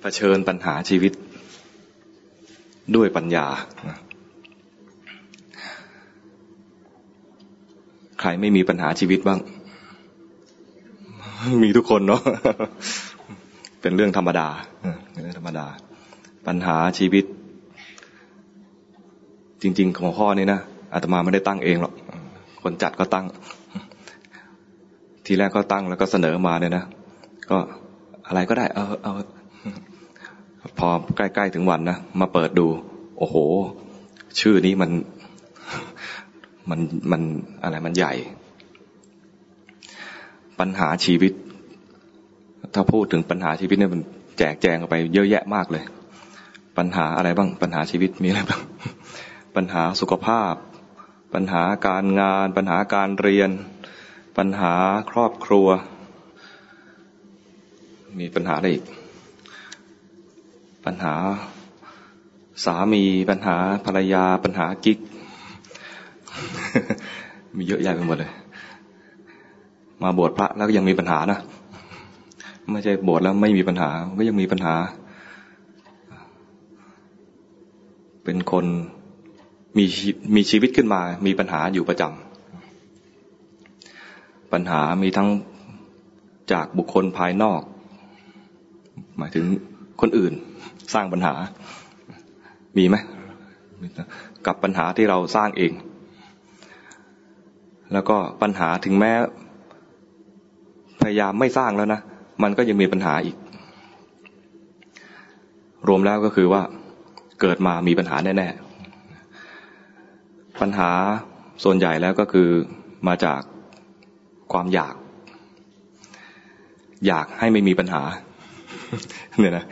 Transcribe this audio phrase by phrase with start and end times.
[0.00, 1.12] เผชิญปัญหาชีวิต
[2.96, 3.46] ด้วยปัญญา
[8.20, 9.40] ใครไม่มีปัญหาชีวิตบ้าง
[11.62, 12.22] มีทุกคนเนาะ
[13.82, 14.48] เป็นเรื่องธรรมดา
[15.12, 15.66] เป็นเรื่องธรรมดา
[16.46, 17.24] ปัญหาชีวิต
[19.62, 20.60] จริง ๆ ของข้อนี้นะ
[20.92, 21.94] อาตมาไม่ได้ตั้งเองหรอก
[22.62, 23.26] คนจัดก็ตั้ง
[25.26, 26.84] ทีแรกก็ตั้งแล้วก็เสนอมาเนี่ยนะ
[27.50, 27.58] ก็
[28.26, 29.14] อะไรก็ได้ เออเอา
[30.78, 32.66] พอใกล้ๆถึงวันนะมาเปิดดู
[33.18, 33.36] โอ้โห
[34.40, 34.90] ชื่อนี้มัน
[36.70, 37.22] มันมัน
[37.62, 38.12] อะไรมันใหญ่
[40.60, 41.32] ปัญหาชีวิต
[42.74, 44.02] ถ้าพูดถึงปัญหาชีวิตเนี่ยมัน
[44.38, 45.84] แจกแจงออกไปเยอะแยะมากเลย
[46.78, 48.62] ปัญหาอะไรบ้าง ปัญหาชีวิตมีอะไรบ้าง
[49.56, 50.54] ปัญหาสุขภาพ
[51.34, 53.50] ปัญหาการงาน ปัญหาการเรียน
[54.38, 54.74] ปัญหา
[55.10, 55.68] ครอบครัว
[58.18, 58.84] มีปัญหาอะไรอีก
[60.86, 61.14] ปัญหา
[62.64, 64.98] สามีปัญหาภรรยาปัญหากิ๊ก
[67.56, 68.32] มีเยอะแยะไปหมดเลย
[70.02, 71.38] มาบวชพระแล้วก็ยังมีปัญหานะ
[72.72, 74.74] ไม่ใช่บวชแล้วไม่มีปัญหา ก็ยังมีปัญหา
[78.24, 78.64] เป็นคน
[79.78, 79.84] มี
[80.34, 85.28] มีชีวิตขึ้นมา มีปัญหาอยู่ประจำปัญหามีทั้ง
[86.52, 87.62] จากบุคคลภายนอก
[89.18, 89.46] หมายถึง
[90.00, 90.32] คนอื่น
[90.92, 91.34] สร้างปัญหา
[92.76, 92.96] มีไหม
[94.46, 95.72] กับปัญหาที่เราสร้างเอง
[97.92, 99.12] แล้วก็ปัญหาถึงแม้
[101.02, 102.00] พยายามไม่สร้างแล้วนะ
[102.42, 103.36] มันก็ยังมีปัญหาอีก
[105.88, 106.62] รวมแล้วก็คือว่า
[107.40, 110.90] เกิดมามีปัญหาแน่ๆ ปัญหา
[111.64, 112.48] ส่วนใหญ่แล้วก็คือ
[113.08, 113.40] มาจาก
[114.52, 114.94] ความอยาก
[117.06, 118.02] อยากให้ไม่มีปัญหา
[119.38, 119.64] เนี่ยนะ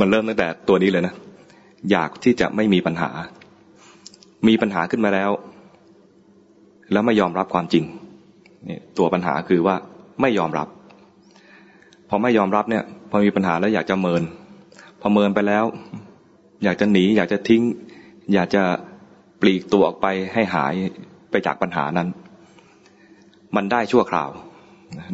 [0.00, 1.14] มันเริ่มตั้งแต่ตัวนี้เลยนะ
[1.90, 3.10] อยากที่จะไม่มีปัญหา
[4.48, 5.30] มีปัญหาขึ้นมาแล้ว
[6.92, 7.84] แล้วไม่ยอมรับความจริง
[8.68, 9.76] นี่ตัวปัญหาคือว่า
[10.20, 10.68] ไม่ยอมรับ
[12.08, 14.22] พอไม่ยอมรับเนี่ย พอมีปัญหาแล้วอยากจะเมิน
[15.00, 15.64] พอเมินไปแล้ว
[16.64, 17.62] อยากจะหนี อยากจะทิ้ง
[18.34, 18.62] อยากจะ
[19.40, 20.74] ปลีกตัวออกไปให้หาย
[21.30, 22.08] ไปจากปัญหานั้น
[23.56, 24.30] มันได้ชั่วคราว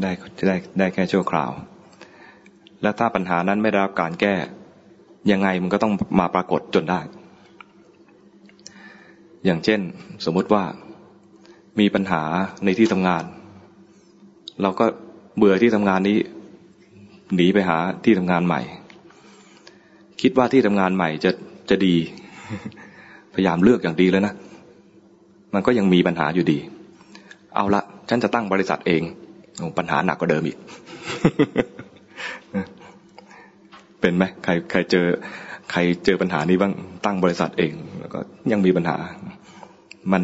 [0.02, 0.10] ได้
[0.48, 1.50] ได้ได้แค่ชั่วคราว
[2.82, 4.34] และถ้าปัญหานั้นไม่ได้รับการแก้
[5.30, 7.00] ยังไงมันก็ต้องมาปรากฏจนได้
[9.44, 9.80] อย่างเช่น
[10.24, 10.64] สมมุติว่า
[11.80, 12.22] มีปัญหา
[12.64, 13.24] ในที่ทำงาน
[14.62, 14.84] เราก็
[15.36, 16.18] เบื่อที่ทำงานนี้
[17.34, 18.60] หนีไปหาที่ทำงานใหม่
[20.20, 21.30] คิดว่าที่ทำงานใหม่จะ
[21.70, 21.94] จะดี
[23.34, 24.34] พยายามเลือกอย่างดีแล้วนะ
[25.54, 26.58] มันก็ยังมีปัญหาอยู่ดี
[27.54, 29.02] เอาละฉันจะตั้งบริษัทเอง
[29.78, 30.58] ปัญหาหนักกว่าเดิมอีก
[34.00, 35.06] เป็นไหมใครใครเจอ
[35.70, 36.72] ใครเจอปัญหานี้บ้าง
[37.04, 38.18] ตั้งบริษัทเอง แล้วก็
[38.52, 38.96] ยังมีปัญหา
[40.12, 40.22] มัน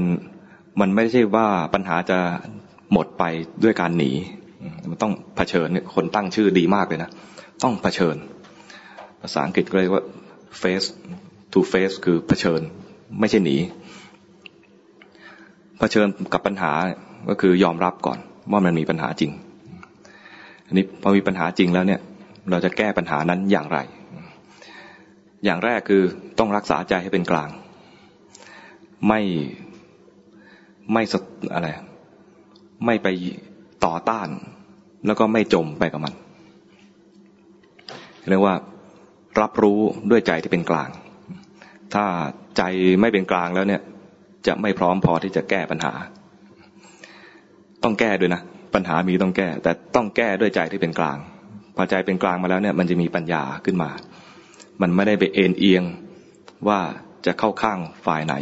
[0.80, 2.18] มันไม่ใช่ว่าปัญหาจะ
[2.92, 3.24] หมดไป
[3.64, 4.10] ด้วยการหนี
[4.90, 7.10] มันต้องเผชิญคนตั้งชื่อดีมากเลยนะ
[7.62, 8.16] ต้องเผชิญ
[9.22, 10.04] ภาษาอังกฤษเรียกว่า
[10.60, 10.86] face
[11.52, 12.60] to face คือเผชิญ
[13.20, 13.56] ไม่ใช่หนี
[15.78, 16.72] เผชิญกับปัญหา
[17.28, 18.18] ก็คือยอมรับก่อน
[18.52, 19.30] ว่ามันมีปัญหาจริง
[20.66, 22.00] อันนี้พอมีปัญหาจริงแล้วเนี่ย
[22.50, 23.78] เราจะแก้ปัญหานั้นอย่างไร
[25.44, 26.02] อย่างแรกคือ
[26.38, 27.50] ต้องรักษาใจให้เป็นกลาง
[29.08, 29.20] ไม่
[30.92, 31.02] ไม่
[31.54, 31.68] อะไร
[32.86, 33.08] ไม่ไป
[33.84, 34.28] ต่อต้าน
[35.06, 36.14] แล้วก็ไม่จมไปกับมัน
[38.30, 38.54] เรียกว่า
[39.40, 39.78] รับรู้
[40.10, 40.88] ด้วยใจที่เป็นกลาง
[41.94, 42.04] ถ้า
[42.56, 42.62] ใจ
[43.00, 43.82] ไม่เป็นกลางแล้วเนี่ย
[44.46, 45.92] จะไม่พร้อมพอที่จะแก้ปัญหา
[47.82, 48.42] ต้องแก้ด้วยนะ
[48.74, 51.18] ปัญหามีต้องแก้ แต่ต้องแก้ด้วยใจที่เป็นกลาง
[51.76, 53.90] พอใจเป็นกลางมาแล้วเนี่ย มันจะมีปัญญาขึ้นมา
[54.80, 55.82] มันไม่ได้ไปเอ็นเอียง
[56.68, 56.80] ว่า
[57.26, 58.34] จะเข้าข้างฝ่ายไหน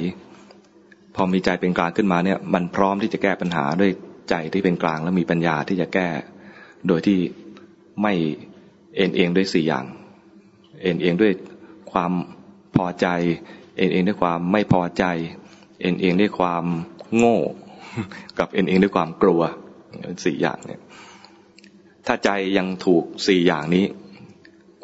[1.14, 3.90] พอมีใจเป็นกลางขึ้นมาเนี่ย มันพร้อมที่จะแก้ปัญหาด้วย
[4.30, 6.08] ใจที่เป็นกลางแล้วมีปัญญาที่จะแก้
[6.88, 7.18] โดยที่
[8.02, 8.12] ไม่
[8.96, 9.84] เอ็นเอียงด้วยสี่อย่าง
[10.82, 11.32] เอ็นเอียงด้วย
[11.92, 12.12] ความ
[12.76, 13.06] พอใจ
[13.76, 15.04] เอ็นเอียงด้วยความไม่พอใจ
[15.80, 16.64] เอ็นเอียงด้วยความ
[17.16, 17.38] โง่
[18.38, 19.42] กับเอ็นเอียงด้วยความกลัว
[20.24, 20.80] สี่อย่างเนี่ย
[22.06, 23.84] ถ้าใจยังถูกสี่อย่างนี้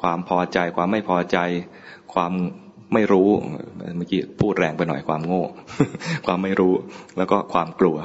[0.02, 1.38] ความพอใจความไม่พอใจ
[2.14, 2.32] ความ
[2.94, 3.28] ไม่รู้
[3.96, 5.44] เมื่อกี้พูดแรงไปหน่อยความโง่
[6.26, 6.72] ความไม่รู้
[7.16, 7.96] แล้วก็ความกลัว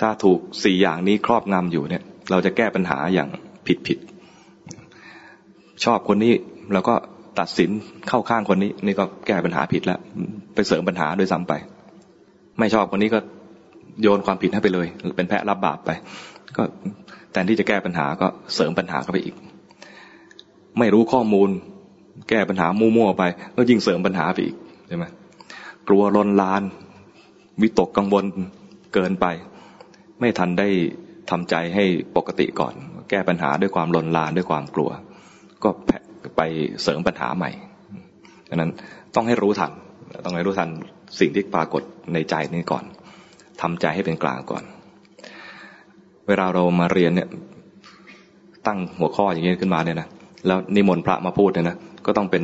[0.00, 3.28] ถ้าถูกสี่อย่างนี้ครอบงำอยู่เนี่ย เราจะแก้ปัญหาอย่าง
[3.66, 3.98] ผิดผิด
[5.84, 6.32] ชอบคนนี้
[6.72, 6.94] เราก็
[7.40, 7.70] ตัดสิน
[8.08, 10.00] เข้าข้างคนนี้ นี่ก็แก้ปัญหาผิดแล้ว
[10.54, 11.52] ไปเสริมปัญหาโดยซ้ำไป
[12.58, 13.18] ไม่ชอบคนนี้ก็
[14.02, 15.90] โยนความผิดให้ไปเลย เป็นแพะรับบาปไป
[16.56, 16.62] ก็
[17.32, 19.34] แทนที่จะแก้ปัญหาก็เสริมปัญหาเข้าไปอีก
[20.78, 21.48] ไม่รู้ข้อมูล
[22.30, 23.22] แก้ปัญหามั่วๆไป
[23.56, 24.56] ก็ยิ่งเสริมปัญหาไปอีก
[24.88, 25.04] ใช่ไหม
[25.88, 26.62] กลัวลนลาน
[27.62, 28.24] วิตกกังวล
[28.94, 29.26] เกินไป
[30.20, 30.68] ไม่ทันได้
[31.30, 31.84] ทำใจให้
[32.16, 32.74] ปกติก่อน
[33.10, 34.90] แก้ปัญหาด้วยความลนลานด้วยความกลัว
[35.64, 35.70] ก็
[36.36, 36.40] ไป
[36.82, 37.50] เสริมปัญหาใหม่
[38.48, 38.70] ดังนั้น
[39.14, 39.72] ต้องให้รู้ทัน
[40.24, 40.68] ต้องให้รู้ทัน
[41.20, 41.82] สิ่งที่ปรากฏ
[42.14, 42.84] ในใจนี้ก่อน
[43.62, 44.64] ทำใจให้เป็นกลางก่อน
[46.28, 47.28] เวลาเรามาเรียนเนี่ย
[48.66, 50.08] ตั้งหัวข้ออย่างนี้ขึ้นมาเนี่ยนะ
[50.46, 51.76] แล้วนิมนต์พระมาพูดเนี่ยนะ
[52.06, 52.42] ก็ต้องเป็น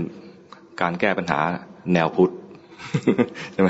[0.81, 1.41] การแก้ปัญหา
[1.95, 2.33] แนวพุทธ
[3.53, 3.69] ใช่ไหม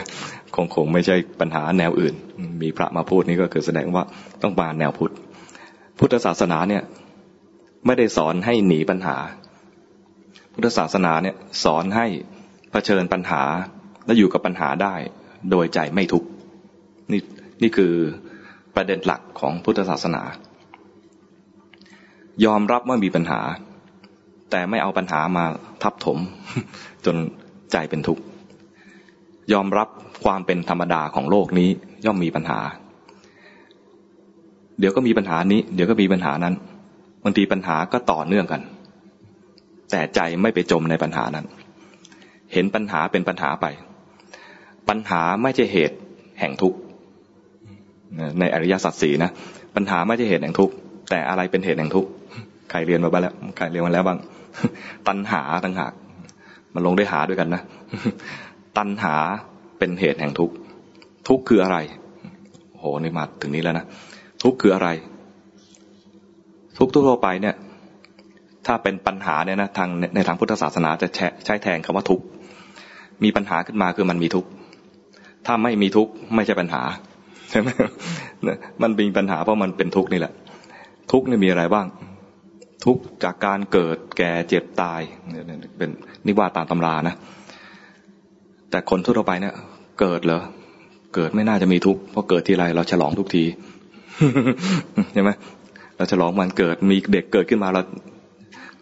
[0.57, 2.15] คงคงไม่ใช่ปัญหาแนวอื่น
[2.63, 4.05] มีพระมาพูดนี่ก็คือแสดงว่า
[4.43, 5.13] ต้องมาแนวพุทธ
[5.99, 6.83] พุทธศาสนาเนี่ย
[7.87, 9.17] ไม่ได้สอนให้หนีปัญหา
[10.55, 12.07] พุทธศาสนาเนี่ย สอนให้
[12.71, 13.43] เผชิญปัญหา
[14.07, 14.95] และอยู่กับปัญหาได้
[15.51, 16.29] โดยใจไม่ทุกข์
[17.13, 17.21] นี่
[17.63, 17.95] นี่คือ
[18.79, 20.23] ประเด็นหลักของพุทธศาสนา
[22.45, 23.41] ยอมรับว่ามีปัญหา
[24.51, 25.45] แต่ไม่เอาปัญหามา
[25.83, 26.19] ทับถม
[27.07, 27.17] จน
[27.73, 28.23] ใจเป็นทุกข์
[29.53, 29.89] ยอมรับ
[30.25, 31.69] ความเป็นธรรมดาของโลกนี้
[32.07, 32.61] ย่อมมีปัญหา
[34.79, 36.55] เดี๋ยวก็มีปัญหานี้ เดี๋ยวก็มีปัญหานั้น
[37.25, 38.63] บางทีปัญหาก็ต่อเนื่องกัน
[39.91, 41.47] แต่ใจไม่ไปจมในปัญหานั้น
[42.53, 43.67] เห็นปัญหาเป็นปัญหาไป
[44.89, 45.97] ปัญหาไม่ใช่เหตุ
[46.41, 46.79] แห่งทุกข์
[48.41, 49.31] ในอริยสัจสี่นะ
[49.77, 50.75] ปัญหาไม่ใช่เหตุแห่งทุกข์
[51.11, 52.11] แต่อะไรเป็นเหตุแห่งทุกข์
[52.71, 54.19] ใครเรียนมาบ้างแล้วใครเรียนมาแล้วบ้าง
[55.09, 55.93] ตัณหาต่างหาก
[56.75, 57.63] มันลงได้หาด้วยกันนะ
[58.79, 59.15] ตัณหา
[59.79, 60.55] เป็นเหตุแห่งทุกข์
[61.29, 61.77] ทุกข์คืออะไร
[62.79, 63.85] โหนี่มาถึงนี้แล้วนะ
[64.43, 64.89] ทุกข์คืออะไร
[66.79, 67.55] ทุกข์ทั่วไปเนี่ย
[68.67, 71.09] ถ้าเป็นปัญหาเนี่ยนะทางในทางพุทธศาสนาจะ
[71.47, 72.25] ใช้แทนคำว่าทุกข์
[73.25, 74.49] มีปัญหาขึ้นมาคือมันมีทุกข์
[75.47, 76.83] ถ้าไม่มีทุกข์ไม่ใช่ปัญหา
[77.51, 77.69] ใช่ไหม
[78.83, 80.33] มันมีปัญหาเพราะมันเป็นทุกข์นี่แหละ
[81.13, 81.87] ทุกข์นี่มีอะไรบ้าง
[82.85, 85.01] ทุกข์จากการเกิดแก่เจ็บตาย
[85.79, 85.91] เป็น
[86.27, 87.15] นิว่าตามตำรานะ
[88.71, 89.55] แต่คนทั่วไปเนี่ย
[90.01, 90.43] เกิดเหรอ
[91.15, 93.45] เกิดไม่น่าจะมีทุกข์เพราะเกิดทีไรเราฉลองทุกที
[95.13, 95.31] ใช่ไหม
[95.97, 97.83] เราฉลองมันเกิดมีเด็กเกิดขึ้นมาเรา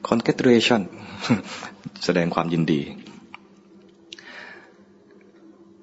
[0.09, 0.81] congratulation
[2.05, 2.81] แสดงความยินดี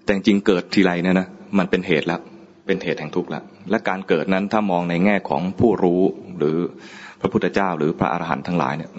[0.03, 1.27] แต่จริงเกิดทีไรเนี่ยนะ
[1.57, 2.21] มันเป็นเหตุแล้ว
[2.65, 6.01] เป็นเหตุแห่งทุกข์แล้วและการเกิดนั้นถ้ามองในแง่ของผู้รู้
[6.38, 6.57] หรือ
[7.21, 8.92] พระพุทธเจ้า หรือพระอรหันต์ทั้งหลายเนี่ย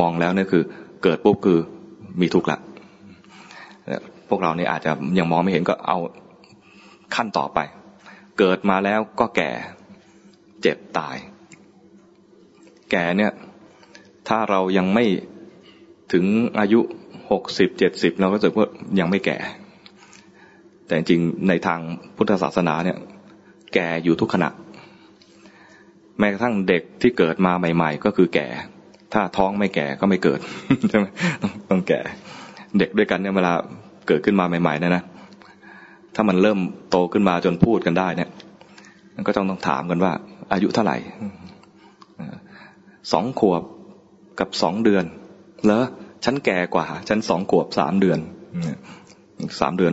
[0.00, 0.62] มองแล้วเนี่ยคือ
[1.02, 1.58] เกิดปุ๊บคือ
[2.20, 2.58] มีทุกข์ละ
[4.28, 5.98] พวกเรานี่อาจจะยังมองไม่เห็นก็เอา
[7.14, 7.58] ขั้นต่อไป
[8.38, 9.50] เกิดมาแล้วก็แก่
[10.62, 11.16] เจ็บตาย
[12.90, 13.32] แก่เนี่ย
[14.28, 15.04] ถ้าเรายังไม่
[16.12, 16.24] ถึง
[16.58, 16.80] อายุ
[17.30, 18.68] หกสิบเจ็ดสิบเราก็จะว่า
[19.00, 19.38] ยังไม่แก่
[20.86, 21.80] แต่จริงในทาง
[22.16, 22.98] พุทธศาสนาเนี่ย
[23.74, 24.50] แก่อยู่ทุกขณะ
[26.18, 28.46] แม้กระทั่งเด็กที่เกิดมาใหม่ ๆ ก็คือแก่
[29.12, 30.40] ถ้าท้องไม่แก่ก็ไม่เกิด
[30.88, 31.06] ใช่ไหม
[31.42, 32.00] ต้องต้องแก่
[32.78, 33.52] เด็กด้วยกันเนี่ยเวลา
[34.08, 35.02] เกิดขึ้นมาใหม่ๆนะนะ
[36.14, 36.58] ถ้ามันเริ่ม
[36.90, 38.30] โตขึ้นมาจนพูดกันได้เนี่ย
[39.14, 40.12] มันก็ต้องต้องถามกันว่า
[40.52, 40.96] อายุเท่าไหร่
[43.12, 43.62] สองขวบ
[44.40, 45.04] กับสองเดือน
[45.64, 45.84] เหรอ
[46.24, 48.18] ฉันแก่กว่า ฉันสองขวบสามเดือน
[49.60, 49.92] สามเดือน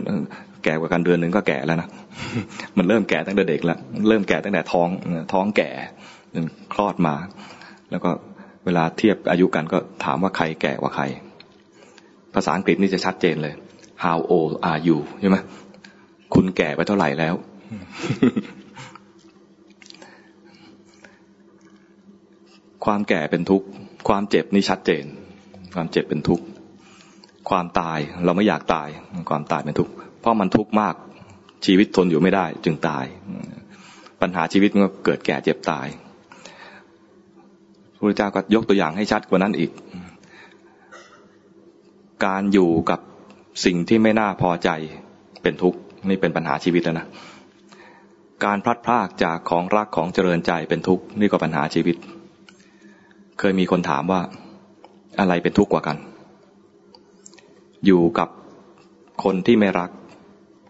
[0.68, 1.88] ก่กว่ากันเดือนหนึ่งก็แก่แล้วนะ
[2.78, 3.78] มันเริ่มแก่ตั้งแต่เด็กแล้ว
[4.08, 4.88] เริ่มแก่ตั้งแต่ท้อง
[5.32, 5.70] ท้องแก่
[6.34, 7.14] จนคลอดมา
[7.90, 8.10] แล้วก็
[8.64, 11.04] เวลาเทียบอายุกันก็ถามว่าใครแก่กว่าใคร
[12.34, 13.54] ภาษาอังกฤษนี่จะชัดเจนเลย
[14.04, 15.36] how old are you ใช่ไหม
[16.34, 17.34] คุณแก่ไปเท่าไหร่แล้ว
[22.84, 23.66] ความแก่เป็นทุกข์
[24.08, 25.04] ความเจ็บนี่ชัดเจน
[25.74, 26.44] ความเจ็บเป็นทุกข์
[27.50, 28.88] ความตายเราไม่อยากตาย
[29.30, 30.94] ความตายเป็นทุกข์เพ ราะมันทุกข์มาก
[31.66, 33.04] ชีวิตทนอยู่ไม่ได้ จึงตาย
[34.20, 35.86] ปัญหาชีวิตมันก็เกิดแก่เจ็บตาย
[37.96, 39.70] พระเจ้าก็ยกตัวอย่างให้ชัดกว่านั้นอีก
[42.26, 43.00] การอยู่กับ
[43.64, 44.70] สิ่งที่ไม่น่าพอใจ
[45.42, 47.06] เป็นทุกข์นี่เป็นปัญหาชีวิตแล้วนะ
[48.44, 51.96] การพลัดพรากจากของรักของเจริญใจเป็นทุกข์นี่ก็ปัญหาชีวิต
[53.38, 54.20] เคยมีคนถามว่า
[55.20, 55.96] อะไรเป็นทุกข์กว่ากัน
[57.86, 58.28] อยู่กับ
[59.24, 59.90] คนที่ไม่รัก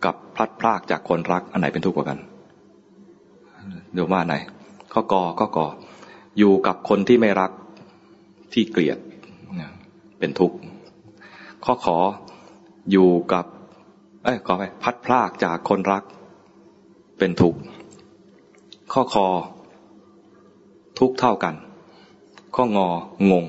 [0.05, 2.19] กับพลัดพรากจากคนรักอันไหนเป็นทุกข์กว่ากัน
[3.93, 4.35] เดี๋ยวว่าไหน
[4.93, 5.67] ข้อกอข้อกอ
[6.39, 7.51] อยู่กับคนที่ไม่รัก
[8.53, 8.99] ที่เกลียด
[10.19, 10.57] เป็นทุกข์
[11.65, 11.97] ข้อขอ
[12.91, 13.45] อยู่กับ
[14.25, 16.03] เอ้ยขอไปพัดพลากจากคนรัก
[17.19, 17.59] เป็นทุกข์
[18.93, 19.27] ข้อคอ
[20.99, 21.55] ทุกเท่ากัน
[22.57, 22.89] ข้องอ
[23.31, 23.45] งง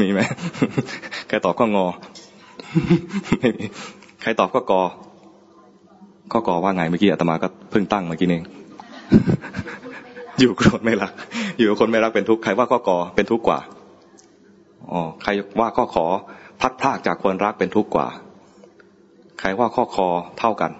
[0.00, 0.20] มีไหม
[1.28, 1.86] ใครตอบข้องอ
[3.38, 3.64] ไม่มี
[4.24, 4.82] ใครตอบข้อกอ
[6.32, 8.44] ข้อกอว่าไงเมื่อกี้อาตมาก็เพิ่งตั้งเมื่อกี้เอง
[10.40, 11.12] อยู่กับคนไม่รัก
[11.58, 13.58] อยู่กับคนไม่รักเป็นทุกข์ใครว่าข้อกอเป็นทุกข์กว่า
[14.92, 16.06] อ๋อใครว่าข้อขอ
[16.60, 18.06] พัดพลากจากคนรักเป็นทุกข์กว่า
[19.40, 20.70] ใครว่าข้อคอเท่ากัน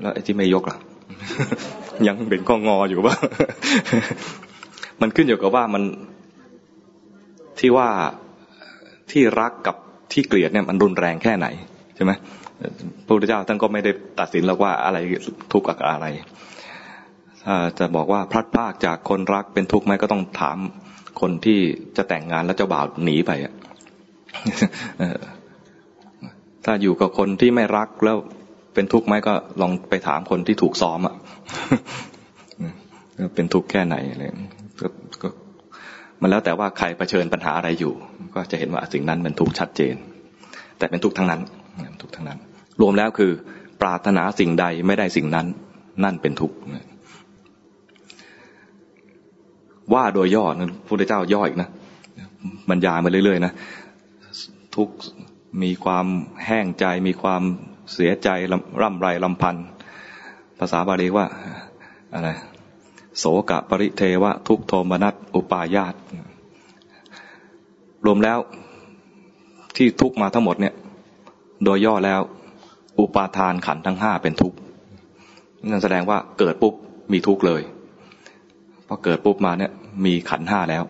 [0.00, 0.76] แล้วไอ้ที่ไม่ยกล่ะ
[2.06, 3.14] ยังเป็นข้องออยู่ป่ะ
[5.00, 5.82] มันขึ้นอยู่กับว่ามัน
[7.58, 7.88] ที่ว่า
[9.10, 9.76] ที่รักกับ
[10.12, 11.46] ที่เกลียดเนี่ยมันรุนแรงแค่ไหน
[11.96, 12.12] ใช่ไหม
[13.06, 13.90] พระพุทธเจ้าท่านก็ไม่ได้
[14.20, 14.98] ตัดสินแล้วว่าอะไร
[15.52, 16.06] ทุกข์อะไร
[17.78, 20.58] จะบอกว่าพลัดพรากจากคนรักเป็นทุกข์ไหมก็ต้องถาม
[21.20, 21.58] คนที่
[21.96, 23.52] จะแต่งงานแล้วเจ้าบ่าวหนีไปอะ
[26.64, 28.16] ถ้าอยู่กับคนที่ไม่รักแล้ว
[28.74, 31.14] เป็นทุกข์ไหมก็ลองไปถามคนที่ถูกซ้อมอะ
[33.34, 34.24] เป็นทุกข์แค่ไหนอะไร
[36.22, 37.92] มันแล้วแต่ว่าใครเผชิญปัญหาอะไรอยู่
[38.34, 39.94] ก็จะเห็นว่าสิ่งนั้นเป็นทุกข์ชัดเจน
[40.78, 41.40] แต่เป็นทุกข์ทั้งนั้น
[42.02, 42.38] ทุกข์ทั้งนั้น
[42.80, 43.32] รวมแล้วคือ
[43.80, 45.46] ปรารถนาสิ่งใดไม่ได้สิ่งนั้น
[46.04, 46.56] นั่นเป็นทุกข์
[49.94, 51.68] ว่าโดยย่อนะพระพุทธเจ้าย่ออีกนะ
[52.68, 53.52] บรรยายมาเรื่อยๆนะ
[54.76, 54.88] ทุก
[55.62, 56.06] มีความ
[56.46, 57.42] แห้งใจมีความ
[57.94, 58.28] เสียใจ
[58.82, 59.56] ร่ำไรลำพัน
[60.58, 61.26] ภาษาบาลีว่า
[62.14, 62.28] อะไร
[63.18, 65.94] โสกะปริเทวะ ทุกโทมนัสอุปายาต
[68.06, 68.38] รวมแล้ว
[69.76, 70.74] ที่ทุกมาทั้งหมดเนี่ย
[71.64, 72.20] โดยย่อแล้ว
[72.98, 74.54] อุปาทานขันทั้งห้าเป็นทุก
[75.70, 76.74] นั่นแสดงว่าเกิดปุ๊บ
[77.12, 77.62] มีทุกเลย
[78.86, 79.72] พอเกิดปุ๊บมาเนี่ย
[80.04, 80.84] มีขันห้าแล้ว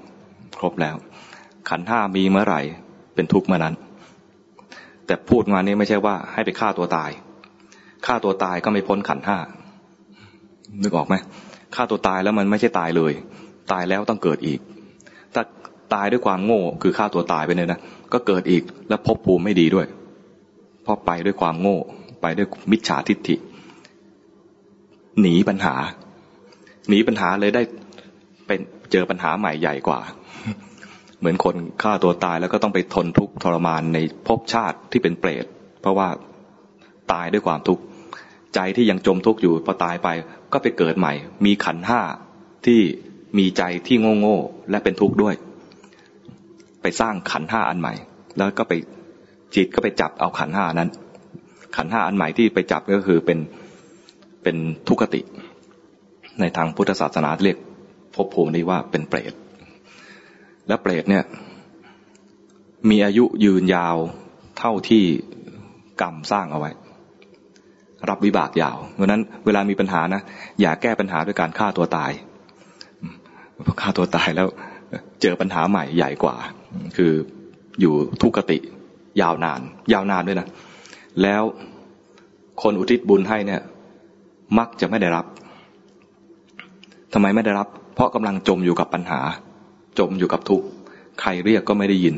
[0.59, 0.97] ครบแล้ว
[1.71, 2.61] ขันห้ามีเมื่อไหร่
[3.15, 3.75] เป็นทุกเมื่อนั้น
[5.07, 7.11] แต่พูดมานี้ไม่ใช่ว่าให้ไปฆ่าตัวตาย
[8.07, 9.39] ฆ่าตัวตายก็ไม่พ้นขันห้า
[10.83, 11.15] นึกออกไหม
[11.75, 13.13] ฆ่าตัวตายแล้วมันไม่ใช่ตายเลย
[13.73, 14.61] ตายแล้วต้องเกิดอีก
[15.35, 15.43] ถ้า
[15.95, 17.79] ตายด้วยความโง่คือฆ่าตัวตายไปเลยนะ
[18.13, 19.87] ก็เกิดอีกแล้วพบภูมิไม่ดีด้วย
[20.83, 21.79] เพราะไปด้วยความโง่
[22.23, 23.37] ไปด้วยมิจฉาทิฏฐิ
[25.21, 25.75] หนีปัญหา
[26.89, 27.63] หนีปัญหาเลยได้
[28.47, 28.61] เป็น
[28.93, 30.01] เจอปัญหาใหม่ใหญ่กว่า
[31.19, 35.45] เหมือนคนฆ่าตัวตายแล้วก็ต้องไปทนทุกข์ทรมานในภพชาติที่เป็นเปรต
[35.81, 36.09] เพราะว่า
[37.13, 37.83] ตายด้วยความทุกข์
[38.55, 40.09] ใจที่ยังจมทุกข์อยู่พอตายไป
[40.53, 41.13] ก็ไปเกิดใหม่
[41.45, 42.01] มีขันห้า
[42.67, 42.81] ที่
[43.39, 44.39] มีใจที่โง่โง่
[44.71, 45.35] และเป็นทุกข์ด้วย
[46.83, 47.95] ไปสร้างขันห้าอันใหม่
[48.37, 48.73] แล้วก็ไป
[49.55, 50.91] จิตก็ไปจับเอาขันห้านั้น
[51.77, 53.39] ขันห้าอันใหม่ที่ไปจับก็คือเป็น
[54.43, 54.57] เป็น
[54.89, 55.21] ทุกขติ
[56.41, 57.59] ในทางพุทธศาสนาเรียก
[58.15, 59.33] ภพภูมินี้ว่าเป็นเปรต
[60.69, 61.25] และเปรตเนี่ย
[62.91, 63.97] มีอายุยืนยาว
[64.59, 65.05] เท่าที่
[66.03, 66.71] กรรมสร้างเอาไว้
[68.09, 70.21] รับวิบากยาวเพราะนั้นเวลามีปัญหานะ
[70.61, 72.13] อย่าแก้ปัญหาด้วยการฆ่าตัวตาย
[73.67, 74.47] พอฆ่าตัวตายแล้ว
[75.23, 76.37] เจอปัญหาใหม่ใหญ่กว่า
[76.97, 77.13] คือ
[77.81, 78.59] อยู่ทุกติ
[79.23, 79.61] ยาวนาน
[79.93, 80.49] ยาวนานด้วยนะ
[81.23, 81.43] แล้ว
[82.63, 83.61] คนอุทิศบุญให้เนี่ย
[84.59, 85.27] มักจะไม่ได้รับ
[87.13, 89.21] ทำไมไม่ได้รับ เพราะกำลังจมอยู่กับปัญหา
[89.99, 90.67] จมอยู่กับทุกข์
[91.21, 92.17] ใครเรียกก็ไม่ได้ยิน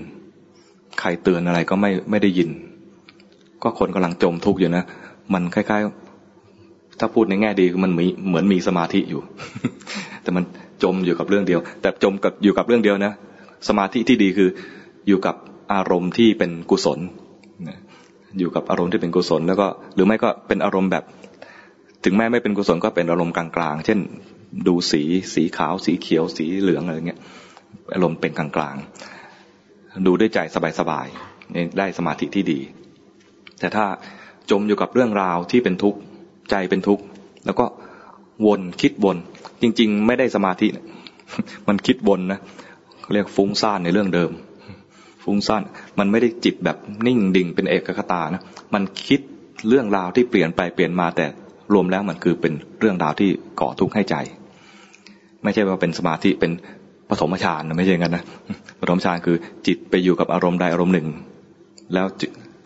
[1.00, 2.50] ใครเตือนอะไรก็ไม่ไม่ได้ยิน
[3.62, 4.84] ก็คนกำลังจมทุกข์อยู่นะ
[5.32, 9.20] มันคล้ายๆ ถ้าพูดในแง่ดีมันมีเหมือนมีสมาธิอยู่
[10.22, 10.44] แต่มัน
[10.82, 13.12] จมอยู่กับเรื่องเดียว แต่จมกับอยู่กับเรื่องเดียวนะ
[13.68, 14.48] สมาธิที่ดีคือ
[15.08, 15.36] อยู่กับ
[15.72, 16.98] อารมณ์ที่เป็นกุศล
[18.38, 21.04] อยู่กับอารมณ์ที่เป็นกุศล แล้วก็หรือไม่ก็เป็นอารมณ์แบบ
[22.04, 23.98] ถึงแม้ไม่เป็นกุศลก็เป็นอารมณ์กลางๆ เช่น
[24.66, 25.02] ดูสี
[25.34, 27.20] สีขาว สีเขียว สีเหลืองอะไรเงี้ย
[27.94, 30.38] อารมณ์เป็นกลางๆดูด้วยใจ
[30.80, 32.60] สบายๆได้สมาธิที่ดี
[33.60, 33.84] แต่ถ้า
[34.50, 35.98] จมอยู่กับเรื่องราวที่เป็นทุกข์
[36.50, 37.02] ใจเป็นทุกข์
[37.46, 37.64] แล้วก็
[38.46, 39.16] วนคิดวน
[39.62, 40.66] จริง ๆ ไม่ได้สมาธิ
[41.68, 42.40] มันคิดวนนะ
[43.12, 44.30] เรียกฟุ้งซ่านในเรื่องเดิม
[45.24, 45.62] ฟุ้งซ่าน
[45.98, 48.42] มันไม่ได้จิตแบบนิ่งดิ่งเป็นเอกคตานะ
[48.74, 49.20] มันคิด
[49.68, 51.26] เรื่องราวที่เปลี่ยนไปเปลี่ยนมาแต่
[51.72, 54.16] รวมแล้วมันคือเป็นเรื่องราวที่ก่อทุกข์ให้ใจ
[55.42, 56.52] ไม่ใช่ว่าเป็นสมาธิเป็น
[57.10, 58.24] ปฐมฌานไม่ใช่กันนะ
[58.80, 59.36] ปฐมฌานคือ
[59.66, 61.06] จิตไปอยู่กับอารมณ์ใดอารมณ์หนึ่ง
[61.94, 62.06] แล้ว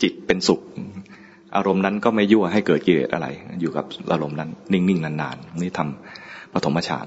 [0.02, 0.60] จิตเป็นสุข
[1.56, 3.26] อารมณ์นั้นก็ไม่ยั่วให้เกิดกิเลสอะไร
[3.60, 7.06] อยู่กับอารมณ์นั้น นิ่งๆนานๆนี่ทำปฐมฌาน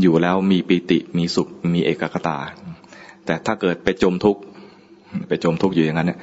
[0.00, 2.38] อยู่แล้วมีปีติมีสุขมีเอกคตา
[3.26, 4.40] แต่ถ้าเกิดไปจมทุกข์
[5.28, 6.18] ไปจมทุกข์อยู่อย่างนั้นเนี่ย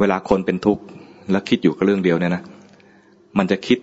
[0.00, 0.82] เวลาคนเป็นทุกข์
[1.30, 2.42] แล้วคิดอยู่กับเรื่องเดียวเนี่ยนะ
[3.38, 3.78] มันจะคิด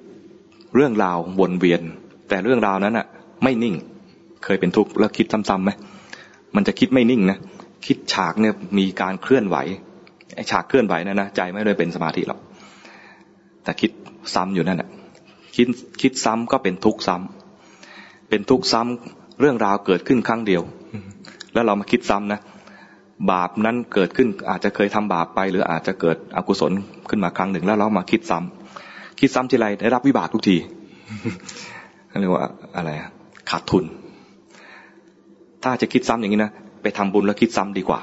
[0.75, 1.81] เรื่องราววนเวียน
[2.29, 3.05] แต่เรื่องราวนั้นอะ
[3.43, 3.75] ไม่นิ่ง
[4.43, 5.71] เคยเป็นทุกข์แล้วคิดซ้ำๆไหม
[6.55, 7.37] มันจะคิดไม่นิ่งนะ
[7.85, 9.57] คิดฉากเนี่ยมีการเคลื่อนไหว
[10.51, 12.39] ฉากเคลื่อนไหวนั่นนะใจไม่ได้เป็นสมาธิหรอก
[13.63, 13.91] แต่คิด
[14.35, 14.89] ซ้ำอยู่นั่นแหละ
[15.55, 15.67] คิด
[16.01, 20.61] คิดซ้ำก็เป็นทุกข์ซ้ำเป็นทุกข์ซ้ำเรื่องราวเกิดขึ้นครั้งเดียว
[21.53, 22.39] แล้วเรามาคิดซ้ำนะ
[23.31, 26.71] บาปนั้นเกิดขึ้นอาจจะเคยทำบาปไปหรืออาจจะเกิดอกุศล
[27.09, 30.57] ขึ้นมาครั้งหนึ่งแล้วเรามาคิดซ้ำคิดซ้ำทีไรได้รับวิบากทุกที
[32.19, 32.43] เรียกว่า
[32.75, 32.89] อะไร
[33.49, 33.83] ขาดทุน
[35.63, 37.99] ถ้าจะคิดซ้ำอย่างนี้นะไปทำบุญแล้วคิดซ้ำดีกว่า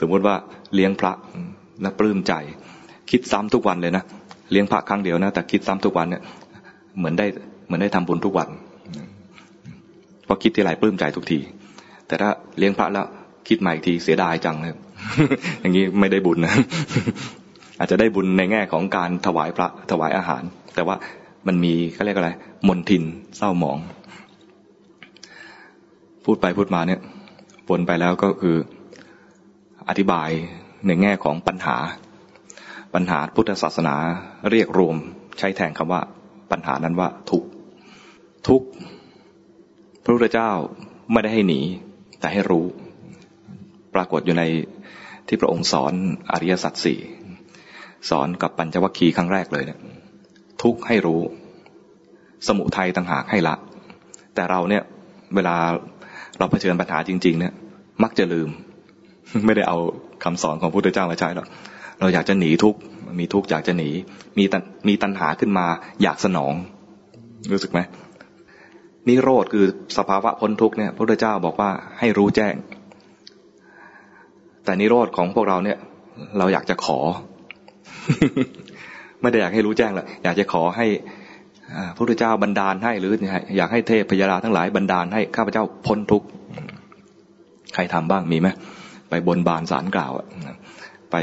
[0.00, 0.34] สมมติว่า
[0.74, 1.12] เลี้ยงพระ
[1.84, 2.32] นะปลื้มใจ
[3.10, 4.04] คิดซ้ำทุกวันเลยนะ
[4.50, 6.22] เลี้ยงพระครั้งเดียวนะแต่คิดซ้ำทุกวันเนี่ย
[6.98, 7.26] เหมือนได้
[7.66, 8.48] เหมือนได้ทำบุญทุกวัน
[10.24, 11.38] เพอคิดทีไรปลื้มใจทุกที
[12.06, 13.06] แต่ถ้าเลี้ยงพระแล้ว
[13.48, 14.74] คิดใหม่อีกทีเสียดายจังเลย
[15.60, 16.54] อย่างนี้ไม่ได้บุญนะ
[17.78, 20.42] อาจจะได้บุญในแง่ของการถวายพระถวายอาหาร
[20.74, 20.96] แต่ว่า
[21.46, 22.30] มันมีเขาเรียกอะไร
[22.68, 23.02] มนทิน
[23.36, 23.78] เศร้าหมอง
[26.24, 27.00] พูดไปพูดมาเนี่ย
[27.68, 28.56] ปนไปแล้วก็คือ
[29.90, 30.30] อธิบาย
[30.86, 31.76] ในแง่ของปัญหา
[32.94, 33.96] ปัญหาพุทธศาสนา
[34.50, 34.96] เรียกรวม
[35.38, 36.00] ใช้แทนคำว่า
[36.50, 37.42] ปัญหานั้นว่าทุก
[38.48, 38.62] ทุก
[40.04, 40.50] พระพุทธเจ้า
[41.12, 41.60] ไม่ได้ให้หนี
[42.20, 42.66] แต่ให้รู้
[43.94, 44.44] ปรากฏอยู่ใน
[45.28, 45.94] ที่พระองค์สอน
[46.32, 46.98] อริยสัจสี่
[48.10, 49.80] สอนกับปัญจวัคคีย์ครั้งแรกเลยเนี่ย
[50.62, 51.20] ทุกให้รู้
[52.46, 53.56] สมุทัยต่างหากให้ละ
[54.34, 54.82] แต่เราเนี่ย
[55.34, 55.56] เวลา
[56.38, 57.52] เราเผชิญปัญหาจริง ๆ เนี่ย
[58.02, 58.50] มักจะลืม
[59.46, 59.78] ไม่ได้เอา
[60.24, 61.46] คำสอนของพระพุทธเจ้ามาใช้หรอก
[62.00, 62.74] เราอยากจะหนีทุก
[63.18, 63.88] มีทุกอยากจะหนี
[64.38, 64.44] มี
[64.88, 65.66] มีตัณหาขึ้นมา
[66.02, 66.54] อยากสนอง
[67.52, 67.80] รู้สึกไหม
[69.08, 69.66] นิโรธคือ
[69.98, 72.54] สภาวะพ้นทุกเนี่ยพระพุทธเจ้าบอกว่าให้รู้แจ้ง
[74.64, 75.78] แต่นิโรธของพวกเราเนี่ย
[76.38, 76.98] เราอยากจะขอ
[79.20, 80.86] ไม่ได้อยากให้รู้แจ้งหรอกอยากจะขอให้
[81.94, 83.12] พระพุทธเจ้าบันดาลให้หรือ
[83.56, 86.26] อยากให้เทพพยาราทั้งหลายบันดาลให้ข้าพเจ้าพ้นทุกข์
[87.74, 88.48] ใครทำบ้างมีไหม
[89.10, 90.12] ไปบนบานสารกล่าว
[91.10, 91.16] ไป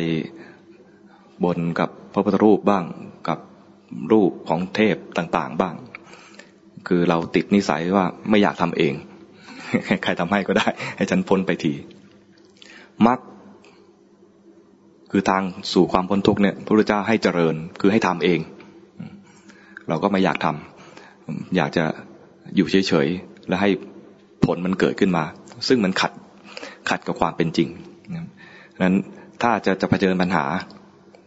[1.44, 2.84] บนกับพระพุทธรูปบ้าง
[3.30, 3.40] กับ
[4.12, 5.76] รูปของเทพต่างๆบ้าง
[6.88, 8.94] คือเราติดนิสัยว่าไม่อยากทำเอง
[10.04, 10.68] ใครทำให้ก็ได้
[10.98, 11.74] ให้ฉันพ้นไปที
[13.08, 13.20] มัก
[15.12, 18.40] คือทางสู่ความพ้นทุกข์เนี่ยพระพุทธเจ้าให้เจริญคือให้ทำเอง
[19.90, 21.84] เราก็ไม่อยากทำอยากจะ
[22.56, 23.70] อยู่เฉยๆแล้วให้
[24.46, 25.24] ผลมันเกิดขึ้นมา
[25.68, 26.12] ซึ่งมันขัด
[26.90, 27.70] ขัดกับความเป็นจริง
[28.84, 28.96] นั้น
[29.42, 30.46] ถ้าจะจะเผชิญปัญหา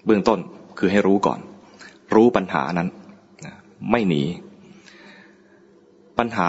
[0.06, 0.38] เบื้องต้น
[0.78, 1.40] คือให้รู้ก่อน
[2.14, 2.88] รู้ปัญหานั้น
[3.90, 4.22] ไม่หนี
[6.18, 6.48] ปัญหา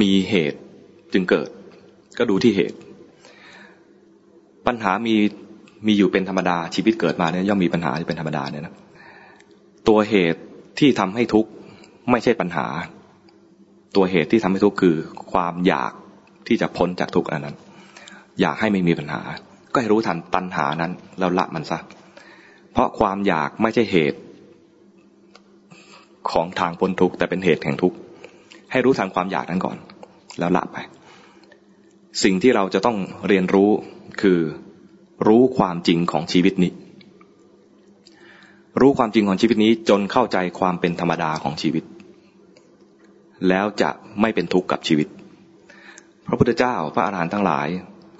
[0.00, 0.58] มีเหตุ
[1.12, 1.48] จึงเกิด
[2.18, 2.78] ก็ดูที่เหตุ
[4.66, 5.14] ปัญหามี
[5.86, 8.74] มีอยู่เป็นธรรมดาชีวิตเกิดมาเนี่ยย่อมมีปัญหาที่เป็นธรรมดาเนี่ยนะ
[9.88, 10.40] ตัวเหตุ
[10.78, 11.50] ที่ทำให้ทุกข์
[12.10, 12.66] ไม่ใช่ปัญหา
[13.96, 14.96] ตัวเหตุที่ทำให้ทุกข์คือ
[15.32, 15.92] ความอยาก
[16.48, 17.56] ที่จะพ้นจากทุกข์นั้น
[18.40, 19.20] อยากให้ไม่มีปัญหา
[19.72, 21.78] ก็ให้รู้ทันตัณหานั้นแล้วละมันซะ
[22.72, 24.18] เพราะความอยากไม่ใช่เหตุ
[26.30, 27.96] ของทางพ้นทุกข์แต่เป็นเหตุแห่งทุกข์
[28.72, 29.76] ให้รู้ทันความอยากนั้นก่อน
[30.38, 30.76] แล้วละไป
[32.22, 32.96] สิ่งที่เราจะต้อง
[33.28, 33.70] เรียนรู้
[34.20, 34.38] คือ
[35.26, 36.72] รู้ความจริงของชีวิตนี้
[38.80, 41.84] รู้ความจริงของชีวิตนี้จนเข้าใจความเป็นธรรมดาของชีวิต
[43.48, 45.08] แล้วจะไม่เป็นทุกข์กับชีวิต
[46.26, 47.68] พระพุทธเจ้าพระอาหารหันต์ทั้งหลาย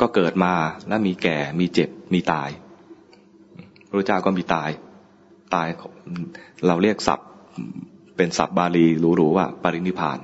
[0.01, 0.53] ก็เกิดมา
[0.89, 2.49] และมีแก่ มีเจ็บ มีตาย
[3.89, 4.71] พระเจ้าก็มีตาย
[5.55, 5.67] ตาย
[6.67, 7.29] เราเรียกศัพท์
[8.17, 10.19] เป็นศัพท์บาลีหรูๆว่าปรินิพาน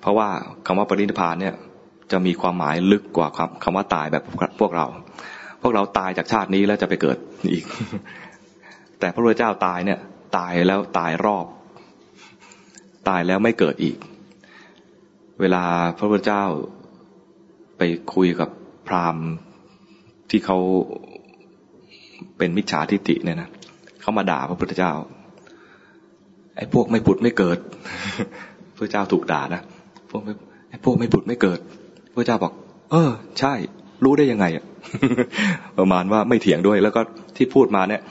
[0.00, 0.28] เพราะว่า
[0.66, 1.54] คำว่าปรินิพานเนี่ย
[2.12, 3.28] จะมีความหมายลึกกว่า
[3.64, 4.22] คำว่าตายแบบ
[4.60, 4.86] พวกเรา
[5.62, 7.16] พวกเราตายจากชาตินี้แล้วจะไปเกิด
[7.52, 7.64] อีก
[8.98, 9.98] แต่พระพุทธเจ้าตายเนี่ย
[10.36, 11.46] ตายแล้วตายรอบ
[13.08, 13.96] ตายแล้วไม่เกิดอีก
[15.40, 15.62] เวลา
[15.98, 16.44] พระพุทธเจ้า
[17.80, 18.50] ไปคุยกับ
[18.88, 19.26] พราหมณ์
[20.30, 20.58] ที่เขา
[22.38, 23.48] เป็นมิจฉาทิฏฐิเนี่ยนะ
[24.00, 24.92] เขามาด่าพระพุทธเจ้า
[26.56, 27.58] ไอ้พวกไม่ผุดไม่เกิด
[28.76, 29.62] พระเจ้าถูกด่านะ
[30.10, 30.22] พวก
[30.70, 31.58] ไอ้พวกไม่ผุดไม่เกิด
[32.14, 32.52] พระเจ้าบอก
[32.90, 33.52] เออ ใช่
[34.04, 34.64] รู้ได้ยังไงอะ
[35.78, 37.00] ประมาณว่าไม่เถียงด้วย แล้วก็
[37.36, 38.02] ที่พูดมาเนี่ย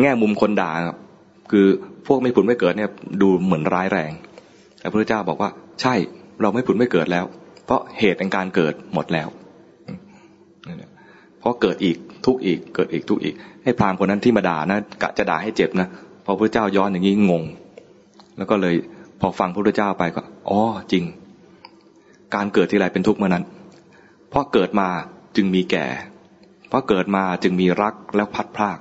[0.00, 0.70] แง่มุมคนด่า
[1.50, 1.66] คือ
[2.06, 2.90] พวกไม่ผุดไม่เกิดเนี่ย
[3.22, 4.12] ดูเหมือนร้ายแรง
[4.80, 5.50] แต่พระเจ้าบอกว่า
[5.82, 5.94] ใช่
[6.42, 7.24] เราไม่ผุดไม่เกิดแล้ว
[7.70, 9.28] เพราะเหตุแห่งการเกิดหมดแล้ว
[11.40, 15.88] เพราะเกิดอีกทุกอีก เกิดอีกทุกอีก ให้พรามคนนั้นที่มาด่านะกะจะด่าให้เจ็บนะ
[16.24, 17.44] พอพระเจ้าย้อนอย่างนี้งง
[18.36, 18.74] แล้วก็เลย
[19.20, 20.60] พอฟังพระพุทธเจ้าไปก็อ๋อ
[20.92, 21.04] จริง
[22.34, 23.44] การเกิดที่ไรเป็นทุกข์เมื่อนั้น
[24.30, 24.88] เพราะเกิดมา
[25.36, 25.86] จึงมีแก่
[26.68, 28.78] เพราะเกิดมาจึงมีรักแล้วพัดพลาก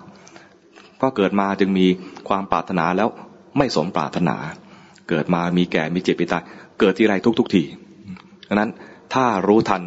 [0.97, 1.85] เพราะเกิดมาจึงมี
[2.27, 3.09] ความปรารถนาแล้ว
[3.57, 4.35] ไม่สมปรารถนา
[5.09, 6.43] เกิดมามีแก่มีเจ็บมีตาย
[6.79, 7.63] เกิดที่ไรทุกทุกที
[8.49, 8.71] ดังนั้น
[9.13, 9.83] ถ้ารู้ทัน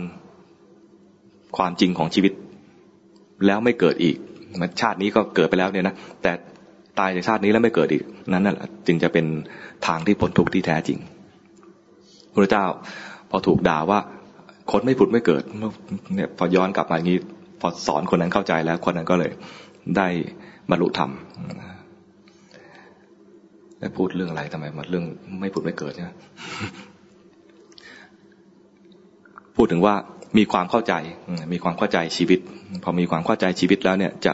[1.56, 2.32] ความจริงของชีวิต
[3.46, 4.16] แล้วไม่เกิดอีก
[4.60, 6.32] มันชาตินี้ก็เกิดไปแล้วเนี่ยนะแต่
[6.98, 9.26] ตายในชาตินี้แล้วไม่เกิดอีก นั้นนั่นแหละจึงจะเป็น
[9.86, 10.98] ทางที่พ้นทุกข์ที่แท้จริง
[12.32, 12.64] พระเจ้า
[13.30, 13.98] พอถูกด่าว่า
[14.72, 15.42] คนไม่ผุดไม่เกิด
[16.14, 17.18] เนี่ยพอย้อนกลับมาอย่างนี้
[17.60, 19.30] พอสอนคนนั้นเข้าใจแล้ว คนนั้นก็เลย
[19.96, 20.08] ได้
[20.70, 21.10] บรรลุธรรม
[23.78, 25.04] แล้วพูดเรื่องอะไรทำไมมาเรื่อง
[25.40, 26.14] ไม่ผุดไม่เกิดเนี่ย
[29.56, 29.94] พูดถึงว่า
[30.38, 30.94] มีความเข้าใจ
[31.52, 32.38] มีความเข้าใจชีวิต
[32.82, 34.32] พอมีความเข้าใจชีวิตแล้วเนี่ยจะ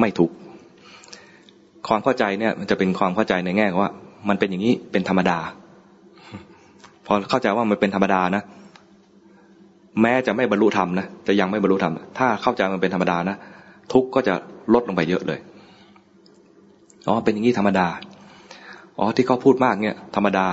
[0.00, 0.34] ไม่ทุกข์
[1.88, 3.90] ความเข้าใจเนี่ยมันจะเป็นความเข้าใจในแง่ว่า
[4.28, 5.38] มันเป็นอย่างนี้เป็นธรรมดา
[7.06, 8.42] พอเข้าใจว่ามันเป็นธรรมดานะ
[10.02, 13.36] แม้จะไม่บรรลุธรรมนะจะยังไม่บรรลุธรรมถ้าเข้าใจมันเป็นธรรมดานะ
[13.92, 14.34] ทุกข์ก็จะ
[14.74, 15.38] ลดลงไปเยอะเลย
[17.06, 17.86] อ๋อเป็นอย่างนี้ธรรมดา
[18.98, 20.46] อ๋อที่เขาพูดมากเนี่ย ธรรมดา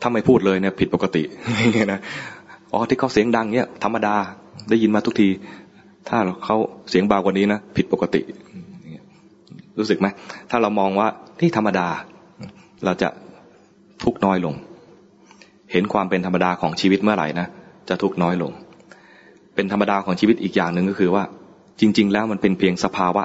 [0.00, 1.22] ถ้าไม่พูดเลยเนี่ยผิดปกติ
[1.92, 2.00] นะ
[2.72, 4.14] อ๋อที่เขาเสียงดังเนี่ยธรรมดา
[4.68, 5.28] ได้ยินมาทุกที
[6.08, 6.56] ถ้าเขา
[6.90, 8.20] เสียงเบากว่านี้นะผิดปกติ
[9.78, 10.06] รู้สึกไหม
[10.50, 11.08] ถ้าเรามองว่า
[11.40, 11.88] ที่ธรรมดา
[12.84, 13.08] เราจะ
[14.04, 14.54] ทุกน้อยลง
[15.72, 17.46] เห็นความเป็นธรรมดาของชีวิตเมื่อไหร่นะ
[17.88, 18.52] จะทุกน้อยลง
[19.54, 21.24] เป็นธรรมดาของชีวิตอีกอย่างหนึ่งก็คือว่า
[21.80, 23.22] จริง ๆ แล้วมันเป็นเพียงสภาวะ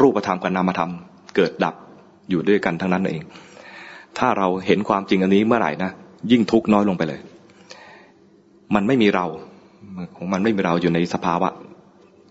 [0.00, 0.90] รูปธรรมกับนามธรรม
[1.36, 1.74] เกิดดับ
[2.30, 3.22] อยู่ด้วยกันทั้งนั้นเอง
[4.18, 5.90] ถ้าเราเห็นความจริงอันนี้เมื่อไหร่นะ
[6.30, 7.20] ยิ่งทุกน้อยลงไปเลย
[8.74, 9.26] มันไม่มีเรา
[10.16, 11.48] ของมันไม่มีเราอยู่ในสภาวะ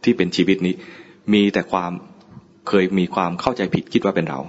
[0.04, 0.74] ที่เป็นชีวิตนี้
[1.34, 1.92] มีแต่ความ
[2.68, 4.40] เคยมีความเข้าใจผิดคิดว่าเป็นเรา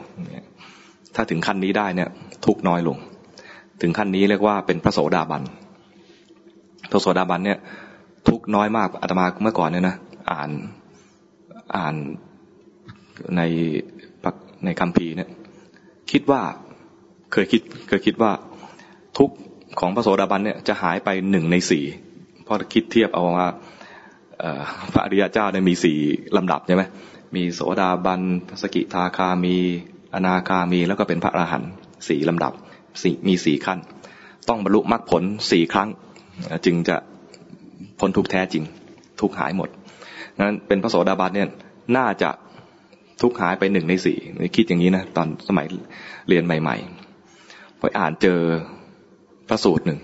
[1.14, 2.08] ถ้าถึงขั้นนี้ได้เนี่ย
[2.46, 2.96] ทุกน้อยลง
[3.80, 5.42] ถึงขั้นนี้เรียกว่าเป็นพระโสดาบัน
[6.90, 7.58] พระโสดาบันเนี่ย
[8.28, 9.96] ทุกน้อยมากอาตมาเมื่อก่อนเนี่ยนะ
[10.30, 10.50] อ่าน
[11.76, 11.94] อ่าน
[13.36, 13.42] ใน
[14.64, 15.28] ในคำพีเนี่ย
[16.10, 16.40] คิดว่า
[17.32, 18.30] เคยคิดเคยคิดว่า
[19.18, 19.30] ทุก
[19.80, 21.84] ของพระโสดาบันเนี่ยจะหายไปหนึ่งในสี่
[22.44, 23.48] เพราะคิดเทียบเอาว่า
[24.92, 25.98] พระอริยเจ้าเนี่ยมีสี่
[26.36, 26.82] ลำดับใช่ไหม
[27.36, 28.20] มีโสดาบัน
[28.62, 29.56] สกิทาคามี
[30.14, 31.70] อนาคามีแล้วก็เป็นพระอรหันต์
[32.08, 32.52] สี่ลำดับ
[33.02, 33.78] สี่มีสี่ขั้น
[34.48, 35.88] ต้องบรรลุมรรคผลสี่ครั้ง
[36.66, 36.96] จึงจะ
[37.98, 38.64] พ้นทุกแท้จริง
[39.20, 39.68] ทุกหายหมด
[40.38, 41.48] นั้นเป็นพระโสดาบันเนี่ย
[41.96, 42.30] น่าจะ
[43.22, 44.18] ทุกหายไปหนึ่งในสี่
[44.56, 45.66] คิดอย่างนี้นะตอนสมัย
[46.28, 48.40] เรียนใหม่ๆพออ่านเจอ
[49.48, 49.98] พระสูตรหนึ่ง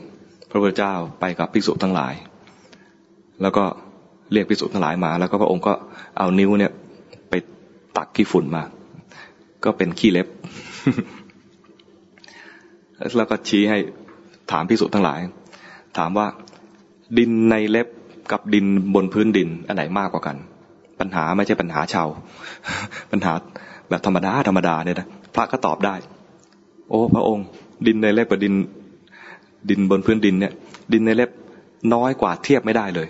[0.50, 2.14] พระพุทธเจ้าไปกับภิกษุทั้งหลาย
[3.42, 3.64] แล้วก็
[4.32, 5.72] เรียกภิกษุทั้งหลายมา แล้วก็พระองค์ก็
[6.18, 6.72] เอานิ้วเนี่ย
[7.30, 7.34] ไป
[7.96, 8.62] ตักขี้ฝุ่นมา
[9.64, 10.26] ก็เป็นขี้เล็บ
[13.16, 13.78] แล้วก็ชี้ให้
[14.50, 15.20] ถามภิกษุทั้งหลาย
[15.98, 16.26] ถามว่า
[17.18, 17.88] ดินในเล็บ
[18.32, 20.36] กับดินบนพื้นดินอันไหนมากกว่ากัน
[21.00, 22.08] ปัญหาไม่ใช่ปัญหาชาว
[23.12, 23.32] ปัญหา
[23.88, 25.94] แบบธรรมดาธรรมดาเนี่ยนะพระก็ตอบได้
[26.90, 27.46] โอ้ พระองค์
[27.86, 28.54] ดินในเล็บกับดิน
[29.70, 30.52] ดินบนพื้นดินเนี่ย
[30.92, 31.30] ดินในเล็บ
[31.94, 33.08] น้อยกว่าเทียบไม่ได้เลย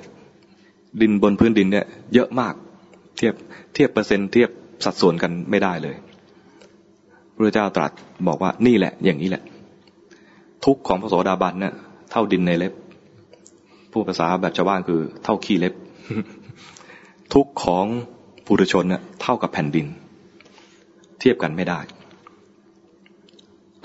[1.00, 2.54] ดินบนพื้นดินเนี่ย เยอะมาก
[3.16, 3.34] เทียบ
[3.74, 4.50] เทียบเปอร์เซ็นต์เทียบ
[4.84, 5.96] สัดส่วนกันไม่ได้เลย
[7.34, 7.92] พระเจ้าตรัส
[8.26, 9.42] บอกว่านี่แหละ อย่างนี้แหละ
[10.64, 11.74] ทุกของพระโสดาบันเนี่ย
[12.10, 12.72] เท่าดินในเล็บ
[13.92, 15.74] ผู้ภาษาแบบชาวบ้านคือเท่าขี้เล็บ
[17.34, 17.86] ทุกของ
[18.46, 19.86] ปุถุชนเนี่ยเท่ากับแผ่นดิน
[21.20, 21.78] เทียบกันไม่ได้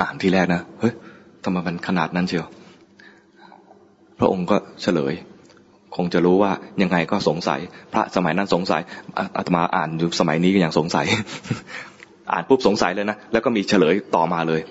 [0.01, 0.93] อ่านทีแรกนะเฮ้ย
[1.43, 2.47] ทำไมมันขนาดนั้นเชียว
[4.19, 5.13] พระองค์ก็เฉลย
[5.95, 7.59] คงจะรู้ว่ายังไงก็สงสัย
[7.93, 8.81] พระสมัยนั้นสงสัย
[9.37, 11.05] อาตมาอ่านอยู่สมัยนี้ก็ยังสงสัย
[12.31, 14.61] อ่านปุ๊บสงสัยเลยนะแล้วก็มีเฉลยต่อมาเลย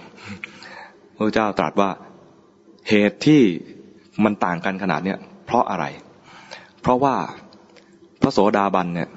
[1.17, 1.91] พระเจ้าตรัสว่า
[2.89, 3.43] เหตุที่
[4.25, 5.85] มันต่างกันขนาดเนี้ยเพราะอะไร
[6.81, 7.15] เพราะว่า
[8.21, 9.09] พระโสดาบันเนี่ย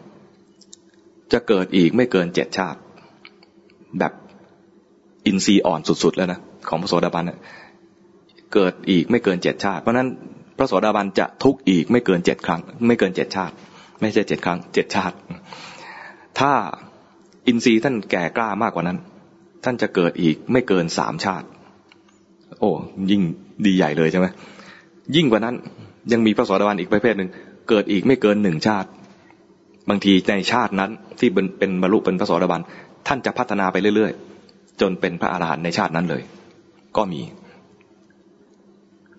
[1.34, 2.80] จะเกิดอีกไม่เกินเจ็ดชาติ
[4.00, 4.14] แบบ
[5.26, 7.40] อินทรีย์อ่อนสุดๆแล้วนะของพระโสดาบันเนี่ย
[8.56, 10.08] เกิดอีกไม่เกินเจ็ดชาติ เพราะนั้น
[10.58, 13.54] พระโสดาบันจะทุกข์อีกไม่เกินเจ็ดครั้ง ไม่เกินเจ็ดชาติ
[14.02, 15.16] ไม่ใช่เจ็ดครั้งเจ็ดชาติ
[16.40, 16.52] ถ้า
[17.48, 18.98] อินทรีย์ท่านแก่กล้ามากกว่านั้น
[19.64, 21.48] ท่านจะเกิดอีกไม่เกินสามชาติ
[22.60, 22.72] โอ้
[23.12, 23.22] ยิ่ง
[23.66, 24.28] ดีใหญ่เลยใช่ไหม
[25.16, 25.56] ยิ่งกว่านั้น
[26.12, 27.30] ยังมีพระโสดาบันอีกประเภทหนึ่ง
[27.70, 28.90] เกิดอีกไม่เกินหนึ่งชาติ
[29.90, 32.62] บางทีในชาตินั้นที่เป็นบรรลุเป็นพระโสดาบัน
[33.08, 34.12] ท่านจะพัฒนาไปเรื่อย
[34.48, 36.22] ๆ จนเป็นพระอาหารหันต์ในชาตินั้นเลย
[36.98, 37.22] ก็มี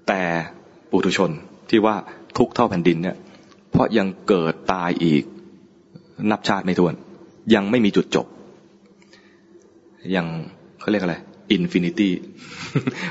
[0.09, 0.23] แต่
[0.90, 1.31] ปุถุชน
[1.71, 1.97] ที่ว่า
[2.38, 3.16] ทุกข์เท่าแผ่นดินเนี่ย
[3.71, 5.23] เพราะยังเกิดตายอีก
[6.31, 6.95] นับชาติไม่ถ้วน
[7.55, 8.27] ยังไม่มีจุดจบ
[10.16, 10.27] ยัง
[10.81, 11.16] เขาเรียกอะไร
[11.52, 12.12] infinity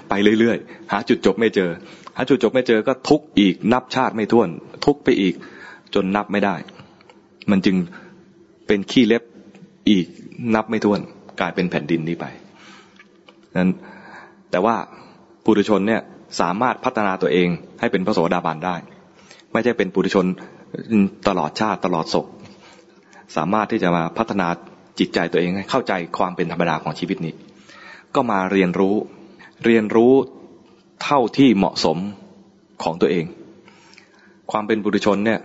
[0.09, 1.69] ไปเรื่อยๆ หาจุดจบไม่เจอ
[2.15, 4.49] หาจุดจบไม่เจอก็ทุกข์อีกนับชาติไม่ถ้วน
[4.85, 5.33] ทุกข์ไปอีก
[5.93, 6.55] จนนับไม่ได้
[7.51, 7.75] มันจึง
[8.67, 9.23] เป็นขี้เล็บ
[9.89, 10.05] อีก
[10.55, 10.99] นับไม่ถ้วน
[11.39, 12.25] กลายเป็นแผ่นดินนี้ไป
[13.59, 13.71] นั้น
[14.51, 14.75] แต่ว่า
[15.43, 16.01] ปุถุชนเนี่ย
[16.39, 18.75] สามารถพัฒนาตัวเองให้เป็นพระโสดาบันได้
[19.51, 20.25] ไม่ใช่เป็นปุถุชน
[21.27, 22.25] ตลอดชาติตลอดศก
[23.37, 24.47] สามารถที่จะมาพัฒนา
[24.99, 27.33] จิตใจตัวเองให้เข้าใจความเป็นธรรมดาของชีวิตนี้
[28.15, 28.95] ก็มาเรียนรู้
[29.65, 30.13] เรียนรู้
[31.03, 31.97] เท่าที่เหมาะสม
[32.83, 33.25] ของตัวเอง
[34.51, 35.39] ความเป็นปุถุชนเนี่ย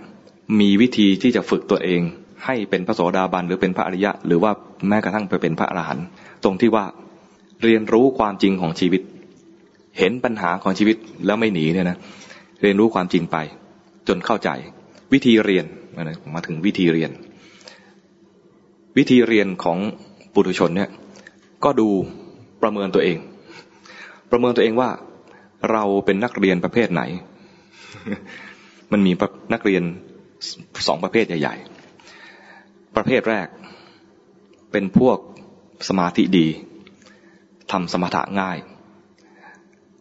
[0.60, 2.00] มีวิธีที่จะฝึกตัวเอง
[2.44, 4.52] ให้เป็นพระโสดาบันหรือเป็นพระอริยะ หรือว่า
[4.88, 6.06] แม้กระทั่งไปเป็นพระอรหันต์
[6.44, 6.84] ตรงที่ว่า
[7.62, 9.02] เรียนรู้ความจริงของชีวิต
[9.98, 11.98] เห็นปัญหาของชีวิตแล้วไม่หนีเนี่ยนะ
[12.62, 13.36] เรียนรู้ความจริงไป
[14.08, 14.50] จนเข้าใจ
[15.12, 15.64] วิธีเรียน
[16.34, 17.10] มาถึงวิธีเรียน
[18.98, 19.78] วิธีเรียนของ
[20.34, 20.90] ปุถุชนเนี่ย
[21.64, 21.88] ก็ดู
[22.62, 23.18] ประเมินตัวเอง
[24.30, 24.90] ประเมินตัวเองว่า
[25.72, 27.02] เราเป็นนักเรียนประเภทไหน
[28.92, 29.12] มันมี
[29.52, 29.82] นักเรียน
[30.86, 31.56] สองประเภทใหญ่
[32.26, 33.46] ๆ ประเภทแรก
[34.72, 35.18] เป็นพวก
[35.88, 36.46] สมาธิดี
[37.72, 38.58] ทำสมถะง่าย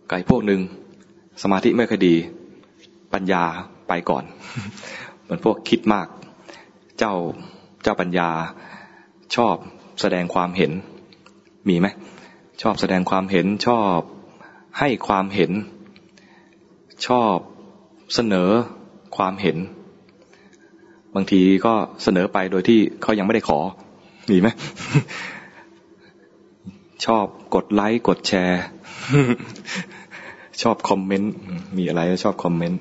[0.10, 0.62] ไก่พวกหนึ่ง
[1.42, 2.16] สมาธิไม่ค่อยดี
[3.14, 3.44] ปัญญา
[3.88, 4.24] ไปก่อน
[5.22, 6.08] เหมือนพวกคิดมาก
[7.00, 7.14] เจ้า
[7.84, 8.30] เจ้าปัญญา
[9.36, 9.56] ชอบ
[10.02, 10.72] แสดงความเห็น
[11.70, 11.88] มีไหม
[12.62, 13.98] ชอบแสดงความเห็นชอบ
[14.80, 15.52] ให้ความเห็น
[17.08, 17.36] ชอบ
[18.16, 18.50] เสนอ
[19.18, 19.58] ความเห็น
[21.16, 23.60] บางทีก็เสนอไปโดยที่เขายังไม่ได้ขอ
[24.32, 24.48] มีไหม
[27.06, 28.62] ชอบกดไลค์กดแชร์
[30.62, 31.34] ชอบคอมเมนต์
[31.78, 32.80] มีอะไรชอบคอมเมนต์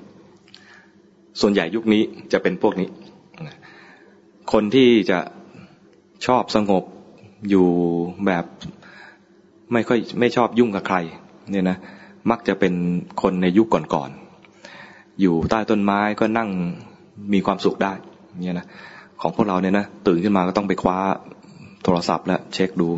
[1.41, 2.89] ส่วนใหญ่ยุคนี้จะเป็นพวกนี้
[4.53, 5.19] คนที่จะ
[6.27, 6.85] ชอบสงบ
[7.51, 7.67] อยู่
[8.27, 8.45] แบบ
[9.73, 10.97] ไม่ค่อยไม่ชอบยุ่งกับใคร
[11.51, 11.77] เนี่ยนะ
[12.31, 12.75] มักจะเป็น
[13.23, 16.49] คนในยุคก่อนๆอยู่ใต้ต้นไม้ก็นั่ง
[17.33, 17.93] มีความสุขได้
[18.45, 18.67] เนี่ยนะ
[19.21, 20.99] ของพวกเราเนี่ยนะตื่นขึ้นมาก็ต้องไปคว้า
[21.85, 22.89] โทรศัพท์ แล้วเช็คดู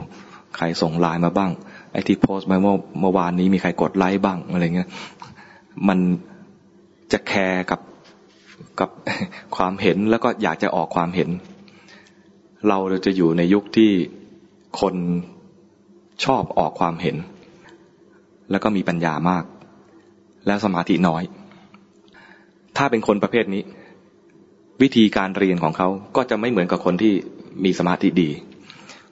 [0.57, 1.51] ใครส่งไลน์มาบ้าง
[1.93, 4.89] ไอ้ที่โพสต์มาเมื่อเมื่อวานนี้มีใครกดไลค์บ้างอะไรเงี้ย
[5.89, 5.99] มัน
[7.13, 7.81] จะแคร์กับ
[8.81, 8.91] กับ
[9.57, 11.31] ความเห็นแล้วก็อยากจะออกความเห็น
[12.69, 13.91] เราจะอยู่ในยุคที่
[14.81, 14.95] คน
[16.25, 17.17] ชอบออกความเห็น
[18.51, 19.45] แล้วก็มีปัญญามาก
[20.47, 21.23] แล้วสมาธิน้อย
[22.77, 23.63] ถ้าเป็นคนประเภทนี้
[24.83, 27.13] วิธีการเรียนของเขาก็จะไม่เหมือนกับคนที่
[27.65, 28.31] มีสมาธิดี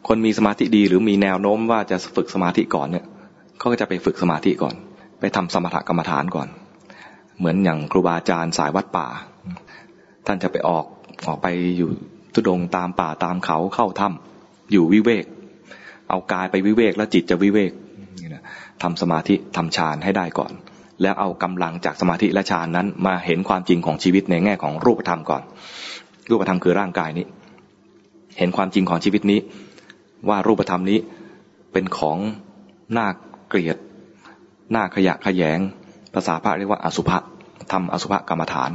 [0.08, 3.04] คนมีสมาธิดีหรือมีแนวโน้มว่าจะฝึกสมาธิก่อนเนี่ย
[3.58, 4.74] เขาก็จะไปฝึกสมาธิก่อน
[5.20, 6.48] ไปทำสมถกรรมฐานก่อน
[7.38, 9.06] เหมือนอย่างครูบาอาจารย์สายวัดป่า
[10.26, 10.84] ท่านจะไปออก
[11.26, 11.90] ออกไปอยู่
[12.34, 15.24] ทุดงตามป่าตามเขาเข้าถ้ำอยู่วิเวก
[16.10, 17.72] เอากายไปวิเวกแล้วจิตจะวิเวก
[18.82, 20.52] ทำสมาธิทำฌานให้ได้ก่อน
[21.02, 25.42] แล้วเอากำลังจากสมาธิและฌานนั้น มาเห็นความจริงของชีวิตในแง่ของรูปธรรมก่อน
[26.30, 27.26] รูปธรรมคือร่างกายนี้
[28.38, 29.40] เห็นความจริงของชีวิตนี้
[30.28, 30.98] ว่ารูปธรรมนี้
[31.72, 32.18] เป็นของ
[32.96, 33.06] น่า
[33.48, 33.76] เกลียด
[34.74, 35.58] น่าขยะขยง
[36.14, 37.18] ภาษาพระเรียกว่าอสุภะ
[37.72, 38.70] ทำอสุภะกรรมฐาน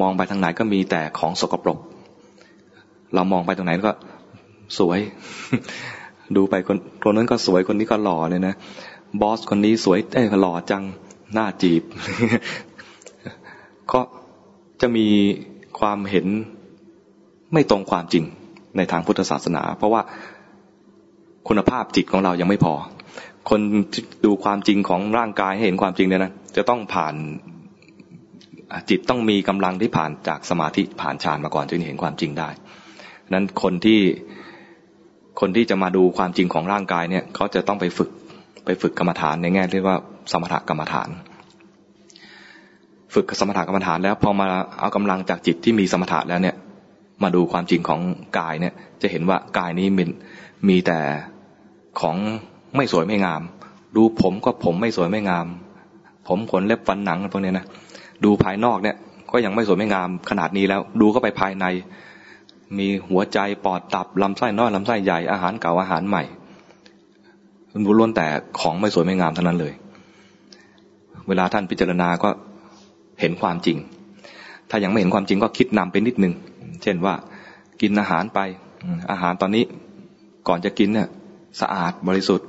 [0.00, 1.78] มองไปทางไหนก็มีแต่ของสกปรก
[3.14, 3.92] เรามองไปตรงไหนก็
[4.78, 4.98] สวย
[6.36, 8.54] ดูไปคนคนนั้นก็สวยคนนี้ก็หล่อเลยนะ
[9.20, 10.84] บอสคนนี้สวยเอ้หล่อจัง
[11.34, 11.82] หน้าจีบ
[13.92, 14.00] ก็
[14.80, 15.06] จะมี
[15.78, 16.26] ความเห็น
[17.52, 18.24] ไม่ตรงความจริง
[18.76, 20.02] ในทางพุทธศาสนา เพราะว่า
[21.48, 22.74] คุณภาพจิตของเรายังไม่พอ
[23.50, 23.60] คน
[24.24, 27.14] ดูความจริงของร่างกายให้เห็นความจริงเนี่ยนะจะต้องผ่าน
[28.90, 32.48] จิตต้องมีกำลังที่ผ่านจากสมาธิผ่านฌานมาก่อนจึงเห็นความจริงได้
[33.32, 34.00] นั้นคนที่
[35.40, 38.10] คนที่จะมาดูความจริงของร่างกายเนี่ยเขาจะต้องไปฝึก
[38.64, 39.96] ไปฝึกกรรมฐานในแง่ที่ว่า
[40.32, 41.08] สมถกรรมฐาน
[43.14, 44.46] ฝึกสมถกรรมฐานแล้วพอมา
[44.78, 46.56] เอากำลังจากจิตที่มีสมถะแล้วเนี่ย
[47.22, 48.00] มาดูความจริงของ
[48.38, 50.04] กายเนี่ยจะเห็นว่ากายนี้มี
[50.68, 50.98] มีแต่
[52.00, 52.16] ของ
[52.76, 53.42] ไม่สวยไม่งาม
[53.96, 55.46] ดูผมก็ผมไม่สวยไม่งาม
[56.28, 57.66] ผมขนเล็บฟันหนังพวกนี้นะ
[58.24, 58.96] ดูภายนอกเนี่ย
[59.32, 61.66] ก็ยังไม่สวยไม่งามขนาดนี้แล้ว ดูก็ไปภายใน
[62.78, 66.22] มีหัวใจปอดตับลำไส้น้อยลำไส้ใหญ่อาหารเก่าอาหารใหม่
[67.84, 68.26] ดูล้วนแต่
[68.60, 69.72] ของไม่สวยไม่งามเท่านั้นเลย
[71.28, 72.28] เวลาท่านพิจารณาก็
[73.20, 73.76] เห็นความจริง
[74.70, 76.34] ถ้ายังไม่เห็นความจริงก็คิดนำไปนิดนึง
[76.82, 77.14] เช่นว่า
[77.80, 78.38] กินอาหารไป
[79.10, 79.64] อาหารตอนนี้
[80.48, 81.08] ก่อนจะกินเนี่ย
[81.60, 82.48] สะอาดบริสุทธิ์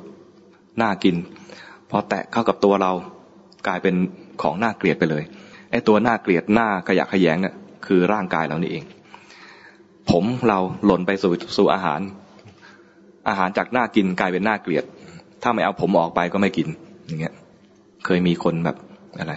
[0.82, 1.15] น่ากิน
[1.89, 2.91] พอแตะเข้ากับตัวเรา
[3.68, 3.96] กลายเป็น
[4.41, 5.24] ของน่าเกลียดไปเลย
[5.72, 7.56] ไอ้ตัวน่าเกลียดหน้าขยะขยงเนี่ย
[7.88, 8.84] คือร่างกายเรานี่เอง
[10.10, 12.02] ผมเราหล่นไปสู่สู่อาหาร
[13.28, 14.84] อาหารจากน่ากินกลายเป็นน่าเกลียด
[15.44, 16.68] ถ้าไม่เอาผมออกไปก็ไม่กิน
[17.06, 17.34] อย่างเงี้ย
[18.06, 18.78] เคยมีคนแบบ
[19.18, 19.34] อะไร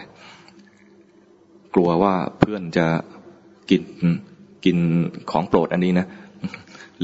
[1.75, 2.87] กลัวว่าเพื่อนจะ
[3.71, 3.83] กิน
[4.65, 4.77] กิน
[5.31, 6.07] ของโปรดอันนี้นะ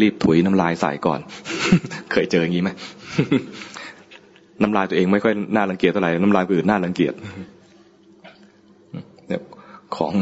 [0.00, 1.20] รีบถุยน้ำลายใส่ก่อน
[2.12, 2.70] เคยเจออย่างนี้ไหม
[4.62, 7.14] น้ำลายตัวเองไม่ค่อยน่ารังเกียจเท่าไหร่น้ำลายอื่นน่ารังเกียจ
[9.28, 9.40] เนี่ย
[9.96, 10.12] ของ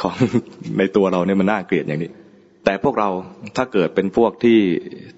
[0.00, 0.14] ของ
[0.78, 2.10] ในตัวเราเนี่ยมันน่าเกลียดอย่างนี้
[2.64, 3.08] แต่พวกเรา
[3.56, 4.58] ถ้าเกิดเป็นพวกที่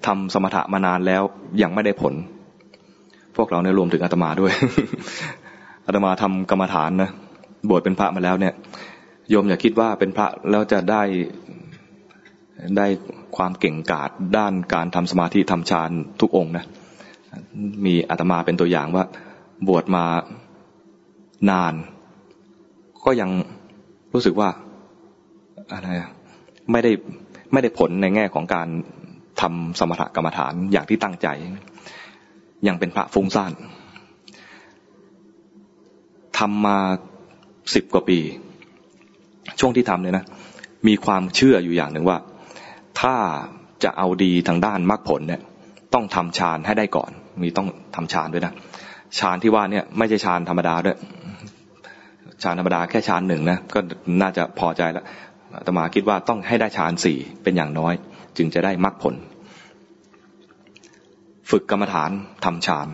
[0.05, 1.21] ทำสมถะมานานแล้ว
[1.61, 2.13] ยังไม่ได้ผล
[3.37, 4.53] พวกเราเนี่ยรวมถึงอาตมาด้วย
[5.85, 7.09] อาตมาทำกรรมฐานนะ
[7.69, 8.53] บวชเป็นพระมาแล้วเนี่ย
[9.29, 11.01] โยมอย่าคิดว่าเป็นพระแล้วจะได้
[12.77, 12.87] ได้
[13.37, 15.91] ความเก่งกาจด้านการทำสมาธิทำฌาน
[16.21, 16.65] ทุกองค์นะ
[17.85, 19.03] มีอาตมาเป็นตัวอย่างว่า
[19.67, 20.05] บวชมา
[21.49, 21.73] นาน
[23.05, 23.29] ก็ยัง
[24.13, 24.49] รู้สึกว่า
[25.73, 25.89] อะไร
[26.71, 26.91] ไม่ได้
[27.53, 28.67] ไม่ได้ผลในแง่ของการ
[29.41, 31.27] ทำสมถกรรมฐานอย่างที่ตั้งใจ
[32.67, 33.51] ยังเป็นพระฟุ้งซ่าน
[36.39, 36.77] ทำมา
[37.73, 38.19] สิบกว่าปี
[39.59, 40.25] ช่วงที่ทำเนี่ยนะ
[40.87, 42.17] มีความเชื่ออยู่อย่างหนึ่งว่า
[43.01, 43.15] ถ้า
[43.83, 45.41] จะเอาดีทางด้านมรรคผลเนี่ย
[45.93, 48.53] ต้องทำฌานให้ได้ก่อน มีต้องทำฌานด้วยนะ
[49.19, 50.97] ฌานที่ว่าเนี่ยไม่ใช่ฌานธรรมดาด้วย
[52.43, 53.79] ฌานธรรมดาแค่ฌานหนึ่งนะก็
[54.21, 55.05] น่าจะพอใจแล้ว
[55.65, 57.93] ตมาคิดว่าต้องให้ได้ฌานสี่เป็นอย่างน้อย
[58.37, 59.15] จึงจะได้มรรคผล
[61.49, 62.11] ฝึกกรรมฐาน
[62.45, 62.87] ทำฌาน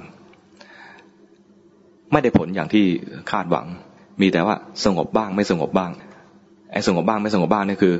[2.12, 2.85] ไม่ได้ผลอย่างที่
[3.31, 3.65] คาดหวัง
[4.21, 5.91] มีแต่ว่าสงบบ้างไม่สงบบ้าง
[6.71, 7.95] ไอ้สงบบ้างไม่สงบบ้างนี่คือ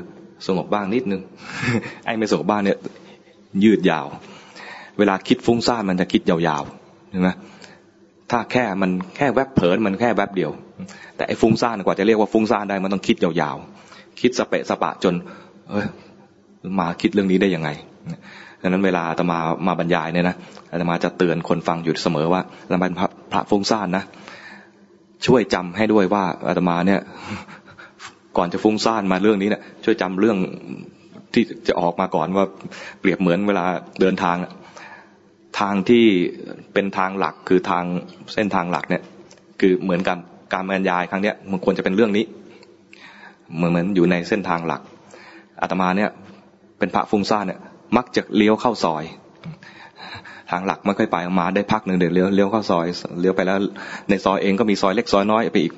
[0.46, 1.22] สงบบ้างนิดนึง
[2.04, 2.78] ไอ้ไม่สงบบ้างเนี่ย
[3.64, 4.06] ยืดยาว
[4.98, 7.28] เวลาคิดฟุ้งซ่านมันจะคิดยาวๆใช่ไหม
[8.30, 10.50] ถ้าแค่มันแค่แวบเผลอมันแค่แวบเดียว
[11.16, 15.14] แต่ไอ้ฟุ้งซ่านกว่าจะเรียกว่าฟุ้งซ่านได้มันต้องคิดยาวๆ คิดสเปะสปะจน
[15.70, 15.86] เอ้ย
[16.78, 17.70] มาคิดเรื่องนี้ได้ยังไง
[18.62, 20.36] ดังนั้นเวลาอาตมามาบรรยายเนี่ยนะ
[20.72, 24.04] อาตมาจะเตือนคนฟังอยู่เสมอว่าอาตมาพระพระฟุ้งซ่านนะ
[25.26, 27.00] ช่วยจำให้ด้วยว่าอาตมาเนี่ย
[28.36, 30.38] ก่อนจะฟุ้งซ่านมาเรื่องนี้เนี่ยช่วยจำเรื่อง
[31.34, 32.44] ที่จะออกมาก่อนว่า
[33.00, 33.64] เปรียบเหมือนเวลา
[34.00, 34.36] เดินทาง
[35.60, 36.04] ทางที่
[36.72, 37.84] เป็นทางหลักคือทาง
[38.34, 39.02] เส้นทางหลักเนี่ย
[39.60, 40.18] คือเหมือนกัน
[40.52, 42.24] การบรรยายครั้งเนี้ยมันควรจะเป็นเรื่องนี้
[43.56, 44.80] เหมือนเหมือนอยู่ในเส้นทางหลัก
[45.60, 46.10] อาตมาเนี่ย
[46.78, 47.60] เป็นพระฟุ้งซ่านเนี่ย
[47.96, 49.04] มักจะเลี้ยวเข้าซอย
[50.50, 52.86] ทางหลักไม่ค่อยไปมาได้พักหนึ่งเดี๋ยวเลี้ยวเลี้ยวเข้าซอย
[53.20, 53.58] เลี้ยวไปแล้ว
[54.08, 55.72] ในซอยเองก็มีซอยเล็กซอยน้อยไปอีก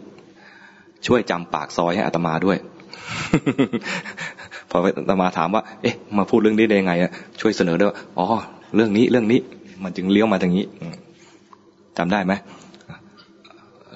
[1.07, 2.59] ช่วยจำปากซอยให้อาตมาด้วย
[4.71, 7.11] พออาตมาถามว่า เอ๊ะ มาพูดเรื่องนี้ได้ยังไงอะ
[7.41, 8.27] ช่วยเสนอด้วยอ๋อ
[8.75, 9.41] เรื่องนี้เรื่องนี้
[9.85, 10.65] มันจึงเลี้ยวมาทางนี้
[11.99, 12.33] จำได้ไหม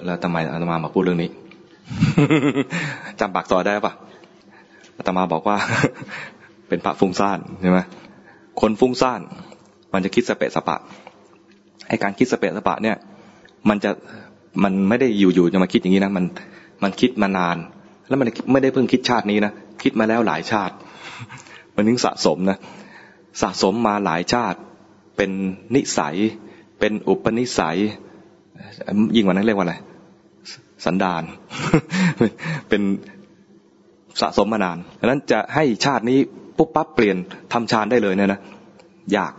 [0.05, 1.29] แล้วทำไมอาตมามาพูดเรื่องนี้
[3.19, 3.93] จำปากซอยได้ปะ
[4.97, 5.57] อาตมาบอกว่า
[6.67, 7.79] เป็นพระฟุ้งซ่านใช่ไหม
[8.61, 9.21] คนฟุ้งซ่าน
[9.93, 10.77] มันจะคิดสเปะสปะ
[11.87, 12.95] ไอการคิดสเปะสปะเนี่ย
[13.69, 13.91] มันจะ
[14.63, 16.25] มันไม่ได้อยู่ๆจะมาคิดอย่างนี้นะ มัน
[16.83, 17.57] มันคิดมานาน
[18.07, 20.75] แล้วมันไม่ได้เพิ่งคิดชาตินี้นะคิดมาแล้วหลายชาติ
[21.75, 22.57] มันถึงสะสมนะ
[23.41, 24.59] สะสมมาหลายชาติ
[25.17, 25.31] เป็น
[25.75, 26.15] นิสัย
[26.79, 27.77] เป็นอุปนิสัย
[29.15, 29.75] ยิ่งกว่านั้นเรียกว่าอะไร
[30.85, 31.23] สันดาน
[32.69, 32.81] เป็น
[34.21, 36.19] สะสมมานานดังนั้นจะให้ชาตินี้
[36.57, 37.17] ปุ๊บปั๊บเปลี่ยน
[37.53, 38.39] ทำฌานได้เลยเนี่ยนะ
[39.15, 39.33] ยาก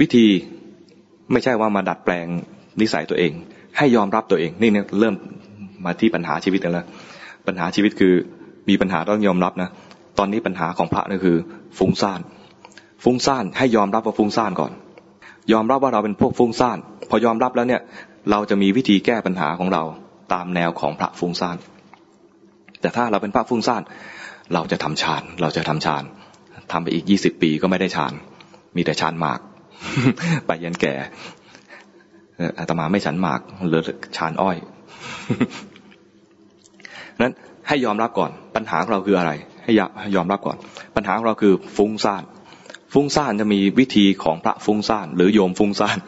[0.00, 0.26] วิธี
[1.32, 2.26] ไม่ใช่ว่ามาดัดแปลง
[2.80, 3.32] นิสัยตัวเอง
[3.78, 5.14] ให้ยอมรับตัวเอง นี่เนี่ยเริ่ม
[5.86, 6.86] มาที่ปัญหาชีวิตแล้ว
[7.46, 8.14] ปัญหาชีวิตคือ
[8.68, 9.68] มีปัญหาต้องยอมรับนะ
[10.18, 11.36] ตอนนี้ปัญหาของพระนี่คือ
[11.78, 12.20] ฟุ้งซ่าน
[13.04, 14.72] ฟุ้งซ่านให้ยอมรับว่าฟุ้งซ่านก่อน
[15.52, 16.78] ยอมรับว่าเราเป็นพวกฟุ้งซ่าน
[17.10, 17.80] พอยอมรับแล้วเนี่ย
[18.30, 19.82] เราจะมีวิธีแก้ปัญหาของเรา
[20.32, 21.56] ตามแนวของพระฟุ้งซ่าน
[22.80, 23.82] แต่ถ้าเราเป็นพระฟุ้งซ่าน
[24.54, 26.02] เราจะทำฌาน เราจะทำฌาน
[26.72, 28.12] ทำไปอีกยี่สิบปีก็ไม่ได้ฌาน
[28.76, 29.40] มีแต่ฌานหมาก
[30.46, 30.94] ไปยันแก่
[32.58, 33.82] อาตมาไม่ฉันหมาก เหลือ
[34.16, 34.56] ฌานอ้อย
[37.22, 37.34] นั้น
[37.68, 39.32] ให้ยอมรับก่อน ปัญหาของเราคืออะไร
[39.64, 39.72] ให้
[40.16, 40.56] ยอมรับก่อน
[40.96, 42.22] ปัญหาของเราคือฟุ้งซ่าน
[42.92, 45.98] ฟุ้งซ่านจะมีวิธีของพระฟุ้งซ่านหรือโยมฟุ้งซ่าน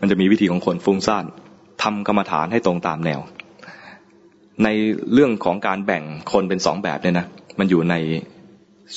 [0.00, 1.24] มันจะมีวิธีของคนฟุ้งซ่าน
[1.82, 3.20] ทำกรรมฐานให้ตรงตามแนว
[4.64, 4.68] ใน
[5.12, 7.26] เรื่องของการแบ่งคนเป็นสองแบบเนี่ยนะ
[7.58, 7.94] มันอยู่ใน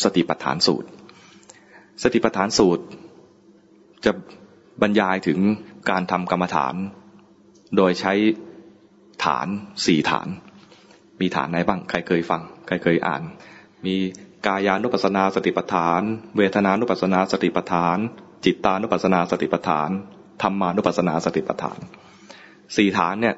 [0.03, 0.87] สติปัฏฐานสูตร
[2.03, 2.83] สติปัฏฐานสูตร
[4.05, 4.11] จะ
[4.81, 5.39] บรรยายถึง
[5.89, 6.73] การทำกรรมฐาน
[7.77, 8.13] โดยใช้
[9.25, 9.47] ฐาน
[9.85, 10.27] สี่ฐาน
[11.21, 13.21] มีฐานไหนบ้าง ใครเคยฟัง ใครเคยอ่าน
[13.85, 13.95] มี
[14.45, 16.01] กายานุปัสนาสติปัฏฐาน
[16.37, 17.97] เวทนานุปัสนาสติปัฏฐาน
[18.45, 19.89] จิตตานุปัสนาสติปัฏฐาน
[20.41, 21.79] ธรรมานุปัสนาสติปัฏฐาน
[22.77, 23.35] สี่ฐานเนี่ย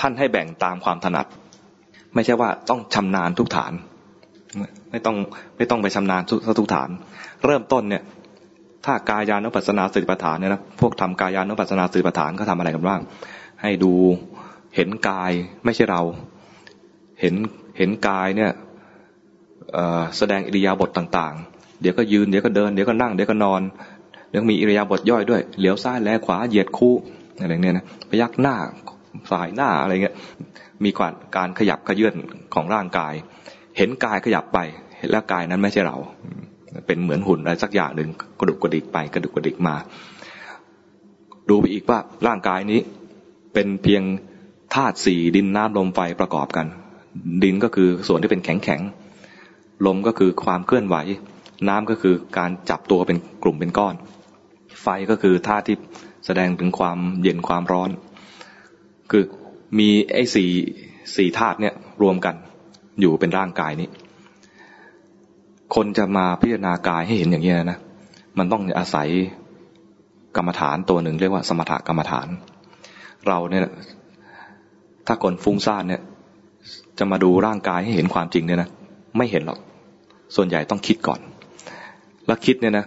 [0.00, 1.26] ท่านให้แบ่งตามความถนัด
[2.14, 3.72] ไม่ใช่ว่าต้องชำนาญทุกฐาน
[4.90, 5.16] ไม่ต้อง
[5.56, 6.22] ไม่ต้องไปชำนาญ
[6.58, 6.88] ทุกฐาน
[7.44, 8.02] เริ่มต้นเนี่ย
[8.84, 13.00] ถ้ากายานุปัสสนาสติปัฏฐานเนี่ยนะพวกทำกายานุปัสสนาสติปัฏฐานก็ทำอะไรกันบ้าง
[13.62, 13.92] ให้ดู
[14.76, 15.32] เห็นกาย
[15.64, 16.02] ไม่ใช่เรา
[17.20, 17.34] เห็น
[17.78, 18.52] เห็นกายเนี่ย
[20.16, 23.60] แสดงอิริยาบถต่างๆ เดี๋ยวก็ยืน เดี๋ยวก็เดิน เดี๋ยวก็นั่ง เดี๋ยวก็นอน
[24.30, 26.94] เดี๋ยวมีอิริยาบถย่อยด้วย เหลียวซ้ายแลขวา เหยียดคู่
[27.40, 28.56] อะไรเงี้ยนะพยักหน้า
[29.30, 30.14] สายหน้าอะไรเงี้ย
[30.84, 32.14] มีการการขยับขยื่น
[32.54, 33.12] ของร่างกาย
[33.76, 34.58] เห็นกายขยับไป
[35.10, 35.96] แล้วกายนั้นไม่ใช่เรา
[36.86, 38.08] เป็นเหมือนหุ่นอะไรสักอย่างหนึ่ง
[38.38, 39.76] กระดุกกระดิกไปกระดุกกระดิกมา
[41.48, 42.80] ดูไปอีกว่าร่างกายนี้
[43.54, 44.02] เป็นเพียง
[44.74, 46.66] ธาตุสี่ดินน้ำลมไฟประกอบกัน
[47.42, 48.80] ดินก็คือส่วนที่เป็นแข็งแข็ง
[49.86, 50.96] ลมก็คือความเคลื่อนไหว
[51.68, 53.94] น้ำก็คือการจับตัวเป็นกลุ่มเป็นก้อน
[54.82, 55.76] ไฟก็คือธาตุที่
[56.26, 57.90] แสดงถึงความเย็นความร้อน
[59.10, 59.24] คือ
[59.78, 60.50] มีไอ้สี่
[61.16, 62.34] สี่ธาตุเนี่ยรวมกัน
[63.00, 63.88] อยู่เป็นร่างกายนี้
[65.74, 67.78] คนจะมาพิจารณากายให้เห็นอย่างนี้นะ
[68.38, 69.08] มันต้องอาศัย
[70.36, 72.28] กรรมฐานตัวหนึ่งเรียกว่าสมถกรรมฐาน
[73.28, 73.62] เราเนี่ย
[75.06, 76.02] ถ้าคนฟุ้งซ่านเนี่ย
[76.98, 78.68] จะมาดูร่างกายให้เห็นความจริงเนี่ยนะ
[79.16, 79.58] ไม่เห็นหรอก
[80.36, 81.20] ส่วนใหญ่ต้องคิดก่อน
[82.26, 82.86] แล้วคิดเนี่ยนะ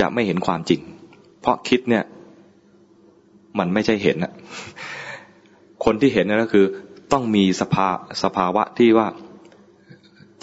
[0.00, 0.80] จะไม่เห็นความจริง
[1.40, 2.04] เพราะคิดเนี่ย
[3.58, 4.32] มันไม่ใช่เห็นนะ
[5.84, 6.66] คนที่เห็นนั่นก็คือ
[7.12, 7.88] ต้องมีสภา
[8.22, 9.06] สภาวะที่ว่า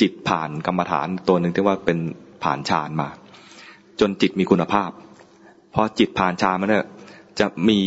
[0.02, 1.98] จิตผ่านกรรมฐานตัวหนึ่งที่ว่าเป็น
[2.44, 3.10] ผ่านฌานมา
[4.00, 4.90] จนจิตมีคุณภาพ
[5.74, 6.86] พอจิตผ่านฌานมาเนี่ย
[7.40, 7.80] จะมี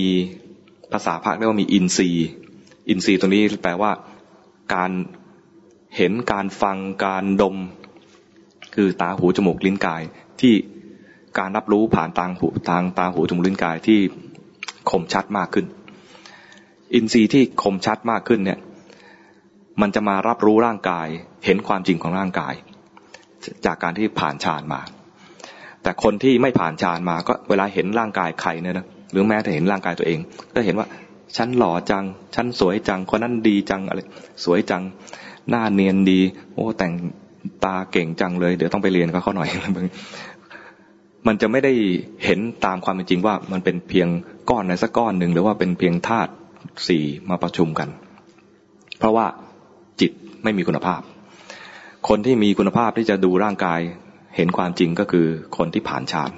[0.92, 2.28] ภาษาพระเรียกว่ามีอินทรีย์
[2.88, 3.90] อินทรีย์ตรงนี้แปลว่า
[4.74, 4.90] การ
[5.96, 7.56] เห็นการฟังการดม
[8.74, 10.02] คือตาหูจมูกลิ้นกาย
[10.40, 10.54] ที่
[11.38, 14.00] การรับรู้ผ่านทางหูทางตาหูจมูกลิ้นกายที่
[14.90, 15.66] คมชัดมากขึ้น
[16.94, 18.58] อินทรีย์ที่คมชัดมากขึ้นเนี่ย
[19.80, 21.06] มันจะมารับรู้ร่างกาย
[21.44, 22.54] เห็นความจริงของร่างกาย
[23.66, 24.80] จากการที่ผ่านฌานมา
[25.82, 30.18] แต่คนที่ไม่ผ่านฌานมาก็เวลาเห็นร่างกายใครเนี่ยนะหรือแม้แต่เห็นร่างกายตัวเอง
[30.52, 30.86] ก็เห็นว่า
[31.36, 32.04] ฉันหล่อจัง
[32.34, 34.00] ฉันสวยจัง คนนั้นดีจังอะไร
[34.44, 34.82] สวยจัง
[35.50, 36.20] หน้าเนียนดี
[36.54, 36.92] โอ้ แต่ง
[37.64, 39.48] ตาเก่งจังเลย เดี๋ยวต้องไปเรียนกับเขาหน่อย
[41.26, 41.72] มันจะไม่ได้
[42.24, 44.08] เห็นตามความเป็นจริงว่า มันเป็นเพียง
[44.50, 46.30] ก้อนในสักก้อนหนึ่งหรือว่าเป็นเพียงธาตุ
[46.88, 47.88] สี่มาประชุมกัน
[48.98, 49.26] เพราะว่า
[50.00, 50.12] จิต
[50.44, 51.00] ไม่มีคุณภาพ
[52.08, 53.80] คนที่มีคุณภาพที่จะดูร่างกาย
[54.36, 55.26] เห็นความจริงก็คือ
[55.56, 56.30] คนที่ผ่านฌาน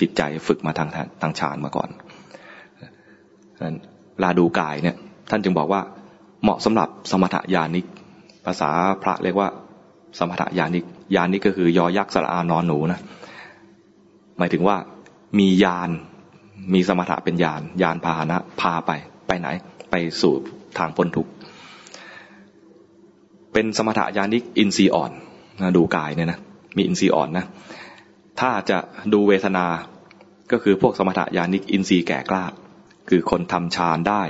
[0.00, 0.88] จิตใจฝึกมาทาง
[1.22, 1.88] ทางฌานมาก่อน
[4.22, 4.96] ลาดูกายเนี่ย
[5.30, 5.80] ท่านจึงบอกว่า
[6.42, 7.86] เหมาะสำหรับสมถยานิก
[8.46, 8.70] ภาษา
[9.02, 9.48] พระเรียกว่า
[10.18, 10.84] สมถยานิก
[11.16, 13.00] ยานิกก็คือยอยักษ์สระอานอนหนูนะ
[14.38, 14.76] หมายถึงว่า
[15.38, 15.90] มียาน
[16.74, 18.90] มีสมถะเป็นยานยานพาหนะพาไป
[19.26, 19.48] ไปไหน
[19.90, 20.34] ไปสู่
[20.78, 21.30] ทางพ้นทุกข์
[23.52, 25.12] เป็นสมถยานิกอินทรีย์อ่อน
[25.62, 26.38] นะดูกายเนี่ยนะ
[26.76, 27.44] มีอินทรีย์อ่อนนะ
[28.40, 28.78] ถ้าจะ
[29.12, 29.66] ดูเวทนา
[30.52, 32.44] ก็คือพวกสมถยานิกอินทรีย์แก่กล้า
[33.08, 34.22] คือคนทำฌานได้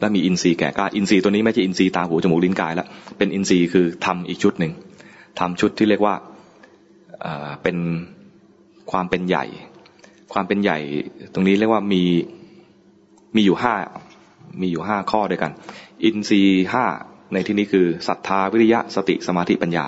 [0.00, 2.86] และมีอินทรีย์แก่กล้าอินทรีย์ตัวนี้ไม่ใช่อินทรีย์ตาหูจมูกลิ้นกายแล้ว
[3.18, 4.72] เป็นอินทรีย์คือธรรมอีกชุดหนึ่ง
[5.38, 6.14] ธรรมชุดที่เรียกว่า
[7.62, 7.76] เป็น
[8.90, 9.44] ความเป็นใหญ่
[10.32, 10.78] ความเป็นใหญ่
[11.34, 12.02] ตรงนี้เรียกว่ามี
[13.36, 13.74] มีอยู่ห้า
[14.60, 15.52] มีอยู่ห้าข้อด้วยกัน
[16.04, 16.84] อินทรีย์ห้า
[17.32, 19.86] ในที่นี้คือศรัทธาวิริยะสติสมาธิปัญญา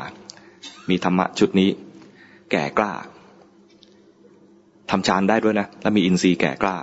[0.91, 1.71] มีธรรมะชุดนี้
[2.51, 2.93] แก่กล้า
[4.91, 6.77] ทำฌานได้ด้วยนะ และมีอินทรีย์แก่กล้า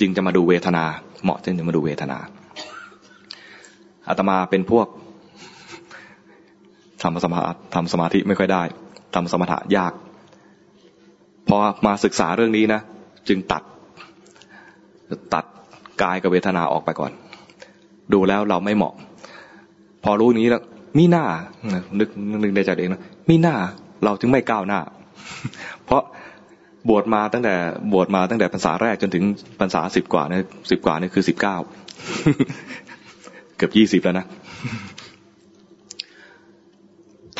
[0.00, 0.84] จึงจะมาดูเวทนา
[1.22, 2.18] เหมาะจึงจะมาดูเวทนา
[4.08, 4.86] อาตมาเป็นพวก
[7.02, 7.40] ทำสมา
[7.74, 8.62] ทำสมาธิไม่ค่อยได้
[9.14, 9.92] ทำสมถะยาก
[11.48, 12.80] พอมาศึกษาเรื่องนี้นะ
[13.28, 13.62] จึงตัด
[15.34, 15.44] ตัด
[16.02, 17.12] กายกับเวทนาออกไปก่อน
[18.12, 18.94] ดูแล้วเราไม่เหมาะ
[20.04, 20.62] พอรู้นี้แล้ว
[20.98, 21.24] มีหน้า
[21.98, 22.08] นึก
[22.42, 23.54] นึกในใจเองนะมีหน้า
[24.04, 24.80] เราจึงไม่ก้าวหน้า
[25.84, 26.02] เพราะ
[26.88, 27.54] บวชมาตั้งแต่
[27.92, 29.24] บวชมาตั้งแต่ภาษาแรกจนถึง
[29.60, 31.56] ภาษาสิบกว่าเนี่ยสิบกว่านี่คือสิบเก้า
[33.56, 34.26] เกือบยี่สิบแล้วนะ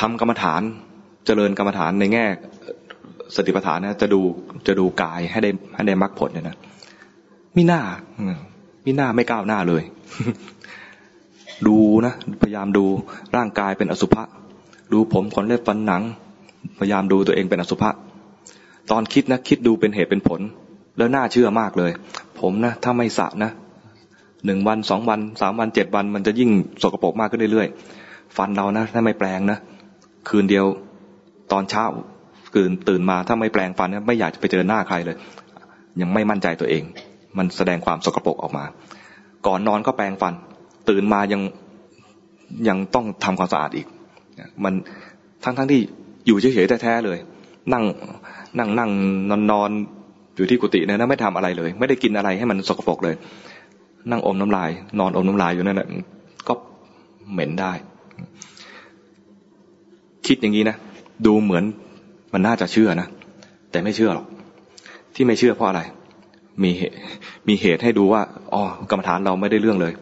[0.01, 0.63] ทำกรรมฐาน
[1.27, 2.25] เจริญกรรมฐานในแง่
[3.37, 4.21] สติปัฏฐานนะจะดู
[4.67, 6.57] จะดูกายให้ได้ให้ได้มรรคผลเนี่ยนะ
[7.57, 7.81] มีหน้า
[8.87, 9.83] มีหน้าไม่ก้าวหน้าเลย
[11.67, 11.77] ดู
[12.07, 12.85] นะพยายามดู
[13.37, 14.23] ร่างกายเป็นอสุภะ
[14.93, 16.03] ดูผมขนเล็บฟันหนัง
[16.79, 17.91] พยายามดูตัวเองเป็นอสุภะ
[18.91, 20.41] ตอนคิดนะคิดดูเป็นเหตุเป็นผล
[20.99, 21.91] แล้วน่าเชื่อมากเลย
[22.41, 23.51] ผมนะถ้าไม่สะนะ
[24.47, 26.51] หนึ่งวันสองวันสามวันเจ็ดวัน มันจะยิ่ง
[26.83, 29.59] สกปรกมากขึ้นเรื่อยๆฟันเรานะถ้าไม่แปลงนะ
[30.29, 30.67] คืนเดียว
[31.53, 31.85] ตอนเช้า
[32.57, 35.17] ตื่นตื่นมาถ้าไม่แปลงฟันนไม่อยากจะไปเจอหน้าใครเลย
[36.01, 36.83] ยังไม่มั่นใจตัวเอง
[37.39, 38.65] มันแสดงความสกปรกออกมา
[39.47, 40.35] ก่อนนอนก็แปลงฟัน
[40.89, 41.43] ตื่นมายัง
[42.69, 43.87] ยังต้องทำความสะอาดอีก
[44.65, 44.75] มัน
[45.45, 45.81] ทั้งทั้งที่
[46.27, 47.19] อยู่เฉยๆแท้ๆเลย
[47.73, 47.85] นั่ง
[48.59, 48.91] นั่งนั่ง
[49.31, 49.71] นอนนอน
[50.37, 53.15] อยู่ที่กุฏิเนี่ยนะไม่ทำอะไรเลย ไม่ได้กินอะไรให้มันสกปรกเลย
[54.11, 55.89] นั่งอมน้ำลาย นอนอมน้ำลายอยู่นั่นแหละ
[56.49, 56.55] ก็
[57.33, 57.73] เหม็นได้
[60.27, 60.77] คิดอย่างนี้นะ
[61.27, 61.65] ดูเหมือน
[62.33, 63.07] มันน่าจะเชื่อนะ
[63.71, 64.27] แต่ไม่เชื่อหรอก
[65.15, 65.83] ที่ไม่เชื่อเพราะอะไร
[66.63, 66.71] มี
[67.49, 68.23] มีเหตุให้ดูว่า
[68.55, 69.93] อ๋อกรรมฐานเราไม่ได้เรื่องเลย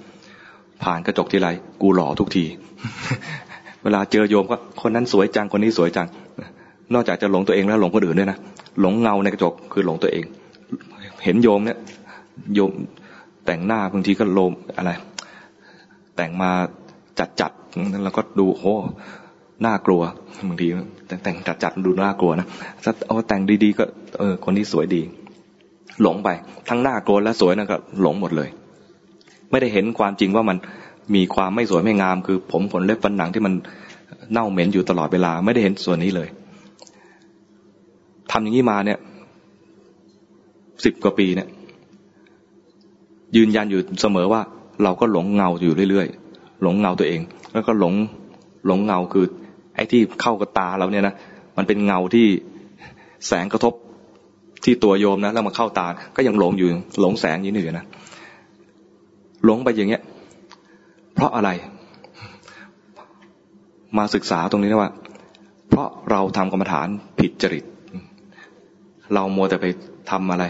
[0.82, 1.48] ผ่านกระจกทีไร
[1.82, 2.44] กูหล่อทุกที
[3.82, 6.06] เวลาเจอโยมก็คนนั้นสวยจังคนนี้สวยจัง
[6.94, 8.38] นอกจากจะหลงตัวเองแล้วหลงคนอื่นด้วยนะ
[8.80, 10.24] หลงเงาในกระจกคือหลงตัวเอง
[11.24, 11.78] เห็นโยมเนี่ย
[12.54, 12.72] โยม
[13.46, 14.90] แต่งหน้าบางทีก็โลมอะไร
[16.16, 16.50] แต่งมา
[17.18, 17.52] จัดจัด
[18.04, 18.74] แล้วก็ดูโอ้
[19.66, 20.02] น่ากลัว
[20.48, 20.66] บางที
[21.22, 22.46] แต่งจัดจัดดูน่ากลัวนะ
[22.84, 23.84] ถ้าเอาแต่งดีๆก็
[24.18, 25.02] เออคนนี้สวยดี
[26.02, 26.28] หลงไป
[26.68, 28.48] ทั้งหน้ากลัวและสวยนะก็หลงหมดเลย
[29.50, 30.56] ไม่ได้เห็นความจริงว่ามัน
[31.14, 33.52] มีความไม่สวยไม่งาม คือผมขนเล็บฟันหนังที่มัน
[34.32, 36.28] เน่าเหม็นอยู่ตลอดเวลา ไม่ได้เห็นส่วนนี้เลย
[38.30, 38.98] ทำอย่างนี้มาเนี่ย
[40.84, 41.48] สิบกว่าปีเนี่ย
[43.36, 44.40] ยืนยันอยู่เสมอว่า
[44.82, 47.20] เราก็หลงเงาอยู่เรื่อยๆหลงเงาตัวเอง
[47.52, 47.94] แล้วก็หลง
[48.66, 49.26] หลงเงาคือ
[49.74, 51.14] ไอ้ที่เข้ากับตาเราเนี่ยนะ
[51.56, 52.26] มันเป็นเงาที่
[53.26, 53.74] แสงกระทบ
[54.64, 56.68] ที่ตัวโยมนะแล้วมาเข้าตา ก็ยังหลงอยู่
[57.00, 57.86] หลงแสงอยู่นี่อยู่นะ
[59.44, 60.02] หลงไปอย่างเงี้ย
[61.14, 61.50] เพราะอะไร
[63.98, 64.90] มาศึกษาตรงนี้นะว่า
[65.68, 66.88] เพราะเราทำกรรมฐาน
[67.20, 67.64] ผิดจริต
[69.14, 69.66] เราโมแต่ไป
[70.10, 70.44] ทำอะไร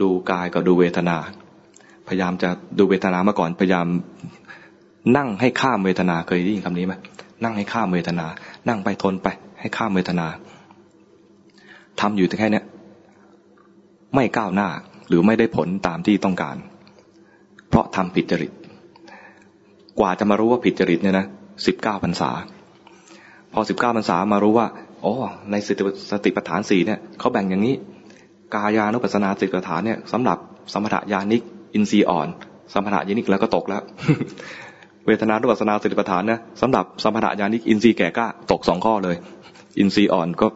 [0.00, 1.16] ดูกายกับดูเวทนา
[2.08, 3.86] พยายามจะดูเวทนามาก่อนพยายาม
[5.16, 6.94] นั่งให้ข้ามเวทนาเคยได้ยินคำนี้ไหม
[7.44, 8.26] นั่งให้ข้ามเวทนา
[8.68, 9.28] นั่งไปทนไป
[9.60, 10.26] ให้ข้ามเวทนา
[12.00, 12.62] ทำอยู่แต่แค่นี้
[14.14, 14.68] ไม่ก้าวหน้า
[15.08, 16.56] หรือไม่ได้ผลตามที่ต้องการ
[17.68, 18.52] เพราะทำผิดจริต
[19.98, 21.26] กว่าจะมารู้ว่าผิดจริตเนี่ยนะ
[21.66, 22.30] สิบเก้าพรรษา
[23.52, 24.66] พอสิบเก้าพรรษามารู้ว่า
[25.04, 25.12] อ๋อ
[25.50, 27.74] ในสติสติปัฏฐานสี่เนี่ยเขาแบ่งอย่างนี้
[28.54, 30.38] กายานุปัสสนาสติปัฏฐานเนี่ยสำหรับ
[30.72, 31.42] สมถะญาณิก
[31.74, 32.28] อินทรีย์อ่อน
[32.74, 33.82] สมถะญาณิกแล้วก็ตกแล้ว
[35.06, 39.16] เวทนานุปัสสนาสติปัฏฐานเนี่ยสำหรับสมถะญาณิก อินทรีย์แก่กล้าตกสองข้อเลย
[39.78, 40.46] อินทรีย์อ่อนก็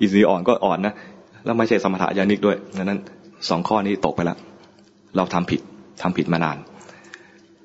[0.00, 0.94] อินทรีย์อ่อนก็อ่อนนะ
[1.44, 2.98] แล้วไม่ใช่สมถะญาณิกด้วยดังนั้น
[3.48, 4.38] สองข้อนี้ตกไปแล้ว
[5.16, 5.60] เราทำผิด
[6.02, 6.56] ทำผิดมานาน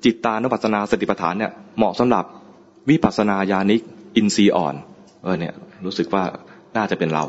[0.04, 2.24] จิตตานุปัสสนาสติปัฏฐานเนี่ยเหมาะสำหรับ
[2.90, 3.80] วิปัสสนาญาณิก
[4.16, 4.74] อินทรีย์อ่อน
[5.22, 5.54] เออเนี่ย
[5.84, 6.22] รู้สึกว่า
[6.76, 7.24] น่าจะเป็นเรา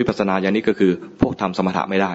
[0.00, 2.12] วิปัสสนาญาณิกก็คือพวกทำสมถะไม่ได้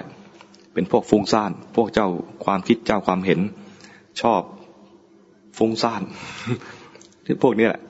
[0.74, 2.08] เป็นพวกฟุ้งซ่าน พวกเจ้า
[2.44, 3.40] ความคิดเจ้าความเห็น
[4.22, 4.40] ชอบ
[5.58, 6.02] ฟุ้งซ่าน
[7.24, 7.80] ที่พวกนี้แหละ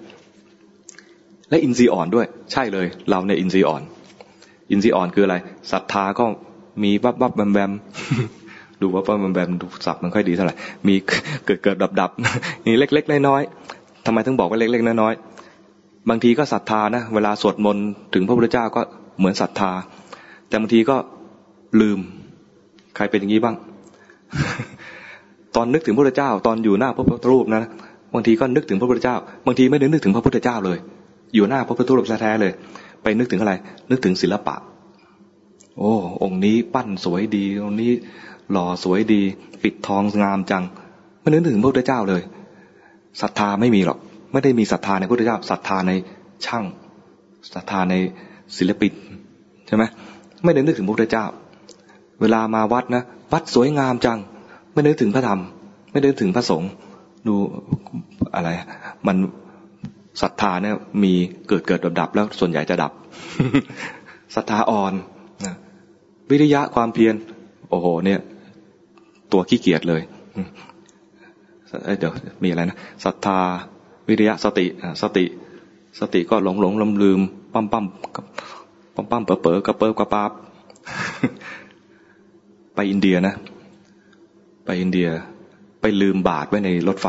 [1.51, 3.82] และอินทรีย์อ่อนด้วย ใช่เลย เราในอินทรีย์อ่อน
[4.70, 5.36] อินทรีย์อ่อนคืออะไร
[5.72, 6.26] ศรัทธาก็
[6.82, 7.72] มีวับวับแบมแบม
[8.80, 10.55] ดูว่าแบมแบมดูสับมันค่อยดีเท่าไหร่
[10.88, 10.94] มี
[11.47, 12.11] เกิดเกิดดับดับ
[12.66, 13.42] นี่เล็กเล็กน้อย
[14.07, 15.14] ทำไมถึงบอกว่าเล็กเล็กน้อย
[16.09, 18.82] บางทีก็ศรัทธานะ เวลาสวดมนต์ถึงพระพุทธเจ้าก็
[19.19, 19.73] เหมือนศรัทธา
[20.49, 20.97] แต่บางทีก็
[21.81, 21.99] ลืม
[22.97, 23.57] ใครเป็นอย่างนี้บ้าง
[25.57, 27.62] ตอนนึกถึงพระพุทธเจ้า ตอนอยู่หน้าพระพุทธรูปนะ
[28.14, 30.79] บางทีก็นึกถึงพระพุทธเจ้า บางทีไม่ได้นึกถึงพระพุทธเจ้าเลย
[31.35, 32.53] อยู่หน้าพระพุทธรูปแท้เลย
[33.03, 33.53] ไปนึกถึงอะไร
[33.91, 34.55] นึกถึงศิลปะ
[35.79, 35.93] โอ้
[36.23, 37.93] องค์นี้ปั้นสวยดีองค์นี้
[38.51, 39.23] หล่อสวยดี
[39.62, 40.64] ปิดทองงามจัง
[41.21, 42.23] ไม่นึกถึงพระพุทธเจ้าเลย
[43.21, 43.99] ศรัทธาไม่มีหรอก
[44.33, 45.93] ไม่ได้มีศรัทธาในพระพุทธเจ้าศรัทธาใน
[46.47, 46.64] ช่าง
[47.55, 47.95] ศรัทธาใน
[48.57, 48.93] ศิลปิน
[49.67, 49.85] ใช่ไหม
[50.45, 51.25] ไม่ได้นึกถึงพระพุทธเจ้า
[52.21, 53.03] เวลามาวัดนะ
[53.33, 54.19] วัดสวยงามจัง
[54.73, 55.41] ไม่นึกถึงพระธรรม
[55.91, 56.71] ไม่นึกถึงพระสงฆ์
[57.29, 57.35] ดู
[58.35, 58.49] อะไร
[59.07, 59.17] มัน
[60.23, 61.12] ศรัทธาเนี่ยมี
[61.49, 62.93] เกิดเกิดดับดับแล้วส่วนใหญ่จะดับ
[64.35, 64.93] ศรัทธาอ่อน
[66.31, 67.14] วิริยะความเพียร
[67.71, 68.21] โอ้โห เนี่ย
[69.33, 70.03] ตัวขี้เกียจเลย
[71.99, 72.12] เดี๋ยว
[72.43, 73.39] มีอะไรนะศรัทธา
[74.09, 74.67] วิริยะสติ
[75.03, 75.25] สติ
[76.01, 77.21] สติก็หลงหลงลืมลืม
[77.53, 77.87] ปั๊มปั๊ม
[78.97, 80.30] ปั๊มปั๊มเป๋อเป๋อกระเปิบกระปาบ
[82.74, 83.34] ไปอินเดียนะ
[84.64, 85.09] ไปอินเดีย
[85.80, 87.09] ไปลืมบาทไว้ในรถไฟ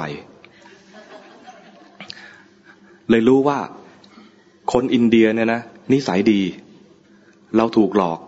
[3.10, 3.58] เลยรู้ว่า
[4.74, 5.62] คนอินเดียเนี่ยนะ
[5.94, 6.42] นิสัยดี
[7.58, 8.20] เราถูกหลอก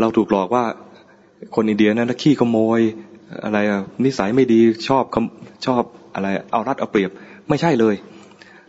[0.00, 0.64] เราถูกหลอกว่า
[1.54, 2.80] คนอินเดียนะขี้ขโมย
[3.44, 3.58] อะไร
[4.04, 5.04] นิสัยไม่ดีชอบ
[5.66, 5.82] ชอบ
[6.14, 7.10] อะไร เอารัดเอาเปรียบ
[7.48, 7.94] ไม่ใช่เลย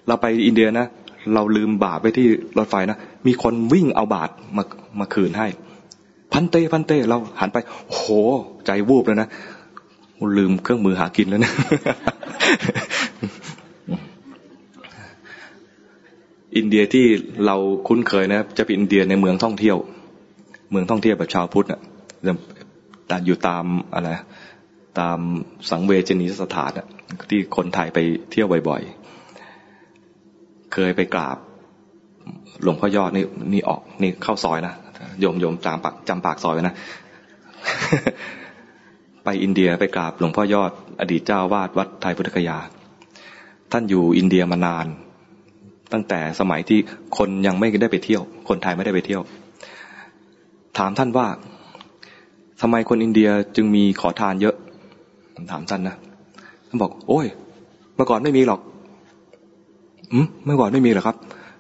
[0.08, 0.88] เราไปอินเดียนะ
[1.34, 2.98] เราลืมบาทไปที่รถไฟนะ
[3.28, 4.64] มีคนวิ่งเอาบาทมา
[5.00, 5.48] มาคืนให้
[6.34, 7.58] พันเต้พันเต้เราหันไป
[7.92, 8.00] โห
[8.66, 9.30] ใจวูบเลยนะ
[10.38, 11.54] ลืมเครื่องมือหากินแล้วนะ
[16.56, 17.06] อินเดียที่
[17.46, 17.56] เรา
[17.88, 19.78] คุ้นเคยนะจะเป็นอินเดียในเมืองท่องเที่ยว
[20.72, 21.80] เมืองท่องเที่ยวแบบชาวพุทธนะ
[23.08, 24.10] แต่อยู่ตามอะไร
[25.00, 25.20] ตาม
[25.70, 26.72] สังเวชนีสถาน
[27.30, 28.00] ที่คนไทยไป
[28.32, 29.07] เที่ยวบ่อยๆ
[30.74, 31.38] เคยไปกราบ
[32.64, 34.74] หลวงพ่อยอดนี่นี่ออกนี่เข้าซอยนะ
[35.20, 36.76] โยมโยมจำปากจำปากซอยนะ
[39.24, 42.58] ไปอินเดียไปกราบหลวงพ่อยอด อดีตเจ้าวาดวัดไทยพุทธคยา
[43.72, 44.86] ท่านอยู่อินเดียมานาน
[45.94, 46.80] ตั้งแต่สมัยที่
[47.18, 49.22] คนยังไม่ได้ไปเที่ยว คนไทยไม่ได้ไปเที่ยว
[50.78, 51.28] ถามท่านว่า
[52.62, 54.56] ทำไมคนอินเดียจึงมีขอทานเยอะ
[55.52, 55.96] ถามท่านนะ
[56.68, 57.26] ท่านบอก โอ้ย
[57.96, 58.62] เมื่อก่อนไม่มีหรอก
[60.14, 61.16] อืมเมื่อก่อนไม่มีหรอครับ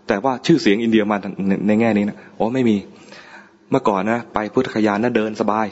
[0.08, 1.18] แต่ว่าชื่อเสียงอินเดียมา
[1.68, 2.76] ในแง่นี้นะโอ้ไม่มี
[3.72, 5.68] เมื่อก่อนนะไปพุทธคยานนะเดินสบาย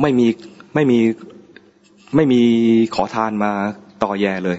[0.00, 0.26] ไม่มี
[0.74, 0.98] ไม่มี
[2.16, 2.40] ไม่มี
[2.94, 3.50] ขอทานมา
[4.02, 4.58] ต่อแย่เลย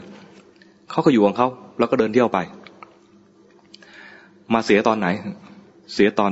[0.92, 1.48] เขาก็อยู่ของเขา
[1.80, 2.40] แล้วก็เดินเที่ยวไป
[4.54, 5.08] มาเสียตอนไหน
[5.94, 6.32] เสียตอน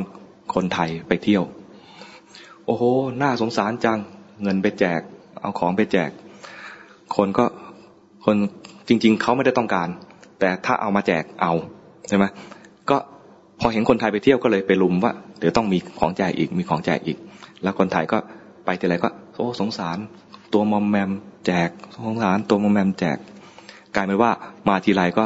[0.54, 1.44] คนไทยไปเที่ยว
[2.66, 2.84] โอ้โห
[3.22, 4.00] น่าสงสารจัง
[4.44, 5.02] เงินไปแจก
[5.42, 6.10] เอาของไปแจก
[7.16, 7.46] คนก็
[8.26, 8.36] คน
[8.88, 9.90] จริง ๆเขาไม่ได้ต้องการ
[10.44, 11.54] แต่ถ้าเอามาแจกเอา
[12.08, 12.26] ใช่ไหม
[12.90, 12.98] ก็
[13.60, 17.18] พอเห็นคนไทยไปเที่ยวก็เลยไปลุมว่าเดี๋ยวต้องมีของแจกอีกมีของแจกอีก
[17.64, 18.18] แล้วคนไทยก็
[18.66, 19.98] ไปทีไรก็โอ้สงสาร
[20.54, 21.12] ตัวมอมแมม
[21.46, 21.70] แจก
[22.08, 23.18] สงสารตัวมอมแมมแจก
[23.96, 24.32] กลายเป็นว่า
[24.68, 25.24] มาทีไรก็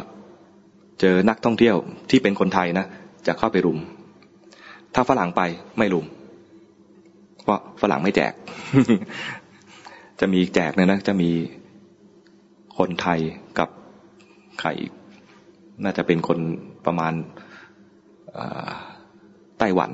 [0.99, 1.76] เจอนักท่องเที่ยว
[2.09, 2.86] ที่เป็นคนไทยนะ
[3.28, 3.80] จะเข้าไปรุม
[4.93, 5.41] ถ้าฝรั่งไป
[5.78, 6.05] ไม่รุม
[7.43, 8.34] เพราะฝรั่งไม่แจก
[10.20, 11.32] จะมีแจกเนี่ยนะ จะมี
[12.78, 13.20] คนไทย
[13.59, 13.70] กับ
[14.61, 14.70] ใคร
[15.84, 16.40] น่าจะเป็นคน
[16.86, 17.14] ประมาณ
[19.60, 19.92] ไต้หวัน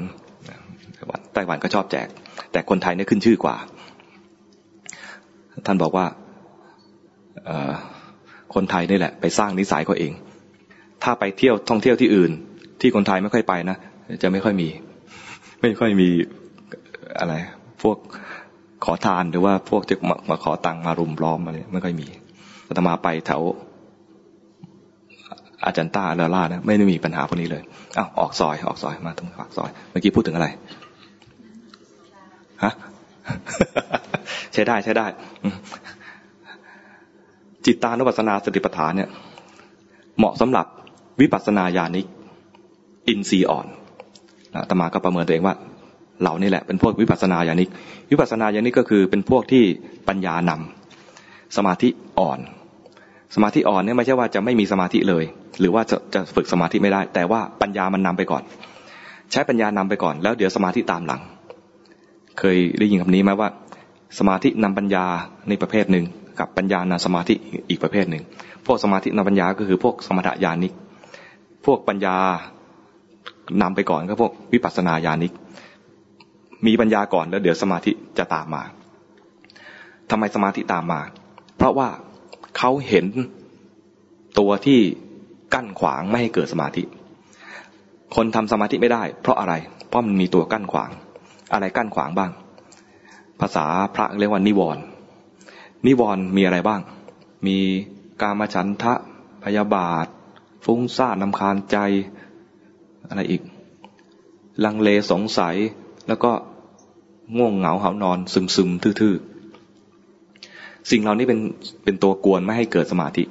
[1.33, 2.07] ไต้หวันก็ชอบแจก
[2.51, 3.55] แต่คนไทยเนี่ยขึ้นชื่อกว่า
[5.65, 6.05] ท่านบอกว่า
[8.55, 10.13] คนไทยนี่แหละ ไปสร้างนิสัยเขาเอง
[11.03, 12.31] ถ้าไปเที่ยวท่องเที่ยวที่อื่น
[12.81, 13.77] ที่คนไทยไม่ค่อยไปนะ
[14.23, 14.69] จะไม่ค่อยมี
[15.61, 16.09] ไม่ค่อยมี
[17.19, 17.33] อะไร
[17.81, 17.97] พวก
[18.85, 22.07] ขอทานหรือว่าพวกจะมามาขอตังมารุมล้อมอะไรไม่ค่อยมี
[22.67, 23.41] อาตมาไปแถว
[25.65, 27.63] อาจารย์ต้าลาล่านะไม่ได้มีปัญหาพวกนี้เลย
[27.97, 30.47] อ้าวออกซอย ออกซอยมาตรงปากซอย เมื่อกี้พูดถึงอะไร
[32.63, 32.73] ฮะ
[34.53, 35.05] ใช้ได้ใช้ได้
[37.65, 39.09] จิตตานุปัสสนาสติปัฏฐานเนี่ย
[40.17, 40.65] เหมาะสำหรับ
[41.21, 42.05] วิปัสสนาญาณิก
[43.07, 43.67] อินทรีย์อ่อน
[44.69, 45.55] ตมาก็ประเมินตัวเองว่า
[46.23, 47.69] เรานี่แหละเป็นพวกวิปัสสนาญาณิก
[48.11, 49.63] วิปัสสนาญาณิกก็คือเป็นพวกที่
[50.07, 51.89] ปัญญานำสมาธิ
[52.19, 52.39] อ่อน
[53.35, 55.23] สมาธิอ่อนเนี่ยไม่ใช่ว่าจะไม่มีสมาธิเลย
[55.59, 58.43] หรือว่าจะจะฝึกสมาธิไม่ได้ แต่ว่าปัญญามันนำไปก่อน
[59.31, 61.21] ใช้ปัญญานำไปก่อน แล้วเดี๋ยวสมาธิตามหลัง
[62.39, 63.49] เคยได้ยินคำนี้ไหมว่า
[64.19, 65.05] สมาธินำปัญญา
[65.49, 66.05] ในประเภทหนึ่ง
[66.39, 67.33] กับปัญญานำสมาธิ
[67.69, 68.23] อีกประเภทหนึ่ง
[68.65, 70.73] พวกสมาธินำปัญญาก็คือพวกสมถญาณิก
[71.65, 72.15] พวกปัญญา
[73.61, 75.33] นำไปก่อนก็พวกวิปัสสนาญาณิก
[76.65, 78.63] มีปัญญาก่อนแล้วเดี๋ยวสมาธิจะตามมา
[80.09, 81.01] ทำไมสมาธิตามมา
[81.57, 81.87] เพราะว่า
[82.57, 83.05] เขาเห็น
[84.39, 84.79] ตัวที่
[85.53, 86.83] กั้นขวางไม่ให้เกิดสมาธิ
[88.15, 89.53] คนทำสมาธิไม่ได้ เพราะอะไร
[89.89, 90.89] เพราะมันมีตัวกั้นขวาง
[91.53, 92.31] อะไรกั้นขวางบ้าง
[93.39, 94.83] ภาษาพระเรียกว่านิวรณ์
[95.87, 96.81] นิวรณ์มีอะไรบ้าง
[97.45, 97.57] มี
[98.21, 98.93] กามฉันทะ
[99.43, 100.07] พยาบาท
[100.65, 101.77] ฟุ้งซ่านนำคาญใจ
[103.07, 103.41] อะไรอีก
[104.63, 105.55] ลังเลสงสัย
[106.07, 106.31] แล้วก็
[107.37, 109.32] ง่วงเหงาเหานอนซึมซึมทื่อๆ
[110.91, 111.39] สิ่งเหล่านี้เป็น
[111.83, 113.23] เป็นตัวกวนไม่ให้เกิดสมาธิ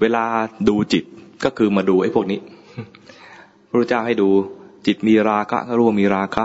[0.00, 0.24] เวลา
[0.68, 1.04] ดูจิต
[1.44, 2.40] ก็คือมาดูไอ้พวกนี้
[3.68, 4.28] พระเจ้าให้ดู
[4.86, 6.44] จิตมีราคะก็รู้ว่ามีราคะ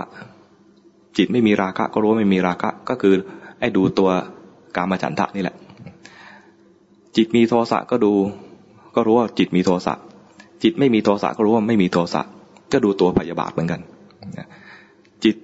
[1.16, 3.14] จิตไม่มีราคะ ก็รู้ว่าไม่มีราคะ ก็คือ
[3.60, 4.10] ไอ้ดูตัว
[4.76, 5.56] กามฉันทะนี่แหละ
[7.16, 8.12] จิตมีโทสะก็ดู
[8.94, 9.94] ก็รู้ว่าจิตมีโทสะ
[10.62, 12.22] จิตไม่มีโทสะก็รู้ว่าไม่มีโทสะ
[12.72, 13.80] ก็ดูตัวพยาบาทเหมือนกัน
[15.24, 15.36] จิต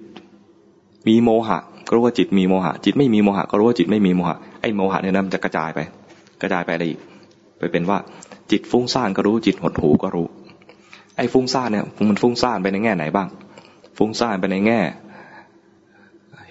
[1.07, 5.79] มีโมหะ ก็รู้ว่าจิตมีโมหะ จิตไม่มีโมหะ ก็รู้ว่าจิตไม่มีโมหะ ไอ้โมหะเนี่ยนะมันจะกระจายไป
[6.41, 6.99] กระจายไปอะไรอีก
[7.59, 7.97] ไปเป็นว่า
[8.51, 10.27] จิตฟุ้งซ่านก็รู้จิตหดหูก็รู้
[11.17, 13.27] ไอ้ฟุ้งซ่านเนี่ยมันฟุ้งซ่านไปในแง่ไหนบ้าง
[13.97, 14.79] ฟุ้งซ่านไปในแง่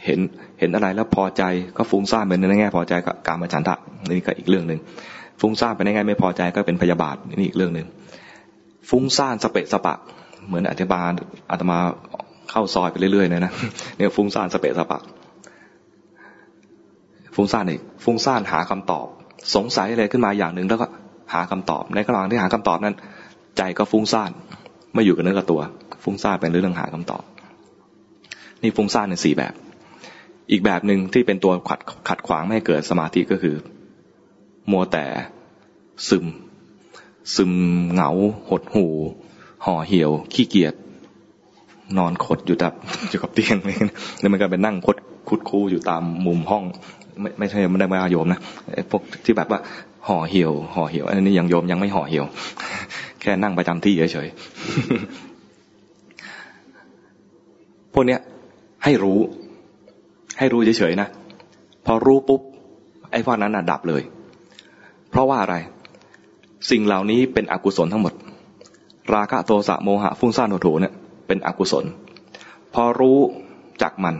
[0.04, 0.20] เห็น
[0.58, 1.42] เห็นอะไรแล้วพอใจ
[1.76, 3.76] ก็ฟุ้งซ่านไปในแง่ พอใจกับการมาฉันทะ
[4.08, 4.80] นี่ก็อีกเรื่องหนึ่ง
[5.40, 7.86] ฟุ้งซ่านไปในแง่ไม่พอใจก็เป็นพยาบาทนี่อีกเรื่องหนึ่ง
[8.90, 9.94] ฟุ้งซ่านสเปะสปะ
[10.46, 11.10] เหมือนอธิบาล
[11.50, 11.78] อาตมา
[12.50, 13.52] เข้าซอยไปเรื่อยๆเลยนะ
[13.96, 15.00] เนี่ยฟุ้งซ่านสเปะสปะ
[17.34, 19.06] ฟุ้งซ่านอีกฟุ้งซ่านหาคำตอบ
[19.54, 20.86] สงสัยอะไรขึ้นมาอย่างหนึ่งแล้วก็
[21.32, 22.96] หาคำตอบ ในกลางที่หาคำตอบนั้น
[23.56, 24.30] ใจก็ฟุ้งซ่าน
[24.94, 25.60] ไม่อยู่กับเนื้อกับตัว
[26.02, 27.22] ฟุ้งซ่านเป็นเรื่องหาคำตอบ
[28.62, 29.54] นี่ฟุ้งซ่านในสี่แบบ
[30.50, 33.56] อีกแบบหนึ่งที่เป็นตัวขัดขัดขวางไม่ให้เกิดสมาธิก็คือ
[34.70, 35.06] มัวแต่
[36.08, 36.26] ซึม
[37.34, 37.52] ซึม
[37.92, 38.10] เหงา
[38.48, 38.86] หดหู
[39.64, 40.74] ห่อเหี่ยว ขี้เกียจ
[41.98, 42.74] นอนขดอยู่กับ
[43.10, 43.76] อยู่กับเตียงเลย
[44.20, 44.96] แล้วมันก็ไปนั่งคด
[45.28, 46.64] คุดคูอยู่ตามมุมห้อง
[47.20, 48.40] ไม่ไม่ใช่ไม่ได้มาโยมนะ
[48.90, 49.60] พวกที่แบบว่า
[50.08, 52.26] ห่อเหี่ยวห่อเหี่ยวอันนี้ยังโยมยังไม่ห่อเหี่ยว
[53.20, 54.34] แค่นั่งประจำที่เฉยๆ
[57.92, 58.20] พวกเนี้ย
[58.84, 59.18] ให้รู้
[60.38, 61.08] ให้รู้เฉยๆนะ
[61.86, 62.40] พอรู้ปุ๊บ
[63.12, 64.02] ไอ้พวกนั้นน่ะดับเลย
[65.10, 65.56] เพราะว่าอะไร
[66.70, 68.12] สิ่งเหล่านี้เป็นอกุศลทั้งหมด
[69.14, 70.92] ราคะโทสะโมหะฟุ้งซ่านโถโถเนี่ย
[71.26, 71.84] เป็นอกุศล
[72.74, 73.18] พอรู้
[73.82, 74.14] จากมัน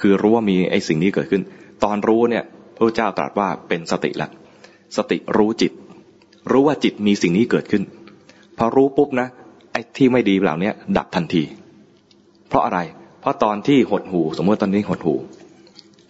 [0.00, 1.42] คือรู้ว่ามีไอ้สิ่งนี้เกิดขึ้น
[1.84, 2.44] ตอนรู้เนี่ย
[2.76, 4.28] พระเจ้าตรัสว่าเป็นสติละ
[4.96, 5.72] สติรู้จิต
[6.50, 7.82] รู้ว่าจิตมีสิ่งนี้เกิดขึ้น
[8.58, 9.28] พอรู้ปุ๊บนะ
[9.72, 11.42] ไอ้ที่ไม่ดีเหล่านี้ดับทันที
[12.48, 12.78] เพราะอะไร
[13.20, 15.14] เพราะตอนที่หดหูสมมติตอนนี้หดหู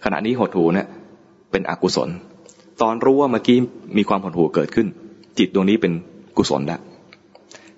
[0.03, 0.87] ขณะนี้หดหูเนี่ย
[1.51, 2.09] เป็นอกุศล
[2.81, 3.57] ตอนรู้ว่าเมื่อกี้
[3.97, 4.87] มีความหดหูเกิดขึ้น
[5.39, 5.93] จิตดวงนี้เป็น
[6.37, 6.79] กุศลแล้ว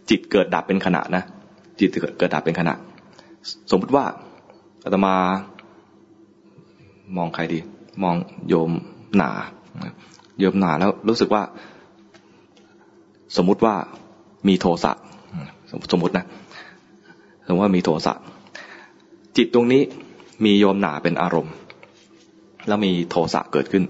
[0.10, 1.24] จิตเกิดดับเป็นขณะนะ
[1.80, 2.74] จิตเกิดดับเป็นขณะ
[3.72, 4.06] สมมติว่า
[4.84, 5.16] อาตมา
[7.18, 7.60] มองใครดี
[8.04, 8.16] มอง
[8.48, 8.72] โยม
[9.18, 9.32] หนา
[10.40, 11.44] โยมหนาแล้วรู้สึกว่า
[13.38, 13.76] สมมุติว่า
[14.48, 14.92] มีโทสะ
[15.92, 16.26] สมมตินะ
[17.48, 18.14] สมมติว่ามีโทสะ
[19.38, 19.82] จิตตรงนี้
[20.46, 21.54] มีโยมหนาเป็นอารมณ์
[22.68, 23.84] แล้วมีโทสะเกิดขึ้น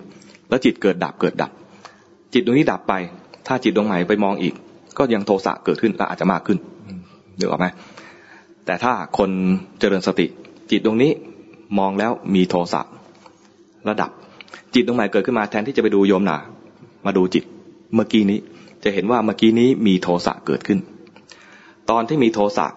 [0.49, 1.51] แล้วจิตเกิดดับเกิดดับ
[2.33, 2.93] จิตตรงนี้ดับไป
[3.47, 4.53] ถ้าจิตดวงใหม่ไปมองอีก
[4.97, 6.57] ก็ยังโทสะเกิดขึ้นและอาจจะมากขึ้น
[7.37, 7.67] เดี๋ยวออกไหม
[8.65, 9.29] แต่ถ้าคน
[9.79, 10.25] เจริญสติ
[10.71, 11.11] จิตตรงนี้
[11.79, 12.81] มองแล้วมีโทสะ
[13.89, 14.09] ระดับ
[14.73, 16.37] จิตตรงใหม่เกิดขึ้นมาแทนที่จะไปดูโยมหนา
[17.05, 17.43] มาดูจิต
[17.93, 18.39] เมื่อกี้นี้
[18.83, 20.79] จะเห็นว่าเมื่อกี้นี้มีโทสะเกิดขึ้น
[21.89, 22.67] ตอนที่มีโทสะ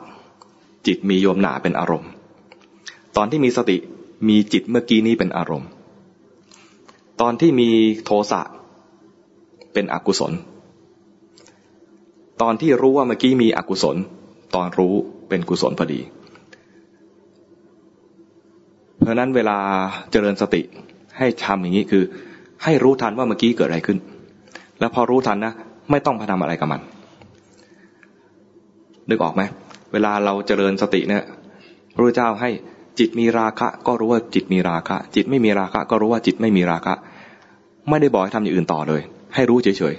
[0.87, 2.11] จิตมีโยมหนาเป็นอารมณ์
[3.17, 3.77] ตอนที่มีสติ
[4.29, 5.69] มีจิตเมื่อกี้นี้เป็นอารมณ์
[7.21, 7.69] ตอนที่มี
[8.05, 8.41] โทสะ
[9.73, 10.33] เป็นอกุศล
[12.43, 13.97] ตอนที่รู้ว่าเมื่อกี้มีอกุศล
[14.55, 14.95] ตอนรู้
[15.29, 16.01] เป็นกุศลพอดี
[18.99, 19.57] เพราะนั้นเวลา
[20.11, 20.63] เจริญสติ
[21.19, 22.03] ให้ทำอย่างนี้คือ
[22.65, 23.99] ให้รู้ทันว่าเมื่อกี้เกิดอะไรขึ้น
[24.81, 25.53] แล้วพอรู้ทันนะ
[25.91, 26.81] ไม่ต้องพทำอะไรกับมัน
[29.09, 29.43] นึกออกไหม
[29.93, 31.25] เวลาเราเจริญสติเนี่ย
[31.95, 32.51] พระเจ้าให้
[32.99, 36.95] จิตมีราคะ ก็รู้ว่าจิตมีราคะ จิตไม่มีราคะ ก็รู้ว่าจิตไม่มีราคะ
[37.89, 39.03] ไม่ได้บอกให้ทำอย่างอื่นต่อเลย
[39.35, 39.95] ให้รู้เฉย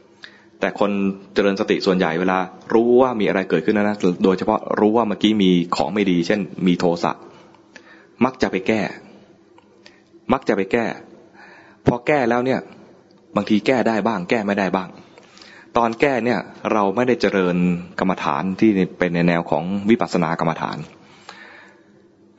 [0.00, 0.90] ๆแต่คน
[1.34, 2.38] เจริญสติส่วนใหญ่เวลา
[2.74, 7.12] รู้ว่ามีอะไรเกิดขึ้นนะ โดยเฉพาะรู้ว่าเมื่อกี้มีของไม่ดี เช่น มีโทสะ
[8.24, 8.80] มักจะไปแก้
[10.32, 10.86] มักจะไปแก้
[11.86, 12.60] พอแก้แล้วเนี่ย
[13.36, 14.88] บางทีแก้ได้บ้าง แก้ไม่ได้บ้าง
[15.76, 16.40] ตอนแก้เนี่ย
[16.72, 17.56] เราไม่ได้เจริญ
[18.00, 20.76] กรรมฐานที่เป็นในแนวของวิปัสสนากรรมฐาน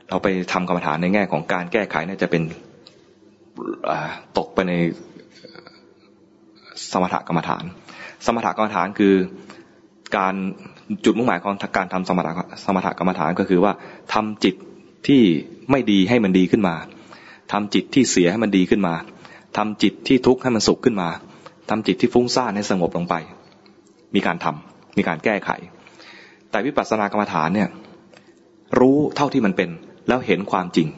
[0.08, 2.42] เราไปทำกรรมฐานในแง่ของการแก้ไขเนี่ยจะเป็น
[4.38, 4.72] ตกไปใน
[6.92, 7.64] สมถกรรมฐาน
[8.26, 9.14] สมถกรรมฐานคือ
[10.16, 10.34] การ
[11.04, 12.28] จุดมุ่งหมายของการทำสมถ
[12.64, 13.72] สมถกรรมฐานก็คือว่า
[14.12, 14.54] ทำจิต
[15.06, 15.22] ที่
[15.70, 16.76] ไม่ดีให้มันดีขึ้นมา
[17.52, 18.94] ทำจิตที่เสียให้มันดีขึ้นมา
[19.56, 21.08] ทำจิตที่ทุกข์ให้มันสุขขึ้นมา
[21.70, 23.14] ทำจิตที่ฟุ้งซ่านให้สงบลงไป
[24.14, 25.50] มีการทำมีการแก้ไข
[26.50, 27.68] แต่วิปัสสนากรรมฐานเนี่ย
[28.80, 29.70] รู้เท่าที่มันเป็น
[30.08, 30.88] แล้วเห็นความจริง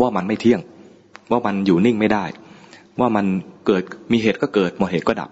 [0.00, 0.60] ว่ามันไม่เที่ยง
[1.30, 2.24] ว่ามันอยู่นิ่งไม่ได้
[3.00, 3.26] ว่ามัน
[3.66, 3.82] เกิด
[4.12, 5.30] มีเหตุก็เกิดหมดเหตุก็ดับ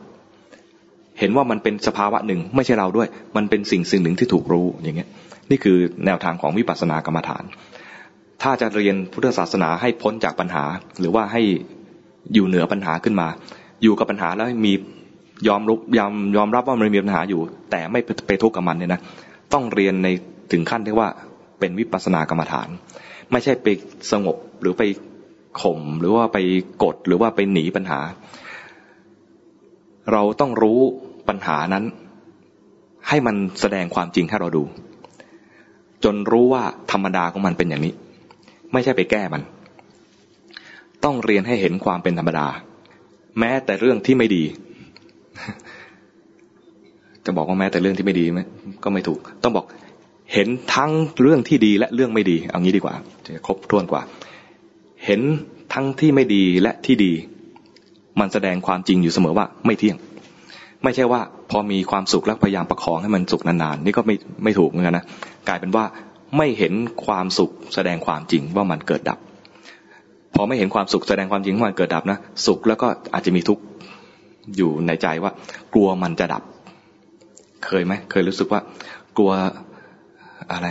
[1.19, 5.09] เห็นว่ามันเป็นสภาวะหนึ่งไม่ใช่เราด้วย มันเป็นสิ่งสิ่งหนึ่งที่ถูกรู้อย่างเงี้ย
[5.51, 5.77] นี่คือ
[6.07, 7.45] แนวทางของวิปัสสนากรรมฐาน
[8.43, 10.65] ถ้าจะเรียนพุทธศาสนาให้พ้นจากปัญหา
[11.01, 11.43] หรือว่าให้
[12.35, 13.29] อยู่เหนือปัญหาขึ้นมา
[13.83, 14.73] อยู่กับปัญหาแล้วมี
[15.49, 19.01] ยอมรับยอมยอมรับว่ามันมีปัญหาอยู่ แต่ไม่ไปทุกข์กับมันเนี่ยนะ
[19.53, 20.09] ต้องเรียนใน
[20.53, 21.09] ถึงขั้นที่ว่า
[21.59, 22.69] เป็นวิปัสสนากรรมฐาน
[23.33, 23.67] ไม่ใช่ไป
[24.13, 24.83] สงบหรือไป
[25.61, 26.39] ข่มหรือว่าไป
[26.83, 28.01] กดหรือว่าไปหนีปัญหา
[30.13, 30.81] เราต้องรู้
[31.29, 31.85] ปัญหานั้น
[33.09, 34.65] ให้มันแสดงความจริงให้เราดู
[36.05, 36.63] จนรู้ว่า
[36.93, 37.95] ธรรมดาของมันเป็นอย่างนี้
[38.73, 39.43] ไม่ใช่ไปแก้มัน
[41.05, 42.47] ต้องเรียนให้เห็นความเป็นธรรมดา
[43.39, 44.45] แม้แต่เรื่องที่ไม่ดี
[47.25, 48.41] จะบอกว่าแม้แต่เรื่องที่ไม่ดีไหม
[48.85, 49.67] ก็ไม่ถูก ต้องบอก
[50.33, 50.91] เห็นทั้ง
[51.21, 52.95] เรื่องที่ดีและเรื่องไม่ดี เอางี้ดีกว่า
[53.25, 54.03] จะครบถ้วนกว่า
[55.05, 55.21] เห็น
[55.73, 57.13] ทั้งที่ไม่ดีและที่ดี
[58.21, 59.97] มันแสดงความจริงอยู่เสมอว่าไม่เที่ยง
[60.85, 64.15] ไม่ใช่ว่า พอมีความสุขแล้วพยายามประคองให้มันสุขนานๆนี่ก็ไม่
[64.45, 65.05] ไม่ถูกเหมือนกันนะ
[65.49, 65.85] กลายเป็นว่า
[66.37, 66.75] ไม่เห็น
[67.07, 69.19] ความสุขแสดงความจริงว่ามันเกิดดับ
[70.35, 73.63] พอไม่เห็นความสุขแสดงความจริงว่ามันเกิดดับนะสุขแล้วก็อาจจะมีทุกข์
[74.57, 75.33] อยู่ในใจว่า
[75.75, 76.43] กลัวมันจะดับ
[77.67, 78.61] เคยไหมเคยรู้สึกว่า
[79.17, 79.33] กลัว
[80.53, 80.67] อะไร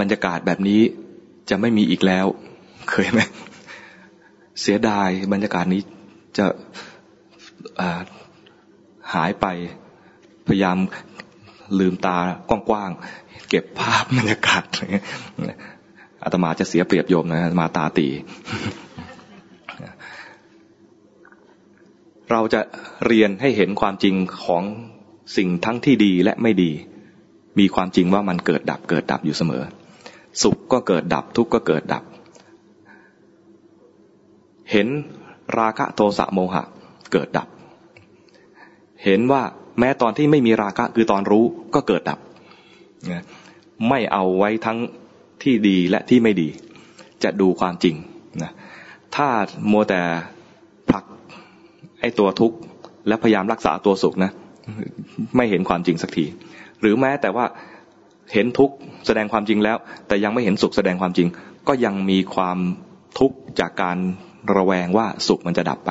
[0.00, 0.80] บรรยากาศแบบนี้
[1.50, 2.26] จะไม่มีอีกแล้ว
[2.90, 3.20] เคยไหม
[4.60, 5.82] เสียดายบรรยากาศนี้
[6.38, 6.46] จะ
[9.14, 9.46] หายไป
[10.46, 10.76] พยายาม
[11.78, 12.90] ลืมตากว้าง
[13.48, 15.06] เก็บภาพบรรยากาศอะไรเงี้ย
[16.22, 18.08] อาตมาจะเสียเปรียบโยมนะมาตาตี
[22.30, 22.60] เราจะ
[23.06, 24.62] เรียนให้เห็นความจริงของ
[25.36, 26.72] สิ่งทั้งที่ดีและไม่ดี
[27.58, 29.62] มีความจริงว่ามันเกิดดับเกิดดับอยู่เสมอ
[30.42, 32.02] สุขก็เกิดดับทุกข์ก็เกิดดับ
[34.72, 34.88] เห็น
[35.58, 36.64] ราคะโทสะโมหะ
[37.12, 37.48] เกิดดับ
[39.04, 39.42] เห็นว่า
[39.78, 41.44] แม้ตอนที่ไม่มีราคะคือตอนรู้
[41.74, 42.18] ก็เกิดดับ
[43.88, 44.78] ไม่เอาไว้ทั้ง
[45.42, 46.48] ที่ดีและที่ไม่ดี
[47.24, 47.96] จะดูความจริง
[48.42, 48.52] นะ
[49.16, 49.28] ถ้า
[49.68, 50.00] โมแต่
[50.90, 51.04] ผลัก
[52.00, 52.56] ไอ้ตัวทุกข์
[53.08, 54.30] และพยายามรักษาตัวสุขนะ
[55.36, 56.24] ไม่เห็นความจริงสักที
[56.80, 57.44] หรือแม้แต่ว่า
[58.34, 58.74] เห็นทุกข์
[59.06, 59.76] แสดงความจริงแล้ว
[60.08, 61.28] แต่ยังไม่เห็นสุขแสดงความจริง
[61.68, 62.58] ก็ยังมีความ
[63.18, 63.98] ทุกข์จากการ
[64.56, 65.90] ระแวงว่าสุขมันจะดับไป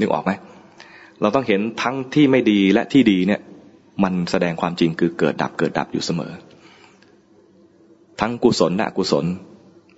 [0.00, 0.32] นึกออกไหม
[1.20, 3.40] เราต้องเห็นทั้งที่ไม่ดีและที่ดีเนี่ย
[4.04, 6.32] มันแสดงความจริงคือเกิดดับเกิดดับอยู่เสมอ
[8.22, 9.24] ทั้งกุศลและอกุศล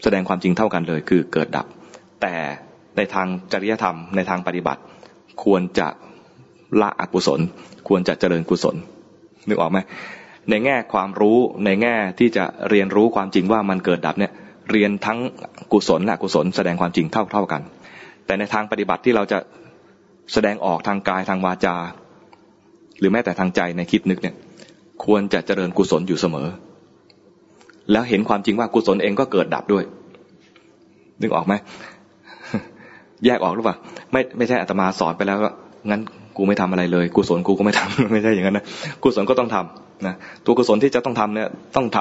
[0.02, 1.66] แสดงความจริงเท่ากันเลยคือเกิดดับ
[2.22, 2.34] แต่
[2.96, 4.80] ในทางจริยธรรมในทางปฏิบัติ
[5.44, 5.88] ควรจะ
[6.80, 7.40] ละอกุศล
[7.88, 8.76] ควรจะเจริญกุศล
[9.48, 9.78] นึกออกไหม
[10.50, 14.32] ในแง่ความรู้ในแง่ที่จะเรียนรู้ความจริงว่ามันเกิดดับเนี่ย
[14.70, 15.18] เรียนทั้ง
[15.72, 17.62] กุศลและกุศล แสดงความจริงเท่าเท่ากัน
[18.26, 19.38] แต่ในทางปฏิบัติที่เราจะ
[20.32, 21.76] แสดงออกทางกายทางวาจา
[22.98, 24.34] หรือแม้แต่ทางใจในคิดนึกเนี่ย
[25.04, 26.48] ควรจะเจริญกุศลอยู่เสมอ
[27.92, 29.84] แล้วเห็นความจริงว่ากุศลเองก็เกิดดับด้วย
[31.20, 31.54] นึกออกไหม
[33.24, 33.76] แยกออกหรือเปล่า
[34.12, 35.50] ไม่ไม่ใช่อาตมาสอนไปแล้วก็
[35.90, 36.00] งั้น
[36.36, 38.64] กูไม่ทำอะไรเลยกุศลกูก็ไม่ทำไม่ใช่อย่างนั้นนะ
[39.02, 40.14] กุศลก็ต้องทำนะ
[40.44, 41.98] ตัวกุศลที่จะต้องทำเนี่ยต้องท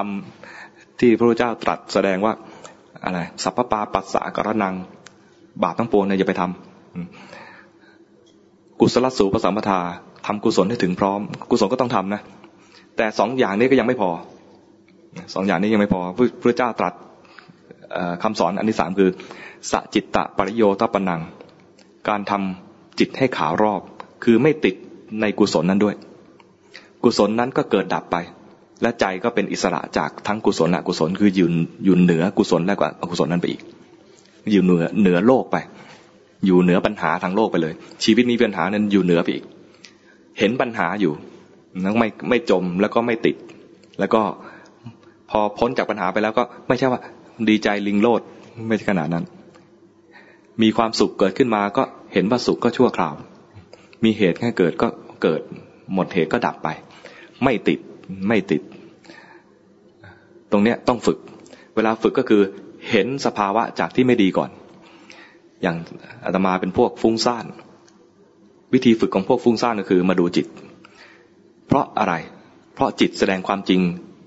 [0.50, 2.34] ำที่พระพุทธเจ้าตรัสแสดงว่า
[3.04, 4.74] อะไรสัพพปาปัสสะกระนัง
[5.64, 9.80] บาปทั้งปวงเนี่ยอย่าไปทำกุศลสูปสัมปทา
[10.26, 11.20] ทำกุศลให้ถึงพร้อม
[11.50, 12.22] กุศลก็ต้องทำนะ
[12.98, 14.10] แต่สองอย่างนี้ก็ยังไม่พอ
[15.34, 16.02] สองอย่างนี้ยังไม่พอ
[16.42, 16.94] พระเจ้าตรัส
[18.24, 19.10] คำสอนอันที่สามคือ
[19.72, 21.22] สจิตตะปริโยตปนัง
[22.10, 23.82] การทำจิตให้ขาวรอบ
[24.24, 24.76] คือไม่ติด
[25.22, 25.96] ในกุศลนั้นด้วย
[27.04, 28.16] กุศลนั้นก็เกิดดับไป
[28.82, 31.54] และใจก็เป็นอิสระจากทั้งกุศลและกุศลคือยืน
[31.84, 33.62] อยู่เหนือกุศลและกว่าอกุศลนั้นไปอีก
[34.52, 35.58] อยู่เหนือเหนือโลกไป
[36.46, 39.46] อยู่เหนือปัญหาทางโลกไปเลย ชีวิตนี้ปัญหานั้นอยู่เหนือไปอีก
[40.40, 41.14] เห็นปัญหาอยู่
[41.82, 43.36] แล้วไม่ไม่จมแล้วก็ไม่ติด
[44.00, 44.22] แล้วก็
[45.36, 47.00] พอพ้นจากปัญหาไปแล้วก็ไม่ใช่ว่า
[47.50, 48.22] ดีใจลิงโลด
[48.68, 49.26] ไม่ใช่ขนาดนั้น
[50.62, 53.16] มีความสุขเกิดขึ้นมาก็เห็นว่าสุขก็ชั่วคราว
[54.04, 54.88] มีเหตุแค่เกิดก็
[55.24, 55.42] เกิด
[55.94, 56.68] หมดเหตุก็ดับไป
[57.44, 57.80] ไม่ติด
[58.28, 58.62] ไม่ติด
[60.52, 61.18] ตรงเนี้ยต้องฝึก
[61.76, 62.42] เวลาฝึกก็คือ
[62.90, 64.50] เห็นสภาวะจากที่ไม่ดีก่อน
[65.62, 65.76] อย่าง
[66.26, 67.46] อาตมาเป็นพวกฟุ้งซ่าน
[68.74, 70.48] วิธีฝึกของพวกฟุ้งซ่านก็คือมาดูจิต
[71.68, 72.14] เพราะอะไร
[72.74, 73.82] เพราะจิตแสดงความจริง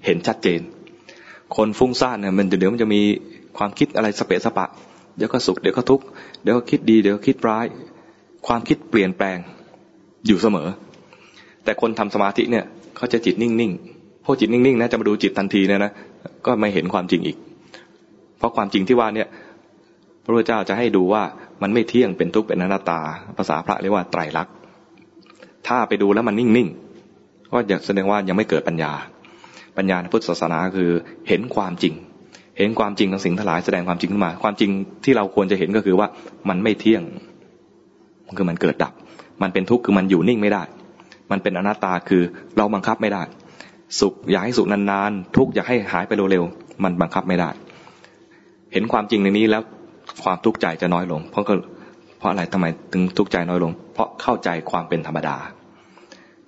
[0.05, 0.61] เห็นชัดเจน
[1.57, 3.01] คนฟุ้งซ่านเนี่ยมันเดี๋ยวมันจะมี
[3.59, 4.67] ความคิดอะไรสเปะสปะ
[5.17, 6.05] เดี๋ยวก็สุขเดี๋ยวก็ทุกข์
[6.43, 7.67] เดี๋ยวก็คิดดีเดี๋ยวก็คิดร้าย
[8.47, 9.39] ความคิดเปลี่ยนแปลง
[10.27, 10.69] อยู่เสมอ
[11.65, 12.65] แต่คนทำสมาธิเนี่ย
[12.97, 15.93] เขาจะจิตนิ่งๆพอจิตนิ่งๆนะจะมาดูจิตทันทีเนี่ยนะ
[16.47, 17.37] ก็ไม่เห็นความจริงอีก
[18.39, 19.29] เพราะความจริงที่ว่าเนี่ย
[20.25, 21.23] พระพุทธเจ้าจะให้ดูว่า
[21.63, 23.01] มันไม่เที่ยงเป็นทุกข์เป็นอนัตตา
[23.37, 24.53] ภาษาพระเรียกว่าไตรลักษณ์
[25.67, 28.93] ถ้าไปดูแล้วมันนิ่งๆก็จะแสดงว่ายังไม่เกิดปัญญา
[29.77, 30.91] ปัญญาในพุทธศาสนาคือ
[31.29, 31.95] เห็นความจริง
[32.59, 34.71] เห็นความจริงของสิ่งทั้งหลายแสดงความจริงขึ้นมา ความจริง
[35.05, 36.09] ที่เราควรจะเห็นก็คือว่า
[36.49, 37.03] มันไม่เที่ยง
[38.39, 38.93] คือมันเกิดดับ
[39.43, 40.63] มันเป็นทุกข์คือมันอยู่นิ่งไม่ได้
[41.31, 42.23] มันเป็นอนัตตาคือ
[42.57, 43.23] เราบังคับไม่ได้
[44.01, 47.51] สุขอยากให้สุขนานๆทุกข์อยากให้หายไปเร็วๆมันบังคับไม่ได้
[48.73, 49.63] เห็นความจริงในนี้แล้ว
[50.25, 51.55] ความทุกข์ใจจะน้อยลง เพราะก็
[52.19, 55.37] เพราะอะไรทำไมถึงทุกข์ใจน้อยลง เพราะเข้าใจความเป็นธรรมดา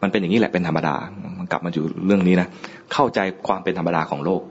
[0.03, 0.95] มันเป็นอย่างนี้แหละเป็นธรรมดา
[1.39, 2.49] มันกลับมาอยู่เรื่องนี้นะ
[2.93, 4.43] เข้าใจความเป็นธรรมดาของโลก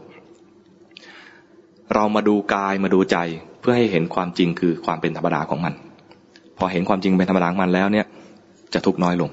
[1.96, 3.18] เรามาดูกายมาดูใจ
[3.60, 5.74] เพื่อให้เห็นความจริงคือความเป็นธรรมดาของมัน
[6.58, 8.06] พอเห็นความจริงเป็นธรรมดาของมันแล้วเนี่ย
[8.74, 9.30] จะทุกน้อยลง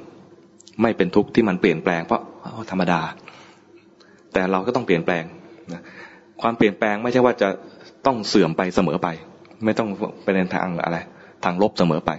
[0.83, 2.23] ไม่เป็นทุกข์ที่มันเปลี่ยนแปลงเพราะ
[2.71, 3.01] ธรรมดา
[4.33, 5.25] แต่เราก็ต้องเปลี่ยนแปลง
[6.41, 7.49] ความเปลี่ยนแปลงไม่ใช่ว่าจะ
[8.07, 9.09] ต้องเสื่อมไปเสมอไป
[9.65, 9.89] ไม่ต้อง
[10.23, 10.99] ไปในทางอะไร
[11.45, 12.11] ทางลบเสมอไป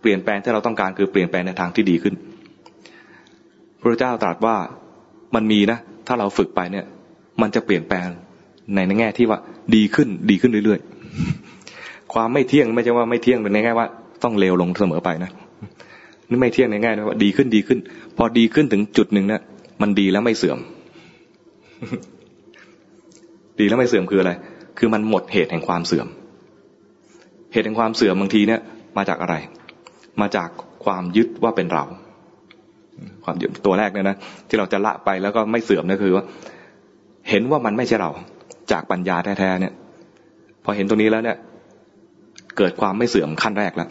[0.00, 2.14] เปลี่ยนแปลงที่เราต้องการคือเปลี่ยนแปลงในทางที่ดีขึ้น
[3.80, 4.56] พระเจ้าตรัสว่า
[5.34, 5.78] มันมีนะ
[6.08, 6.84] ถ้าเราฝึกไปเนี่ย
[7.40, 8.08] มันจะเปลี่ยนแปลง
[8.74, 9.38] ในแง่ที่ว่า
[9.74, 13.86] ดีขึ้นดีขึ้นเรื่อยๆ ความไม่เที่ยงไม่ใช่ว่าไม่เที่ยงเป็นในแง่ว่า
[14.22, 15.30] ต้องเลวลงเสมอไปนะ
[16.30, 17.78] นี่ไม่เที่ยงในแง่ว่าดีขึ้นดีขึ้น
[18.16, 19.42] พอดีขึ้นถึงจุดหนึ่งเนะ
[19.82, 20.58] มันดีแล้วไม่เสื่อม
[23.60, 24.32] ดีแล้วไม่เสื่อมคืออะไร
[24.78, 26.06] คือมันหมดเหตุแห่งความเสื่อม
[27.52, 28.60] เหตุแห่งความเสื่อมบางทีเนี่ย
[28.96, 29.34] มาจากอะไร
[30.20, 30.48] มาจาก
[30.84, 31.84] ความยึดว่าเป็นเรา
[33.24, 34.16] ความยึดตัวแรกเนี่ยนะ
[34.48, 36.24] ที่เราจะละไปแล้วก็ไม่เสื่อมนั่นคือว่า
[37.30, 38.10] เห็นว่ามันไม่ใช่เรา
[38.72, 39.72] จากปัญญาแท้ๆเนี่ย
[40.64, 41.36] พอเห็นตรงนี้แล้วเนี่ย
[42.56, 43.88] เกิดความไม่เสื่อมขั้นแรกแล้ว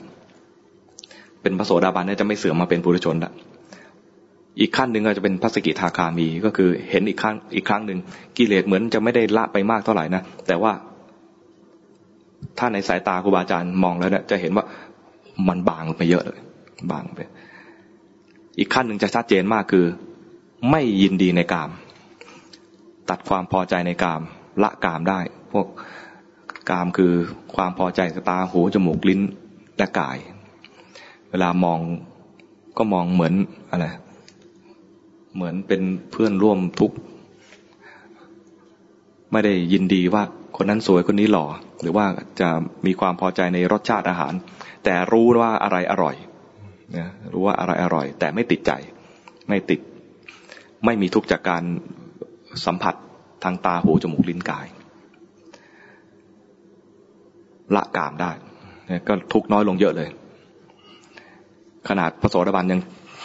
[1.41, 3.31] เป็นพระโสดาบันเนี่ยจะไม่เสื่อมมาเป็นปุถุชนละ
[4.59, 7.99] อีกขั้นหนึ่งก็จะเป็นพระสกิทาคามีก็คือเห็นอีกครั้งอีกครั้งหนึ่ง
[8.37, 10.71] กิเลสเหมือนจะไม่ได้ละไปมากเท่าไหร่นะแต่ว่า
[12.57, 14.65] ถ้าในสายตาครูบาอาจารย์มองแล้วเนี่ยจะเห็นว่า
[15.47, 16.39] มันบางลงไปเยอะเลย
[16.91, 17.19] บางไป
[18.57, 19.85] อีกขั้นหนึ่งจะชัดเจนมากคือ
[20.71, 21.69] ไม่ยินดีในกาม
[23.09, 24.21] ตัดความพอใจในกาม
[24.63, 25.19] ละกามได้
[25.51, 25.67] พวก
[26.69, 27.13] กามคือ
[27.55, 27.99] ความพอใจ
[28.29, 29.21] ตาหูจมูกลิ้น
[29.77, 30.17] และกาย
[31.29, 31.79] เวลามอง
[32.77, 33.33] ก็มองเหมือน
[33.69, 33.87] อะไร
[35.35, 35.81] เหมือนเป็น
[36.11, 36.95] เพื่อนร่วมทุกข์
[39.31, 40.23] ไม่ได้ยินดีว่า
[40.57, 41.45] คนนั้นสวยคนนี้หล่อ
[41.81, 42.05] หรือว่า
[42.39, 42.49] จะ
[42.85, 44.33] มีความพอใจในรสชาติอาหาร
[44.83, 46.15] แต่รู้ว่าอะไรอร่อย
[46.95, 48.71] นะรู้ว่าอะไรอร่อย แต่ไม่ติดใจ
[49.47, 49.79] ไม่ติด
[50.85, 51.63] ไม่มีทุกจากการ
[52.65, 52.95] สัมผัส
[53.43, 54.67] ทางตาหูจมูกลิ้นกาย
[57.75, 58.31] ละกามได้
[59.07, 60.09] ก็ทุกน้อยลงเยอะเลย
[61.89, 62.81] ขนาดพระโสดาบันยัง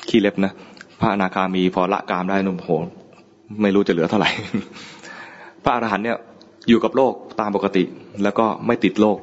[0.08, 0.52] ขี้เล็บนะ
[1.00, 2.68] พระอนาคามีพอละกามได้นุ่มโห
[3.62, 4.30] ไม่รู้จะเหลือเท่าไหร่
[5.64, 6.18] พระอรหันต์เนี่ย
[6.68, 7.84] อยู่กับโลกตามปกติ
[8.22, 9.18] แล้วก็ไม่ติดโลก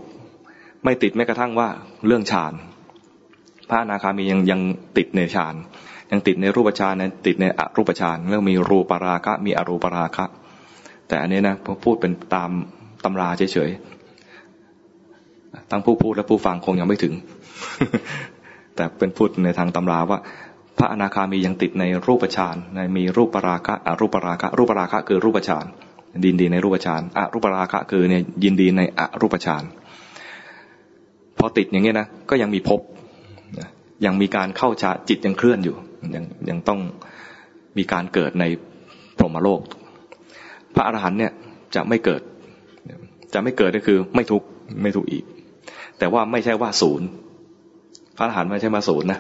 [0.84, 1.70] ไม่ติดแม้กระทั่งว่า
[2.08, 2.54] เรื่องฌาน
[3.70, 4.62] พระอนาคามียังยัง
[4.98, 5.56] ติดในฌาน
[6.12, 6.94] ยังติดในรูปฌาน
[7.28, 10.26] ติดในอรูปฌานเรื่องมีรูปราคะมีอรูปราคะ
[11.08, 12.52] แต่อันนี้นะพูดเป็นตาม
[13.04, 17.14] ตำราเฉยๆทั้งผู้พูดและผู้ฟังคงยังไม่ถึง
[18.76, 20.20] แต่เป็นพูดในทางตำราว่า
[20.78, 25.66] พระอนาคามียังติดในรูปฌานในมีรูปราคะอรูปราคะ รูปราคะคือรูปฌาน
[26.24, 29.64] ดินดีในรูปฌานอรูปราคะคือเนี่ยยินดีในอรูปฌาน
[31.38, 32.80] พอติดอย่างเงี้ยนะก็ยังมีภพ
[34.06, 35.76] ยังมีการเข้าฌาจิตยังเคลื่อนอยู่
[36.16, 36.80] ยังยังต้อง
[37.78, 38.45] มีการเกิดใน
[39.18, 39.60] พรหมโลก
[40.76, 41.32] พระอรหันต์เนี่ย
[41.76, 42.22] จะไม่เกิด
[43.34, 44.47] จะไม่เกิดก็คือไม่ทุกข์
[44.82, 45.24] ไม่ทุกข์อีก
[46.00, 47.08] แต่ว่าไม่ใช่ว่าศูนย์
[48.18, 49.20] พระอรหันต์ไม่ใช่มาศูนย์นะ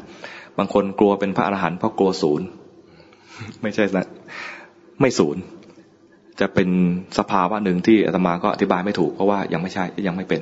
[0.57, 2.45] บางคนกลัวเป็นพระอรหันต์เพราะกลัวศูนย์
[3.61, 4.07] ไม่ใช่นะ
[5.01, 5.41] ไม่ศูนย์
[6.39, 6.69] จะเป็น
[7.17, 10.41] สภาวะหนึ่งที่อาตมาก็อธิบายไม่ถูกเพราะว่ายังไม่ใช่ยังไม่เป็น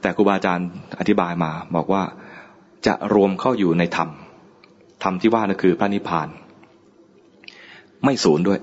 [0.00, 0.68] แต่ครูบาอาจารย์
[1.00, 2.02] อธิบายมา บอกว่า
[2.86, 4.08] จะรวมเข้าอยู่ในธรรม
[5.02, 6.28] ธรรมที่ว่านั่นคือพระนิพพาน
[8.04, 8.58] ไม่สูญด้วย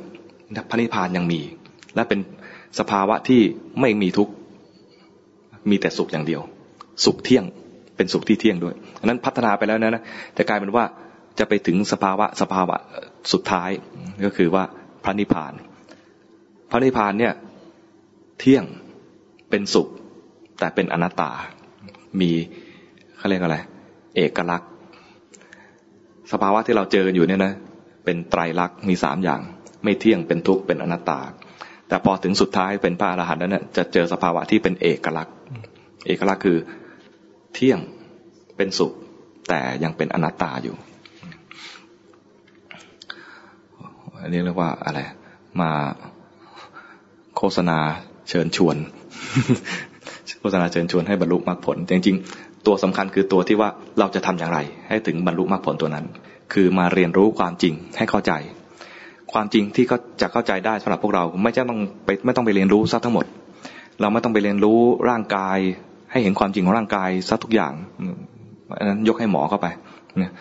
[0.70, 1.42] พระนิพพานยังมี
[1.96, 2.20] และเป็น
[2.80, 3.42] สภาวะที่
[3.82, 4.34] ไม่มีทุกข์
[5.70, 6.42] มีแต่สุขอย่างเดียว
[7.06, 7.46] สุขเที่ยง
[7.96, 10.04] เป็นสุขที่เที่ยงด้วยอันนั้นพัฒนาไปแล้วนะนะ
[10.38, 10.86] จะกลายเป็นว่า
[11.40, 12.78] จะไปถึงสภาวะสภาวะ
[13.32, 13.70] สุดท้าย
[14.26, 14.64] ก็คือว่า
[15.04, 15.54] พระนิพพาน
[16.72, 17.34] พระนิพพานเนี่ย
[18.40, 18.64] เที่ยง
[19.50, 19.88] เป็นสุข
[20.60, 21.32] แต่เป็นอนัตตา
[22.22, 22.32] มี
[23.18, 23.58] เขาเรียกอะไร
[24.16, 24.70] เอกลักษณ์
[26.32, 27.54] สภาวะที่เราเจออยู่เนี่ยนะ
[28.06, 29.42] เป็นไตรลักษณ์มีสามอย่าง
[29.84, 31.20] ไม่เที่ยงเป็นทุกข์เป็นอนัตตา
[31.88, 35.36] แต่พอถึงสุดท้ายเป็นพระอรหันต์นั้นจะเจอสภาวะที่เป็นเอกลักษณ์
[36.08, 36.58] เอกลักษณ์คือ
[37.54, 37.80] เที่ยง
[38.58, 38.94] เป็นสุข
[39.50, 40.76] แต่ยังเป็นอนัตตาอยู่
[44.22, 45.00] อันนี้เรียกว่าอะไร
[45.62, 45.72] มา
[47.38, 47.78] โฆษณา
[48.30, 48.78] เชิญชวน
[50.40, 52.18] โฆษณาเชิญชวนให้บรรลุมรรคผล จริง
[52.68, 54.60] ตัวสำคัญคือตัวที่ว่าเราจะทำอย่างไร
[54.90, 56.06] ให้ถึงบรรลุมรรคผลตัวนั้น
[56.54, 58.32] คือมาเรียนรู้ความจริงให้เข้าใจ
[59.34, 63.26] ความจริงที่เขาจะเข้าใจได้สำหรับพวกเราไม่ใช่ต้องไปไม่ต้องไปเรียนรู้ซะทั้งหมด
[64.02, 65.58] เราไม่ต้องไปเรียนรู้ร่างกาย
[66.12, 67.74] ให้เห็นความจริงของร่างกายซะทุกอย่าง
[68.78, 69.68] อันนั้นยกให้หมอเข้าไป
[70.18, 70.32] เนี่ย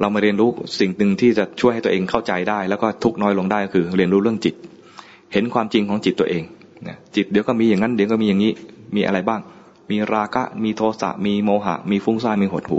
[0.00, 0.50] เรามาเรียนรู้
[0.80, 4.54] สิ่งหนึ่งที่จะช่วยให้ตัวเองเข้าใจได้ แล้วก็ทุกน้อยลงได้ก็คือ เรียนรู้เรื่องจิต
[5.32, 6.42] เห็นความจริงของจิตตัวเอง
[7.16, 8.52] จิตเดี๋ยวก็มีอย่างนั้นเดี๋ยวก็มีอย่างนี้
[8.96, 9.40] มีอะไรบ้าง
[9.92, 12.78] มีราคะ มีโทสะ มีโมหะ มีฟุ้งซ่าน มีหดหู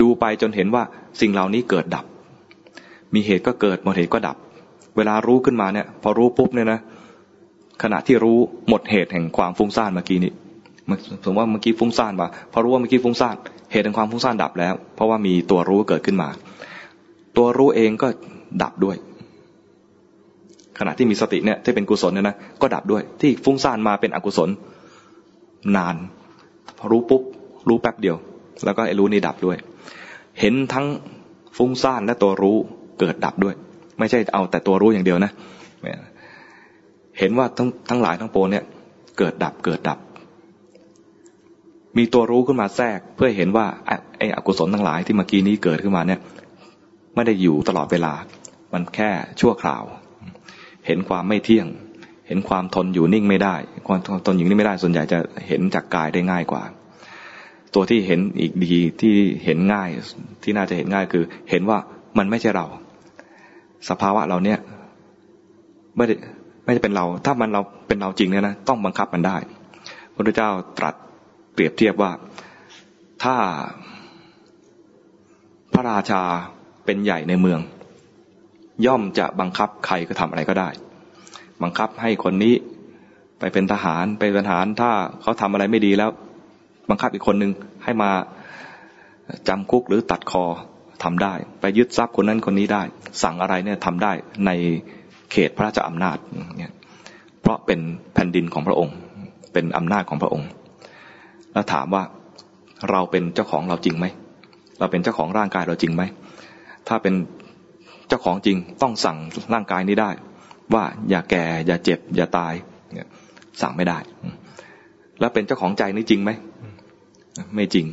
[0.00, 0.82] ดูไปจนเห็นว่า
[1.20, 2.04] สิ่งเหล่านี้เกิดดับ
[3.14, 4.36] มีเหตุก็เกิด หมดเหตุก็ดับ
[4.96, 6.80] เวลารู้ขึ้นมาเนี่ย พอรู้ปุ๊บเนี่ยนะ
[7.82, 8.38] ขณะที่รู้
[8.68, 10.32] หมดเหตุแห่งความฟุ้งซ่านเมื่อกี้นี้
[11.24, 13.36] สมมติว่าเมื่อกี้ฟุ้งซ่านว่าพอรู้ว่าเมื่อกี้ฟุ้งซ่าน
[13.72, 16.28] เหตุแห่งความฟุ้งซ่านดับแล้ว เพราะว่ามีตัวรู้เกิดขึ้นมา
[17.36, 18.08] ตัวรู้เองก็
[18.62, 18.96] ดับด้วย
[20.78, 24.48] ขณะที่มีสติเนี่ยที่เป็นกุศลเนี่ยนะ ก็ดับด้วย ที่ฟุ้งซ่านมาเป็นอกุศล
[25.76, 25.96] นาน
[26.80, 27.22] พอรู้ปุ๊บ
[27.68, 28.16] รู้แป๊บเดียว
[28.64, 29.56] แล้วก็ไอ้รู้นี่ดับด้วย
[30.40, 30.86] เห็นทั้ง
[31.56, 32.56] ฟุ้งซ่านและตัวรู้
[33.00, 33.54] เกิดดับด้วย
[33.98, 35.32] ไม่ใช่เอาแต่ตัวรู้อย่างเดียวนะ
[37.18, 38.64] เห็นว่าทั้งทั้งหลายทั้งปวงเนี่ย
[39.18, 39.98] เกิดดับเกิดดับ
[41.96, 43.66] มีตัวรู้ขึ้นมาแทรก เพื่อเห็นว่า
[44.18, 46.20] ไอ้อกุศลทั้งหลายที่เมื่อกี้นี้เกิดขึ้นมาเนี่ย
[47.14, 48.12] ไม่ได้อยู่ตลอดเวลา
[48.72, 49.10] มันแค่
[49.40, 49.84] ชั่วคราว
[50.86, 51.66] เห็นความไม่เที่ยง
[52.30, 53.54] เห็นความทนอยู่นิ่งไม่ได้
[53.88, 56.62] ความทนอยู่นิ่งไม่ได้ส่วนใหญ่จะเห็นจากกายได้ง่ายกว่า
[57.74, 59.14] ตัวที่เห็นอีกดีที่
[59.44, 59.88] เห็นง่าย
[60.42, 61.78] ที่น่าจะเห็นง่ายคือ เห็นว่า
[62.18, 62.66] มันไม่ใช่เรา
[63.88, 64.58] สภาวะเราเนี่ย
[65.96, 66.14] ไม่ได้
[66.64, 69.36] ไม่ได้เป็นเรา ถ้ามันเราเป็นเราจริงเนี่ยนะต้องบังคับมันได้
[70.04, 70.94] พระพุทธเจ้าตรัส
[71.54, 72.10] เปรียบเทียบว่า
[73.22, 73.36] ถ้า
[75.72, 76.22] พระราชา
[76.84, 77.60] เป็นใหญ่ในเมือง
[78.86, 80.68] ย่อมจะบังคับใครก็ทำอะไรก็ได้
[81.62, 82.54] บังคับให้คนนี้
[83.38, 84.90] ไปเป็นทหารไปเป็นทหารถ้า
[85.22, 86.10] เขาทำอะไรไม่ดีแล้ว
[86.90, 87.52] บังคับอีกคนหนึ่ง
[87.84, 88.10] ให้มา
[89.48, 90.44] จำคุกหรือตัดคอ
[91.02, 92.82] ทำได้ ไปยึดทรัพย์คนนั้นคนนี้ได้
[93.22, 94.12] สั่งอะไรเนี่ยทำได้
[94.46, 94.50] ใน
[95.32, 96.16] เขตพระราชอำนาจ
[96.58, 96.72] เนี่ย
[97.40, 97.80] เพราะเป็น
[98.14, 98.94] แผ่นดินของพระองค์
[99.52, 100.48] เป็นอำนาจของพระองค์
[101.52, 102.02] แล้วถามว่า
[102.90, 104.06] เราเป็นเจ้าของเราจริงไหม
[104.78, 106.02] เราเป็นเจ้าของร่างกายเราจริงไหม
[106.88, 107.14] ถ้าเป็น
[108.08, 109.16] เจ้าของจริงต้องสั่ง
[109.54, 110.10] ร่างกายนี้ได้
[110.74, 112.54] ว่าอย่าแก่อย่าเจ็บ อย่าตาย
[113.60, 113.98] สั่งไม่ได้
[115.20, 116.30] แล้วเป็นเจ้าของใจนี้จริงไหม
[117.54, 117.86] ไม่จริง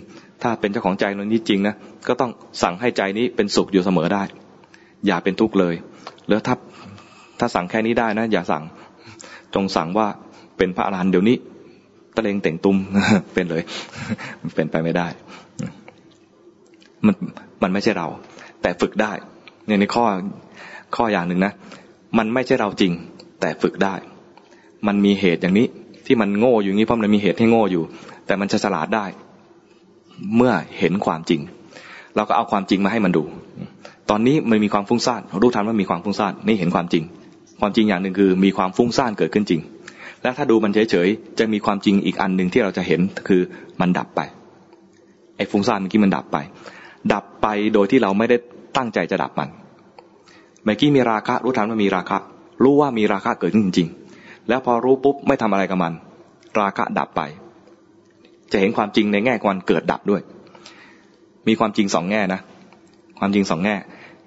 [0.43, 1.75] ถ้าเป็นเจ้าของใจนี้จริงนะ
[2.07, 2.31] ก็ต้อง
[2.63, 4.23] สั่งให้ใจนี้เป็นสุขอยู่เสมอได้
[5.07, 5.75] อย่าเป็นทุกข์เลย
[6.29, 6.55] แล้วถ้า
[7.39, 8.63] ถ้าสั่งแค่นี้ได้นะอย่าสั่ง
[9.55, 10.07] จงสั่งว่า
[10.57, 11.37] เป็นพระอรหันต์เดี๋ยวนี้
[12.15, 12.77] ตะเลงแต่งตุ้ม
[13.33, 13.63] เป็นเลย
[14.55, 15.07] เป็นไปไม่ได้
[17.05, 17.15] มัน
[17.63, 18.07] มันไม่ใช่เรา
[18.61, 19.11] แต่ฝึกได้
[19.65, 20.05] เนี่ยในข้อ
[20.95, 21.53] ข้ออย่างหนึ่งนะ
[22.17, 22.91] มันไม่ใช่เราจริง
[23.41, 23.95] แต่ฝึกได้
[24.87, 25.67] มันมีเหตุอย่างนี้
[26.05, 27.83] ที่มันโง่อยู่นี้เพราะมันมีเหตุให้โง่อยู่
[28.25, 29.05] แต่มันจะฉลาดได้
[30.35, 31.41] เมื่อเห็นความจริง
[32.15, 33.23] เราก็เอาความจริงมาให้มันดู
[34.09, 37.03] ตอนนี้มันมีความฟุ้งซ่านรู้ทันว่ามีความฟุ้งซ่านนี่เห็นความจริง
[37.59, 39.61] ความจริงอย่างหนึ่งคือ มีความฟุ้งซ่านเกิดขึ้นจริง
[40.21, 43.41] และถ้าดูมันเฉยๆจะมีความจริงอีกอันหนึ่งที่เราจะเห็นคือ
[43.81, 44.21] มันดับไป
[45.37, 46.37] ไอ้ฟุ้งซ่านเมื่อกี้มันดับไป
[47.13, 48.37] ดับไปโดยที่เราไม่ได้
[48.77, 49.49] ตั้งใจจะดับมัน
[50.67, 52.17] มื่อกี้มีราคะ รู้ทันว่ามีราคะ
[52.63, 55.93] รู้ว่ามีราคะเกิดขึ้นจริง ๆ แล้วพอรู้ปุ๊บไม่ทำอะไรกับมัน
[56.59, 57.21] ราคะดับไป
[58.51, 60.21] จะเห็นความจริงในแง่ความเกิดดับด้วย
[61.47, 62.39] มีความจริงสองแง่นะ
[63.19, 63.75] ความจริงสองแง่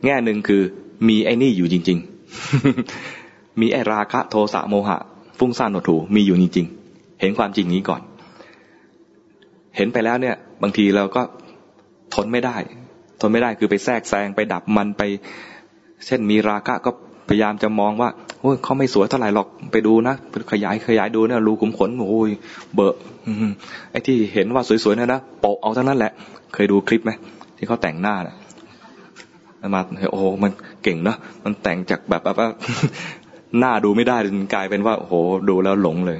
[0.04, 0.62] แง่หนึ่งคือ
[1.08, 1.98] มีไอ้นี่อยู่จริง
[2.78, 4.98] ๆ มีไอ้ราคะโทสะโมหะ
[5.38, 8.00] ฟุ้งซ่านหดหูมีอยู่จริง ๆ เห็นความจริงนี้ก่อน
[9.76, 11.22] เห็นไปแล้วเนี่ย บางทีเราก็
[12.14, 12.56] ทนไม่ได้
[13.20, 15.02] ทนไม่ได้คือไปแทรกแซงไปดับมันไป
[16.06, 16.90] เช่นมีราคะก็
[17.28, 18.08] พยายามจะมองว่า
[18.40, 20.14] โอ้ยเขาไม่สวยเท่าไหร่หรอกไปดูนะ
[20.52, 22.30] ขยายขยายดูเนี่ยรูขุมขนโอ้ย
[22.74, 22.94] เบอะ
[23.90, 26.12] ไอ้ที่เห็นว่าสวยๆเนี่ยนะโปะเอาทั้งนั้นแหละ
[26.54, 27.10] เคยดูคลิปไหม
[27.56, 28.36] ที่เขาแต่งหน้านะ
[29.74, 29.80] มา
[30.12, 32.48] โอ้มันเก่งเนาะมันแต่งจากแบบแบบว่า
[33.58, 34.16] หน้าดูไม่ได้
[34.54, 35.14] กลายเป็นว่าโอ้โห
[35.48, 36.18] ดูแล้วหลงเลย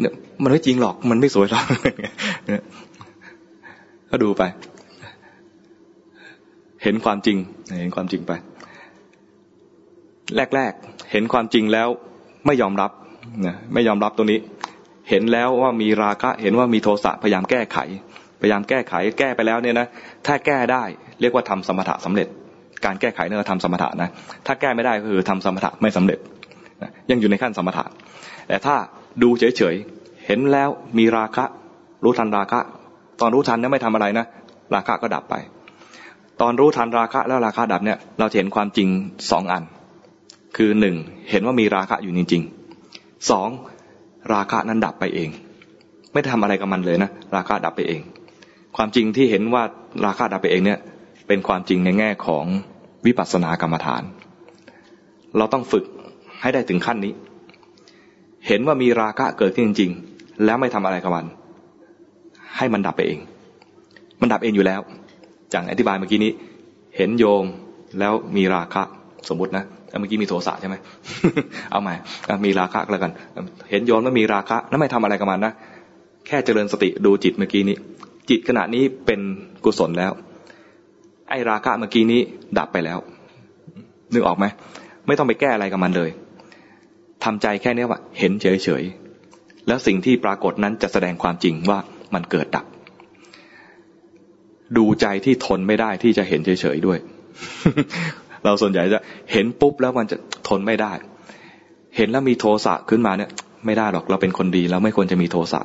[0.00, 0.12] เนี่ย
[0.42, 1.64] มันไม่จริงหรอกมันไม่สวยหรอก
[4.10, 4.42] ก็ดูไป
[6.84, 7.36] เห็นความจริง
[7.80, 8.32] เห็นความจริงไป
[10.54, 11.88] แรกๆ เห็นความจริงแล้ว
[12.46, 12.90] ไม่ยอมรับ
[13.46, 14.40] นะไม่ยอมรับตรงนี้
[15.10, 17.78] เห็นแล้วว่ามีราคะ เห็นว่ามีโทสะพยายามแก้ไข
[18.40, 19.86] พยายามแก้ไข แก้ไปแล้วเนี่ยนะ
[20.26, 20.82] ถ้าแก้ได้
[21.20, 22.28] เรียกว่าทำสมถะสำเร็จ
[22.84, 24.08] การแก้ไขเนี่ยทำสมถะนะ
[24.46, 26.18] ถ้าแก้ไม่ได้ก็คือทำสมถะไม่สำเร็จ
[27.10, 27.84] ยังอยู่ในขั้นสมถะ
[28.48, 28.74] แต่ถ้า
[29.22, 29.76] ดูเฉย
[30.26, 30.68] เห็นแล้ว
[30.98, 31.44] มีราคะ
[32.04, 32.60] รู้ทันราคะ
[33.20, 34.26] ตอนรู้ทันเนี่ยไม่ทำอะไรนะ
[34.74, 35.34] ราคะก็ดับไป
[36.40, 38.88] ตอนรู้ทันราคะแล้วราคะดับเนี่ย เราเห็นความจริง
[39.30, 39.62] สองอัน
[40.56, 40.96] คือหนึ่ง
[41.30, 43.48] เห็นว่ามีราคะอยู่จริงๆสอง
[44.32, 45.30] ราคะนั้นดับไปเอง
[46.12, 48.00] ไม่ทำอะไรกับมันเลยนะ ราคะดับไปเอง
[48.76, 49.62] ความจริงที่เห็นว่า
[50.04, 50.78] ราคะดับไปเองเนี่ย
[51.28, 52.44] เป็นความจริงในแง่ของ
[53.06, 54.02] วิปัสสนากรรมฐาน
[55.36, 55.84] เราต้องฝึก
[56.40, 57.12] ให้ได้ถึงขั้นนี้
[58.46, 59.90] เห็นว่ามีราคะเกิดขึ้นจริง
[60.44, 61.26] แล้วไม่ทำอะไรกับมัน
[62.56, 63.20] ให้มันดับไปเอง
[64.20, 64.80] มันดับเองอยู่แล้ว
[65.54, 66.32] อย่างอธิบายเมื่อกี้นี้
[66.96, 67.44] เห็นโยม
[67.98, 68.82] แล้วมีราคะ
[69.28, 69.64] สมมตินะ
[70.00, 70.76] เมื่อกี้มีโทสะใช่ไหม
[71.70, 71.94] เอาใหม่
[72.46, 73.12] มีราคะแล้วกัน
[73.70, 75.52] เห็นโยมแล้วมีราคะแล้วไม่ทำอะไรกับมันนะ
[76.26, 77.76] แค่เจริญสติดูจิตเมื่อกี้นี้
[78.30, 79.20] จิตขณะนี้เป็น
[79.64, 80.12] กุศลแล้ว
[81.28, 82.20] ไอ้ราคะเมื่อกี้นี้
[82.58, 82.98] ดับไปแล้ว
[84.12, 84.44] นึกออกไหม
[85.06, 86.10] ไม่ต้องไปแก้อะไรกับมันเลย
[87.24, 88.84] ทำใจแค่นี้ว่า เห็นเฉย
[89.68, 91.78] แล้วสิ่งที่ปรากฏนั้นจะแสดงความจริงว่า
[92.14, 92.64] มันเกิดดับ
[94.78, 96.98] ดูใจที่ทนไม่ได้ที่จะเห็นเฉยๆด้วย
[98.44, 99.00] เราส่วนใหญ่จะ
[99.32, 100.16] เห็นปุ๊บแล้วมันจะ
[100.48, 100.92] ทนไม่ได้
[101.96, 103.30] เห็นแล้วมีโทสะขึ้นมาเนี่ย
[103.66, 105.60] ไม่ได้หรอกเราเป็นคนดีเราไม่ควรจะมีโทสะ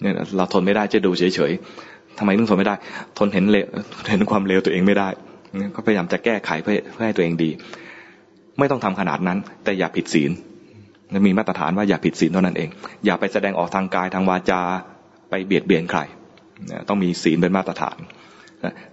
[0.00, 2.74] เนี่ยเราทนไม่ได้จะดูเฉยๆทำไมต้องทนไม่ได้
[3.18, 3.66] ทนเห็นเลว
[4.10, 5.08] เห็นความเลวตัวเองไม่ได้
[5.74, 7.50] ก็พยายามจะแก้ไขเพื่อเพื่อให้ตัวเองดี
[8.58, 10.30] ไม่ต้องทำขนาดนั้น แต่อย่าผิดศีล
[11.26, 12.68] มีมาตรฐานว่าอย่าผิดศีลเท่านั้นเอง
[13.04, 14.60] อย่าไปแสดงออกทางกายทางวาจา
[15.30, 16.00] ไปเบียดเบียนใคร
[16.88, 17.98] ต้องมีศีลเป็นมาตรฐาน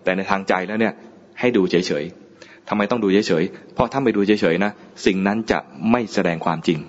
[0.03, 0.94] แต่ในทางใจแล้วเนี่ย
[1.40, 4.72] ให้ดูเฉยๆทำไมต้องดูเฉยๆ เพราะถ้าไปดูเฉยๆนะ
[5.06, 5.60] สิ่งนั้นจะ
[5.91, 6.80] ไม่แสดงความจริง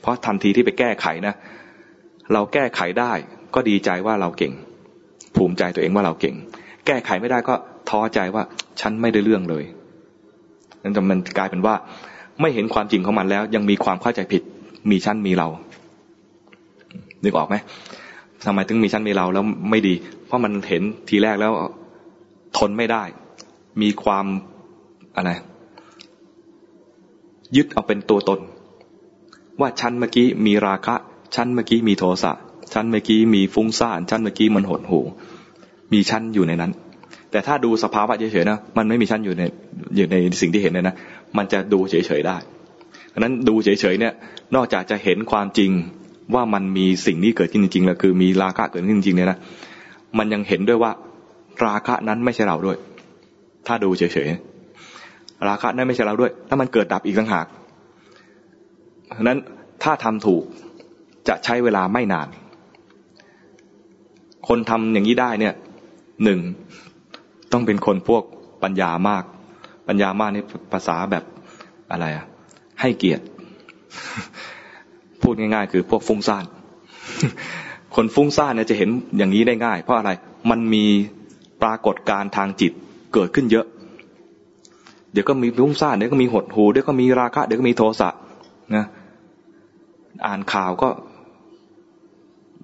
[0.00, 1.34] เพราะทันทีที่ไปแก้ไขนะ
[2.32, 3.12] เราแก้ไขได้
[3.54, 4.52] ก็ดีใจว่าเราเก่ง
[5.36, 6.34] ภูมิใจตัวเองว่าเราเก่ง
[6.86, 7.54] แก้ไขไม่ได้ก็
[7.90, 8.42] ท้อใจว่า
[8.80, 9.64] ฉันไม่ได้เรื่องเลย
[10.82, 11.74] นั่นจะมันกลายเป็นว่า
[12.40, 14.42] ไม่เห็นความจริงของมันแล้ว ยังมีความเข้าใจผิด
[14.90, 15.48] มีชั้นมีเรา
[17.24, 17.56] นึกออกไหม
[18.46, 19.94] ทำไมถึงมีชั้นมีเราแล้วไม่ดี
[20.26, 21.52] เพราะมันเห็นทีแรกแล้ว
[22.56, 23.02] ทนไม่ได้
[23.82, 24.26] มีความ
[25.16, 25.30] อะไร
[27.56, 28.40] ยึดเอาเป็นตัวตน
[29.60, 30.94] ว่าชั้นเมื่อกี้มีราคะ
[31.34, 32.32] ชั้นเมื่อกี้มีโทสะ
[32.72, 35.00] ชั้นเมื่อกี้มีฟุ้งซ่านชั้นเมื่อกี้มันหดหู
[35.92, 36.72] มีชั้นอยู่ในนั้น
[37.30, 39.42] แต่ถ้าดูสภาวะเฉยๆนะมันไม่มีชั้นอยู่ใน
[39.96, 40.94] อยู่ในสิ่งที่เห็นเลยนะ
[41.36, 42.36] มันจะดูเฉยๆได้
[43.10, 44.12] เพราะนั้นดูเฉยๆเนี่ย
[44.54, 45.70] นอกจากจะเห็นความจริง
[46.34, 49.38] ว่ามันมีสิ่งนี้เกิดขึ้นจริงๆแล้วคือมีราคะเกิดขึ้นจริงๆเนี่ยนะ
[50.18, 50.92] มันยังเห็นด้วยว่า
[51.66, 52.76] ราคะนั้นไม่ใช่เราด้วย
[53.66, 57.46] ถ้าดูเฉยๆราคะนั้นไม่ใช่เราด้วย ถ้ามันเกิดดับอีกต่างหาก
[59.12, 59.38] เพราะนั้น
[59.82, 60.44] ถ้าทำถูก
[61.28, 62.28] จะใช้เวลาไม่นาน
[64.48, 65.54] คนทำอย่างนี้ได้เนี่ย
[66.24, 66.40] หนึ่ง
[67.52, 68.22] ต้องเป็นคนพวก
[68.62, 69.24] ปัญญามาก
[69.88, 71.24] ปัญญามากนี่ภาษาแบบ
[71.90, 72.26] อะไรอะ
[72.80, 73.24] ให้เกียรติ
[75.22, 76.44] พูดง่ายๆ คือพวกฟุ้งซ่าน
[77.96, 80.10] คนฟุ้งซ่านเนี่ยจะเห็นอย่างนี้ได้ง่าย เพราะอะไร
[80.50, 80.84] มันมี
[81.62, 82.72] ปรากฏการทางจิต
[83.14, 83.66] เกิดขึ้นเยอะ
[85.12, 88.08] เดี๋ยวก็มีรุ่งซ่าน เดี๋ยวก็มีหดหูเดี๋ยวก็มีราคะ เดี๋ยวก็มีโทสะ
[88.76, 88.84] นะ
[90.26, 90.88] อ่านข่าวก็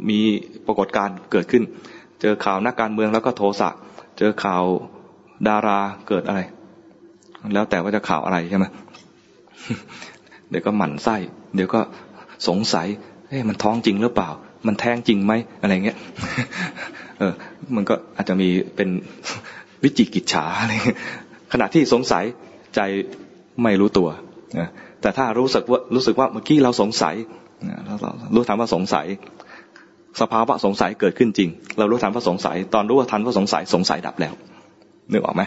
[0.09, 0.20] มี
[0.66, 1.62] ปรากฏการเกิดขึ้น
[2.20, 3.69] เจอข่าวนักการเมืองแล้วก็โทสะ
[4.19, 4.62] เจอข่าว
[5.49, 5.78] ดารา
[6.09, 6.41] เกิดอะไร
[7.55, 8.66] แล้วแต่ว่าจะข่าวอะไรใช่ไหม
[10.51, 11.16] เดี๋ยวก็หมั่นไส้
[11.55, 11.81] เดี๋ยวก็
[12.49, 12.87] สงสัย
[13.29, 14.31] เฮ้มันท้องจริงหรือเปล่า
[14.67, 15.99] มันแท้งจริงไหมอะไรเงี้ย
[17.19, 17.33] เออ
[17.77, 18.89] มันก็อาจจะมีเป็น
[19.83, 20.73] วิจิกิจฉาอะไร
[21.53, 22.25] ขณะที่สงสัย
[22.75, 22.81] ใจ
[23.63, 24.09] ไม่รู้ตัว
[25.01, 27.15] แต่ถ้ารู้สึกว่ารู้สึกว่าเมื่อกี้เราสงสัย
[28.35, 29.07] รู้ทันว่าสงสัย
[30.21, 34.35] สภาวะสงสัยเกิดขึ้นจริง เรารู้ทันว่าสงสัย ตอนรู้ว่าทันว่าสงสัยสงสัยดับแล้ว
[35.13, 35.43] นึกออกไหม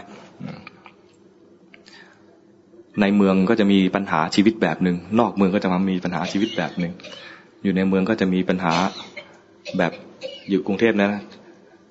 [3.00, 6.92] ในเมืองก็จะมีปัญหาชีวิตแบบหนึ่งนอกเมืองก็จะมามีปัญหาชีวิตแบบหนึ่ง
[7.62, 8.74] อยู่ในเมืองก็จะมีปัญหา
[9.78, 9.92] แบบ
[10.48, 11.10] อยู่กรุงเทพนะ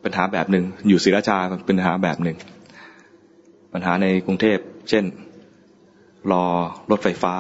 [0.03, 2.37] ปัญหาแบบหนึ่งอยู่ศรีราชาเป็นปัญหาแบบหนึ่ง
[3.73, 4.57] ปัญหาในกรุงเทพ
[4.89, 5.03] เช่น
[6.31, 6.43] รอ
[6.91, 7.33] รถไฟฟ้า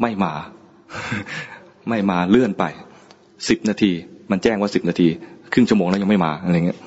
[0.00, 0.32] ไม่มา
[1.88, 2.64] ไม่มาเลื่อนไป
[3.48, 3.92] สิบนาที
[4.30, 5.08] มันแจ้งว่าสิบนาที
[5.52, 6.78] ครึ่งชั่วโมงแล้วยังไม่มาอะไรเงี้ย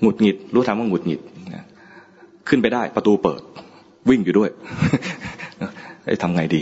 [0.00, 1.20] หงุดหงิดรู้ทางว่าหงุดหงิด
[2.48, 3.42] ขึ้นไปได้ประตูเปิด
[4.08, 4.50] วิ่งอยู่ด้วย
[6.06, 6.60] ไอ้ทำไงดี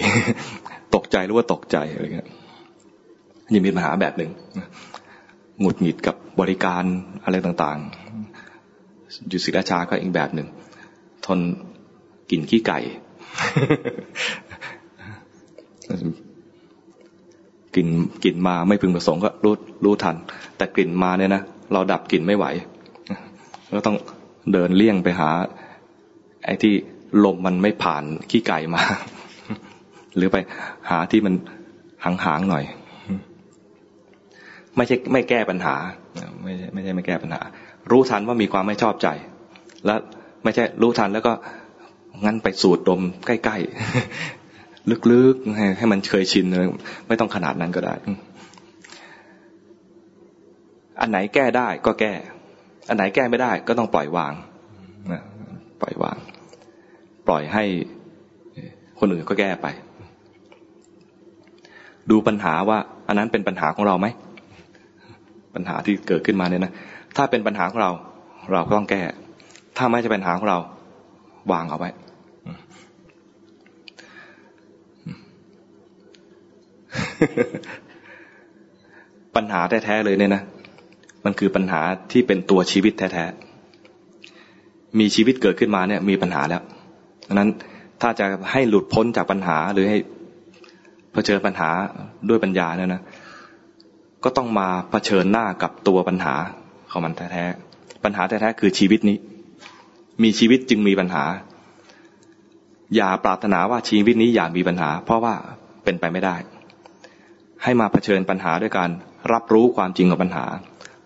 [0.95, 2.29] ตกใจหรือว่าตกใจอะไรเงี้ย
[3.55, 4.31] ยังมีปัญหาแบบหนึ่ง
[5.61, 6.85] หงุดหงิดกับบริการ
[7.25, 10.49] อะไรต่างๆอยู่ศิราชาก็อีกแบบหนึ่ง
[11.27, 11.39] ทน
[12.31, 12.79] กลิ่นขี้ไก่
[17.75, 17.89] กลิ่น
[18.25, 19.55] กลิ่นมาไม่พึงประสงค์ก็รู้
[19.85, 20.17] รู้ทัน
[20.57, 21.43] แต่กลิ่นมาเนี่ยนะ
[21.73, 22.47] เราดับกลิ่นไม่ไหว
[23.77, 23.97] ก็ต้อง
[24.53, 25.31] เดินเลี่ยงไปหา
[26.45, 26.75] ไอ้ที่
[27.25, 28.83] ลมมันไม่ผ่านขี้ไก่มา
[30.17, 30.37] หรือไป
[30.91, 31.35] หาที่มัน
[32.05, 32.65] หางๆหน่อย
[34.77, 35.77] ไม่ใช่ไม่แก้ปัญหา
[36.43, 37.43] ไม่ใช่ไม่ใช่ไม่แก้ปัญหา
[37.91, 39.09] รู้ทันว่ามีความไม่ชอบใจ
[39.87, 39.99] แล้ว
[40.45, 41.33] ไม่ใช่รู้ทันแล้วก็
[42.25, 46.67] งั้นไปสูดดมใกล้ๆลึกๆให้ให้มันเคยชินเลย
[47.09, 47.95] ไม่ต้องขนาดนั้นก็ได้
[51.01, 52.13] อันไหนแก้ได้ก็แก้
[52.89, 54.33] อันไหนแก้ไม่ได้ก็ต้องปล่อยวาง
[55.83, 56.17] ปล่อยวาง
[57.27, 57.65] ปล่อยให้
[58.99, 59.67] คนอื่นก็แก้ไป
[62.11, 62.79] ดูปัญหาว่า
[63.09, 64.07] อันนั้นเป็นปัญหาของเราไหม
[65.55, 66.73] ปัญหาที่เกิดขึ้นมาเนี่ยนะ
[67.17, 67.91] ถ้าเป็นปัญหาของเรา
[68.53, 69.03] เราก็ต้องแก้
[69.77, 70.59] ถ้าไม่ใช่ปัญหาของเรา
[71.53, 71.91] วางเอาไว้
[79.37, 80.43] ปัญหาแท้ๆเลยเนี่ยนะ
[81.25, 81.81] มันคือปัญหา
[82.13, 87.51] ที่เป็นตัวชีวิตแท้ๆ มีชีวิตเกิดขึ้นมาเนี่ย มีปัญหาแล้วังนั้น
[88.03, 89.99] ถ้าจะให้หลุดพ้นจากปัญหาหรือให้
[91.13, 91.71] เผชิญปัญหา
[92.29, 93.03] ด้วยปัญญาเนี่ยนะ
[94.25, 96.35] ก็ต้องมาเผชิญหน้ากับตัวปัญหา
[96.91, 99.17] ของมันแท้ๆปัญหาแท้ๆคือชีวิตนี้
[100.23, 101.25] มีชีวิตจึงมีปัญหา
[102.97, 105.35] อย่าปรารถนาว่าชีวิตนี้อย่ามีปัญหา เพราะว่า
[105.85, 106.37] เป็นไปไม่ได้
[107.63, 108.91] ให้มาเผชิญปัญหาด้วยการ
[109.33, 110.47] รับรู้ความจริงของปัญหา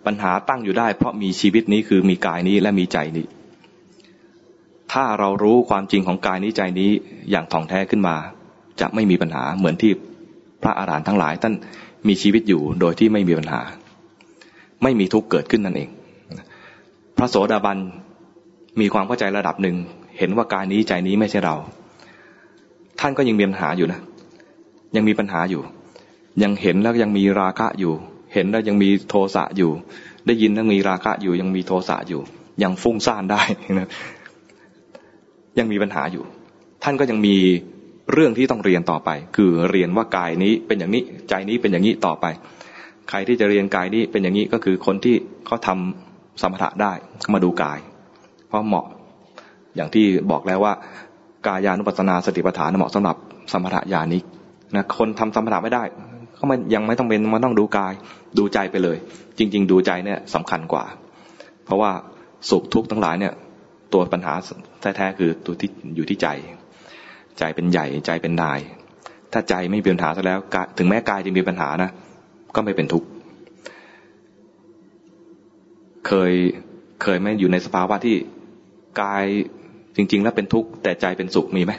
[0.07, 3.27] ปัญหาตั้งอยู่ได้ เพราะมีชีวิตนี้คือมีกายนี้และมีใจนี้
[4.93, 6.91] ถ้าเรารู้ความจริงของกายนี้ใจนี้
[7.31, 8.17] อย่างท่องแท้ขึ้นมา
[8.81, 9.93] จะไม่มีปัญหาเหมือนที่
[10.63, 11.55] พระอาหารหันต์ทั้งหลายท่าน
[12.09, 13.63] มีชีวิตอยู่โดยที่ไม่มีปัญหา
[14.83, 15.89] ไม่มีทุกข์เกิดขึ้นนั่นเอง
[17.17, 17.79] พระโสดาบัน
[18.81, 19.77] มีความเข้าใจระดับหนึ่ง
[20.19, 21.57] เห็นว่ากายนี้ใจนี้ไม่ใช่เรา
[23.01, 24.01] ท่านก็ยังมีปัญหาอยู่นะ
[24.97, 25.63] ยังมีปัญหาอยู่
[26.43, 27.95] ยังเห็นแล้วยังมีราคะอยู่
[28.35, 29.71] เห็นแล้วยังมีโทสะอยู่
[30.27, 32.21] ได้ยินแล้วมีราคะอยู่ ยังมีโทสะอยู่
[32.63, 33.43] ยังฟุ้งซ่านได้
[33.79, 33.89] นะ
[35.59, 36.25] ยังมีปัญหาอยู่
[36.85, 37.37] ท่านก็ยังมี
[38.13, 42.27] เรื่องที่ต้องเรียนต่อไป คือเรียนว่ากายนี้เป็นอย่างนี้ใจนี้เป็นอย่างนี้ต่อไป
[43.09, 45.15] ใครที่จะเรียนกายนี้เป็นอย่างนี้ก็คือคนที่
[45.47, 45.79] เขาทา
[46.43, 46.93] สมถะได้
[47.35, 47.79] มาดูกาย
[48.49, 48.87] เพราะเหมาะ
[49.77, 50.73] อย่างที่บอกแล้วว่า
[51.47, 53.17] กายานุปัสสนาสติปัฏฐานเหมาะสำหรับ
[53.53, 54.25] สมถะญาณิก
[54.75, 55.85] นะคนทำสมถะไม่ได้
[56.39, 57.93] ก็มันยังไม่ต้องเป็นมันต้องดูกาย
[58.39, 58.97] ดูใจไปเลย
[59.39, 60.85] จริง ๆ ดูใจเนี่ยสำคัญกว่า
[61.65, 61.91] เพราะว่า
[62.51, 63.33] สุขทุกข์ทั้งหลายเนี่ย
[63.97, 64.35] ตัวปัญหา
[64.81, 66.29] แท้ๆคือตัวที่อยู่ที่ใจ
[67.39, 68.61] ใจเป็นใหญ่ใจเป็นนาย
[69.33, 70.39] ถ้าใจไม่มีปัญหาซะแล้ว
[70.79, 71.91] ถึงแม้กายจะมีปัญหานะ
[72.55, 73.09] ก็ไม่เป็นทุกข์
[76.07, 76.33] เคย
[77.03, 78.17] เคยไหมอยู่ในสภาวะที่
[79.03, 79.25] กาย
[79.97, 81.73] จริง ๆ แล้วเป็นทุกข์แต่ใจเป็นสุขมีไหม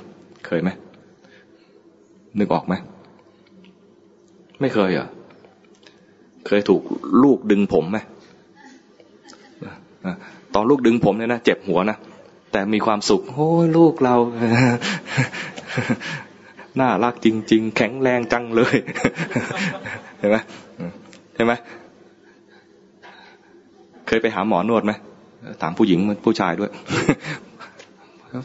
[0.48, 0.69] เคยไหม
[2.39, 2.73] นึกออกไหม
[4.61, 5.07] ไม่เคยเหรอ
[6.48, 6.81] เคยถูก
[7.23, 7.98] ลูกดึงผมไหม
[10.55, 11.97] ตอนลูกดึงผมเนี่ยนะเจ็บหัวนะ
[12.51, 14.15] แต่มีความสุขโอ้ยลูกเรา
[16.79, 18.75] น่ารักจริง ๆ แข็งแรงจังเลย
[20.19, 20.37] เห็นไหม
[21.35, 21.53] เห็นไหม
[24.07, 24.91] เคยไปหาหมอนวดไหม
[25.61, 26.71] ถามผู้หญิงผู้ชายด้วย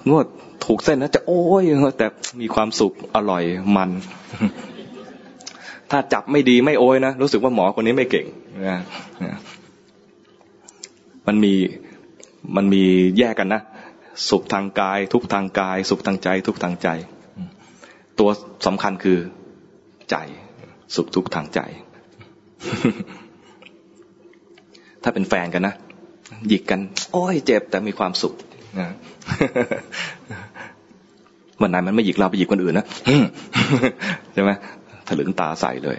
[0.08, 0.26] นวด
[0.66, 1.62] ถูกเส้นนะจะโอ้ย
[1.98, 2.06] แต่
[2.40, 3.42] มีความสุขอร่อย
[3.76, 3.90] มัน
[5.90, 8.26] ถ้าจับไม่ดีไม่โอ้ยนะรู้สึกว่าหมอคนนี้ไม่เก่ง
[8.68, 8.80] นะ
[11.26, 11.54] มันมี
[12.56, 12.84] มันมี
[13.18, 13.62] แยกกันนะ
[14.30, 16.88] สุขทางกาย ทุกทางกาย สุขทางใจ ทุกทางใจ
[18.18, 18.30] ตัว
[18.66, 19.18] สำคัญคือ
[20.10, 20.16] ใจ
[20.96, 21.60] สุขทุกทางใจ
[25.02, 25.74] ถ้าเป็นแฟนกันนะ
[26.48, 26.80] หยิกกัน
[27.12, 28.34] โอ้ยเจ็บแต่มีความสุข
[28.80, 28.88] นะ
[31.60, 32.86] วันไหนมันไม่หยิกเราไปหยิกคนอื่นนะ
[34.32, 34.50] ใช่ไหม
[35.06, 35.98] ถลึงตาใส่เลย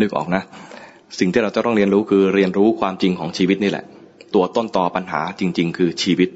[0.00, 0.42] นึกออกนะ
[1.18, 3.84] สิ่งที่เราจะต้องเรียนรู้คือเรียนรู้ความจริงของชีวิตนี่แหละ
[4.34, 6.28] ตัวต้นต่อปัญหาจริง ๆ คือชีวิต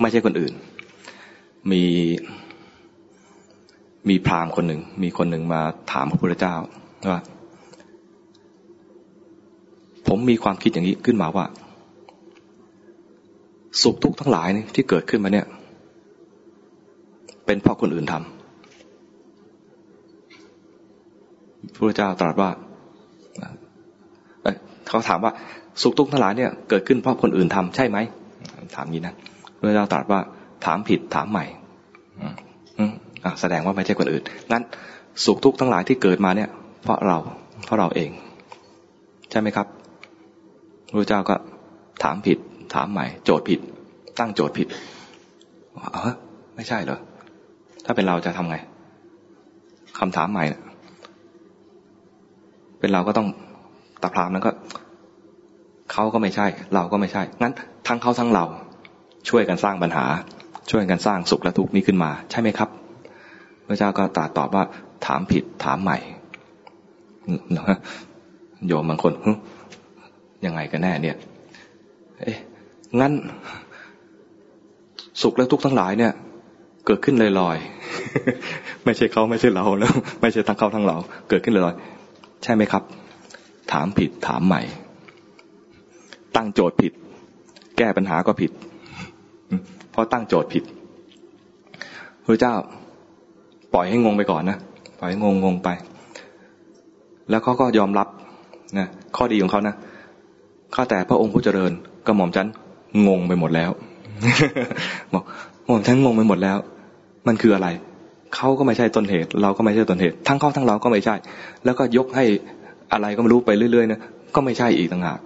[0.00, 0.52] ไม่ใช่คนอื่น
[1.70, 1.82] มี
[4.08, 5.60] มีพราหมณ์คนหนึ่ง มีคนหนึ่งมา
[5.92, 6.54] ถามพระพุทธเจ้า
[7.10, 7.20] ว่า
[10.06, 11.44] ผมมีความคิดอย่างนี้ขึ้นมาว่า
[13.82, 15.46] สุขทุกข์ทั้งหลายนี่ที่เกิดขึ้นมาเนี่ย
[17.46, 18.20] เป็นเพราะคนอื่นทำ
[21.72, 22.50] พระพุทธเจ้าตรัสว่า
[24.90, 25.32] เขาถามว่า
[25.82, 27.98] สุขทุกข์ทั้งหลายเนี่ยเกิดขึ้นเพราะคนอื่นทำใช่ไหม
[28.76, 29.14] ถามนี้นะ
[29.58, 30.20] พระเจ้าตรัสว่า
[30.64, 31.44] ถามผิดถามใหม่
[33.40, 34.22] แสดงว่าไม่ใช่คนอื่น
[34.52, 34.62] งั้น
[35.24, 36.50] สุขทุกข์ทั้งหลายที่เกิดมาเนี่ย
[36.82, 37.18] เพราะเรา
[37.64, 38.10] เพราะเราเอง
[39.30, 39.66] ใช่ไหมครับ
[40.88, 41.34] พระเจ้าก็
[42.02, 42.38] ถามผิด
[42.74, 43.60] ถามใหม่ โจทย์ผิด
[44.18, 44.66] ตั้งโจทย์ผิด
[45.94, 46.14] เออ
[46.56, 46.98] ไม่ใช่เหรอ
[47.84, 48.56] ถ้าเป็นเราจะทำไง
[49.98, 50.62] คำถามใหม่นะ
[52.80, 53.28] เป็นเราก็ต้อง
[54.02, 54.52] ตาพรามนั้นก็
[55.92, 57.52] เขาก็ไม่ใช่ เราก็ไม่ใช่ งั้น
[57.86, 58.44] ทั้งเขาทั้งเรา
[59.28, 60.04] ช่วยกันสร้างปัญหา
[60.70, 62.68] ช่วยกันสร้างสุขและทุกข์นี้ขึ้นมา ใช่ไหมครับ
[63.66, 64.64] พระเจ้าก็ตรัสตอบว่า
[65.06, 65.98] ถามผิดถามใหม่
[68.66, 69.12] โยมบางคน
[70.44, 71.16] ยังไงกันแน่เนี่ย
[72.20, 72.36] เอ๊ะ
[73.00, 73.12] งั้น
[75.22, 76.12] สุขและทุกข์ทั้งหลายเนี่ย
[76.86, 80.96] เกิดขึ้นลอยๆไม่ใช่เขาไม่ใช่เราแล้ว ไม่ใช่ทั้งเขาทั้งเรา
[81.28, 82.82] เกิดขึ้นลอยๆใช่ไหมครับ
[83.72, 84.62] ถามผิดถามใหม่
[86.36, 86.92] ตั้งโจทย์ผิด
[87.78, 88.50] แก้ปัญหาก็ผิด
[89.90, 90.64] เพราะตั้งโจทย์ผิด
[92.24, 92.54] พระเจ้า
[93.74, 94.58] ปล่อยให้งงไปก่อนนะ
[94.98, 95.68] ปล่อยให้งงงงไป
[97.30, 98.08] แล้วเขาก็ยอมรับ
[98.78, 99.74] นะข้อดีของเขานะ
[100.74, 101.72] ข้าแต่พระองค์ผู้เจริญ
[102.06, 102.46] กระหม่อมฉัน
[103.06, 103.70] งงไปหมดแล้ว
[105.12, 105.24] บอก
[105.66, 106.58] หม่อมฉันงงไปหมดแล้ว
[107.26, 107.68] มันคืออะไร
[108.34, 111.14] เขาก็ไม่ใช่ต้นเหตุ เราก็ไม่ใช่ต้นเหตุ ทั้งเขาทั้งเราก็ไม่ใช่
[111.64, 112.24] แล้วก็ยกให้
[112.92, 114.00] อะไรก็ไม่รู้ไปเรื่อยๆนะ
[114.34, 115.18] ก็ไม่ใช่อีกต่างหาก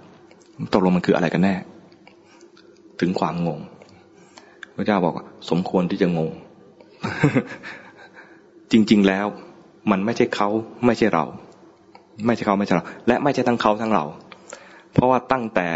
[0.73, 1.55] ตกลงมันคืออะไรกันแน่
[2.99, 3.59] ถึงความงง
[4.75, 5.13] พระเจ้าบอก
[5.49, 6.31] สมควรที่จะงง
[8.71, 9.25] จริง ๆ แล้ว
[9.91, 10.49] มันไม่ใช่เขา
[10.85, 11.25] ไม่ใช่เรา
[12.25, 14.05] ไม่ใช่เขาไม่ใช่เรา และไม่ใช่ทั้งเขาทั้งเรา
[14.93, 15.69] เพราะว่าตั้งแต่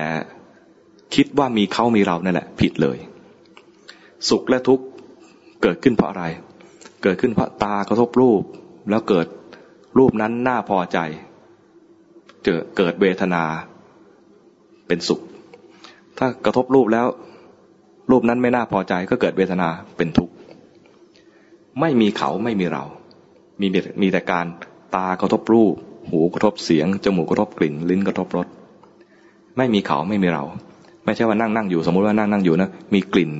[1.16, 2.98] คิดว่ามีเขามีเรานั่นแหละ ผิดเลย
[4.30, 4.86] สุขและทุกข์
[5.62, 6.24] เกิดขึ้นเพราะอะไร
[7.04, 8.44] เกิดขึ้นเพราะตากระทบรูป
[8.90, 9.28] แล้วเกิด
[9.98, 10.98] รูปนั้นน่าพอใจ
[12.44, 13.44] เจอเกิดเวทนา
[14.88, 15.22] เป็นสุข
[16.18, 17.08] ถ้ากระทบรูปแล้ว
[18.12, 20.34] รูปนั้นไม่น่าพอใจก็เกิดเวทนาเป็นทุกข์
[21.80, 22.84] ไม่มีเขาไม่มีเรา
[23.62, 23.68] มี
[24.02, 24.46] มีแต่การ
[24.96, 25.74] ตากระทบรูป
[26.10, 28.48] หูกระทบเสียง จมูกกระทบกลิ่น ลิ้นกระทบรส
[29.58, 30.44] ไม่มีเขาไม่มีเรา
[31.06, 33.32] ไม่ใช่ว่านั่งนั่งอยู่สมมุติว่านั่งนั่งอยู่นะ มีกลิ่น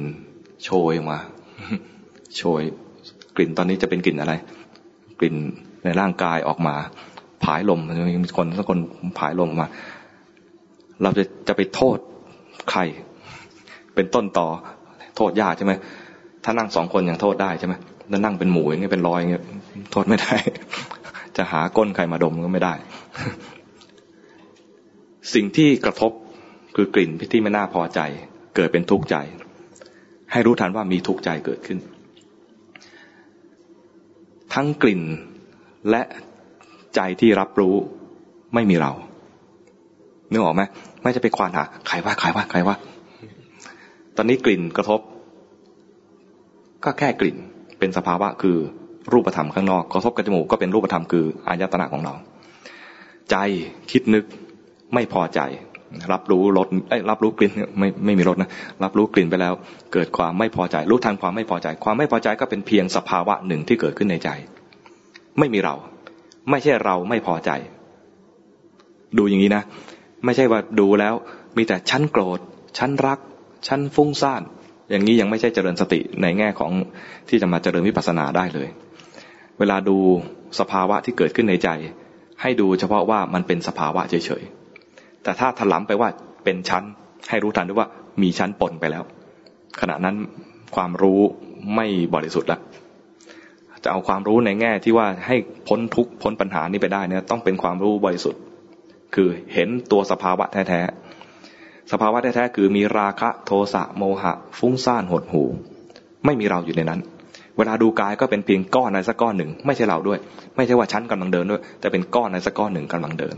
[0.64, 1.20] โชยออกมา
[2.38, 2.62] โชย
[3.36, 4.34] กลิ่นตอนนี้จะเป็นกลิ่นอะไร
[5.20, 5.36] กลิ่น
[5.84, 6.76] ในร่างกายออกมา
[7.46, 7.82] ผายลม
[8.26, 8.80] มีคนสักคน
[9.20, 9.68] ผายลมมา
[11.02, 11.98] เราจะจะไปโทษ
[12.72, 12.82] ใคร
[13.96, 14.48] เป็นต้นต่อ
[15.18, 15.74] โทษยากใช่ไหม
[16.44, 17.74] ถ้านั่งสองคนยังโทษได้ใช่ไหม
[18.10, 19.44] แล้วนั่งเป็นหมูอย่างเงี้ยเป็นรอยอย่างเงี้ย
[19.92, 20.36] โทษไม่ได้
[21.38, 22.74] จะหาก้นใครมาดมก็ไม่ได้
[25.34, 26.12] สิ่งที่กระทบ
[26.76, 28.00] คือกลิ่นที่ไม่น่าพอใจ
[28.56, 29.16] เกิดเป็นทุกข์ใจ
[30.32, 31.78] ให้รู้ทันว่ามีทุกข์ใจเกิดขึ้น
[34.54, 35.02] ทั้งกลิ่น
[35.90, 36.02] และ
[36.96, 37.76] ใจที่รับรู้
[38.54, 38.92] ไม่มีเรา
[40.32, 40.62] นึกออกไหม
[41.02, 42.76] ไม่จะไปควานหาใครว่าใครว่าใครว่า
[44.18, 45.00] ตอนนี้กลิ่นกระทบ
[46.84, 47.38] ก็แค่กลิ่น
[47.80, 48.58] เป็นสภาวะคือ
[49.14, 52.14] รูปธรรมข้างนอกกระทบกับจมูกก็เป็นรูปธรรมคืออายตนะของเรา
[53.30, 53.36] ใจ
[53.92, 54.26] คิดนึก
[54.94, 55.42] ไม่พอใจ
[56.12, 56.68] รับรู้รส
[57.10, 58.50] รับรู้กลิ่นไม่ไม่มีรสนะ
[58.84, 59.54] รับรู้กลิ่นไปแล้ว
[59.94, 64.30] เกิดความไม่พอใจ รู้ทันความไม่พอใจ ความไม่พอใจก็เป็นเพียงสภาวะหนึ่งที่เกิดขึ้นในใจ
[65.40, 65.76] ไม่มีเรา
[66.50, 67.52] ไม่ใช่เราไม่พอใจ
[69.18, 69.64] ดูอย่างนี้นะ
[70.26, 71.14] ไม่ใช่ว่าดูแล้ว
[71.58, 72.40] มีแต่ชั้นโกรธ
[72.78, 73.20] ชั้นรัก
[73.68, 74.42] ชั้นฟุ้งซ่าน
[74.90, 76.72] อย่างนี้ยังไม่ใช่เจริญสติในแง่ของ
[77.30, 78.68] ที่จะมาเจริญวิปัสสนาได้เลย
[79.60, 79.98] เวลาดู
[80.60, 81.70] สภาวะที่เกิดขึ้นในใจ
[82.42, 86.10] ให้ดูเฉพาะว่ามันเป็นสภาวะเฉยๆ แต่ถ้าถลำไปว่า
[86.44, 86.84] เป็นชั้น
[87.30, 87.88] ให้รู้ทันด้วยว่า
[88.22, 89.04] มีชั้นปนไปแล้ว
[89.82, 90.16] ขณะนั้น
[90.76, 91.22] ความรู้
[91.76, 92.60] ไม่บริสุทธิ์ละ
[93.84, 95.36] จะเอาความรู้ในแง่ที่ว่าให้
[95.68, 98.42] พ้นทุกพ้นปัญหานี้ไปได้เนี่ยต้องเป็นความรู้บริสุทธิ์
[99.16, 105.44] คือเห็นตัวสภาวะแท้ๆสภาวะแท้ๆคือมีราคะโทสะโมหะ ฟุ้งซ่านหดหู
[106.26, 107.00] ไม่มีเราอยู่ในนั้น
[107.58, 110.20] เวลาดูกายก็เป็นเพียงก้อนในสักก้อนหนึ่ง ไม่ใช่เราด้วย
[110.56, 113.36] ไม่ใช่ว่าชั้นกำลังเดินด้วย แต่เป็นก้อนในสักก้อนหนึ่งกำลังเดิน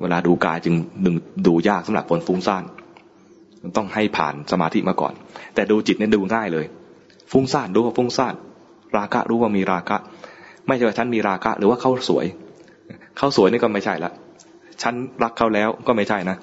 [0.00, 2.64] เวลาดูกายจึงดึงดูยากสำหรับคนฟุ้งซ่าน
[3.76, 5.12] ต้องให้ผ่านสมาธิมาก่อน
[5.54, 6.66] แต่ดูจิตเนี่ยดูง่ายเลย
[7.32, 8.34] ฟุ้งซ่านรู้ว่าฟุ้งซ่าน
[8.98, 9.96] ราคะรู้ว่ามีราคะ
[10.66, 12.26] ไม่ใช่ว่าฉันมีราคะ หรือว่าเขาสวย
[13.16, 14.10] เขาสวยนี่ก็ไม่ใช่ละ
[14.82, 16.36] ฉันรักเขาแล้วก็ไม่ใช่นะ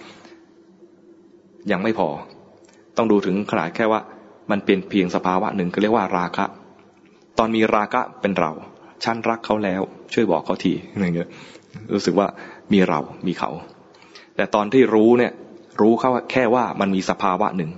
[1.71, 2.07] ยังไม่พอ
[2.97, 3.99] ต้องดูถึงขนาดแค่ว่า
[4.51, 6.45] มันเป็นเพียงสภาวะหนึ่งก็เรียกว่าราคะ
[7.37, 8.51] ตอนมีราคะเป็นเรา
[9.03, 9.81] ฉันรักเขาแล้ว
[10.13, 11.29] ช่วยบอกเขาทีอะไรเงี้ย
[11.93, 12.27] รู้สึกว่า
[12.73, 13.49] มีเรา มีเขา
[14.35, 15.31] แต่ตอนที่รู้เนี่ย
[15.81, 17.71] รู้เขาแค่ว่ามันมีสภาวะหนึ่ง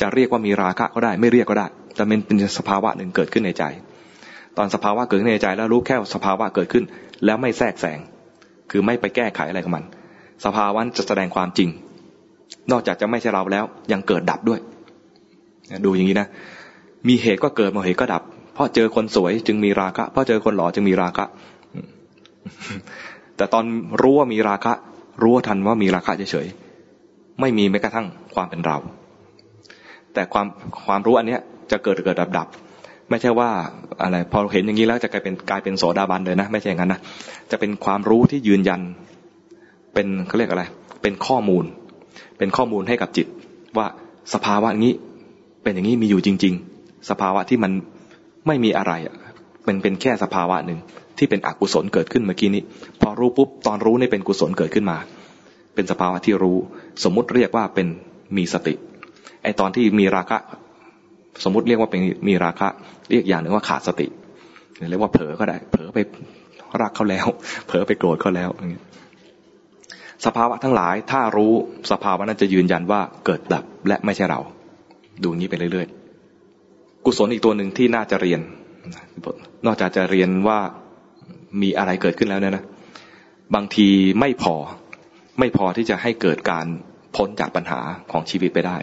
[0.00, 3.64] จะเรียกว่ามีราคะก็ได้ ไม่เรียกก็ได้ แต่มันเป็นสภาวะหนึ่งเกิดขึ้นในใจ
[4.58, 6.84] ตอนสภาวะเกิดขึ้นในใจแล้วรู้แค่สภาวะเกิดขึ้น
[7.24, 7.98] แล้วไม่แทรกแซง
[8.70, 9.84] คือไม่ไปแก้ไขอะไรกับมัน
[10.44, 11.68] สภาวะจะแสดงความจริง
[12.70, 14.60] นอกจากจะไม่ใช่เราแล้ว ยังเกิดดับด้วย
[15.84, 16.28] ดูอย่างนี้นะ
[17.08, 18.22] มีเหตุก็เกิดมาเหตุก็ดับ
[18.54, 21.24] เพราะเจอคนสวยจึงมีราคะ เพราะเจอคนหล่อจึงมีราคะ
[23.36, 23.64] แต่ตอน
[24.02, 24.72] รู้ว่ามีราคะ
[25.22, 28.76] รู้ทันว่ามีราคะเฉยๆ ไม่มีแม้กระทั่งความเป็นเรา
[30.14, 30.46] แต่ความ
[30.86, 32.48] ความรู้อันเนี้ยจะเกิดเกิดดับดับ
[33.12, 33.50] ไม่ใช่ว่า
[34.02, 37.00] อะไรพอเห็นอย่างนี้แล้วจะกลายเป็นกลายเป็นโสดาบันเลยนะ ไม่ใช่อย่างนั้นนะ
[37.50, 38.80] จะเป็นความรู้ที่ยืนยัน
[39.94, 40.64] เป็นเขาเรียกอะไร
[41.02, 41.64] เป็นข้อมูล
[42.38, 43.26] เป็นข้อมูลให้กับจิต
[43.76, 43.86] ว่า
[44.34, 44.92] สภาวะนี้
[45.62, 47.72] เป็นอย่างนี้มีอยู่จริง ๆ สภาวะที่มัน
[48.46, 48.92] ไม่มีอะไร
[49.64, 50.78] เป็นเป็นแค่สภาวะหนึ่ง
[51.18, 52.62] ที่เป็นอกุศลเกิดขึ้นเมื่อกี้นี้
[53.00, 54.98] พอรู้ปุ๊บตอนรู้นี่เป็นกุศลเกิดขึ้นมา
[55.74, 56.56] เป็นสภาวะที่รู้
[57.04, 57.86] สมมุติเรียกว่าเป็น
[58.36, 58.74] มีสติ
[59.42, 60.38] ไอตอนที่มีราคะ
[61.44, 62.68] สมมุติเรียกว่าเป็นมีราคะ
[63.10, 64.06] เรียกอย่างหนึ่งว่าขาดสติ
[64.90, 65.98] เรียกว่าเผลอก็ได้ เผลอไป
[66.82, 67.26] รักเขาแล้ว
[67.66, 68.84] เผลอไปโกรธเขาแล้วอย่างเงี้ย
[70.26, 71.52] สภาวะทั้งหลายถ้ารู้
[71.92, 74.40] สภาวะนั้นจะยืนยันว่าเกิดดับและไม่ใช่เรา
[75.22, 78.40] ดูงี้ไปเรื่อยๆ กุศลอีกตัวหนึ่งที่น่าจะเรียน
[79.66, 80.58] นอกจากจะเรียนว่า
[81.62, 82.64] มีอะไรเกิดขึ้นแล้วเนี่ยนะ
[83.54, 83.88] บางที
[84.20, 84.54] ไม่พอ
[85.38, 86.66] ไม่พอที่จะให้เกิดการ
[87.16, 87.80] พ้นจากปัญหา
[88.12, 88.76] ของชีวิตไปได้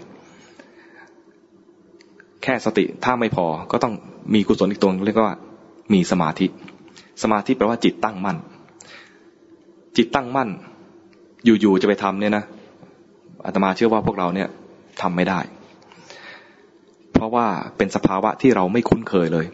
[2.43, 3.93] แค่สติถ้าไม่พอก็ต้อง
[4.33, 5.37] มีกุศลอีกตัวเรียกว่า
[5.93, 6.47] มีสมาธิ
[7.23, 8.37] สมาธิแปลว่าจิตตั้งมั่น
[9.97, 10.49] จิตตั้งมั่น
[11.45, 12.43] อยู่ๆจะไปทำเนี่ยนะ
[13.45, 14.49] อาตมาเชื่อว่าพวกเราเนี่ย
[15.01, 15.39] ทำไม่ได้
[17.13, 17.45] เพราะว่า
[17.77, 19.45] เป็นสภาวะที่เราไม่คุ้นเคยเลย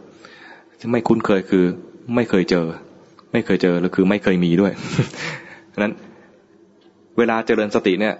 [0.91, 1.65] ไม่คุ้นเคยคือ
[2.15, 2.65] ไม่เคยเจอ
[3.33, 4.71] ไม่เคยเจอหรือคือไม่เคยมีด้วย
[5.81, 5.93] นั้น
[7.17, 8.13] เวลาเจริญสติเนี่ย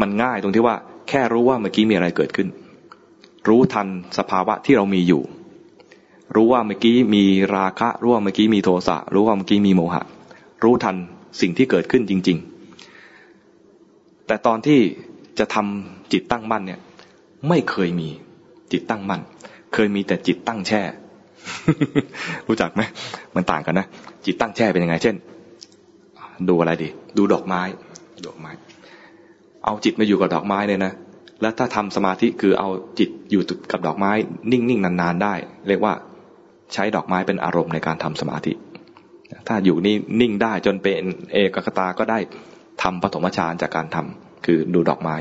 [0.00, 0.76] มันง่ายตรงที่ว่า
[1.08, 2.48] แค่รู้ว่าเมื่อกี้มีอะไรเกิดขึ้น
[3.48, 3.88] รู้ทัน
[4.18, 5.22] สภาวะที่เรามีอยู่
[6.34, 7.24] รู้ว่าเมื่อกี้มี
[7.56, 10.02] ราคะ รู้ว่าเมื่อกี้มีโทสะ รู้ว่าเมื่อกี้มีโมหะ
[10.62, 10.96] รู้ทัน
[11.40, 12.38] สิ่งที่เกิดขึ้นจริง
[13.32, 14.80] ๆ แต่ตอนที่
[15.38, 16.80] จะทำจิตตั้งมั่นเนี่ย
[17.48, 18.08] ไม่เคยมี
[18.72, 19.20] จิตตั้งมั่น
[19.74, 20.80] เคยมีแต่จิตตั้งแช่
[22.48, 22.82] รู้จักไหม
[23.34, 23.86] มันต่างกันนะ
[24.26, 25.16] จิตตั้งแช่เป็นยังไง เช่น
[26.48, 27.60] ดูอะไรดี ดูดอกไม้
[28.26, 28.50] ดอกไม้
[29.64, 30.92] เอาจิตมาอยู่กับดอกไม้เนี่ยนะ
[31.42, 33.42] แล้วถ้าทำสมาธิคือเอาจิตอยู่
[33.72, 34.12] กับดอกไม้
[34.52, 35.34] นิ่งๆนานๆได้
[35.68, 35.94] เรียกว่า
[36.72, 38.52] ใช้ดอกไม้เป็นอารมณ์ในการทำสมาธิ
[39.48, 41.02] ถ้าอยู่นี่นิ่งได้จนเป็น
[41.32, 42.18] เอกคตาก็ได้
[42.82, 45.14] ทำปฐมฌานจากการทำคือดูดอกไม้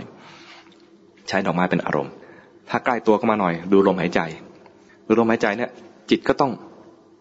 [1.29, 2.13] ใช้ดอกไม้เป็นอารมณ์
[2.69, 4.21] ถ้าใกล้ตัวเข้ามาหน่อย ดูลมหายใจ
[5.07, 5.71] ดูลมหายใจเนี่ย
[6.09, 6.51] จิตก็ต้อง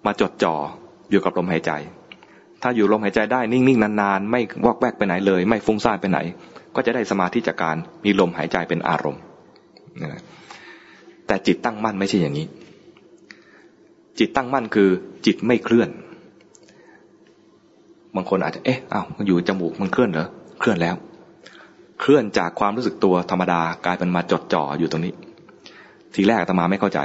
[0.07, 0.55] มาจดจ่อ
[1.11, 1.73] อยู่กับลมหายใจ
[2.63, 6.19] ถ้าอยู่ลมหายใจได้นิ่งๆนานๆ ไม่วอกแวกไปไหนเลย ไม่ฟุ้งซ่านไปไหน
[6.81, 9.23] ก็จะได้สมาธิจากการมีลมหายใจเป็นอารมณ์
[11.27, 12.47] แต่จิตตั้งมั่นไม่ใช่อย่างนี้
[14.19, 14.89] จิตตั้งมั่นคือ
[15.27, 15.89] จิตไม่เคลื่อน
[18.15, 20.29] บางคนอาจจะเอ๊ะอ้าวอยู่จมูกมันเคลื่อนเหรอ
[20.61, 20.97] เคลื่อนแล้ว
[22.01, 25.15] เคลื่อนจากความรู้สึกตัวธรรมดากลายเป็นมาจดจ่ออยู่ตรงนี้
[26.15, 27.01] ทีแรกตมาไม่เข้าใจ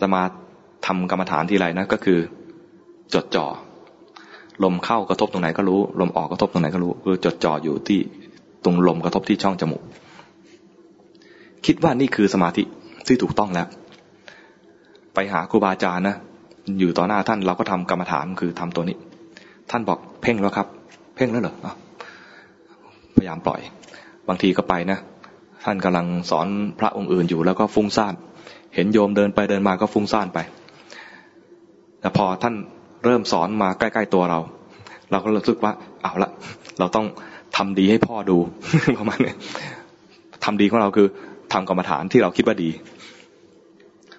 [0.00, 0.22] ตมา
[0.86, 2.18] ทำกรรมฐานทีไรนะก็คือ
[3.14, 3.46] จดจ่อ
[4.64, 8.00] ลมเข้ากระทบตรงไหนก็รู้ ลมออกกระทบตรงไหนก็รู้คือจดจ่ออยู่ที่
[8.64, 9.82] ตรงลมกระทบที่ช่องจมูก
[11.66, 12.62] คิดว่านี่คือสมาธิ
[13.06, 13.66] ที่ถูกต้องแล้ว
[15.14, 16.16] ไปหาครูบาอาจารย์นะ
[16.78, 18.96] อยู่ต่อหน้าท่านเราก็ทำกรรมฐานคือทำตัวนี้
[19.70, 20.66] ท่านบอกเพ่งแล้วครับ
[21.16, 21.54] เพ่งแล้วเหรอ
[23.16, 23.60] พยายามปล่อย
[24.28, 24.98] บางทีก็ไปนะ
[25.64, 26.48] ท่านกำลังสอน
[26.78, 28.14] พระองค์อื่นอยู่แล้วก็ฟุ้งซ่าน
[28.74, 30.38] เห็นโยมเดินไปเดินมาก็ฟุ้งซ่านไป
[32.00, 32.54] แต่พอท่าน
[33.04, 34.40] เริ่มสอนมาใกล้ ๆตัวเรา
[35.10, 35.72] เราก็รู้สึกว่า
[36.02, 36.30] เอาละ
[36.78, 37.06] เราต้อง
[37.56, 38.38] ทำดีให้พ่อดู
[38.98, 39.34] ประมาณนี้
[40.44, 41.06] ทำดีของเราคือ
[41.52, 42.70] ทำกรรมฐานที่เราคิดว่าดี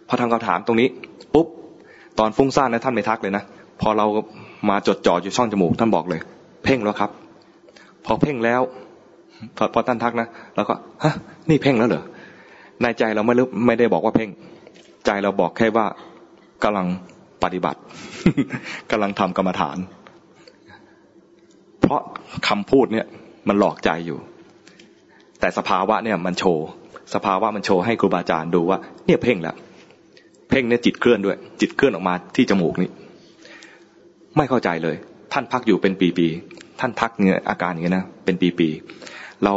[0.08, 0.88] พอทำกรรมฐานตรงนี้
[1.34, 1.48] ปุ๊บ
[2.20, 3.44] ตอนฟุ้งซ่านนะท่านไม่ทักเลยนะ
[3.82, 4.06] พอเรา
[4.70, 6.20] มาจดจ่ออยู่ช่องจมูกท่านบอกเลย
[6.64, 7.12] เพ่งแล้วครับ
[8.06, 8.62] พอเพ่งแล้ว
[9.58, 11.14] พอพอท่านทักนะเราก็ฮะ
[11.50, 12.04] นี่เพ่งแล้วเหรอ
[12.82, 14.30] ในใจเราไม่รู้ไม่ได้บอกว่าเพ่ง
[15.06, 15.86] ใจเราบอกแค่ว่า
[16.64, 16.88] กำลัง
[17.44, 17.80] ปฏิบัติ
[18.92, 19.78] กำลังทำกรรมฐาน
[21.82, 22.02] เพราะ
[22.48, 23.06] คำพูดเนี่ย
[23.48, 24.18] มันหลอกใจอยู่
[25.40, 26.66] แต่สภาวะเนี่ยมันโชว์
[27.14, 29.56] สภาวะมันโชว์ให้ครูบาอาจารย์ดูว่า เนี่ยเพ่งแล้ว
[30.50, 32.90] เพ่งเนี่ยจิตเคลื่อนด้วย จิตเคลื่อนออกมาที่จมูกนี่
[34.38, 34.96] ไม่เข้าใจเลย
[35.34, 39.54] ท่านพักอยู่เป็นปีๆ ท่านทักเนี่ยอาการอย่างนี้นะ เป็นปีๆ เรา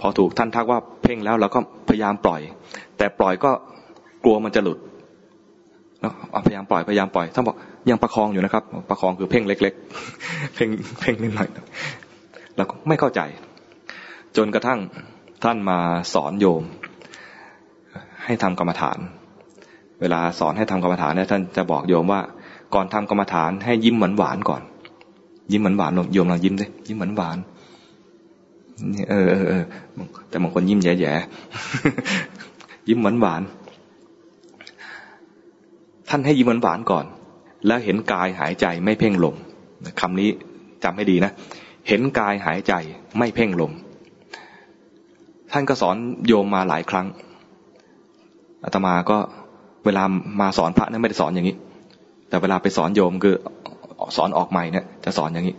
[0.00, 1.58] พอถูกท่านทักว่าเพ่งแล้วเราก็
[1.88, 2.40] พยายามปล่อย
[2.98, 3.50] แต่ปล่อยก็
[4.24, 4.78] กลัวมันจะหลุด
[6.00, 6.12] แล้ว
[6.46, 7.56] พยายามปล่อยพยายามปล่อยท่านบอก
[7.90, 9.74] ยังประคองอยู่นะครับ ประคองคือเพ่งเล็ก
[10.14, 10.68] ๆ เพ่ง
[11.00, 11.48] เพ่งนิดหน่อย
[12.58, 13.20] แล้วก็ไม่เข้าใจ
[14.36, 14.80] จนกระทั่ง
[15.44, 15.78] ท่านมา
[16.14, 16.62] สอนโยม
[18.24, 18.98] ให้ทำกรรมฐาน
[20.00, 22.20] เวลาสอนให้ทำกรรมฐานเนี่ยท่านจะบอกโยมว่า
[22.74, 24.62] ก่อนทำกรรมฐานให้ยิ้มหวานหวานก่อน
[25.52, 27.38] ยิ้มหวานหวานโยมลองยิ้มสิยิ้มหวานหวาน
[29.10, 29.64] เออเออเออ
[30.28, 33.42] แต่บางคนยิ้มแย่ๆยิ้มหวานหวาน
[36.08, 37.04] ท่านให้ยิ้มหวานก่อน
[37.66, 39.36] แล้วเห็นกายหายใจไม่เพ่งลม
[40.00, 40.28] คำนี้
[40.84, 41.32] จำให้ดีนะ
[41.88, 42.72] เห็นกายหายใจ
[43.18, 43.72] ไม่เพ่งลม
[45.52, 45.96] ท่านก็สอน
[46.26, 47.06] โยมมาหลายครั้ง
[48.64, 49.18] อาตมาก็
[49.84, 50.04] เวลา
[50.40, 51.56] มาสอนพระนั้นไม่ได้สอนอย่างนี้
[52.28, 53.34] แต่เวลาไปสอนโยมคือ
[54.16, 55.56] สอนออกใหม่เนี่ยจะสอนอย่างนี้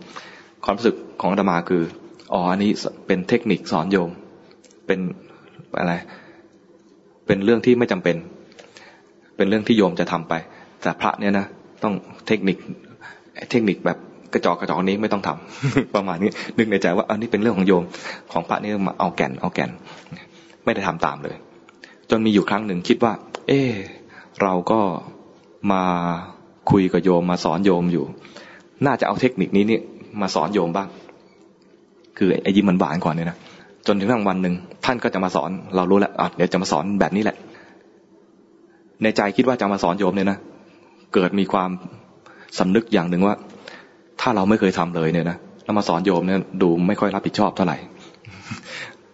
[0.64, 1.82] ความรู้สึกของอาตมาคือ
[2.32, 2.70] อ๋ออันนี้
[3.06, 4.10] เป็นเทคนิคสอนโยม
[4.86, 4.98] เป็น
[5.78, 5.94] อะไร
[7.26, 8.16] เป็นเรื่องที่ไม่จำเป็น
[9.36, 10.34] เป็นเรื่องที่โยมจะทำไป
[10.82, 11.46] แต่พระเนี่ยนะ
[11.82, 11.94] ต้อง
[12.26, 12.56] เทคนิค
[13.50, 13.98] เทคนิคแบบ
[14.32, 17.84] กระจอกกระจอกนี้ไม่ต้องทำประมาณนี้นึกในใจว่าอันนี้เป็นเรื่องของโยม
[18.32, 19.70] ของพระนี่มาเอาแก่นเอาแก่น
[20.64, 21.36] ไม่ได้ทำตามเลย
[22.10, 23.12] จนมีอยู่ครั้งหนึ่งคิดว่า
[23.48, 23.72] เออ
[24.42, 24.80] เราก็
[25.72, 25.82] มา
[26.70, 28.04] คุยกับโยมมาสอนโยมอยู่
[28.86, 29.78] น่าจะเอาเทคนิคนี้นี่
[30.20, 30.88] มาสอนโยมบ้าง
[32.18, 33.38] คือไอ้ยิ้มมันหวานก่อนเนี่ยนะ
[33.86, 34.54] จนถึงวันหนึ่ง
[34.84, 37.36] ท่านก็จะมาสอน เรารู้แล้วเดี๋ยวจะมาสอนแบบนี้แหละ
[39.02, 40.38] ในใจคิดว่าจะมาสอนโยมเนี่ยนะ
[41.14, 41.70] เกิดมีความ
[42.58, 43.34] สำนึกอย่างหนึ่งว่า
[44.20, 47.76] ถ้าเราไม่เคยทำเลยเนี่ยนะแล้วมาสอนโยมเนี่ยดูไม่ค่อยรับผิดชอบเท่าไหร่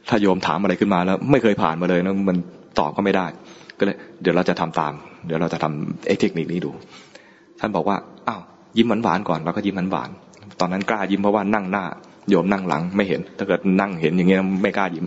[0.09, 2.37] ถ้าโยมถามอะไรขึ้นมาแล้ว ไม่เคยผ่านมาเลยนะมัน
[2.79, 3.27] ตอบก็ไม่ได้
[3.79, 4.93] ก็เลย เดี๋ยวเราจะทำตาม
[5.27, 6.71] เดี๋ยวเราจะทำไอ้เทคนิคนี้ดู
[7.61, 7.97] ท่านบอกว่า
[8.29, 8.41] อ้าว
[8.77, 10.11] ยิ้มหวานๆก่อนแล้วก็ยิ้มหวาน
[10.61, 11.85] ตอนนั้นกล้ายิ้มเพราะว่านั่งหน้า
[12.31, 15.05] โยมนั่งหลังไม่เห็น ถ้าเกิดนั่งเห็นอย่างเงี้ยไม่กล้ายิ้ม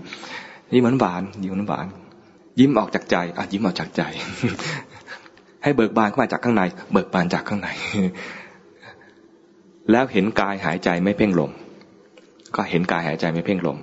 [0.73, 1.87] ยิ้มหวานยิ้มหวาน
[2.59, 4.01] ยิ้มออกจากใจอะยิ้มออกจากใจ
[5.63, 6.61] ให้เบิกบานเข้ามาจากข้างใน
[6.93, 7.69] เบิกบานจากข้างใน
[9.91, 11.51] แล้วเห็นกายหายใจไม่เพ่งลม
[12.55, 13.77] ก็เห็นกายหายใจไม่เพ่งลม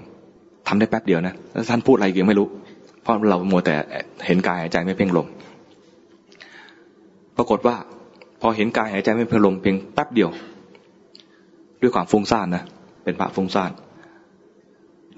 [0.68, 2.46] ทำได้แป๊บเดียวนะแล้วท่านพูดอะไรยังไม่รู้
[3.02, 3.74] เพราะเราโมแต่
[4.26, 5.26] เห็นกายหายใจไม่เพ่งลม
[7.36, 7.76] ปรากฏว่า
[8.40, 10.30] พอเห็นกายหายใจไม่เพ่งลมเพียงแป๊บเดียว
[11.80, 12.62] ด้วยความฟุ้งซ่านนะ
[13.04, 13.70] เป็นพระฟุ้งซ่าน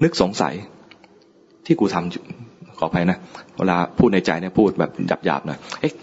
[0.03, 0.53] นึกสงสัย
[1.65, 3.17] ที่กูทำขออภัยนะ
[3.57, 4.91] เวลาพูดในใจเนี่ยพูดแบบ
[5.25, 5.93] หยาบๆหน่อยเอ๊ะ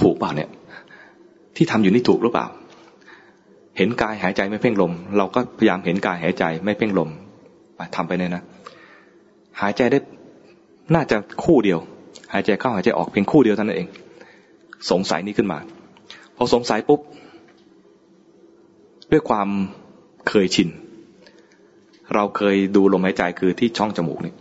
[0.00, 0.48] ถูกเปล่าเนี่ย
[1.56, 2.46] ที่ทำอยู่นี่ถูกหรือเปล่า
[3.78, 7.08] เห็นกายหายใจไม่เพ่งลม เราก็พยายามเห็นกายหายใจไม่เพ่งลม
[7.76, 8.42] ไปทำไปเนี่ยนะ
[9.60, 9.98] หายใจได้
[10.94, 11.78] น่าจะคู่เดียว
[12.32, 13.88] หายใจเข้าหายใจออกเพียงคู่เดียวเท่านั้นเอง
[14.90, 15.58] สงสัยนี้ขึ้นมา
[16.36, 17.00] พอสงสัยปุ๊บ
[19.12, 19.48] ด้วยความ
[20.28, 20.68] เคยชิน
[22.14, 24.34] เราเคยดูลมหายใจคือที่ช่องจมูกนี่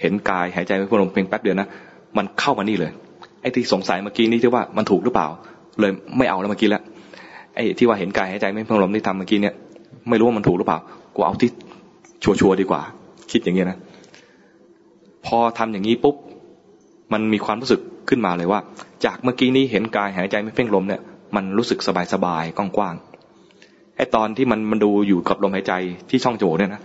[0.00, 1.68] เห็นกายหายใจไม่พลมเพียงแป๊บเดียวนะ
[2.16, 2.90] มันเข้ามานี่เลย
[3.40, 5.28] ไอ้ที่สงสัยเมื่อกี้นี้ที่ว่ามันถูกหรือเปล่า
[5.80, 6.82] เลยไม่เอาแล้วเมื่อกี้แล้ว
[7.54, 9.54] ไอ้ที่ว่าเห็นกายหายใจไม่เพ่งลมที่ทำเมื่อกี้เนี่ย
[10.08, 10.78] ไม่รู้ว่ามันถูกหรือเปล่า
[11.14, 11.50] กูเอาที่
[12.22, 12.82] ชัวร์ดีกว่า
[13.30, 13.78] คิดอย่างเงี้ยนะ
[15.26, 16.16] พอทำอย่างนี้ปุ๊บ
[17.12, 18.60] มันมีความรู้สึกขึ้นมาเลยว่า
[19.04, 21.00] จากเมื่อกี้นี้เห็นกายหายใจไม่เพ่งลมเนี่ย
[21.36, 25.72] มันรู้สึกสบายสบายกว้างๆไอ้ตอนที่มันมันดูอยู่กับลมหายใจ
[26.10, 26.82] ที่ช่องจมูกเนี่ยนะ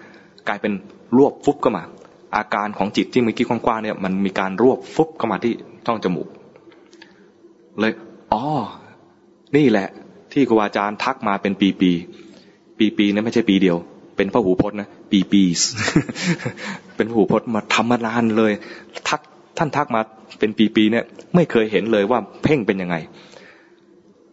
[0.48, 0.74] กลายเป็น
[1.18, 1.84] รวบฟุบก็มา
[2.36, 5.54] อาการของจิตที่เมื่อกี้กว้างๆเนี่ย มันมีการรวบฟุบเข้ามาที่
[5.86, 6.28] ช่องจมูก
[7.80, 7.94] เลย
[8.34, 8.44] อ๋อ
[9.56, 9.88] นี่แหละ
[10.38, 11.92] ที่ครูอาจารย์ทักมาเป็นปีปี
[12.78, 13.78] ปีปีนั้นไม่ใช่ปีเดียว
[14.16, 15.42] เป็นพระหูพจน์นะปีปี
[16.96, 18.52] เป็นพระหูพจน์มาทำมานานเลย
[19.10, 19.22] ทัก
[19.58, 20.02] ท่านทักมา
[20.40, 21.04] เป็นปีปีเนี่ย
[21.36, 22.96] ไม่เคยเห็นเลยว่าเพ่งเป็นยังไง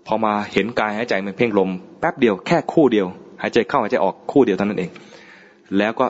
[0.07, 1.71] พอมาเห็นกายหายใจมันเพ่งลม
[2.01, 3.07] แป๊บเดียวแค่คู่เดียว
[3.43, 4.91] หายใจเข้าหายใจออกคู่เดียวเท่านั้นเอง
[5.79, 6.07] แล้วก็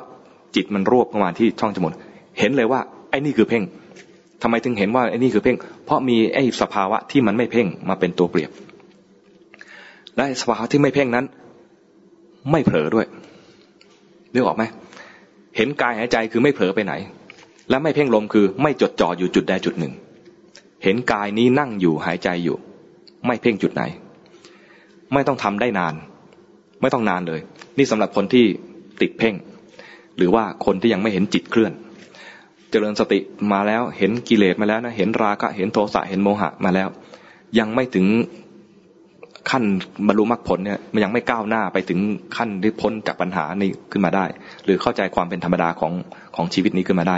[0.54, 1.94] จิตมันรวบเข้ามาที่ช่องจมูก
[2.38, 2.80] เห็นเลยว่า
[3.10, 3.62] ไอ้นี่คือเพ่ง
[4.42, 8.50] ทำไมถึงเห็นว่าไอ้นี่คือเพ่ง เพราะมีไอ้สภาวะที่มันไม่เพ่งมาเป็นตัวเปรียบ
[10.16, 11.26] และสภาวะที่ไม่เพ่งนั้น
[12.50, 13.06] ไม่เผลอด้วย
[14.32, 14.64] นึกออกไหม
[15.56, 16.92] เห็นกายหายใจคือไม่เผลอไปไหน
[17.70, 19.92] และไม่เพ่งลมคือไม่จดจ่ออยู่จุดใดจุดหนึ่ง
[20.84, 22.56] เห็นกายนี้นั่งอยู่หายใจอยู่
[23.26, 23.82] ไม่เพ่งจุดไหน
[25.12, 25.94] ไม่ต้องทำได้นาน
[26.80, 27.40] ไม่ต้องนานเลย
[27.78, 28.44] นี่สำหรับคนที่
[29.00, 29.34] ติดเพ่ง
[30.16, 31.72] หรือว่าคนที่ยังไม่เห็นจิตเคลื่อน
[32.70, 33.18] เจริญสติ
[33.52, 36.88] มาแล้วเห็นกิเลสมาแล้วนะเห็นราคะเห็นโทสะเห็นโมหะมาแล้ว
[37.58, 38.06] ยังไม่ถึง
[39.50, 39.64] ขั้น
[40.06, 41.98] บรรลุมรรคผลเนี่ยมันยังไม่ก้าวหน้าไปถึง
[42.36, 44.24] ขั้นที่พ้นจากปัญหานี้ขึ้นมาได้
[44.64, 45.92] หรือเข้าใจความเป็นธรรมดาของ
[46.36, 47.16] ของชีวิตนี้ขึ้นมาได้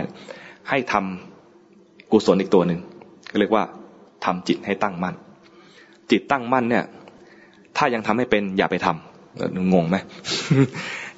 [0.69, 2.81] ให้ทำกุศลอีกตัวหนึ่ง
[3.31, 3.65] ก็เรียกว่า
[4.25, 5.15] ทำจิตให้ตั้งมั่น
[6.11, 6.85] จิตตั้งมั่นเนี่ย
[7.77, 9.97] ถ้ายังทำให้เป็นอย่าไปทำงงไหม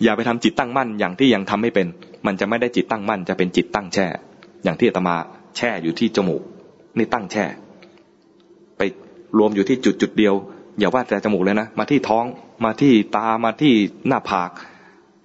[0.02, 1.86] อย่าไปทำจิตตั้งมั่นอย่างที่ยังทำไม่เป็น
[2.26, 4.06] มันจะไม่ได้จิตตั้งมั่น จะเป็นจิตตั้งแช่
[4.64, 5.16] อย่างที่อาตมา
[5.56, 6.42] แช่อยู่ที่จมูก
[6.98, 7.44] นี่ตั้งแช่
[8.76, 8.82] ไป
[9.38, 10.34] รวมอยู่ที่จุดจุดเดียว
[10.78, 12.24] อย่าว่าแต่จมูกเลยนะ มาที่ท้อง
[12.64, 13.74] มาที่ตามาที่
[14.08, 14.50] หน้าผาก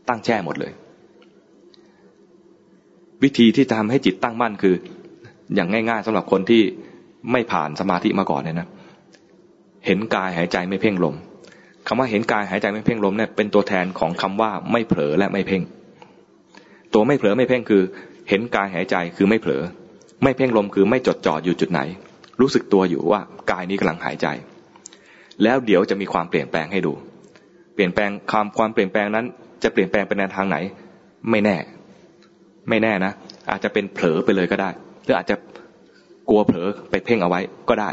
[0.09, 0.71] ตั้งแช่หมดเลย
[3.23, 4.75] วิธีที่จะทำให้จิตตั้งมั่นคือ
[5.55, 6.61] อย่างง่าย ๆสำหรับคนที่
[7.31, 8.67] ไม่ผ่านสมาธิมาก่อนเนี่ยนะ
[9.85, 11.15] เห็นกายหายใจไม่เพ่งลม
[11.87, 15.61] คำว่าเห็นกายหายใจไม่เพ่งลมเนี่ยเป็นตัวแทนของคำว่าไม่เผลอและไม่เพ่ง
[16.93, 17.83] ตัวไม่เผลอไม่เพ่งคือ
[18.29, 19.61] เห็นกายหายใจคือไม่เผลอ
[20.23, 21.81] ไม่เพ่งลมคือไม่จดจ่ออยู่จุดไหน
[22.41, 23.21] รู้สึกตัวอยู่ว่า
[23.51, 24.27] กายนี้กำลังหายใจ
[25.43, 26.93] แล้วเดี๋ยวจะมีความเปลี่ยนแปลงให้ดู
[27.75, 29.25] เปลี่ยนแปลงความความเปลี่ยนแปลงนั้น
[29.63, 30.57] จะเปลี่ยนแปลงไปในทางไหน
[31.31, 31.57] ไม่แน่
[32.69, 33.11] ไม่แน่นะ
[33.51, 34.69] อาจจะเป็นเผลอไปเลยก็ได้
[35.03, 35.35] หรืออาจจะ
[36.29, 37.39] กลัวเผลอไปเพ่งเอาไว้
[37.69, 37.89] ก็ได้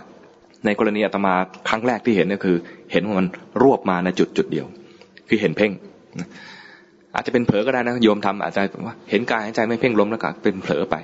[0.64, 1.34] ในกรณีอาตมา
[1.68, 2.56] ครั้งแรกที่เห็นก็คือ
[2.92, 3.26] เห็นว่ามัน
[3.62, 4.66] รวบมาในจุดจุดเดียว
[5.28, 5.70] คือเห็นเพ่ง
[7.14, 10.96] อาจจะเป็นเผลอก็ได้นะโยมทำอาจจะว่าเห็นกายหายใจไม่เพ่งลมแล้วก็เป็นเผลอไป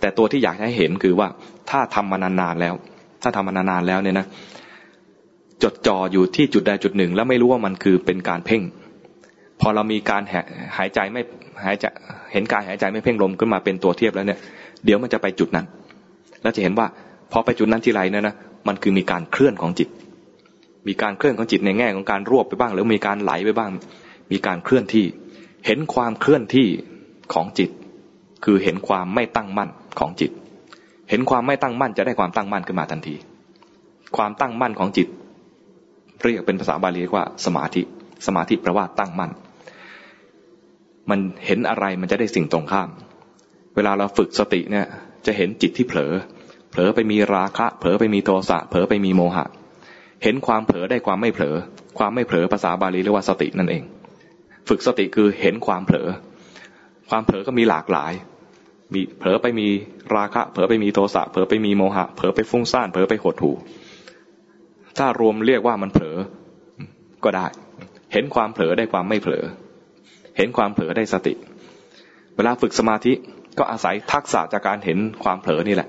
[0.00, 1.28] แต่ตัวที่อยากให้เห็นคือว่า
[1.70, 2.74] ถ้าทำมานานๆแล้ว
[3.22, 4.26] ถ้าทำมานานๆแล้วเนี่ยนะ
[5.62, 8.62] จดจ่ออยู่ที่จุดใดจุดหนึ่ง แล้วไม่รู้ว่ามันคือเป็นการเพ่ง
[9.60, 10.22] พอเรามีการ
[10.76, 11.22] หายใจไม่
[11.64, 11.84] หายใจ
[12.32, 14.38] เห็นกายหายใจไม่เพ่งลมขึ้นมาเป็นตัวเทียบแล้วเนี่ย
[14.84, 15.66] เดี๋ยวมันจะไปจุดนั้น
[16.42, 16.86] แล้วจะเห็นว่า
[17.32, 18.34] พอไปจุดนั้นทีไรเนี่ยนะ
[18.68, 19.88] มันคือมีการเคลื่อนของจิต
[20.88, 23.70] มีการเคลื่อนของจิตในแง่ของการรวบไปบ้าง หรือมีการไหลไปบ้าง
[24.32, 25.04] มีการเคลื่อนที่
[25.66, 26.68] เห็นความเคลื่อนที่
[27.34, 27.70] ของจิต
[28.44, 30.30] คือเห็นความไม่ตั้งมั่นของจิต
[31.10, 33.14] เห็นความไม่ตั้งมั่นจะได้ความตั้งมั่นขึ้นมาทันที
[34.16, 35.08] ความตั้งมั่นของจิต
[36.22, 37.82] เรียกเป็นภาษาบาลีว่าสมาธิ
[38.26, 39.30] สมาธิแปลว่าตั้งมั่น
[41.10, 42.88] มันเห็นอะไรมันจะได้สิ่งตรงข้าม
[43.76, 44.86] เวลาเราฝึกสติเนี่ย
[45.26, 46.12] จะเห็นจิตที่เผลอ
[46.70, 49.46] เผลอไปมีราคะ เผลอไปมีโทสะ เผลอไปมีโมหะ
[50.22, 51.56] เห็นความเผลอได้ความไม่เผลอ
[51.98, 53.82] ความไม่เผลอภาษาบาลีเรียกว่าสตินั่นเอง
[54.68, 56.08] ฝึกสติคือเห็นความเผลอ
[57.10, 58.12] ความเผลอก็มีหลากหลาย
[58.92, 59.66] มีเผลอไปมี
[60.16, 63.54] ราคะ เผลอไปมีโทสะ เผลอไปมีโมหะ เผลอไปฟุ้งซ่าน เผลอไปหดหู่
[64.98, 66.16] ถ้ารวมเรียกว่ามันเผลอ
[67.24, 67.46] ก็ได้
[68.12, 69.44] เห็นความเผลอได้ความไม่เผลอ
[70.36, 71.34] เห็นความเผลอได้สติ
[72.36, 73.12] เวลาฝึกสมาธิ
[73.58, 75.88] ก็อาศัยทักษะจากการเห็นความเผลอนี่แหละ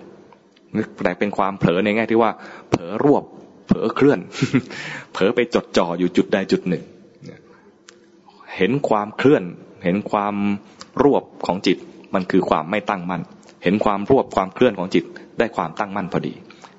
[1.04, 2.32] แต่เป็นความเผลอในแง่ที่ว่า
[2.70, 3.24] เผลอรวบ
[3.68, 4.20] เผลอเคลื่อน
[5.14, 6.84] เผลอไปจดจ่ออยู่จุดใดจุดหนึ่ง
[8.58, 9.44] เห็นความเคลื่อน
[9.84, 10.36] เห็นความ
[11.04, 11.78] รวบของจิต
[12.14, 13.22] มันคือความไม่ตั้งมั่น
[13.64, 15.04] เห็นความรวบความเคลื่อนของจิต
[15.40, 16.34] ได้ความตั้งมั่นพอดี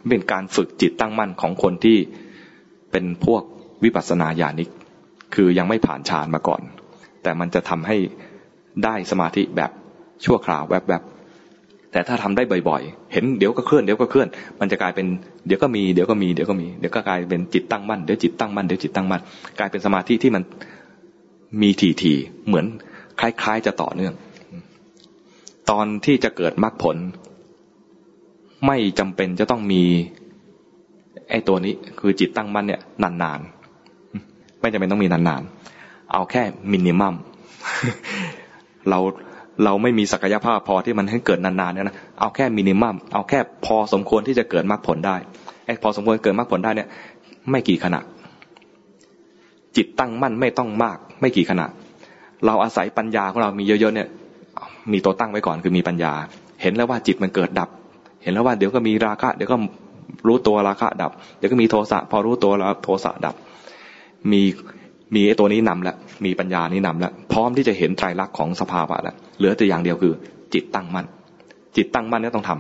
[0.09, 1.99] เป็นการฝึกจิตตั้งมั่นของคนที่
[2.93, 3.43] เป็นพวก
[3.85, 4.69] วิปัสสนาญาณิก
[5.35, 6.63] คือยังไม่ผ่านฌานมาก่อน
[7.23, 7.97] แต่มันจะทำให้
[8.85, 9.71] ได้สมาธิแบบ
[10.25, 11.03] ชั่วคราวแบบแบบ
[11.93, 14.29] แต่ถ้าทำได้บ่อยๆ เห็นเดี๋ยวก็เคลื่อนเดี๋ยวก็เคลื่อน
[14.61, 15.07] มันจะกลายเป็น
[15.47, 19.23] เดี๋ยวก็มีเดี๋ยวก็มีเดี๋ยวก็มีเดี๋ยวก็กลายเป็นจิตตั้งมั่นเดี๋ยวจิตตั้งมั่นเดี๋ยวจิตตั้งมั่น
[19.59, 20.43] กลายเป็นสมาธิที่มัน
[21.63, 21.71] มี
[22.03, 22.67] ทีๆเหมือน
[23.21, 24.15] คล้ายๆจะต่อเนื่อง
[25.71, 26.97] ตอนที่จะเกิดมรรคผล
[28.67, 29.83] ไม่จำเป็นจะต้องมี
[31.31, 37.15] ไอ้ตัวนี้ คือจิตตั้งมั่นเนี่ยนานๆ ไม่จำเป็นต้องมีนานๆ เอาแค่มินิมัม
[38.89, 38.99] เรา
[39.65, 45.17] เราไม่มีศักยภาพพอที่มันให้เกิดนานๆเนี่ยนะ เอาแค่มินิมัม เอาแค่พอสมควรที่จะเกิดมรรคผลได้
[45.67, 46.89] ไอ้พอสมควรเกิดมรรคผลได้เนี่ย
[47.51, 48.01] ไม่กี่ขณะ
[49.77, 51.67] จิตตั้งมั่นไม่ต้องมาก ไม่กี่ขณะ
[52.47, 54.09] เราอาศัยปัญญาของเรามีเยอะๆเนี่ย
[54.93, 56.13] มีตัวตั้งไว้ก่อนคือมีปัญญา
[56.63, 57.69] เห็นแล้วว่าจิตมันเกิดดับ
[58.23, 59.57] เห็นแล้วว่าเดี๋ยวก็มีราคะ เดี๋ยวก็
[60.29, 63.35] รู้ตัวราคะดับ เดี๋ยวก็มีโทสะพอรู้ตัวแล้วโทสะดับ
[64.33, 64.43] มี
[65.15, 70.15] มีไอ้ตัวนี้นำแล้วมีปัญญานี้นำแล้วพร้อมที่จะเห็นไตรลักษณ์ของสภาวะแล้วเหลือแต่อย่างเดียวคือ
[70.55, 71.07] จิตตั้งมั่น
[71.77, 72.51] จิตตั้งมั่นนี่ต้องท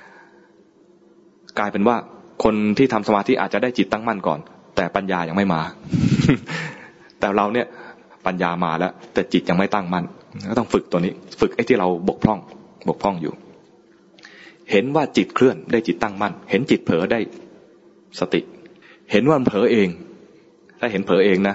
[0.00, 1.96] ำกลายเป็นว่า
[2.44, 4.38] คนที่ทำสมาธิอาจจะได้จิตตั้งมั่นก่อน
[4.76, 5.60] แต่ปัญญายังไม่มา
[7.20, 7.66] แต่เราเนี่ย
[8.26, 10.04] ปัญญามาแล้ว แต่จิตยังไม่ตั้งมั่น
[10.50, 12.38] ก็ต้องฝึกตัวนี้ ฝึกไอ้ที่เราบกพร่อง
[12.88, 13.32] บกพร่องอยู่
[14.70, 17.18] เห็นว่าจิตเคลื่อนได้จิตตั้งมั่น เห็นจิตเผลอได้
[18.20, 18.40] สติ
[19.12, 19.88] เห็นว่ามันเผลอเอง
[20.80, 21.54] ถ้าเห็นเผลอเองนะ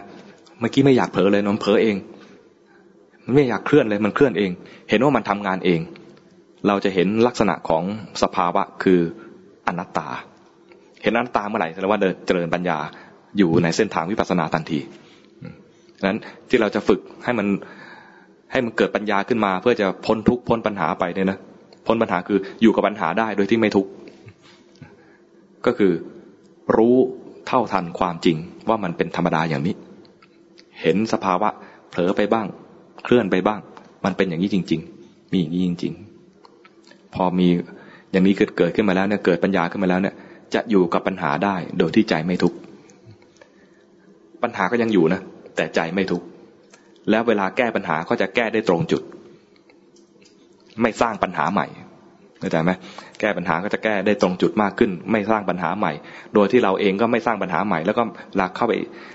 [0.60, 1.96] เมื่อกี้ไม่อยากเผลอเลยมันเผลอเอง
[3.24, 4.52] มันไม่อยากเคลื่อนเลยมันเคลื่อนเอง
[4.90, 5.80] เห็นว่ามันทำงานเอง
[6.68, 7.84] เราจะเห็นลักษณะของ
[8.22, 9.00] สภาวะคือ
[9.68, 10.08] อนัตตา
[11.04, 12.78] เห็นอนัตตาเมื่อไหร่แสดงว่าเจริญปัญญา
[13.38, 14.80] อยู่ในเส้นทางวิปัสสนาทันที
[16.08, 16.20] นั้น
[16.50, 17.48] ที่เราจะฝึกให้มัน
[18.52, 21.40] ให้มันเกิดปัญญาขึ้นมา เพื่อจะพ้นทุกข์พ้นปัญหาไปเนี่ยนะ
[21.90, 23.90] พ้นปัญหาคืออยู่กับปัญหาได้โดยที่ไม่ทุกข์
[25.66, 25.92] ก็คือ
[26.78, 26.96] รู้
[27.48, 28.38] เท่าทันความจริง
[28.70, 29.76] ว่ามันเป็นธรรมดาอย่างนี้
[30.82, 31.50] เห็นสภาวะ
[31.90, 32.48] เผลอไปบ้าง
[33.04, 33.60] เคลื่อนไปบ้าง
[34.06, 35.94] มันเป็นอย่างนี้จริง ๆ มีอย่างนี้จริง
[36.54, 37.48] ๆ พอมี
[38.12, 40.16] อย่างนี้เกิดเกิดขึ้นมาแล้วเนี่ยเกิดปัญญาขึ้นมาแล้วเนี่ย
[40.54, 42.58] จะอยู่กับปัญหาได้โดยที่ใจไม่ทุกข์
[44.44, 45.22] ปัญหาก็ยังอยู่นะ
[45.56, 46.26] แต่ใจไม่ทุกข์
[47.10, 49.02] แล้วเวลาแก้ปัญหาก็จะแก้ได้ตรงจุด
[50.82, 51.68] ไม่สร้างปัญหาใหม่
[52.40, 52.72] เข้าใจไหม
[53.20, 55.92] แก้ปัญหาก็จะแก้ได้ตรงจุดมากขึ้น ไม่สร้างปัญหาใหม่
[56.34, 58.04] โดยที่เราเองก็ไม่สร้างปัญหาใหม่ แล้วก็
[58.36, 58.74] หลักเข้าไป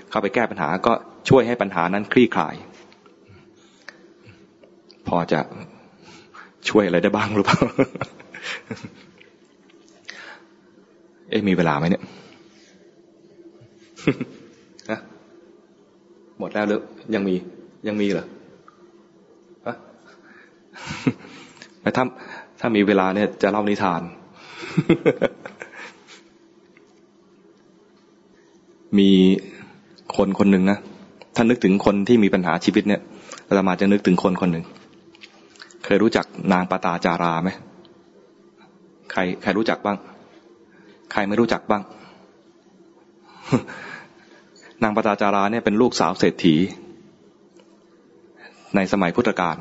[0.09, 0.93] เข้าไปแก้ปัญหาก็
[1.29, 2.55] ช่วยให้ปัญหานั้นคลี่คลาย
[5.07, 5.39] พอจะ
[6.69, 7.59] ช่วยอะไรได้บ้างหรือเปล่า
[11.29, 12.03] เอ๊ะมีเวลาไหมเนี่ย
[16.39, 16.81] หมดแล้วหรือ
[17.15, 17.35] ยังมี
[17.87, 18.25] ยังมีเหรอ
[21.97, 22.03] ถ้า
[22.59, 24.01] ถ้ามีเวลาเนี่ยจะเล่านิทาน
[28.97, 29.09] มี
[30.15, 30.77] คนคนหนึ่งนะ
[31.35, 33.01] ท่านนึกถึงคนที่มีปัญหาชีวิตเนี่ย
[33.53, 34.65] เรามาจะนึกถึงคนคนหนึ่ง
[35.85, 37.49] เคยรู้จักนางปตาจาราไหม
[39.11, 39.97] ใครใครรู้จักบ้าง
[41.11, 41.83] ใครไม่รู้จักบ้าง
[44.83, 46.55] นางปตาจาราเนี่ยเป็นลูกสาวเศรษฐี
[48.75, 49.57] ในสมัยพุทธกาล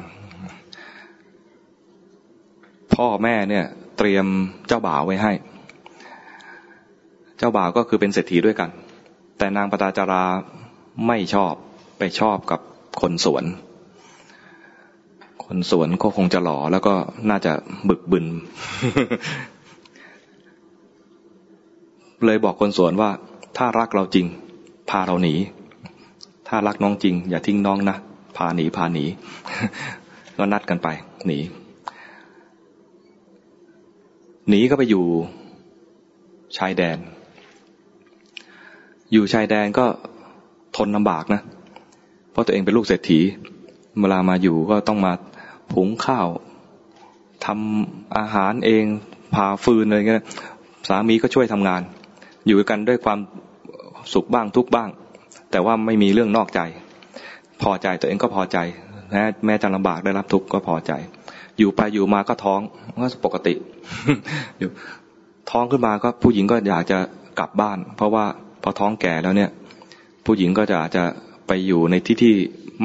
[2.97, 3.65] พ่อแม่เนี่ย
[3.99, 4.27] เตรียม
[4.69, 5.33] เจ้าบ่าวไว้ให้
[7.39, 8.71] เจ้าบ่าวก็คือเป็นเศรษฐีด้วยกัน
[9.39, 10.25] แต่นางปตาจารา
[11.07, 11.55] ไม่ชอบ
[11.99, 12.61] ไปชอบกับ
[13.01, 13.45] คนสวน
[15.45, 16.95] คนสวนก็คงจะหล่อแล้วก็
[17.31, 17.53] น่าจะ
[17.89, 18.27] บึกบึน
[22.25, 23.11] เลยบอกคนสวนว่า
[23.57, 24.27] ถ้ารักเราจริง
[24.91, 25.35] พาเราหนี
[26.49, 27.97] ถ้ารักน้องจริง อย่าทิ้งน้องนะ
[28.37, 29.05] พาหนีพาหนี
[30.37, 30.89] ก็นัดกันไป
[31.27, 31.39] หนี
[34.49, 35.05] หนีก็ไปอยู่
[36.57, 36.99] ชายแดน
[39.13, 39.85] อยู่ชายแดนก็
[40.77, 41.41] ทนลำบากนะ
[42.33, 43.21] เพราะตัวเองเป็นลูกเศรษฐี
[44.01, 45.13] เวลามาอยู่ก็ต้องมา
[45.73, 46.29] ผงข้าว
[47.45, 48.85] ทำอาหารเอง
[49.35, 50.25] พาฟืนอะไรเงี้ย
[50.89, 51.83] สามีก็ช่วยทำงาน
[52.47, 53.19] อยู่กันด้วยความ
[54.15, 54.89] สุขบ้างทุกบ้าง
[55.51, 56.61] แต่ว่าไม่มีเรื่องนอกใจ
[57.63, 58.59] พอใจตัวเองก็พอใจ
[59.11, 60.93] แม้แม้จะลำบากได้รับทุกข์ก็พอใจ
[61.59, 62.61] อยู่ไปอยู่มาก็ท้อง
[63.03, 63.55] ก็ปกติ
[64.59, 64.71] อยู่
[65.51, 66.99] ท้องขึ้นมาก็ผู้หญิงก็อยากจะ
[67.39, 68.25] กลับบ้าน เพราะว่า
[68.63, 69.51] พอท้องแก่แล้วเนี่ย
[70.25, 71.05] ผู้หญิงก็จะอาจจะ
[71.47, 72.35] ไปอยู่ในที่ที่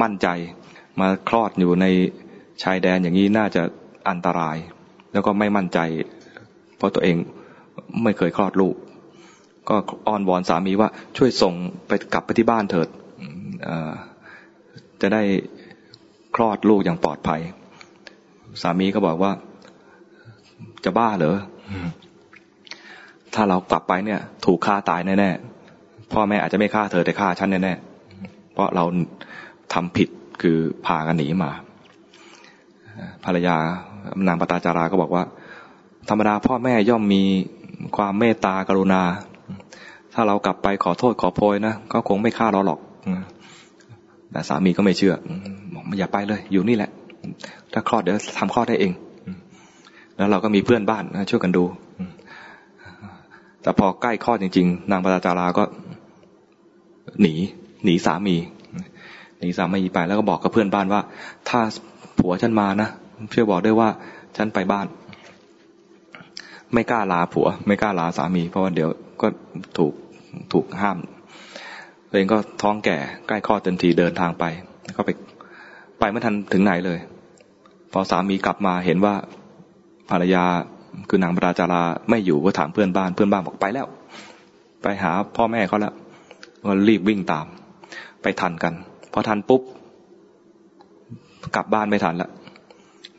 [0.01, 0.27] มั่นใจ
[0.99, 1.85] มาคลอดอยู่ใน
[2.63, 3.61] ชายแดนอย่างนี้น่าจะ
[4.09, 4.57] อันตราย
[5.11, 5.79] แล้วก็ไม่มั่นใจ
[6.77, 7.17] เพราะตัวเอง
[8.03, 8.75] ไม่เคยคลอดลูก
[9.69, 9.75] ก็
[10.07, 11.53] อ้อนวอนสามีว่าช่วยส่ง
[11.87, 12.87] ไปกลับไปที่บ้านเถิด
[15.01, 15.21] จะได้
[16.35, 17.41] คลอดลูกอย่างปลอดภัย
[18.61, 19.31] สามีก็บอกว่า
[20.83, 21.37] จะบ้าเหรอ
[23.33, 28.83] ถ้าเรากลับไปเนี่ย ถูกฆ่าตายแน่ๆพ่อแม่อาจจะไม่ฆ่าเธอแต่ฆ่าฉันแน่ๆเพราะเรา
[29.73, 30.09] ทำผิด
[30.41, 31.51] คือพากันหนีมา
[33.25, 33.55] ภรรยา
[34.27, 35.23] นางปตาจาราก็บอกว่า
[36.09, 37.23] ธรรมดาพ่อแม่ย่อมมี
[37.97, 39.01] ความเมตตากรุณา
[40.13, 42.79] ถ้าเรากลับไปขอโทษขอโพยนะก็คงไม่ฆ่าเราหรอก
[44.31, 45.15] แต่สามีก็ไม่เชื่อ
[45.73, 46.91] บอกอย่าไปเลย อยู่นี่แหละ
[47.73, 48.93] ถ้าคลอดเดี๋ยวทำคลอดได้เอง
[50.17, 51.63] แล้วเราก็มีเพื่อนบ้านช่วยกันดู
[53.61, 55.63] แต่พอใกล้คลอดจริง ๆ นางปตาจาราก็
[57.21, 57.33] หนี
[57.83, 58.35] หนีสามี
[59.39, 61.01] หนีสามีไปแล้วก็บอกกับเพื่อนบ้านว่า
[61.49, 61.59] ถ้า
[62.19, 62.89] ผัวฉันมานะ
[63.33, 63.89] ช่วยบอกด้วยว่า
[64.37, 64.87] ฉันไปบ้าน
[66.73, 68.89] ไม่กล้าลาผัว ไม่กล้าลาสามี เพราะว่าเดี๋ยว
[69.21, 69.27] ก็
[69.77, 69.93] ถูก
[70.53, 70.97] ถูกห้าม
[72.09, 72.97] ตัวเองก็ท้องแก่
[73.27, 74.45] ใกล้คลอดเต็มทีเดินทางไป
[74.97, 75.11] ก็ไป
[75.99, 76.99] ไปไม่ทันถึงไหนเลย
[77.91, 79.13] พอสามีกลับมาเห็นว่า
[80.09, 80.43] ภรรยา
[81.09, 83.87] คือนางปราจาราไม่อยู่ก็ถามเพื่อนบ้านเพื่อนบ้านบอกไปแล้ว
[84.81, 85.93] ไปหาพ่อแม่เขาแล้ว
[86.65, 87.45] ก็รีบวิ่งตาม
[88.21, 88.73] ไปทันกัน
[89.13, 89.61] พอทันปุ๊บ
[91.55, 92.29] กลับบ้านไม่ทันละ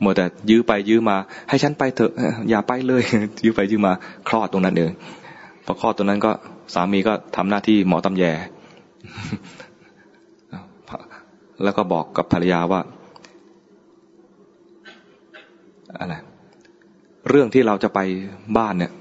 [0.01, 1.16] เมื่อแต่ยื้อไปยื้อมา
[1.48, 2.12] ให้ฉันไปเถอะ
[2.51, 3.02] อย่าไปเลย
[3.44, 3.93] ยื้อไปยื้อมา
[4.28, 4.90] คลอดตรงนั้นเอง
[5.66, 6.31] พอคลอดตรงนั้นก็
[6.74, 8.24] สามีก็ทำหน้าที่หมอตำแย
[11.65, 12.81] แล้วก็บอกกับภรรยาว่า
[15.99, 16.15] อะไร
[17.28, 18.01] เรื่องที่เราจะไป
[18.59, 18.93] บ้านเนี่ย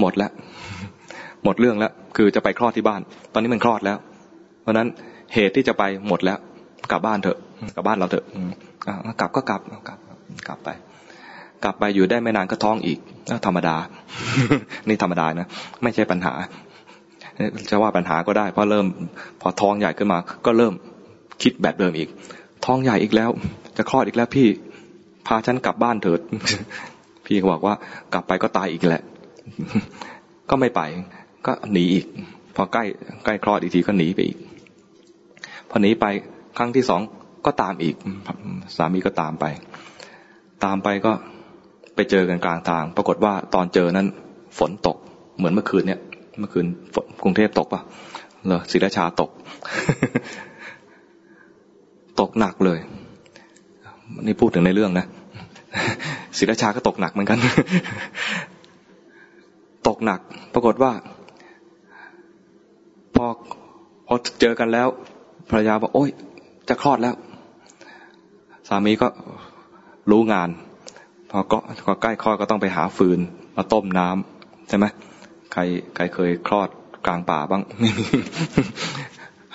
[0.00, 0.30] หมดแล้ว
[1.44, 3.00] หมดเรื่องแล้ว คือจะไปคลอดที่บ้าน
[3.32, 3.98] ตอนนี้มันคลอดแล้ว
[4.60, 4.88] เพราะนั้น
[5.34, 6.38] เหตุที่จะไปหมดแล้ว
[6.90, 7.38] กลับบ้านเถอะ
[7.74, 8.24] กลับบ้านเราเถอะ
[9.20, 9.98] กลับก็กลับกลับ
[10.48, 10.68] กลับไป
[11.64, 12.98] กลับไปอยู่ได้ไม่นานก็ท้องอีก
[13.46, 13.76] ธรรมดา
[14.88, 15.48] นี่ธรรมดานะ
[15.82, 16.32] ไม่ใช่ปัญหา
[17.70, 18.86] จะว่าปัญหาก็ได้เพราะเริ่ม
[19.40, 20.74] พอท้องใหญ่ขึ้นมา ก็เริ่ม
[21.42, 22.08] คิดแบบเดิมอีก
[22.64, 23.30] ท้องใหญ่อีกแล้ว
[23.76, 24.46] จะคลอดอีกแล้วพี่
[25.26, 26.20] พาฉันกลับบ้านเถิด
[27.26, 27.74] พี่ก็บอกว่า
[28.12, 29.02] กลับไปก็ตายอีกแหละ
[30.50, 30.80] ก็ไม่ไป
[31.46, 32.06] ก็หนีอีก
[32.56, 32.84] พอใกล้
[33.24, 34.38] ใกล้คลอดอีกทีก็หนีไปอีก
[35.70, 36.06] พอหนีไป
[36.58, 37.00] ครั้งที่สอง
[37.46, 37.96] ก็ตามอีก
[38.76, 39.44] สามีก็ตามไป
[40.64, 41.12] ตามไปก็
[41.94, 44.06] ไปเจอกันกลางทาง ปรากฏว่าตอนเจอนั้น
[44.58, 44.96] ฝนตก
[45.36, 46.00] เหมือนเมื่อคืนเนี่ย
[46.38, 46.66] เมื่อคืน
[47.22, 47.82] กรุงเทพตกปะ
[48.46, 49.30] เหรอศรีราชาตก
[52.20, 52.78] ตกหนักเลย
[54.26, 55.06] นี่พูดถึงในเรื่องนะ
[56.38, 57.38] ศรีราชาก็ตกหนักเหมือนกัน
[59.88, 60.20] ตกหนัก
[60.54, 60.92] ปรากฏว่า
[63.14, 63.26] พอ
[64.06, 64.88] พอเจอกันแล้ว
[65.50, 66.10] ภรรยาบอกโอ้ย
[66.68, 67.14] จะคลอดแล้ว
[68.68, 69.08] สามีก็
[70.10, 70.48] รู้งาน
[71.30, 73.18] พอก็ใกล้คลอดก็ต้องไปหาฟืน
[73.56, 74.84] มาต้มน้ำใช่ไหม
[75.52, 75.60] ใคร
[75.94, 76.68] ใครเคยคลอด
[77.06, 77.62] กลางป่าบ้าง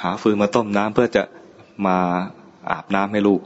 [0.02, 1.24] หาฟืนมาต้มน้ำเพื่อจะ
[1.88, 1.98] มา
[2.72, 3.42] อาบน้ำให้ลูก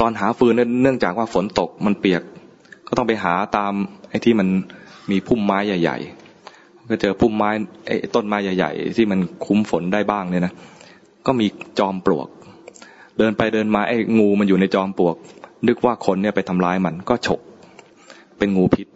[0.00, 0.52] ตอนหาฟืน
[0.82, 2.22] เนื่องจากว่าฝนตกมันเปียก
[2.88, 3.72] ก็ต้องไปหาตาม
[4.10, 4.48] ไอ้ที่มัน
[5.10, 5.98] มีพุ่มไม้ใหญ่
[6.44, 7.50] ๆ ก็เจอพุ่มไม้
[7.86, 10.52] ไอ้ต้นไม้ใหญ่ ๆ ที่มันคุ้มฝนได้บ้างเนี่ยนะ
[11.26, 11.46] ก็มี
[11.78, 12.28] จอมปลวก
[13.18, 15.16] เดินไปเดินมาไอ้งูมันอยู่ในจอมปลวก
[15.68, 17.40] นึกว่าคนเนี่ยไปทำร้ายมันก็ฉก
[18.38, 18.86] เป็นงูพิษ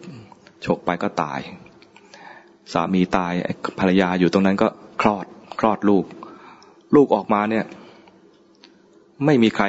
[0.66, 1.40] ฉกไปก็ตาย
[2.72, 3.32] สามีตาย
[3.78, 4.68] ภรรยาอยู่ตรงนั้นก็
[5.02, 5.26] คลอด
[5.60, 6.04] คลอดลูก
[6.94, 7.64] ลูกออกมาเนี่ย
[9.24, 9.66] ไม่มีใคร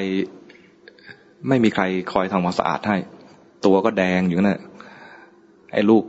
[1.48, 2.98] ไม่มีใครคอยทำความสะอาดให้
[3.66, 4.60] ตัวก็แดงอยู่นั่น
[5.74, 6.04] ไอ้ลูก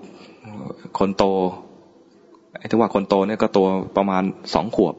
[0.98, 1.24] คนโต
[2.58, 3.66] ไอ้ที่ว่าคนโตเนี่ยก็ตัว
[3.96, 4.22] ประมาณ
[4.54, 4.94] สองขวบ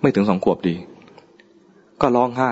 [0.00, 0.74] ไม่ถึงสองขวบดี
[2.00, 2.50] ก็ร้องไห้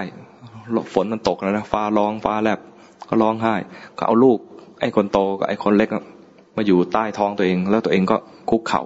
[0.94, 2.60] ฝนมันตกแล้วนะฟ้าร้องฟ้าแลบ
[3.08, 3.54] ก็ร้องไห้
[3.98, 4.38] ก็เอาลูก
[4.80, 5.88] ไอ้คนโตกับไอ้คนเล็ก
[6.56, 8.16] มาอยู่ใต้ท้องตัวเอง แล้วตัวเองก็
[8.50, 8.82] คุกเข่า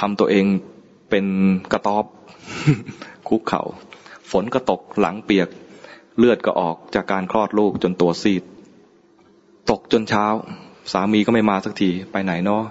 [0.00, 0.44] ทำตัวเอง
[1.10, 1.26] เป็น
[1.72, 2.04] กระต๊อบ
[3.28, 3.62] คุกเข่า
[4.30, 5.48] ฝนก็ตกหลังเปียก
[6.18, 8.42] เลือดก็ออกจากการคลอดลูกจนตัวซีด
[9.70, 10.26] ตกจนเช้า
[10.92, 12.62] สามีก็ไม่มาสักทีไปไหนเนาะ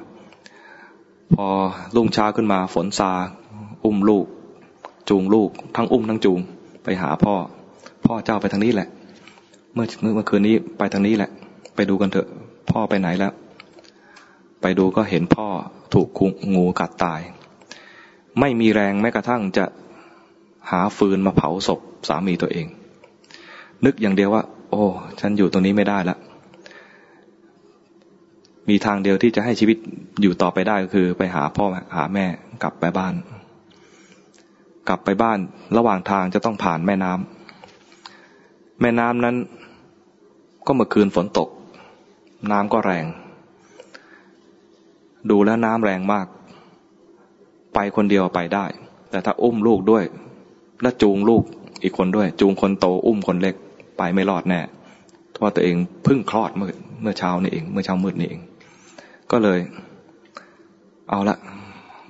[1.34, 1.48] พอ
[1.96, 3.12] ลุ่งเช้าขึ้นมาฝนซา
[3.86, 4.26] อุ้มลูก
[5.10, 6.40] จูงลูก ทั้งอุ้มทั้งจูง
[6.84, 7.36] ไปหาพ่อ
[8.06, 8.88] พ่อเจ้าไปทางนี้แหละ
[9.74, 9.86] เมื่อ
[10.16, 11.30] เมื่อคืนนี้ไปทางนี้แหละ
[11.76, 12.28] ไปดูกันเถอะ
[12.72, 13.34] พ่อไปไหนแล้ว
[14.62, 15.48] ไปดูก็เห็นพ่อ
[15.94, 16.08] ถูก
[16.56, 17.22] งูกัดตาย
[18.40, 19.66] ไม่มีแรงแม้กระทั่งจะ
[20.72, 22.68] หาฟืนมาเผาศพสามีตัวเอง
[23.85, 24.84] นึกอย่างเดียวว่า โอ้
[25.19, 26.19] ฉันอยู่ตรงนี้ไม่ได้แล้ว
[28.69, 29.77] มีทางเดียวที่จะให้ชีวิต
[30.22, 31.65] อยู่ต่อไปได้ก็คือ ไปหาพ่อ
[31.95, 32.26] หาแม่
[32.64, 33.14] กลับไปบ้าน
[34.89, 35.39] กลับไปบ้าน
[35.77, 39.35] ระหว่างทางจะต้องผ่านแม่น้ำแม่น้ำนั้น
[40.65, 41.49] ก็เมื่อคืนฝนตก
[42.52, 43.06] น้ำก็แรง
[45.30, 46.27] ดูแล้วน้ำแรงมาก
[47.73, 48.65] ไปคนเดียวไปได้
[49.10, 50.03] แต่ถ้าอุ้มลูกด้วย
[50.82, 51.44] และจูงลูก
[51.84, 53.56] อีกคนด้วย จูงคนโตอุ้มคนเล็ก
[53.98, 54.60] ไปไม่รอดแน่
[55.32, 56.70] เพราะตัวเองเพิ่งคลอดเมื่อ
[57.02, 58.41] เมื่อเช้านี่เอง เมื่อเช้ามืดนี่เอง
[59.32, 59.60] ก็เลย
[61.10, 61.38] เอาละ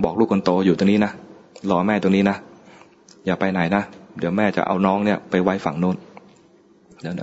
[0.03, 1.11] บอกลูกคนโตอยู่ตรงนี้นะ
[1.71, 2.37] รอแม่ตรงนี้นะ
[3.25, 3.83] อย่าไปไหนนะ
[4.19, 5.95] เดี๋ยวแม่จะเอาน้องเนี่ยไปไว้ฝั่งโน้น
[7.01, 7.13] เดี๋ยว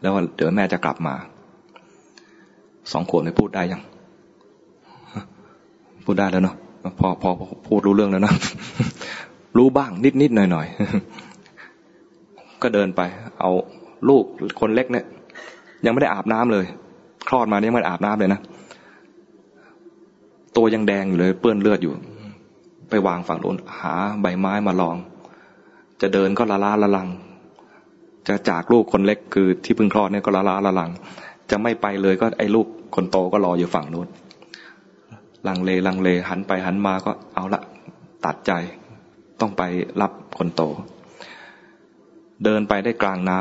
[0.00, 1.14] แล้วเดี๋ยวแม่จะกลับมา
[2.92, 3.82] สองขวบเนี่ยพูดได้ยัง
[6.04, 6.56] พูดได้แล้วเนาะ
[6.98, 7.30] พอพอ
[7.66, 8.34] พูดรู้เรื่องแล้วนะ
[9.56, 10.66] รู้บ้างนิดนิดหน่อยหน่อย
[12.62, 13.00] ก็เดินไป
[13.40, 13.50] เอา
[14.08, 14.24] ลูก
[14.60, 15.04] คนเล็กเนี่ย
[15.84, 16.64] ยังไม่ได้อาบน้ำเลย
[17.28, 18.40] คลอดมาเนี่ยไม่ได้อาบน้ำเลยนะ
[20.56, 21.92] ตัวยังแดงอยู่เลย เปื้อนเลือดอยู่
[22.90, 24.96] ไปวางฝั่งโน้นหาใบไม้มาลอง
[26.00, 27.08] จะเดินก็ละล้าละลัง
[28.28, 30.90] จะจากลูกคนเล็กคือที่เพิ่งคลอดเนี่ยก็ละล้าละลัง
[31.50, 34.08] จะไม่ไปเลยก็ไอ้ลูกคนโตก็รออยู่ฝั่งโน้น
[35.48, 37.60] ลังเลลังเลหันไปหันมาก็เอาละ
[38.24, 38.52] ตัดใจ
[39.40, 39.62] ต้องไป
[40.02, 40.62] รับคนโต
[42.44, 43.38] เดินไปได้กลางน้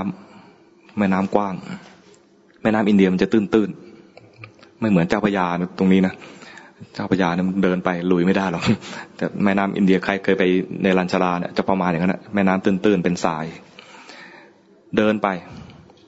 [0.47, 1.55] ำแม่น้ำกว้าง
[2.61, 3.69] แม่น้ำอินเดียมันจะตื้นตื้น
[4.79, 5.45] ไม่เหมือนเจ้าพยา
[5.77, 6.13] ตรงนี้นะ
[6.93, 8.63] เจ้าพยาเนี่ยมันเดินไปลุยไม่ได้หรอก
[9.17, 10.43] แต่แม่น้ำอินเดียใครเคยไป
[10.83, 13.45] ในลันชลาเนี่ยจะประมาณอย่างนั้นแม่น้ำตื้นตื้นเป็นทราย
[14.97, 15.27] เดินไป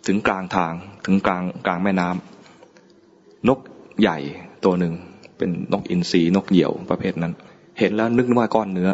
[0.08, 0.74] ถึงกลางทาง
[1.06, 3.60] ถึงกลางกลางแม่น้ำนก
[4.02, 4.18] ใหญ่
[4.66, 4.94] ตัวหนึ่ง
[5.38, 7.34] เป็นนกอินทรีนกเหยี่ยวประเภทนั้น
[7.80, 8.90] เห็นแล้วนึกว่าก้อนเนื้อ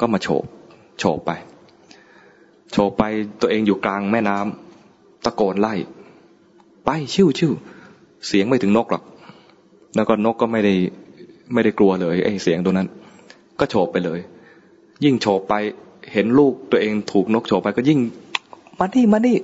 [0.00, 0.44] ก็มาโฉบ
[0.98, 1.30] โฉบไป
[2.72, 3.02] โฉบไป
[3.40, 5.74] ตัวเองอยู่กลางแม่น้ำตะโกนไล่
[6.84, 7.52] ไปชิวชิว
[8.26, 9.02] เสียงไม่ถึงนกหรอก
[9.94, 10.74] แล้วก็นกก็ไม่ได้
[11.52, 12.88] ไม่ได้กลัวเลยไอ้เสียงตัวนั้น
[13.58, 14.20] ก็โฉบไปเลย
[15.04, 15.54] ยิ่งโฉบไป
[16.12, 17.98] เห็นลูกตัวเองถูกนกโฉบไปก็ยิ่ง
[18.78, 19.36] มานี่มานี่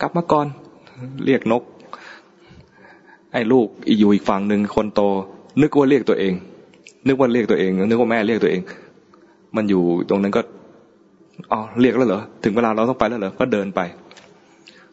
[0.00, 0.46] กลับมาก่อน
[1.24, 1.62] เรียกนก
[3.32, 3.66] ไอ้ลูก
[3.98, 5.00] อยู่อีกฝั่งหนึ่งคนโต
[5.60, 6.34] นึกว่าเรียกตัวเอง
[7.06, 8.60] นึกว่าเรียกตัวเอง นึกว่าแม่เรียกตัวเอง
[9.56, 10.42] มันอยู่ตรงนั้นก็
[11.52, 13.80] อ๋อเรียกแล้วเหรอถึงเวลาเราต้องไปแล้วเหรอก็เดินไป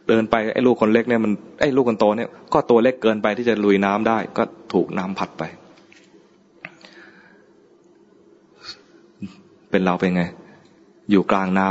[0.08, 5.42] เดินไปไอ้ลูกคนเล็กเนี่ยมันไอ้ลูกคนโตเนี่ยก็ตัวเล็กเกินไปที่จะลุยน้ำได้ ก็ถูกน้ำพัดไป
[9.70, 10.22] เป็นเราเป็นไง
[11.10, 11.68] อยู่กลางน้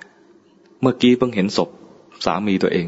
[0.00, 1.68] ำเมื่อกี้เพิ่งเห็นศพ
[2.24, 2.86] สามีตัวเอง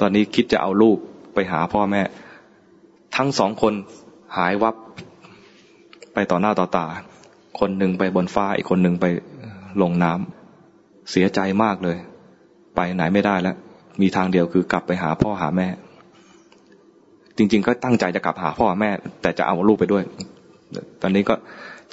[0.00, 0.98] ตอนนี้คิดจะเอาลูก
[1.34, 2.02] ไปหาพ่อแม่
[3.16, 3.74] ทั้งสองคน
[4.36, 4.74] หายวับ
[6.14, 6.86] ไปต่อหน้าต่อตา
[7.60, 9.06] คนหนึ่งไปบนฟ้าอีกคนหนึ่งไป
[9.82, 11.96] ลงน้ำเสียใจมากเลย
[12.76, 13.56] ไปไหนไม่ได้แล้ว
[14.00, 15.68] มีทางเดียวคือกลับไปหาพ่อหาแม่
[17.36, 18.90] จริง ๆ ก็ตั้งใจจะกลับหาพ่อแม่
[19.22, 20.04] แต่จะเอาลูกไปด้วย
[21.02, 21.34] ตอนนี้ก็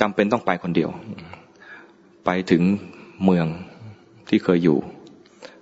[0.02, 0.90] จำเป็นต้องไปคนเดียว
[2.26, 2.64] ไปถึง
[3.24, 3.46] เมือง
[4.30, 4.78] ที่เคยอยู่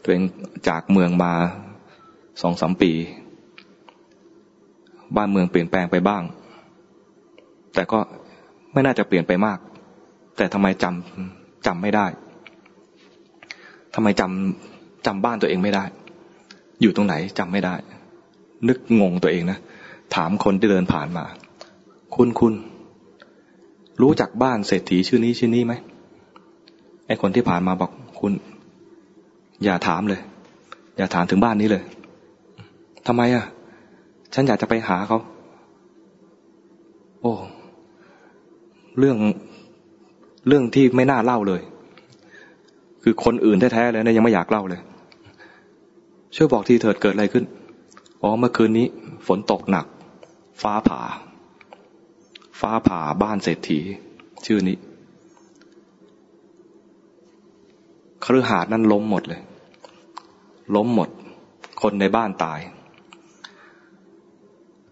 [0.03, 0.23] ตัวเอง
[0.68, 1.34] จากเมืองมา
[2.41, 2.91] สองสามปี
[5.18, 6.23] บ้านเมืองเปลี่ยนแปลงไปบ้าง
[7.76, 7.99] แต่ก็
[8.73, 9.60] ไม่น่าจะเปลี่ยนไปมาก
[10.42, 12.06] แต่ทำไมจำจำไม่ได้
[13.96, 15.86] ทำไมจำจำบ้านตัวเองไม่ได้
[16.82, 17.76] อยู่ตรงไหนจำไม่ได้
[18.68, 19.60] นึกงงตัวเองนะ
[20.16, 21.26] ถามคนที่เดินผ่านมา
[22.16, 22.54] คุณคุณ
[24.02, 25.74] รู้จักบ้านเศรษฐีชื่อนี้ชื่อนี้ไหม
[27.08, 28.32] ไอคนที่ผ่านมาบอกคุณ
[29.64, 30.22] อย่าถามเลย
[30.98, 31.84] อย่าถามถึงบ้านนี้เลย
[33.08, 33.46] ทำไมอะ
[34.34, 35.20] ฉันอยากจะไปหาเขา
[37.22, 37.34] โอ้
[39.00, 39.18] เรื่อง
[40.48, 41.62] เรื่องที่ไม่น่าเล่าเลย
[43.04, 44.82] คือคนอื่นแท้ๆเลยนะยังไม่อยากเล่าเลย
[46.36, 47.46] ช่วยบอกทีเถิดเกิดอะไรขึ้น
[48.22, 48.88] อ๋อเมื่อคืนนี้
[49.28, 49.86] ฝนตกหนัก
[50.62, 51.02] ฟ้าผ่า
[52.60, 53.80] ฟ้าผ่าบ้านเศรษฐี
[54.46, 54.78] ชื่อนี้
[58.26, 59.42] ครือหาดนั้นล้มหมดเลย
[60.76, 61.10] ล้มหมด
[61.82, 62.60] คนในบ้านตาย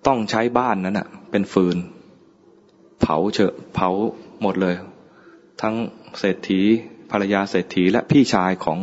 [0.07, 1.77] ต้องใช้บ้านนั้นอะเป็นฟืน
[3.01, 3.89] เผาเฉอะเผา
[4.41, 4.75] หมดเลย
[5.61, 5.75] ทั้ง
[6.19, 6.61] เศรษฐี
[7.11, 8.77] ภรรยาเศรษฐีและพี่ชายของ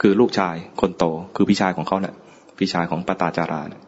[0.00, 1.04] คือลูกชายคนโต
[1.36, 2.14] คือพี่ชายของเขาเนะี่ย
[2.58, 3.82] พี่ชายของปตาจาราเนะ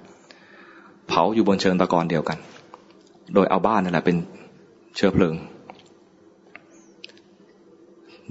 [1.09, 2.39] เผาอยู่บนเชิงตะกอนเดียวกัน
[3.35, 4.17] โดยเอาบ้านนั่นแหละเป็น
[4.97, 5.35] เชื้อเพลิง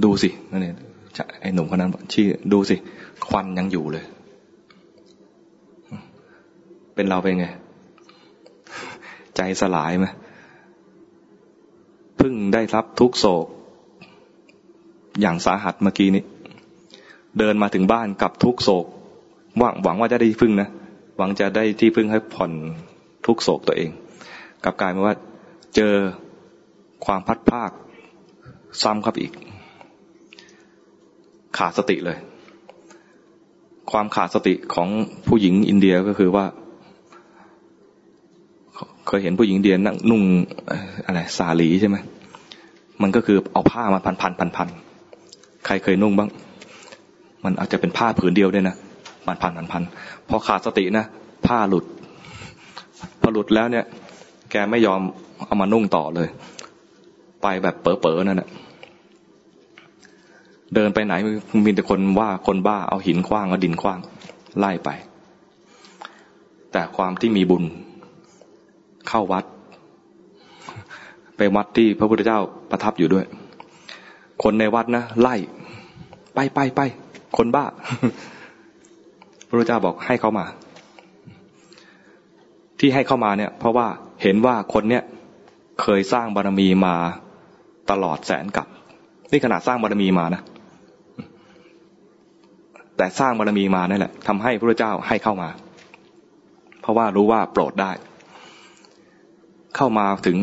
[0.03, 0.75] ดูสินั่นเอง
[1.41, 2.75] ไอ้หนุ่มคนนั้นชี้ดูสิ
[3.27, 4.05] ควันยังอยู่เลย
[6.95, 7.47] เป็นเราเป็นไง
[9.35, 10.07] ใจสลายไหม
[12.19, 13.47] พึ่งได้รับทุกโศก
[15.21, 16.23] อย่างสาหัสเมื่อกี้นี้
[17.37, 18.85] เดินมาถึงบ้านกับทุกโศก
[19.57, 20.69] หวังหวังว่าจะได้พึ่งนะ
[21.17, 22.51] หวังจะได้ที่พึ่งให้ผ่อน
[23.25, 23.89] ทุกโศกตัวเอง
[24.63, 25.15] กับกลายมาว่า
[25.75, 25.93] เจอ
[27.05, 27.71] ความพัดภาค
[28.81, 29.31] ซ้ำครับอีก
[31.57, 32.17] ขาดสติเลย
[33.91, 34.89] ความขาดสติของ
[35.27, 36.45] ผู้หญิงอินเดียก็คือว่า
[39.07, 40.23] เคยเห็นผู้หญิงเดียนั่งนุ่ง
[41.05, 41.97] อะไรสาลีใช่ไหม
[43.01, 44.67] มันก็คือเอาผ้ามาพันพันพันพัน
[45.65, 46.29] ใครเคยนุ่งบ้าง
[47.43, 48.75] มันอาจจะเป็นผ้าผืนเดียวด้วยนะ
[49.25, 49.83] พันพันพันพัน
[50.29, 51.05] พอขาดสตินะ
[51.45, 51.85] ผ้าหลุด
[53.21, 53.85] พอหลุดแล้วเนี่ย
[54.51, 55.01] แกไม่ยอม
[55.45, 56.27] เอามานุ่งต่อเลย
[57.41, 58.49] ไปแบบเป๋อๆนั่นแหละ
[60.75, 61.13] เดินไปไหน
[61.65, 63.99] มีแต่คนว่าคนบ้าเอาหินคว้างเอาดินคว้าง
[64.59, 64.89] ไล่ไป
[66.71, 67.63] แต่ความที่มีบุญ
[69.07, 69.45] เข้าวัด
[71.37, 72.39] ไปวัดที่พระพุทธเจ้า
[72.71, 73.25] ประทับอยู่ด้วย
[74.43, 75.35] คนในวัดนะไล่
[76.33, 76.81] ไปไปไป
[77.37, 77.65] คนบ้า
[79.47, 80.45] พระพุทธเจ้าบอกให้เขามา
[82.79, 83.87] ที่ให้เข้ามาเนี่ย เพราะว่า
[84.21, 85.03] เห็นว่าคนเนี้ย
[85.81, 86.95] เคยสร้างบารมีมา
[87.91, 88.67] ตลอดแสนกับ
[89.31, 90.41] นี่ขนาดสร้างบารมีมานะ
[92.97, 95.49] แต่สร้างบารมีมานั่นแหละทำให้พระเจ้าให้เข้ามา
[96.81, 97.91] เพราะว่ารู้ว่าโปรดได้
[99.75, 100.37] เข้ามาถึง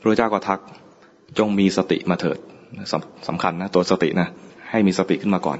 [0.00, 0.60] พระเจ้าก็ทัก
[1.38, 2.38] จงมีสติมาเถิด
[2.92, 2.94] ส
[3.28, 4.28] สำคัญนะตัวสตินะ
[4.70, 5.58] ให้มีสติขึ้นมาก่อน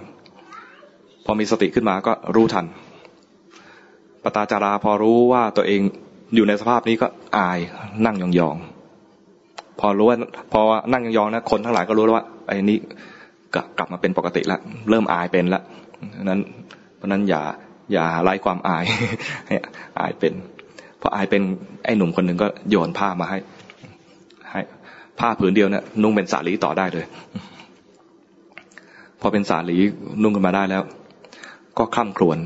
[1.25, 2.67] พอมีสติขึ้นมาก็รู้ทัน
[4.23, 5.81] ปตาจาราพอรู้ว่าตัวเอง
[6.35, 7.07] อยู่ในสภาพนี้ก็
[7.37, 7.59] อาย
[8.07, 10.17] นั่งยองๆพอรู้ว่า
[10.53, 10.61] พอ
[10.93, 12.79] นั่งยองๆนะคนทั้งหลายก็รู้แล้วว่าไอ้นี้
[13.79, 14.61] กลับมาเป็นปกติแล้ว
[14.91, 15.63] เริ่มอายเป็นแล้ว
[16.25, 16.41] นั้น
[16.97, 17.43] เพราะนั้นอย่า
[17.93, 18.85] อย่าไล่ความอาย
[19.47, 19.57] ให้
[20.01, 20.33] อายเป็น
[21.01, 21.43] พออายเป็น
[21.85, 23.39] ไอ้หนุ่มคนหนึ่งก็โยนผ้ามาให้
[25.21, 27.07] ผ้าผืนเดียวเนะี่ยนุ่งเป็นสาลีต่อได้เลย
[29.21, 29.79] พอเป็นสาลี
[30.23, 30.83] นุ่งขึ้นมาได้แล้ว
[31.79, 32.39] ก็คล่ำครวญ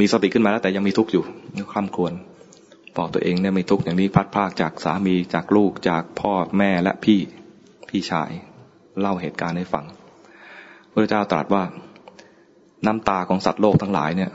[0.00, 1.24] มีสติขึ้นมาแล้วแต่ยังมีทุกข์อยู่
[1.72, 2.12] คล่ำครวญ
[2.96, 7.20] บอกตัวเองเนี่ยมีทุกข์อย่างนี้พัดพากจากสามีจากลูกจากพ่อแม่และพี่
[7.88, 8.30] พี่ชาย
[9.00, 9.84] เล่าเหตุการณ์ให้ฟัง
[10.92, 11.62] พระเจ้าตรัสว่า
[12.86, 14.30] น้ำตาของสัตว์โลกทั้งหลายเนี่ย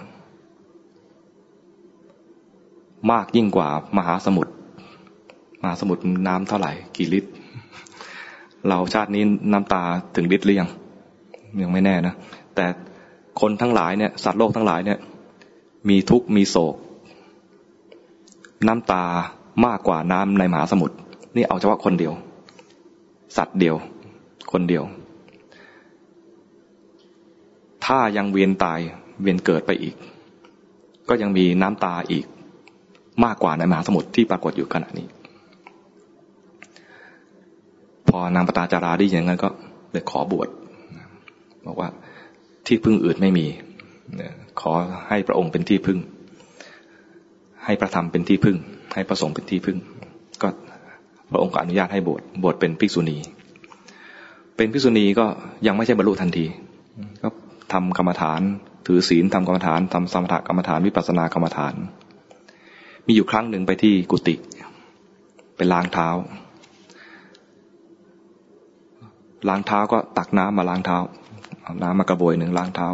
[3.11, 4.51] มากยิ่งกว่ามหาสมุทร
[5.61, 7.29] มหาสมุทรน้ำเท่าไหร่ กี่ลิตร
[8.69, 9.83] เราชาตินี้น้ำตา
[10.15, 10.69] ถึงลิตรหรือยัง
[11.61, 12.13] ยังไม่แน่นะ
[12.55, 12.65] แต่
[13.41, 14.99] คนทั้งหลายเนี่ย สัตว์โลกทั้งหลายเนี่ย
[15.89, 16.75] มีทุกข์มีโศก
[18.67, 19.05] น้ำตา
[19.65, 20.95] มากกว่าน้ำในมหาสมุทร
[21.35, 22.13] นี่เอาเฉพาะคนเดียว
[23.37, 23.75] สัตว์เดียว
[24.51, 24.83] คนเดียว
[27.85, 28.79] ถ้ายังเวียนตาย
[29.21, 29.95] เวียนเกิดไปอีก
[31.09, 32.25] ก็ยังมีน้ำตาอีก
[33.23, 35.07] มากกว่าในมหาสมุทรที่ปรากฏอยู่ขณะนี้
[38.09, 39.49] พอนางปตาจาราได้ยินอย่างนั้นก็
[39.91, 40.47] เลยขอบวช
[41.65, 41.89] บอกว่า
[42.67, 43.45] ที่พึ่งอื่นไม่มี
[44.61, 44.71] ขอ
[45.09, 45.99] ให้พระองค์เป็นที่พึ่ง
[47.65, 48.57] ให้พระธรรมเป็นที่พึ่ง
[48.93, 49.77] ให้พระสงฆ์เป็นที่พึ่ง
[50.41, 50.47] ก็
[51.31, 53.17] พระองค์ก็อนุญาตให้บวชบวชเป็นภิกษุณี
[54.55, 55.25] เป็นภิกษุณีก็
[55.67, 56.45] ยังไม่ใช่บรรลุทันที
[57.23, 57.29] ก็
[57.73, 58.41] ทำกรรมฐาน
[58.85, 61.73] ถือศีลทำกรรมฐานทำสมถกรรมฐานวิปัสสนากรรมฐาน
[63.07, 64.35] มีอยู่ครั้งหนึ่งไปที่กุฏิ
[65.55, 66.09] ไปล้างเท้า
[69.49, 70.97] ล้างเท้าก็ตักน้ำมาล้างเท้า
[71.63, 72.87] เอาน้ำมากระบวยหนึ่งล้างเท้า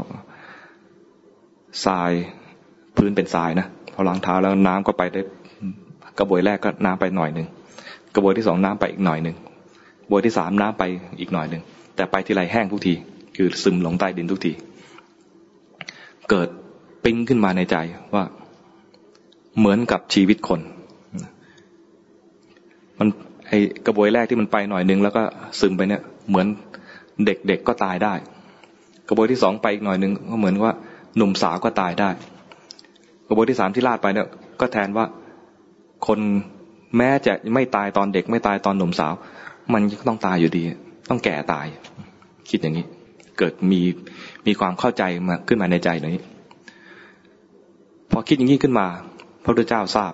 [1.86, 2.12] ทราย
[2.98, 5.22] พื้นเป็นทรายนะพอล้างเท้าแล้วน้ำก็ไปได้
[6.20, 7.48] กระบวยแรกก็น้ำไปหน่อยหนึ่ง
[8.16, 9.36] กระบวยที่สองน้ำไปอีกหน่อยหนึ่ง
[10.12, 10.84] บวยที่สามน้ำไป
[11.20, 11.62] อีกหน่อยหนึ่ง
[11.96, 12.94] แต่ไปที่ไรแห้งทุกที
[13.36, 14.52] คือซึมลงใต้ดินทุกที
[16.30, 16.48] เกิด
[17.04, 17.78] ปิ้งขึ้นมาในใจ
[18.16, 18.24] ว่า
[19.60, 20.60] เหมือนกับชีวิตคน
[23.00, 23.08] มัน
[23.48, 23.54] ไอ
[23.86, 25.24] กระบวยแรกที่มันไปหน่อยหนึ่งแล้วก็
[25.60, 26.48] ซึมไปเนี่ย เหมือน
[27.26, 28.14] เด็กๆกก็ตายได้
[29.08, 30.72] กระบวยที่สองไปอีกหน่อยหนึ่งก็เหมือนว่า
[31.18, 32.10] หนุ่มสาวก็ตายได้
[33.28, 34.28] กระบวยที่สามที่ลาดไปเนี่ย
[34.60, 35.06] ก็แทนว่า
[36.08, 36.20] คน
[36.98, 39.14] แม้จะไม่ตายตอนเด็ก ไม่ตายตอนหนุ่มสาว
[39.74, 40.64] มันก็ต้องตายอยู่ดี
[41.10, 41.66] ต้องแก่ตาย
[42.50, 42.86] คิดอย่างนี้
[43.38, 43.82] เกิดมี
[44.48, 46.24] มีความเข้าใจมาขึ้นมาในใจนี้
[48.12, 48.88] พอคิดอย่างนี้ขึ้นมา
[49.44, 50.14] พระพุทธเจ้าทราบ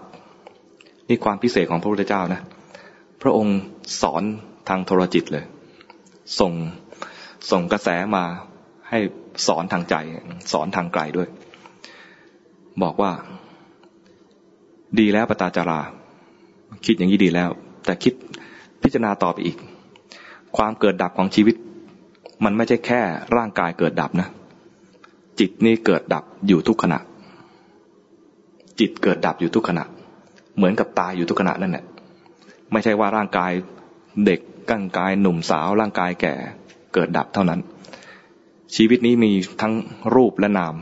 [1.07, 2.41] นี่ความพิเศษของพระพุทธเจ้านะ
[3.21, 3.57] พระองค์
[4.01, 4.23] สอน
[4.69, 5.45] ทางโทรจิตเลย
[6.39, 6.53] ส่ง
[7.51, 8.23] ส่งกระแสมา
[8.89, 8.99] ให้
[9.47, 9.95] สอนทางใจ
[10.51, 11.27] สอนทางไกลด้วย
[12.83, 13.11] บอกว่า
[14.99, 15.79] ดีแล้วปตาจารา
[16.85, 17.49] คิดอย่างนี้ดีแล้ว
[17.85, 18.13] แต่คิด
[18.83, 19.57] พิจารณาต่อไปอีก
[20.57, 21.55] ความเกิดดับของชีวิต
[22.43, 23.01] มันไม่ใช่แค่
[23.35, 24.27] ร่างกายเกิดดับนะ
[25.39, 26.99] จิตนี่เกิดดับอยู่ทุกขณะ
[28.79, 29.83] จิตเกิดดับอยู่ทุกขณะ
[30.55, 31.85] เหมือนกับตายอยู่ทุกขณะนั่นแหละ
[32.71, 33.51] ไม่ใช่ว่าร่างกาย
[34.25, 34.39] เด็ก
[34.71, 36.33] ร่างกายหนุ่มสาวร่างกายแก่
[36.93, 37.59] เกิดดับเท่านั้น
[38.75, 39.31] ชีวิตนี้มี
[39.61, 39.73] ทั้ง
[40.15, 40.75] รูปและนาม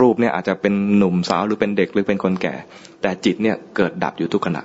[0.00, 2.54] รูปเนี่ยอาจจะเป็นหนุ่มสาวหรือเป็นเด็กหรือเป็นคนแก่
[3.02, 4.62] แต่จิตเนี่ยเกิดดับอยู่ทุกขณะ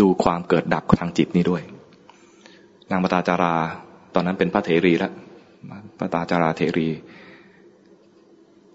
[0.00, 1.62] ดูความเกิดดับทางจิตนี้ด้วย
[2.90, 3.54] นางปตาจารา
[4.14, 5.12] ตอนนั้นเป็นพระเถรีแล้ว
[5.98, 6.88] ปตาจาราเถรี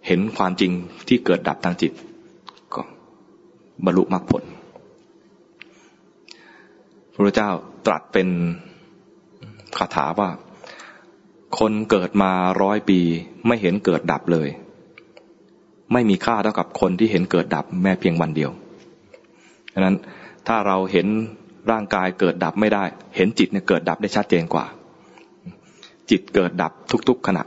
[0.07, 0.71] เห็นความจริง
[1.07, 1.91] ที่เกิดดับทางจิต
[2.75, 2.81] ก็
[3.85, 4.43] บรรลุมรรคผล
[7.13, 7.49] พระเจ้า
[7.85, 8.27] ตรัสเป็น
[9.77, 10.29] คาถาว่า
[11.59, 12.31] คนเกิดมา
[12.61, 12.99] ร้อยปี
[13.47, 14.49] ไม่เห็นเกิดดับเลย
[15.93, 18.51] ไม่มีค่าเท่ากับคนที่เห็นเกิดดับแม้เพียงวันเดียว
[19.73, 19.95] ดังนั้น
[20.47, 21.07] ถ้าเราเห็น
[21.71, 22.83] ร่างกายเกิดดับไม่ได้
[23.15, 24.65] เห็นจิตเนี่ยเกิดดับได้ชัดเจนกว่า
[26.09, 26.71] จิตเกิดดับ
[27.09, 27.43] ทุก ๆขณะ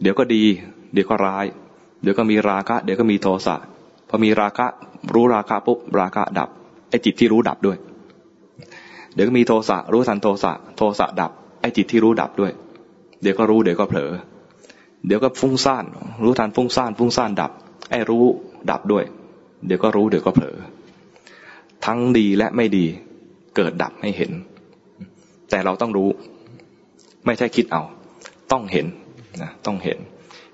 [0.00, 0.42] เดี๋ยวก็ดี
[0.92, 1.44] เดี๋ยวก็ร้าย
[2.02, 3.56] เดี๋ยวก็มีราคะ เดี๋ยวก็มีโทสะ
[4.08, 4.66] พอมีราคะ
[5.14, 6.48] รู้ราคะปุ๊บราคะดับ
[6.90, 7.76] ไอ้จิตที่รู้ดับด้วย
[9.14, 11.30] เดี๋ยวก็มีโทสะรู้ทันโทสะโทสะดับ
[11.60, 12.52] ไอ้จิตที่รู้ดับด้วย
[13.22, 14.10] เดี๋ยวก็รู้เดี๋ยวก็เผลอ
[15.06, 15.84] เดี๋ยวก็ฟุ้งซ่าน
[16.22, 17.52] รู้ทันฟุ้งซ่านฟุ้งซ่านดับ
[17.90, 18.24] ไอ้รู้
[18.70, 19.04] ดับด้วย
[19.66, 20.56] เดี๋ยวก็รู้เดี๋ยวก็เผลอ
[21.86, 22.86] ทั้งดีและไม่ดี
[23.56, 24.32] เกิดดับให้เห็น
[25.50, 26.08] แต่เราต้องรู้
[27.26, 27.82] ไม่ใช่คิดเอา
[28.52, 28.86] ต้องเห็น
[29.42, 29.98] นะต้องเห็น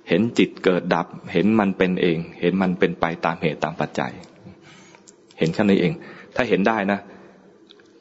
[0.08, 4.12] เห็นจิตเกิดดับ เห็นมันเป็นเอง เห็นมันเป็นไปตามเหตุตามปัจจัย
[5.38, 5.92] เห็นแค่นี้เอง
[6.34, 6.98] ถ้าเห็นได้นะ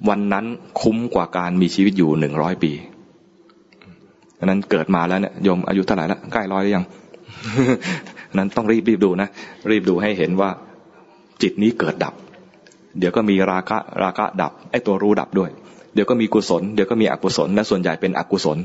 [0.09, 0.45] วันนั้น
[0.81, 2.71] คุ้มกว่าการมีชีวิตอยู่หนึ่งร้อยปี
[4.45, 6.85] นั้นเกิดมาแล้วเนี่ยโยมอายุเท่าไหร่แล้วใกล้ร้อยหรือยัง
[8.37, 9.29] นั้นต้องรีบรีบดูนะ
[9.71, 10.49] รีบดูให้เห็นว่า
[11.41, 12.13] จิตนี้เกิดดับ
[12.99, 15.49] เดี๋ยวก็มีราคะราคะดับไอ้ตัวรู้ดับด้วย
[15.93, 18.57] เดี๋ยวก็มีกุศลเดี๋ยวก็มีอกุศลและส่วนใหญ่เป็นอกุศล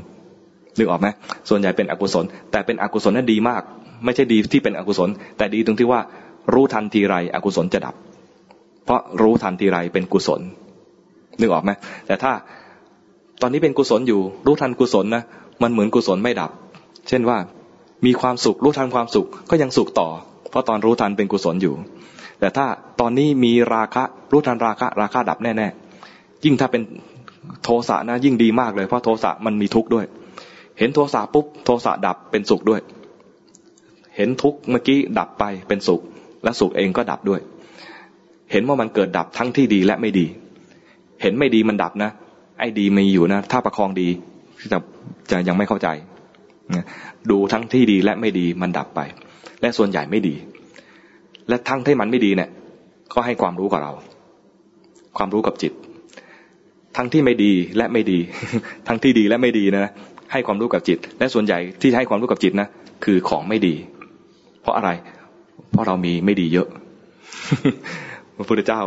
[0.77, 1.07] นึกออกไหม
[1.49, 3.61] ส่วนใหญ่เป็นอกุศล แต่เป็นอกุศลนั้นดีมาก
[4.05, 5.99] ไม่ใช่ดีที่เป็นอกุศล แต่ดีตรงที่ว่า
[6.53, 7.95] รู้ทันทีไรอกุศลจะดับ
[8.85, 10.41] เพราะรู้ทันทีไรเป็นกุศล
[11.41, 11.71] นึกออกไหม
[12.07, 12.31] แต่ถ้า
[13.41, 15.23] ตอนนี้เป็นกุศลอยู่ รู้ทันกุศลนะ
[15.63, 16.51] มันเหมือนกุศลไม่ดับ
[17.09, 17.37] เช่นว่า
[18.05, 20.09] มีความสุขรู้ทันความสุขก็ยังสุขต่อ
[20.49, 21.73] เพราะตอนรู้ทันเป็นกุศลอยู่
[22.39, 22.65] แต่ถ้า
[22.99, 26.81] ตอนนี้มีราคะรู้ทันราคะราคะดับแน่ๆยิ่งถ้าเป็น
[27.63, 30.05] โทสะนะยิ่งดีมากเลยเพราะโทสะมันมีทุกข์ด้วย
[30.79, 32.81] เห็นโทสะปุ๊บโทสะดับเป็นสุขด้วย
[34.15, 36.01] เห็นทุกข์เมื่อกี้ดับไปเป็นสุข
[36.43, 37.41] และสุขเองก็ดับด้วย
[38.51, 40.25] เห็นว่ามันเกิดดับทั้งที่ดีและไม่ดี
[41.21, 42.11] เห็นไม่ดีมันดับนะ
[42.59, 44.07] ไอ้ดีมีอยู่นะ ถ้าประคองดี
[44.71, 44.77] จะ
[45.31, 45.87] จะยังไม่เข้าใจ
[47.31, 48.99] ดูทั้งที่ดีและไม่ดีมันดับไป
[49.61, 50.35] และส่วนใหญ่ไม่ดี
[51.49, 52.49] และทั้งที่มันไม่ดีเนี่ย
[53.13, 53.93] ก็ให้ความรู้กับเรา
[55.17, 55.73] ความรู้กับจิต
[56.97, 58.19] ทั้งที่ไม่ดีและไม่ดี
[58.87, 59.91] ทั้งที่ดีและไม่ดีนะ
[60.31, 62.67] ให้ความรู้กับจิต และส่วนใหญ่ที่ให้ความรู้กับจิตนะ
[63.05, 63.75] คือของไม่ดี
[64.61, 64.89] เพราะอะไร
[65.71, 66.67] เพราะเรามีไม่ดีเยอะ
[68.35, 68.81] พระพุทธเจ้า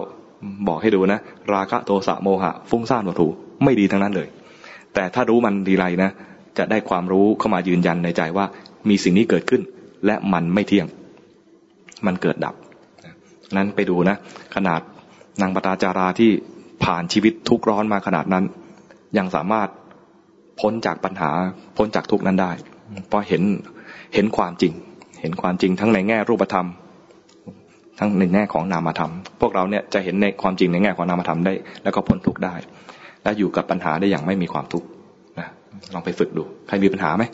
[0.69, 1.21] บอกให้ดูนะ
[1.55, 3.29] ราคะโทสะโมหะ ฟุ้งซ่านวัตถุ
[3.65, 4.29] ไม่ดีทั้งนั้นเลย
[4.95, 6.11] แต่ถ้ารู้มันดีไรนะ
[6.59, 8.47] จะได้ความรู้เข้ามายืนยันในใจว่า
[8.89, 9.63] มีสิ่งนี้เกิดขึ้น
[10.07, 10.87] และมันไม่เที่ยง
[12.07, 12.55] มันเกิดดับ
[13.57, 14.17] นั้นไปดูนะ
[14.55, 14.81] ขนาด
[15.41, 16.31] นางปตาจาราที่
[16.85, 18.45] ผ่านชีวิตทุกร้อนมาขนาดนั้น
[19.19, 19.69] ยังสามารถ
[20.61, 21.31] พ้นจากปัญหา
[21.77, 22.53] พ้นจากทุกนั้นได้
[23.09, 23.43] เพราะเห็น
[24.15, 24.73] เห็นความจริง
[25.21, 26.67] เห็นความจริงทั้งในแง่รูปธรรม
[27.99, 31.53] ทั้งในแง่ของนามธรรม พวกเราเนี่ยจะเห็นในความจริงในแง่ของนามธรรมได้
[31.83, 32.55] แล้วก็พ้นทุกข์ได้
[33.23, 34.87] และอยู่กับปัญหาได้อย่างไม่มีความทุกข์
[35.39, 35.49] นะ
[35.95, 37.25] ลองไปฝึกดู ใครมีปัญหาไหม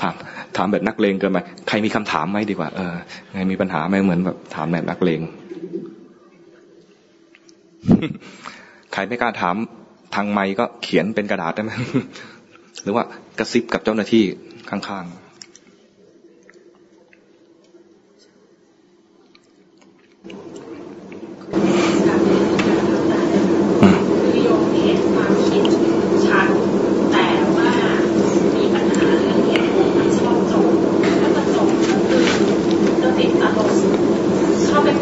[0.00, 0.14] ถาม
[0.56, 1.38] ถามแบบนักเลงเกินไป
[1.68, 2.94] ใครมีคำถามไหมดีกว่า เออ
[3.32, 5.20] ใครมีปัญหาไหมเหมือนแบบถามแบบนักเลง
[8.92, 9.56] ใครไม่กล้าถาม
[10.14, 11.72] ทางไม้ก็เขียนเป็นกระดาษได้ไหม
[12.82, 13.04] หรือว่า
[13.38, 14.24] กระซิบกับเจ้าหน้าที่
[14.70, 15.23] ข้างๆ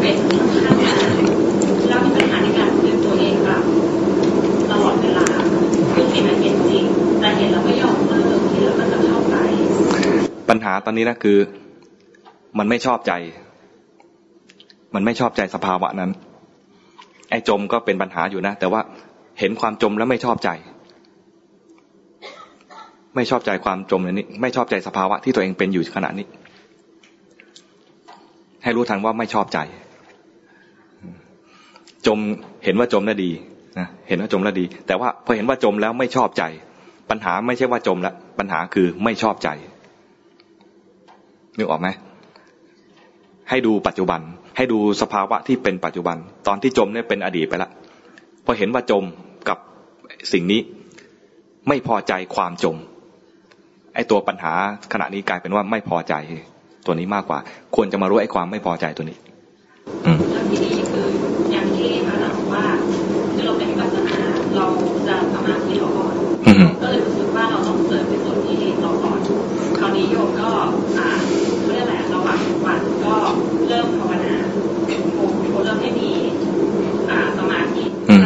[0.05, 0.17] ป็น
[10.49, 11.37] ปัญหาตอนนี้นะคือ
[12.57, 13.13] มันไม่ชอบใจ
[14.95, 16.11] มันไม่ชอบใจสภาวะนั้น
[17.29, 18.81] ไอ้จมก็เป็นปัญหาอยู่นะ แต่ว่า
[19.39, 20.49] เห็นความจมแล้วไม่ชอบใจ
[23.15, 26.27] ไม่ชอบใจความจมนี้ไม่ชอบใจสภาวะที่ตัวเองเป็นอยู่ขณะนี้
[28.63, 29.59] ให้รู้ทันว่าไม่ชอบใจ
[32.07, 32.19] จม
[32.63, 33.31] เห็นว่าจมแล้วดี
[33.79, 36.43] นะเห็นว่าจมแล้วดี แต่ว่าพอเห็นว่าจมแล้วไม่ชอบใจ
[37.09, 39.49] ปัญหาไม่ใช่ว่าจมแล้วปัญหาคือไม่ชอบใจ
[41.57, 41.87] นึกออกไหม
[43.49, 44.21] ให้ดูปัจจุบัน
[44.57, 46.17] ให้ดูสภาวะที่เป็นปัจจุบัน
[46.47, 47.71] ตอนที่จมเนี่ยเป็นอดีตไปล้ว
[48.45, 49.03] พอเห็นว่าจม
[49.49, 49.57] กับ
[50.33, 50.61] สิ่งนี้
[51.67, 52.77] ไม่พอใจความจม
[53.95, 54.53] ไอ้ตัวปัญหา
[54.93, 56.13] ขณะนี้กลายเป็นว่าไม่พอใจ
[56.85, 57.39] ตัวนี้มากกว่า
[57.75, 59.17] ควรจะมารู้ไอ้ความไม่พอใจตัวนี้
[60.05, 60.19] อืม
[60.49, 61.07] ทีนี้คือ
[61.51, 62.65] อย่างที่พระบอกว่า
[63.33, 64.17] คือเราเป็นปัจจนา
[64.55, 64.65] เรา
[65.07, 65.89] จะสมาธิเรา
[66.61, 69.19] ก่อนก็เลยรู้สึกว่าเราต้องเสริมในส่วนที่เราก่อน
[69.79, 70.49] คราวนี้โยมก็
[70.97, 71.07] อ่า
[71.65, 73.15] เรื่องอะไรระหว่างวันก็
[73.67, 74.33] เริ่มภาวนา
[75.13, 75.25] โอ้
[75.63, 76.09] เริ่มให้มี
[77.09, 77.83] อ่าสมาธิ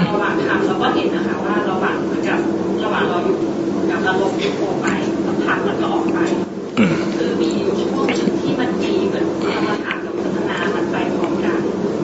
[0.09, 2.39] ระหว่างทำเราก็เห็นนะคะว่าระหว่างเหมือนกับ
[2.83, 3.37] ระหว่างเราอยู่
[3.89, 4.87] กับอารมณ์ที่โผล่ไป
[5.25, 6.19] สักพักมันก็ออกไป
[7.15, 11.59] คือมีอยู่ช่วงหนึ่งที่มันมีเหมือนกรรมฐานกับพัฒนา มันไปพร้อมกัน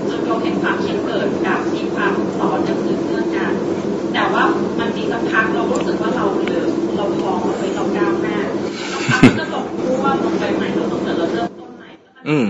[0.10, 3.54] จนเราเห็นความคิดเกิดกับมีความสอนจะสืบเนื่องกัน
[4.14, 4.44] แต่ว่า
[4.80, 8.38] มันมีสักพักเรารู้สึกว่าเราเริ่มเราพองเราไปเราก้าวหน้า
[8.92, 11.90] สักพักก็ตกพูว่าลงไปใหม่เราต้องเกิดเราเริ่มต้นใหม่
[12.30, 12.48] อืม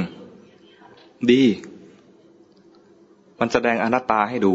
[1.32, 1.42] ดี
[3.40, 4.54] มันแสดงอนัตตาให้ดู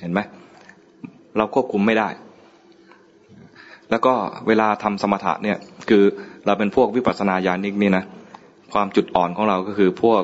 [0.00, 0.20] เห็นไหม
[1.36, 2.08] เราควบคุมไม่ได้
[3.90, 4.14] แล้วก็
[4.76, 5.58] เวลาทำสมถะเนี่ย
[5.88, 6.02] คือ
[6.46, 8.04] เราเป็นพวกวิปัสสนาญาณิกนี่นะ
[8.72, 10.22] ความจุดอ่อนของเราก็คือพวก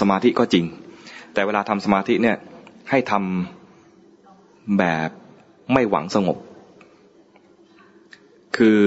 [0.00, 0.64] สมาธิก็จริง
[1.34, 2.36] แต่เวลาทำสมาธิเนี่ย
[2.90, 5.10] ให้ทำแบบ
[5.72, 6.36] ไม่หวังสงบ
[8.56, 8.80] คือ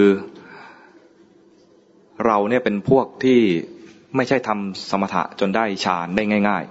[2.25, 3.39] เราเนี่ยเป็นพวกที่
[4.15, 6.63] ไม่ใช่ทำสมถะจนได้ฌานได้ง่าย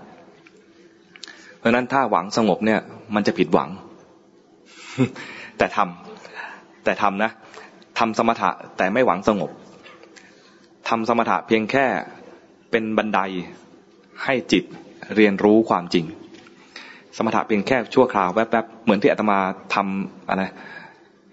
[0.76, 2.80] ๆ เพราะนั้นถ้าหวังสงบเนี่ย
[3.14, 3.68] มันจะผิดหวัง
[5.58, 6.09] แต่ทำ
[6.84, 7.30] แต่ทำนะ
[7.98, 9.50] ทำสมถะแต่ไม่หวังสงบ
[10.88, 11.86] ทำสมถะเพียงแค่
[12.70, 13.20] เป็นบันได
[14.24, 14.64] ให้จิต
[15.16, 16.04] เรียนรู้ความจริง
[17.16, 19.38] สมถะเพียงแค่ชั่วคราวแวบๆเหมือนที่อาตมา
[19.74, 20.42] ทำอะไร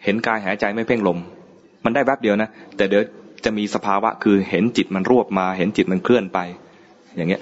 [0.04, 1.18] เห็นกายหายใจไม่เพ่งลม
[1.86, 3.04] มันได้แวบเดียวนะ แต่เดี๋ยว
[3.46, 6.40] จะมีสภาวะคือเห็นจิตมันรวบมา เห็นจิตมันเคลื่อนไป
[7.16, 7.42] อย่างเงี้ย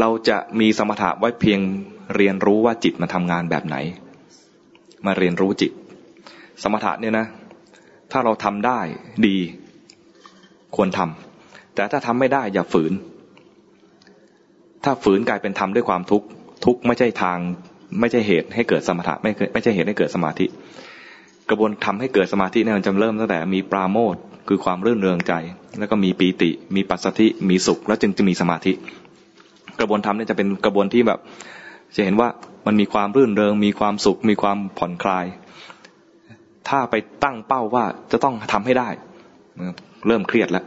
[0.00, 1.60] เราจะมีสมถะไว้เพียง
[2.16, 3.76] เรียนรู้ว่าจิตมันทางานแบบไหน
[5.06, 5.72] มาเรียนรู้จิต
[6.62, 7.26] สมถะเนี่ยนะ
[8.12, 8.80] ถ้าเราทำได้
[9.26, 9.36] ดี
[10.76, 12.92] ควรทำแต่ถ้าทำไม่ได้อย่าฝืน
[14.84, 16.26] ถ้าฝืนกลายเป็นธรรมด้วยความทุกข์
[16.64, 17.38] ทุกข์ไม่ใช่ทาง
[18.00, 20.46] ไม่ใช่เหตุให้เกิดสมถะไม่ไม่ใช่เหตุให้เกิดสมาธิ
[21.50, 24.14] กระบวนทำให้เกิดสมาธิเนี่ยมันจะเริ่มตั้งแต่มีปราโมท
[24.48, 25.32] คือความรื่นเริงใจ
[25.78, 28.72] แล้วก็มีปีติ มีปัสสธิมีสุข แล้วจึงจะมีสมาธิ
[29.80, 31.18] กระบวนธรรมเนี่ยจะเป็นกระบวนที่แบบ
[31.96, 32.28] จะเห็นว่า
[32.66, 35.26] มันมีความรื่นเริง มีความสุข มีความผ่อนคลาย
[36.68, 38.88] ถ้าไปตั้งเป้าว่าจะต้องทำให้ได้
[40.06, 40.64] เริ่มเครียดแล้ว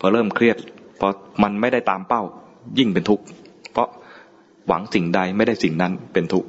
[0.00, 0.56] พอเริ่มเครียด
[1.00, 1.08] พอ
[1.42, 2.22] มันไม่ได้ตามเป้า
[2.78, 3.24] ยิ่งเป็นทุกข์
[3.72, 3.88] เพราะ
[4.68, 6.48] หวังสิ่งใดไม่ได้สิ่งนั้นเป็นทุกข์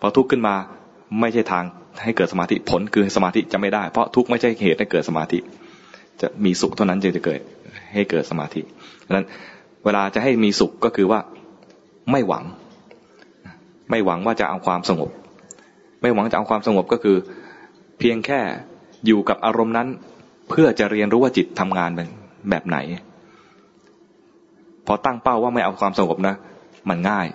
[0.00, 0.54] พอทุกข์ขึ้นมา
[1.20, 1.64] ไม่ใช่ทาง
[2.02, 5.38] ให้เกิดสมาธิผลคือสมาธิจะไม่ได้ เพราะทุกข์ไม่ใช่เหตุให้เกิดสมาธิ
[6.20, 7.40] จะมีสุขเท่านั้นจึงจะเกิด
[7.94, 8.60] ให้เกิดสมาธิ
[9.06, 9.26] ดังนั้น
[9.84, 11.20] เวลาจะให้มีสุขก็คือว่า
[12.12, 12.44] ไม่หวัง
[13.90, 15.10] ไม่หวังว่าจะเอาความสงบ
[16.02, 17.16] ไม่หวังจะเอาความสงบก็คือ
[17.98, 18.40] เพียงแค่
[19.06, 19.88] อยู่กับอารมณ์นั้น
[20.50, 22.08] เพื่อจะเรียนรู้ว่าจิตทำงานแบบ
[22.50, 22.78] แบบไหน
[24.86, 26.34] พอตั้งเป้าว่าไม่เอาความสงบนะ
[26.88, 27.26] มันง่าย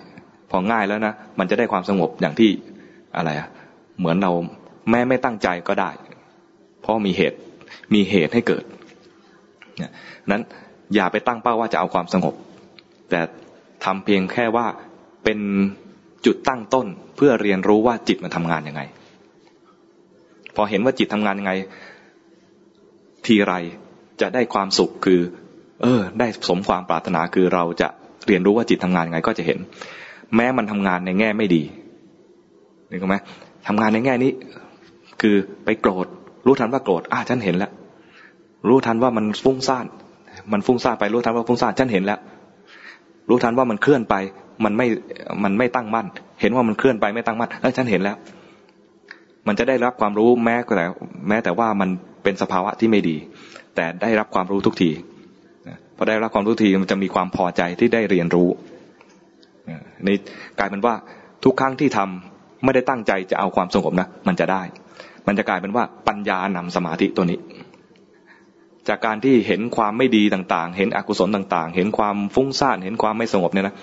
[0.50, 2.50] พอง่ายแล้วนะ มันจะได้ความสงบอย่างที่
[3.16, 3.48] อะไรอะ
[3.98, 4.32] เหมือนเรา
[4.90, 5.90] แม้ไม่ตั้งใจก็ได้
[6.80, 7.38] เพราะมีเหตุ
[7.94, 8.64] มีเหตุให้เกิด
[10.30, 10.42] นั้น
[10.94, 12.34] อย่าไปตั้งเป้าว่าจะเอาความสงบ
[13.10, 13.20] แต่
[13.84, 14.66] ทำเพียงแค่ว่า
[15.24, 15.38] เป็น
[16.26, 16.86] จุดตั้งต้น
[17.16, 18.82] เพื่อเรียนรู้ว่าจิตมันทำงานยังไง
[20.56, 21.52] พอเห็นว่าจิตทำงานยังไง
[23.26, 23.54] ทีไร
[24.20, 25.20] จะได้ความสุขคือ
[25.82, 27.88] เออ ได้สมความปรารถนาคือเราจะ
[28.26, 29.58] เรียนรู้ว่าจิตทำงานยังไงก็จะเห็น
[30.36, 31.62] แม้มันทำงานในแง่ไม่ดี
[32.90, 33.16] นึกไหม
[33.68, 34.32] ทำงานในแง่นี้
[35.20, 36.06] คือไปโกรธ
[36.46, 37.70] รู้ทันว่าโกรธอะฉันเห็นแล้ว
[38.68, 39.86] รู้ทันว่ามันฟุ้งซ่าน
[40.52, 42.18] มันฟุ้งซ่านไปรู้ทันว่าฟุ้งซ่านฉันเห็นแล้ว
[43.28, 44.14] รู้ทันว่ามันเคลื่อนไป
[44.64, 44.86] มันไม่
[45.44, 46.06] มันไม่ตั้งมั่น
[46.40, 48.16] เห็นว่ามันเคลื่อนไปไม่ตั้งมั่นเออฉันเห็นแล้ว
[49.48, 50.86] มันจะได้รับความรู้แม้แต่
[51.28, 51.88] แม้แต่ว่ามัน
[52.22, 53.16] เป็นสภาวะที่ไม่ดี
[53.76, 54.90] แต่ได้รับความรู้ทุกที
[55.96, 58.48] พอได้รับความรู้ทีมันจะมีความพอใจที่ได้เรียนรู้
[60.06, 60.16] นี่
[60.58, 60.94] กลายเป็นว่า
[61.44, 64.62] ทุกครั้งที่ทำไม่ได้ตั้งใจจะเอาความสงบนะมันจะได้
[65.26, 67.38] มันจะกลายเป็นว่าปัญญานำสมาธิตัวนี้
[68.88, 73.74] จากการที่เห็นความไม่ดีต่างๆ เห็นอกุศลต่างๆ เห็นความฟุ้งซ่านเห็นความไม่สงบเนี่ยนะ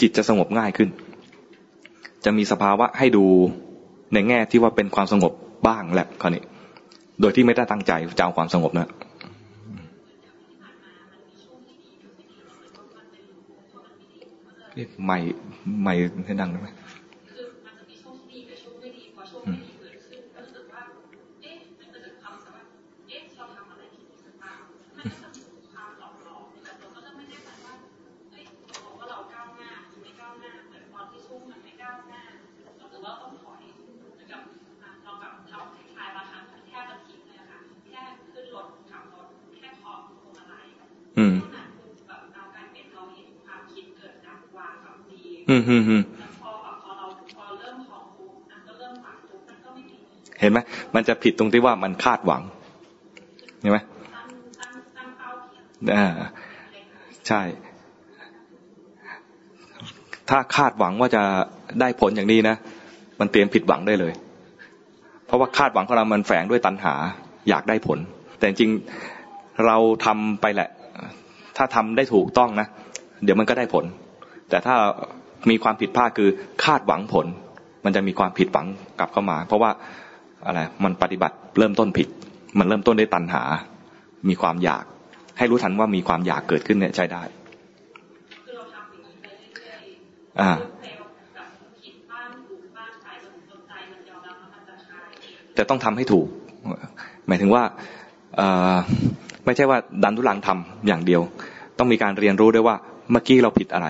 [0.00, 0.88] จิตจะสงบง่ายขึ้น
[2.24, 3.26] จะมีสภาวะให้ดู
[4.12, 5.32] ในแง่ที่ว่าเป็นความสงบ
[5.66, 6.42] บ้างแหละคราวนี้
[7.20, 8.88] โดยที่ไม่ได้ตั้งใจจะเอาความสงบนะ
[15.06, 15.18] ไม่
[15.82, 15.94] ไม่
[16.26, 16.68] ให้ดังได้ไหม
[45.52, 46.02] อืมอืมอืม
[50.40, 50.58] เห็นไหม
[50.94, 52.42] มันจะผิดตรงที่ว่ามันคาดหวัง
[53.60, 53.78] เห็นไหม
[55.94, 56.06] อ่า
[57.28, 57.40] ใช่
[60.30, 61.22] ถ้าคาดหวังว่าจะ
[61.80, 62.56] ได้ผลอย่างนี้นะ
[63.20, 64.12] มันเตรียมผิดหวังได้เลย
[65.26, 66.94] เพราะว่าคาดหวังของเรามันแฝงด้วยตัณหา
[67.48, 67.98] อยากได้ผล
[68.38, 68.70] แต่จริง
[69.66, 70.68] เราทำไปแหละ
[71.56, 72.66] ถ้าทำได้ถูกต้องนะ
[73.24, 73.84] เดี๋ยวมันก็ได้ผล
[74.50, 74.74] แต่ถ้า
[75.50, 76.28] มีความผิดพลาดคือ
[76.64, 77.26] คาดหวังผล
[77.84, 78.66] มันจะมีความผิดหวัง
[78.98, 79.70] กลับเข้ามา เพราะว่า
[80.46, 82.08] อะไรมันปฏิบัติเริ่มต้นผิด
[82.58, 83.42] มันเริ่มต้นด้วยตัณหา
[84.28, 84.84] มีความอยาก
[85.38, 87.22] ให้รู้ทันว่ามีความอยากเกิดขึ้นเนี่ยใช้ได้
[90.40, 90.50] อ่า
[95.54, 96.26] แต่ต้องทำให้ถูก
[97.28, 97.62] หมายถึงว่า
[99.44, 101.22] ไม่ใช่ว่าดันทุลังทำอย่างเดียว
[101.78, 102.76] ต้องมีการเรียนรู้ด้วยว่า
[103.10, 103.88] เมื่อกี้เราผิดอะไร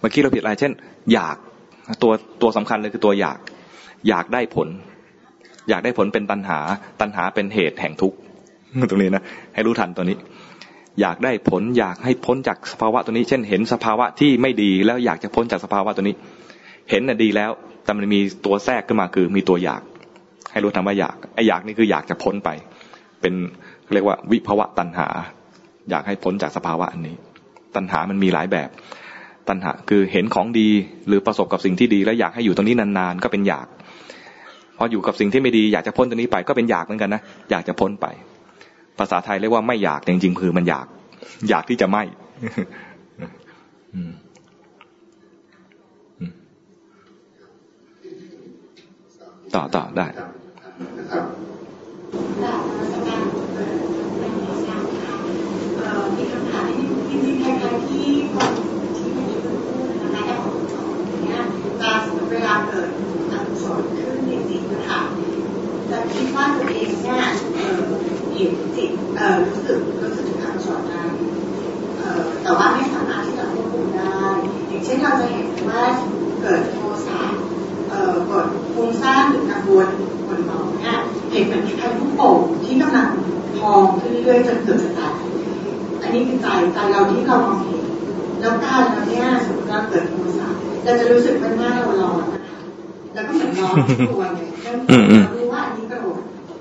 [0.00, 0.72] เมื่อกี้เราผิดอะไรเช่น
[1.12, 1.36] อยาก
[2.02, 2.12] ตัว
[2.42, 3.38] ตัวสำคัญเลยคือตัวอยาก
[4.08, 4.68] อยากได้ผล
[5.68, 6.58] อยากได้ผลเป็นตัณหา
[7.00, 8.16] ตัณหาเป็นเหตุแห่งทุกข์
[8.90, 9.24] ตรงนี้นะ
[9.54, 10.16] ให้รู้ทันตัวนี้
[11.00, 16.14] อยากได้ผลอยากให้พ้นจากสภาวะตัวนี้ เช่น เห็นสภาวะที่ไม่ดีแล้วอยากจะพ้นจากสภาวะตัวนี้
[16.90, 17.50] เห็นน่ะดีแล้ว
[17.84, 19.82] แต่มันมีตัวแทรกขึ้นมาคือมีตัวอยาก
[20.52, 22.50] ให้รู้ทันว่าอยากไอ้อยากนี่คืออยากจะพ้นไป
[23.20, 23.34] เป็น
[23.94, 25.08] เรียกว่าวิภวะตัณหา
[25.90, 27.16] อยากให้พ้นจากสภาวะอันนี้
[27.76, 28.68] ตัณหามันมีหลายแบบ
[29.48, 30.68] ตัณหาคือเห็นของดี
[31.08, 33.66] หรือประสบกับสิ่งที่ดี แล้วอยากให้อยู่ตรงนี้นานๆก็เป็นอยาก
[34.78, 38.06] พออยู่กับสิ่งที่ไม่ดีอยากจะพ้นตรงนี้ไปก็เป็นอยากเหมือนกันนะอยากจะพ้นไป
[38.98, 40.86] ภาษาไทยเรียกว่าไม่อยากจริงๆคือมันอยาก
[41.48, 42.02] อยากที่จะไม่
[49.54, 50.06] ต่อต่อได้
[57.20, 61.40] เนี่ย
[61.80, 61.90] จะ
[62.30, 62.88] เวลาเกิด
[63.32, 65.00] อกุศลขึ้นจริงๆนะคะ
[65.90, 67.22] จะคิดว่าตัวเองเนี่ย
[68.34, 68.90] เห็นจิต
[69.48, 71.06] รู้สึกรู้สึกถึงอกุศลนั้
[72.42, 73.22] แต่ว่าไม่สามาร
[86.02, 87.84] อย่างเช่นเราจะเห็นว่าเกิดโทสะกดฟุ้งซ่านหรือกังวลปวดหมองเนี่ยเห็นเหมือนคล้ายลูกโป่งที่กำลังพองขึ้นเรื่อยๆจนเกิดสตาร์อันนี้คือใจใจเราที่เรามองเห็น
[88.40, 90.48] แล้วกายเราเนี่ยสมมติเราเกิดโทสะ
[90.84, 92.58] เราจะรู้สึกว่าหน้าเราร้อนนะคะ
[93.14, 93.74] แล้วก็เหมือนร้อน
[94.10, 96.20] ตัวเลยเรารู้ว่าอันนี้โกรธ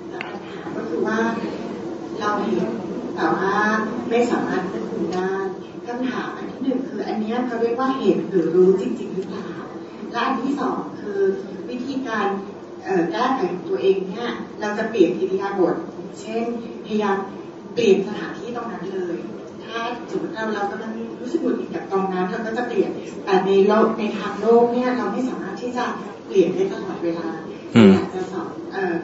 [0.09, 1.18] แต่ปัญหาก็คือว่า
[2.19, 2.69] เราเห็น
[3.15, 3.53] แต่ว่า
[4.09, 5.31] ไม่สามารถควบคุมได้
[5.85, 9.49] คำถามอันที่หนึ่งคือ อันนี้เขาเรียกว่าเห็นหรือรู้จริงๆหรือเปล่า
[10.11, 11.19] และอันที่สองคือ
[11.69, 12.27] วิธีการ
[13.11, 15.76] แก้ไขของตัวเองเนี่ยเราจะเปลี่ยนอิริยาบถ
[16.22, 16.43] เช่น
[16.85, 17.18] พยายาม
[17.73, 19.15] เปลี่ยนสถานที่ตรงนั้นเลย
[19.64, 19.80] ถ้า
[20.10, 20.91] สมมติเราเรากำลัง
[21.22, 22.91] รู้สึกหงุดหงิดกับตรงนั้นเราก็จะเปลี่ยน
[23.26, 25.85] แต่ในโลกในทางโลกเนี่ยเราไม่สามารถที่จะ
[26.27, 27.27] เปลี่ยนได้ตลอดเวลา
[27.93, 28.49] อยากจะสอบ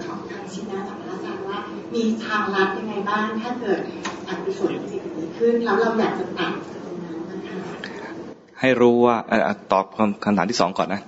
[0.06, 1.58] ของทางชินาจากพระอาจารย์ว่า
[1.96, 3.80] มีทางลัดยังไงบ้าง ถ้าเกิด
[4.28, 6.54] อกุศลจิตนี้ขึ้น แล้วเราอยากจะตัด
[6.86, 7.60] ตรงนั้นนะคะ
[8.60, 9.16] ให้รู้ว่า
[9.72, 9.86] ตอบ
[10.24, 11.02] คำถามที่สองก่อนนะ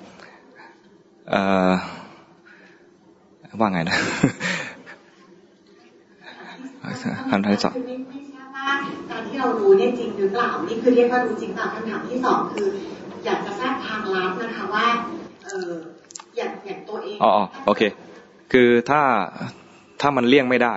[3.59, 3.97] ว่าไงนะ
[7.29, 8.65] คำถามที่สองไม่ทราบว่า
[9.09, 12.67] การที่เรารู้เนี่ยจริงหรือเปล่านี่คือเรียกว่ารู้จริงเปล่าคำถามที่สองคือ
[13.25, 14.87] อยากจะทราบทางลัดนะคะว่า
[15.45, 15.69] เออ
[16.37, 17.31] อย่างอย่างตัวเองอ๋อ
[17.65, 17.81] โอเค
[18.51, 19.01] คือถ้า
[20.01, 20.75] ถ้ามันเลี่ยงไม่ได้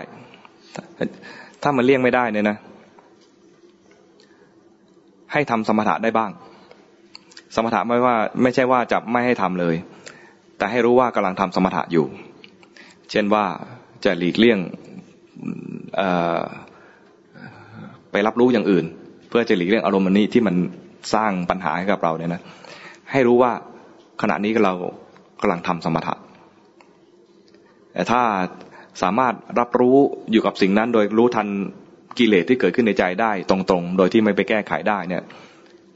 [1.62, 2.56] ถ้ามันเลี่ยงไม่ได้เนี่ยนะ
[5.32, 6.30] ให้ทำสมถะได้บ้าง
[7.54, 9.76] สมถะไม่ว่า ไม่ใช่ว่าจะไม่ให้ทำเลย
[10.58, 12.06] แต่ให้รู้ว่ากำลังทำสมถะอยู่
[13.10, 13.44] เช่นว่า
[14.04, 14.58] จะหลีกเลี่ยง
[18.10, 18.84] ไปรับรู้อย่างอื่น
[19.28, 20.54] เพื่อจะหลีกเลี่ยงอารมณ์นี้ที่มัน
[21.14, 22.42] สร้างปัญหาให้กับเราเนี่ยนะ
[23.12, 23.52] ให้รู้ว่า
[24.22, 24.74] ขณะนี้เรา
[25.40, 26.14] กำลังทำสมถะ
[27.92, 28.22] แต่ถ้า
[29.02, 29.96] สามารถรับรู้
[30.32, 31.48] อยู่กับสิ่งนั้น โดยรู้ทัน
[32.18, 35.22] กิเลสที่เกิดขึ้นในใจได้ตรงๆ โดยที่ไม่ไปแก้ไขได้เนี่ย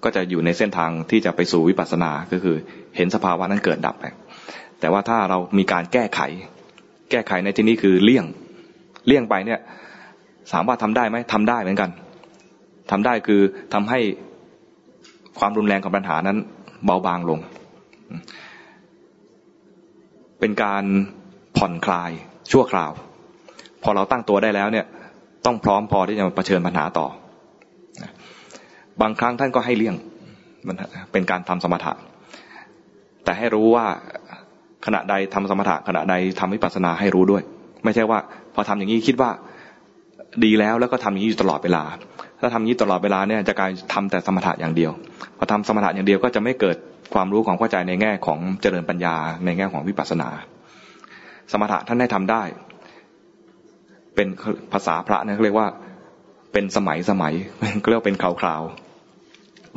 [0.05, 2.57] ก็จะอยู่ในเส้นทางที่จะไปสู่วิปัสสนาก็คือ
[2.97, 4.05] เห็นสภาวะนั้นเกิดดับไป
[4.81, 6.21] แต่ว่าถ้าเรามีการแก้ไข
[7.11, 8.25] แก้ไขในที่นี้คือเลี่ยง
[9.07, 9.61] เลี่ยงไปเนี่ย
[10.53, 11.91] สามารถทำได้ไหมทำได้เหมือนกัน
[12.91, 13.41] ทำได้คือ
[13.75, 14.01] ทำให้
[15.39, 16.39] ความรุนแรงของปัญหานั้น
[16.85, 17.39] เบาบางลง
[20.41, 20.85] เป็นการ
[21.57, 22.11] ผ่อนคลาย
[22.53, 22.93] ชั่วคราว
[23.83, 24.87] พอเราตั้งตัวได้แล้วเนี่ย
[25.47, 27.07] ต้องพร้อมพอที่จะมาเผชิญปัญหาต่อ
[29.03, 29.97] บางครั้งท่านก็ให้เลี่ยง
[30.67, 30.77] มัน
[31.13, 31.93] เป็นการทำสมถะ
[33.25, 33.87] แต่ให้รู้ว่า
[34.87, 37.43] ขณะใดทำสมถะขณะใดทำวิปัสสนาให้รู้ด้วย
[37.87, 38.19] ไม่ใช่ว่า
[38.55, 39.31] พอทำอย่างนี้คิดว่า
[40.45, 41.85] ดีแล้วแล้วก็ทำอย่างนี้อยู่ตลอดเวลา
[42.41, 44.93] ถ้าทำอย่างนี้ตลอดเวลาเนี่ยจะกลายทำแต่สมถะอย่างเดียว
[45.39, 46.77] พอทำสมถะอย่างเดียวก็จะไม่เกิด
[47.15, 49.15] ความรู้ความเข้าใจในแง่ของเจริญปัญญา
[49.45, 50.29] ในแง่ของวิปัสสนา
[51.53, 52.43] สมถะท่านได้ทำได้
[54.15, 54.29] เป็น
[54.73, 55.69] ภาษาพระนะเรียกว่า
[56.53, 57.35] เป็นสมัยสมัย
[57.89, 58.63] เรียกว่าเป็นคราวคราว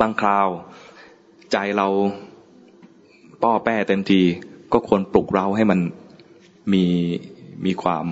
[0.00, 0.48] บางคราว
[1.52, 1.88] ใจเรา
[3.42, 4.20] ป้อแป้เต็มที
[4.72, 5.80] ก็ควรปลุกเราให้มัน
[6.72, 6.84] มี
[7.66, 8.06] มีความ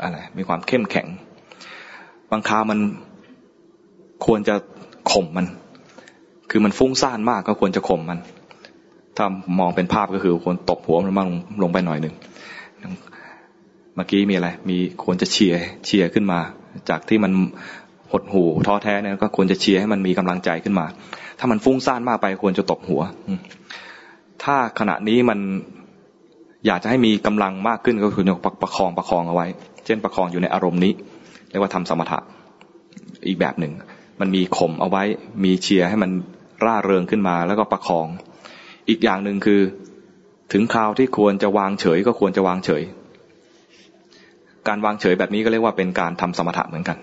[0.00, 1.06] อะไรมีความเข้มแข็ง
[2.30, 2.78] บางคราวมัน
[4.26, 4.54] ควรจะ
[5.12, 5.46] ข่มมัน
[6.50, 8.18] คือมันฟุ้งซ่านมากก็ควรจะข่มมัน
[9.16, 9.26] ถ้า
[9.58, 11.28] มองเป็นภาพก็คือควรตบหัวมันบ้าง
[11.62, 12.14] ลงไปหน่อยหนึ่ง
[13.94, 16.40] เมื่อกี้มีอะไร มีควรจะเชียร์เชียร์ขึ้นมา
[16.88, 17.32] จากที่มัน
[18.10, 20.86] หดหูท้อแท้เนี่ยก็ควรจะเชียร์ให้มันมีกำลังใจขึ้นมา
[21.38, 23.02] ถ้ามันฟุ้งซ่านมากไปควรจะตบหัว
[24.42, 25.38] ถ้าขณะนี้มัน
[26.66, 28.24] อยากจะให้มีกำลังมากขึ้นก็คือ
[28.62, 29.46] ประคองประคองเอาไว้
[29.86, 30.92] เช่นประคองอยู่ในอารมณ์นี้
[31.50, 32.18] เรียกว่าทำสมถะ
[33.26, 33.72] อีกแบบหนึ่ง
[34.20, 35.02] มันมีข่มเอาไว้
[35.44, 36.10] มีเชียร์ให้มัน
[36.64, 38.06] ร่าเริงขึ้นมาแล้วก็ประคอง
[38.88, 39.60] อีกอย่างหนึ่งคือ
[40.52, 42.82] ถึงคราวที่ควรจะวางเฉยก็ควรจะวางเฉย
[44.68, 46.96] การวางเฉยแบบนี้ก็เรียกว่าเป็นการทำสมถะเหมือนกัน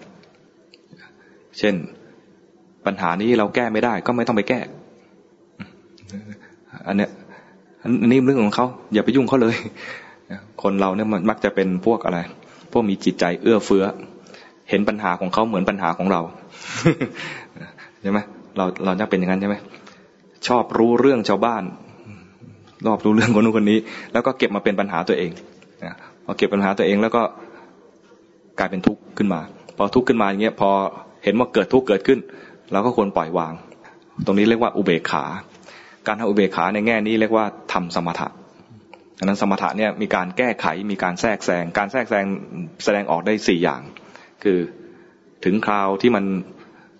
[1.59, 1.75] เช่น
[2.85, 4.59] ปัญหานี้เราแก้ไม่ได้ก็ไม่ต้องไปแก้
[6.87, 7.11] อันเนี้ย
[7.81, 9.55] อันนี้เรื่องของเขาอย่าไปยุ่งเขาเลย
[10.63, 12.19] คนเราเนี่ยมันมักจะเป็นพวกอะไร
[12.71, 13.83] พวกมีจิตใจเอื้อเฟื้อ
[14.69, 16.21] เห็นปัญหาของเขาเหมือนปัญหาของเรา
[18.01, 18.19] ใช่ไหม
[18.57, 19.55] เราเราจะเป็นอย่างนั้นใช่ไหม
[20.47, 21.63] ชอบรู้เรื่องชาวบ้าน
[22.87, 23.79] รอบรู้เรื่องคนนู้นคนนี้
[24.13, 25.31] แล้วก็เก็บมาเป็นปัญหาตัวเอง
[26.25, 27.21] พอเก็บปัญหาตัวเองแล้วก็
[28.59, 29.39] กลายเป็นทุกข์ขึ้นมา
[29.77, 30.69] พอทุกข์ขึ้นมาอย่างเงี้ยพอ
[31.23, 32.19] เห็นว่าเกิดทุกข์เกิดขึ้น
[32.71, 33.53] เราก็ควรปล่อยวาง
[34.25, 35.23] ตรงนี้เรียกว่าอุเบกขา
[36.09, 38.27] การทำอุเบกขาในแง่นี้เรียกว่าทำสมถะ
[39.19, 42.25] อันนั้นสมถะเนี่ยมีการแก้ไขมีการแทรกแซงการแทรกแซง
[42.83, 43.81] แสดงออกได้สี่อย่าง
[44.43, 44.59] คือ
[45.45, 46.25] ถึงคราวที่มัน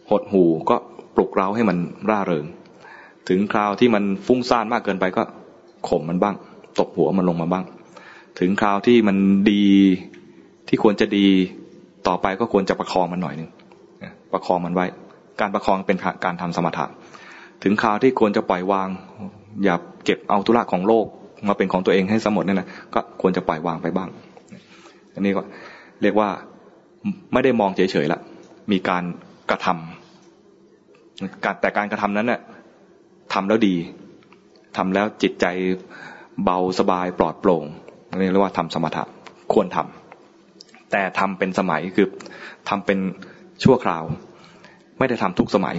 [0.10, 0.76] หดหูก็
[1.16, 1.78] ปลุกเราให้มัน
[2.10, 2.46] ร่าเริง
[3.30, 5.24] ถึงคราวที่มันฟุ้งซ่านมากเกินไปก็
[5.90, 6.36] ข่มมันบ้าง
[6.80, 7.64] ตบหัวมันลงมาบ้าง
[8.40, 9.18] ถึงคราวที่มัน
[9.52, 9.66] ดี
[10.68, 11.28] ที่ควรจะดี
[12.08, 13.50] ต่อไปก็ควรจะประคองมันหน่อยหนึ่ง
[14.34, 14.86] ประคองมันไว้
[15.42, 16.86] การประคองเป็นการทำสมถะ
[17.64, 18.90] ถึงคราวที่ควรจะปล่อยวาง
[19.64, 19.76] อย่า
[20.06, 21.06] เก็บเอาธุระของโลก
[21.48, 24.10] มาเป็นของตัวเองให้สมดเนี่ยนะก็ควรจะปล่อยวางไปบ้าง
[25.14, 25.42] อันนี้ก็
[26.02, 26.30] เรียกว่า
[27.34, 28.20] ไม่ได้มองเฉยๆละ
[28.72, 29.04] มีการ
[29.50, 32.42] กระทำการแต่การกระทำนั้นเนี่ย
[33.34, 33.76] ทำแล้วดี
[34.78, 35.46] ทำแล้วจิตใจ
[36.44, 37.64] เบาสบายปลอดโปร่ง
[38.20, 39.04] เรียกว่าทำสมถะ
[39.54, 42.08] ควรทำแต่ทำเป็นสมัยคือ
[42.70, 43.00] ทำเป็น
[43.64, 44.04] ชั่วคราว
[44.98, 45.78] ไม่ได้ทำทุกสมัย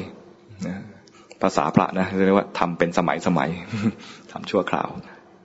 [1.43, 3.49] ภาษาพระนะเรียกว่าทำเป็นสมัยสมัย
[4.33, 4.89] ทำชั่วคราว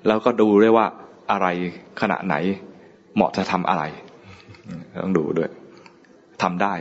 [0.08, 0.86] แล้วก็ดูด้วยว่า
[1.32, 1.48] อะไร
[2.02, 2.36] ขณะไหน
[3.16, 3.84] เหมาะจะทำอะไร
[5.04, 5.50] ต้องดูด้วย
[6.42, 6.74] ทำได้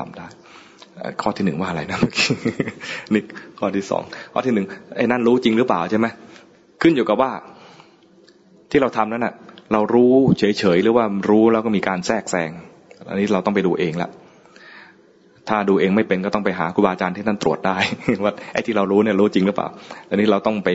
[0.00, 0.26] ทำได้
[1.22, 2.32] ข้อที่หนึ่งว่าอะไรนะเมื่อกี้
[3.14, 3.22] นี่
[3.58, 4.02] ข้อที่สอง
[4.32, 4.66] ข้อที่หนึ่ง
[4.96, 6.06] ไอ้นั่นรู้จริงหรือเปล่าใช่ไหม
[6.82, 7.30] ขึ้นอยู่กับว่า
[8.70, 9.34] ที่เราทำนั้นอะ
[9.72, 12.50] เรารู้เฉยๆหรือว่ารู้แล้วก็มีการแทรกแซง
[13.08, 14.10] อันนี้เราต้องไปดูเองละ
[15.48, 17.76] ถ้าดูเองไม่เป็นก็ต้องไปหาครูบาอาจารย์ที่ท่านตรวจได้
[18.24, 19.68] ว่าไอ้ที่เรารู้เนี่ยรู้จริงหรือเปล่า
[20.08, 20.68] อันนี้เราต้องไป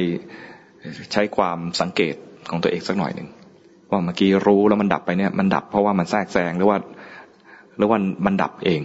[1.11, 2.15] ใช้ความสังเกต
[2.49, 3.27] ของตัวเองสักหน่อยหนึ่ง
[3.91, 6.77] ว่าเมื่อกี้รู้แล้วมันดับไปเนี่ยมันดับเพราะว่ามันแทรกแซงหรือว่า
[7.77, 8.81] หรือว่ามันดับเอง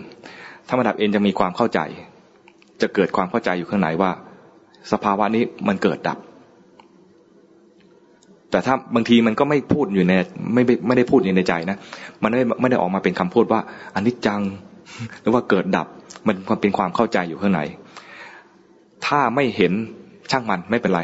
[0.68, 1.80] ถ้ามันดับเองจะมีความเข้าใจ
[2.82, 4.10] จะเกิดความเข้าใจอยู่ข้างในว่า
[4.92, 6.18] สภาวะนี้มันเกิดดับ
[8.50, 10.12] แต่ถ้าบางทีมันก็ไม่พูดอยู่ใน
[10.54, 11.76] ไม่ไม่ได้พูดอยู่ในใจนะ
[12.22, 13.60] มันไม่ไม่ได้ออกมาเป็นคำพูดว่า
[13.94, 14.40] อันนี้จัง
[15.20, 15.86] หรือว่าเกิดดับ
[16.50, 17.60] มันเป็นความเข้าใจอยู่ข้างใน
[19.06, 19.72] ถ้าไม่เห็น
[20.30, 21.00] ช่างมันไม่เป็นไร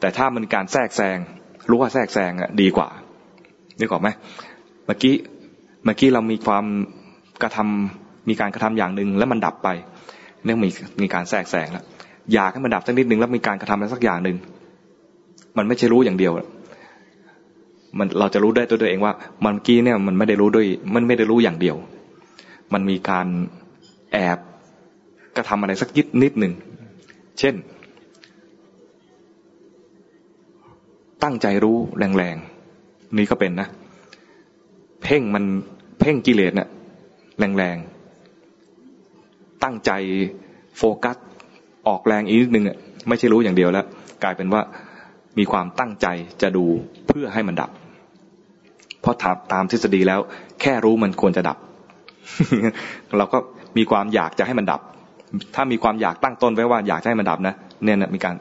[0.00, 1.18] แต่ถ้ามันการแทรกแซง
[1.70, 2.88] รู้ว่าแทรกแซงอะดีกว่า
[3.78, 4.08] นึกออกไหม
[4.86, 5.14] เมื่อกี้
[5.84, 6.64] เมื่อกี้เรามีความ
[7.42, 9.68] กระทำมีการกระทำอย่างหนึ่งแล้วมันดับไป
[10.44, 10.68] เนี่ยมี
[11.02, 11.84] มีการแทรกแซงแล้ว
[12.32, 14.36] อยากให้มันดับสักนิดหนึ่งแล้วมีการกระทำอะไรสักอย่างหนึ่ง
[15.56, 16.32] มันไม่ใช่รู้อย่างเดียว
[17.98, 19.12] มันเราจะรู้ได้ตัวเองว่า
[19.44, 21.76] มันกี้เนี่ยมันไม่ได้รู้ด้วย มันไม่ได้รู้อย่างเดียว
[22.72, 23.26] มันมีการ
[24.12, 24.38] แอบ
[25.36, 26.52] กระทำอะไรสักยิดนิดหนึ่ง
[27.38, 27.54] เช่น
[31.22, 33.68] ตั้งใจรู้แรงๆ นี่ก็เป็นนะ
[35.02, 35.44] เพ่งมัน
[36.00, 36.68] เพ่งกิเลสเนะี่ย
[37.58, 39.90] แรงๆ ตั้งใจ
[40.78, 41.16] โฟกัส
[41.88, 42.76] ออกแรงอีกนิดนึงอะ
[43.08, 43.86] ไม่ใช่รู้อย่างเดียวแล้ว
[44.22, 44.62] กลายเป็นว่า
[45.38, 46.06] มีความตั้งใจ
[46.42, 46.64] จะดู
[47.06, 47.70] เพื่อให้มันดับ
[49.00, 49.16] เพราะ
[49.52, 50.20] ตามทฤษฎีแล้ว
[50.60, 51.56] แค่รู้มันควรจะดับ
[53.18, 53.38] เราก็
[53.78, 54.80] มีความอยากจะให้มันดับ
[55.54, 57.54] ถ้ามีความอยากตั้งต้นไว้ว่าอยากให้มันดับนะ
[57.84, 58.34] เนี่ยมีการ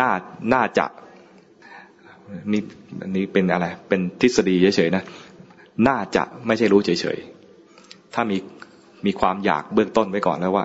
[0.00, 0.10] น่า
[0.54, 0.86] น่าจะ
[2.52, 2.62] นี่
[3.14, 5.02] นี่เป็นอะไร เป็นทฤษฎีเฉยๆนะ
[5.88, 8.36] น่าจะไม่ใช่รู้เฉยๆถ้ามี
[9.06, 10.64] มีความอยากเบื้องต้นไว้ก่อนแล้วว่า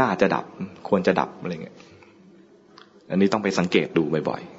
[0.00, 0.44] น่าจะดับ
[0.88, 1.76] ควรจะดับอะไรเงี้ย
[3.10, 4.52] อันนี้ต้องไปสังเกตดูบ่อยๆ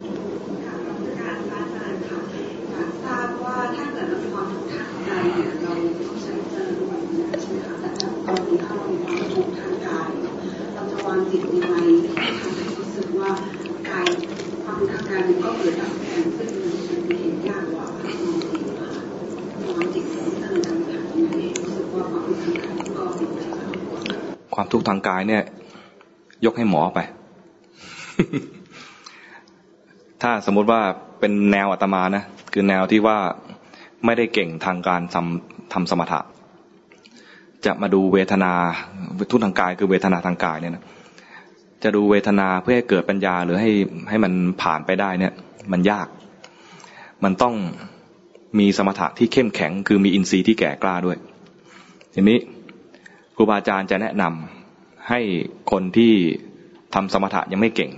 [0.00, 0.02] ค
[24.58, 25.42] วามทุกข์ทางกายเนี่ย
[26.44, 26.98] ยกให้หมอไป
[30.22, 30.80] ถ้าสมมุติว่า
[31.20, 33.18] เป็นแนวอาตมานะคือแนวที่ว่า
[34.04, 36.20] ไม่ได้เก่งทางการทำทำสมถะ
[37.66, 38.52] จะมาดูเวทนา
[39.30, 40.84] ทุกทางกายคือเวทนาทางกายเนี่ยนะ
[41.82, 43.70] จะดูเวทนาเพื่อให้เกิดปัญญาหรือให้
[44.08, 44.32] ให้มัน
[44.62, 45.32] ผ่านไปได้เนี่ย
[45.72, 46.08] มันยาก
[47.24, 47.54] มันต้อง
[48.58, 51.16] มีสมถะที่เข้มแข็ง คือมีอินทรีย์ที่แก่กล้าด้วย
[52.14, 52.38] ทีนี้
[53.36, 55.20] ครูบาอาจารย์จะแนะนำให้
[55.70, 56.12] คนที่
[56.94, 57.90] ทำสมถะยังไม่เก่ง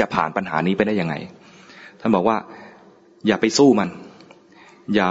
[0.00, 1.14] จะผ่านปัญหานี้ไปได้ยังไง
[2.00, 2.36] ท่านบอกว่า
[3.26, 3.88] อย่าไปสู้มัน
[4.94, 5.06] อย่า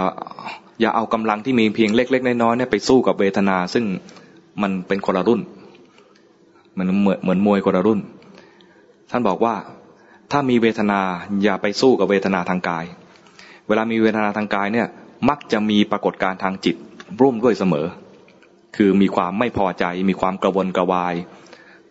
[0.80, 3.84] อย่าเอากำลังที่มีเพียงเล็ก ๆ น้อยๆเนี่ยไปสู้กับเวทนา ซึ่ง
[4.62, 5.40] มันเป็นคนละรุ่น
[6.78, 8.00] มันเหมือนเหมือนมวยคนละรุ่น
[9.10, 9.54] ท่านบอกว่า
[10.30, 11.00] ถ้ามีเวทนา
[11.42, 12.84] อย่าไปสู้กับเวทนาทางกาย
[13.68, 14.86] เวลามีเวทนาทางกายเนี่ย
[15.28, 16.76] มักจะมีปรากฏการทางจิต
[17.20, 17.86] ร่วมด้วยเสมอ
[18.76, 21.14] คือมีความไม่พอใจ มีความกระวนกระวาย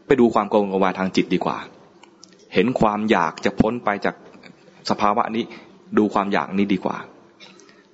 [0.06, 1.58] ไปดูความกระวนกระวายทางจิตดีกว่า
[2.54, 4.16] เห็นความอยากจะพ้นไปจาก
[4.90, 5.44] สภาวะนี้
[5.98, 6.98] ดูความอยากนี้ดีกว่า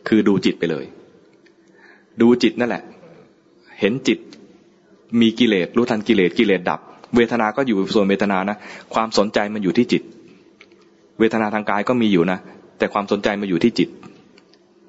[0.08, 0.86] คือดูจิตไปเลย
[2.22, 2.84] ดูจิตนั่นแหละ
[3.80, 4.20] เห็นจิต
[5.22, 6.80] มีกิเลสรู้ทันกิเลสกิเลสดับ
[7.16, 8.58] เวทนาก็อยู่ส่วนเวทนานะ
[8.94, 10.04] ความสนใจมันอยู่ที่จิต
[11.20, 12.40] เวทนาทางกายก็มีอยู่นะ
[12.78, 13.90] แต่ความสนใจมาอยู่ที่จิต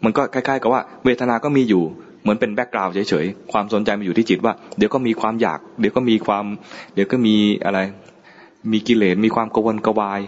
[0.05, 1.83] มันก็คล้ายๆ กับว่า เวทนาก็มีอยู่
[2.23, 6.45] เหมือนเป็นแบ็กกราวด์เฉยๆ ความสนใจมาอยู่ที่จิตว่า เดี๋ยวก็มีความอยาก เดี๋ยวก็มีความ
[6.95, 7.35] เดี๋ยวก็มี
[7.65, 7.79] อะไร
[8.73, 10.21] มีกิเลสมีความกวนกวาย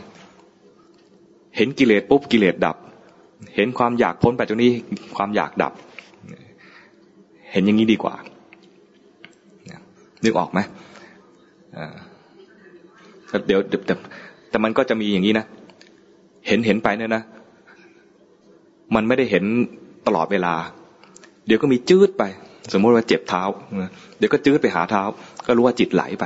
[1.56, 2.76] เห็นกิเลสปุ๊บกิเลสดับ
[3.54, 4.72] เห็นความอยากพ้นไปตรงนี้
[5.16, 5.72] ความอยากดับ
[7.52, 8.14] เห็นอย่างนี้ดีกว่า
[10.24, 10.60] นึกออกไหม
[13.46, 13.94] เดี๋ยวแต่
[14.50, 15.46] แต่มันก็จะมีอย่างนี้นะ
[16.46, 17.22] เห็นเห็นไปเนี่ยนะ
[18.94, 19.44] มันไม่ได้เห็น
[20.06, 20.54] ตลอดเวลา
[21.46, 22.22] เดี๋ยวก็มีจืดไป
[22.72, 23.42] สมมติว่าเจ็บเท้า
[24.18, 25.02] เดี๋ยวก็จืดไปหาเท้า
[25.46, 26.24] ก็รู้ว่าจิตไหลไป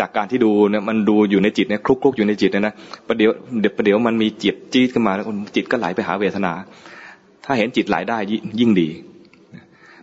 [0.00, 2.74] จากการที่ดูเนี่ยมันดูอยู่ในจิตเนี่ยคลุกคลุกอยู่ในจิตเนี่ยนะ
[3.06, 3.30] ประเดี๋ยว
[3.60, 5.24] เดี๋ยวประเดี๋ยวมันมีจิตจี๊ดขึ้นมาแล้ว
[5.56, 6.52] จิตก็ไหลไปหาเวทนา
[7.44, 8.18] ถ้าเห็นจิตไหลได้
[8.60, 8.88] ยิ่งดี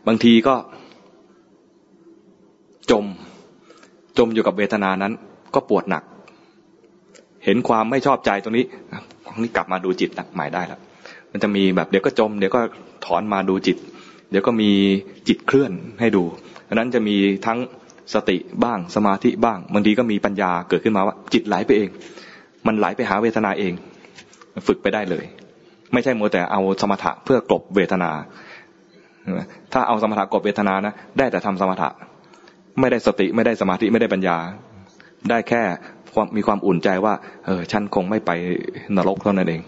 [0.08, 0.56] บางทีก็
[2.92, 3.06] จม
[4.18, 5.14] จมอยู่กับเวทนานั้น
[5.56, 6.04] ก็ปวดหนัก
[7.46, 8.66] เห็นความไม่ชอบใจตรงนี้
[9.26, 10.80] ตรงนี้กลับมาดูจิตใหม่ได้แล้ว
[11.32, 12.62] มันจะมีแบบเดี๋ยวก็จม เดี๋ยวก็
[13.06, 13.78] ถอนมาดูจิต
[14.32, 14.70] เดี๋ยวก็มี
[15.28, 16.24] จิตเคลื่อนให้ดู
[16.68, 17.16] ดังนั้นจะมี
[17.46, 17.60] ทั้ง
[18.14, 21.90] สติบ้าง สมาธิบ้างบางทีก็มีปัญญาเกิดขึ้นมาว่า จิตไหลไปเอง
[22.68, 23.74] มันไหลไปหาเวทนาเอง
[24.68, 25.26] ฝึกไปได้เลย
[25.94, 28.12] ไม่ใช่มัวแต่เอาสมถะเพื่อกลบเวทนา
[29.74, 31.90] ถ้าเอาสมถะกลบเวทนานะได้แต่ทำสมถะ
[32.80, 34.38] ไม่ได้สติไม่ได้สมาธิไม่ได้ปัญญา
[35.30, 35.62] ได้แค่
[36.14, 37.14] ความมีความอุ่นใจว่า
[37.46, 38.32] เออฉันคงไม่ไป
[38.96, 39.62] นรกเท่านั้นเอง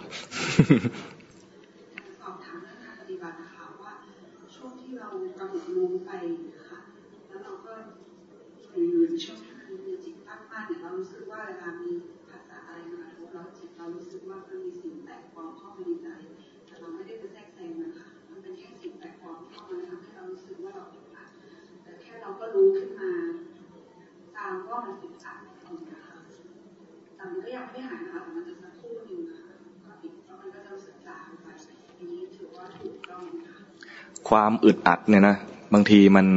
[34.29, 35.35] ความอึดอัดเนี่ยนะ
[35.73, 36.27] บางทีมัน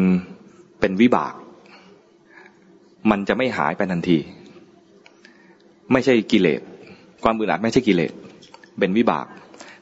[0.80, 1.34] เป็นวิบาก
[3.10, 4.18] มันจะไม่หายไปทันที
[5.92, 6.60] ไม่ใช่กิเลส
[7.24, 8.12] ความอึดอัดไม่ใช่กิเลส
[8.78, 9.26] เป็นวิบาก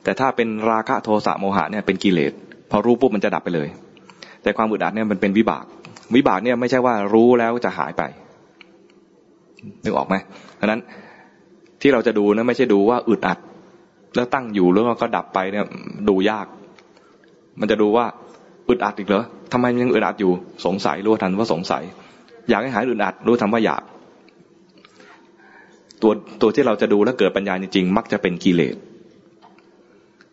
[0.03, 2.33] แต่ถ้าเป็นราคะโทสะโมหะเนี่ยเป็นกิเลส
[2.71, 3.69] พอรู้ปุ๊บมันจะดับไปเลย
[4.43, 5.65] แต่ความอึดอัดเนี่ยมันเป็นวิบาก
[6.17, 8.03] วิบากเนี่ยไม่ใช่ว่ารู้แล้วจะหายไป
[9.85, 10.15] นึกออกไหม
[10.57, 10.81] เพราะนั้น
[11.81, 13.39] ที่เราจะดูนะไม่ใช่ดูว่าอึดอัด
[14.17, 15.65] แล้วตั้งอยู่แล้วก็ดับไปเนี่ย
[16.09, 16.47] ดูยาก
[17.61, 18.07] มันจะดูว่า
[18.69, 20.33] อึดอัดอีกเหรอทำไมยังอึดอัดอยู่
[20.67, 21.83] สงสัยรู้ทันว่าสงสัย
[22.49, 23.83] อยากให้หายอึดอัดรู้ทันว่าอยาก
[26.03, 28.77] ตัวตัวที่เราจะดูแล้วเกิดปัญญาจริงๆมักจะเป็นกิเลส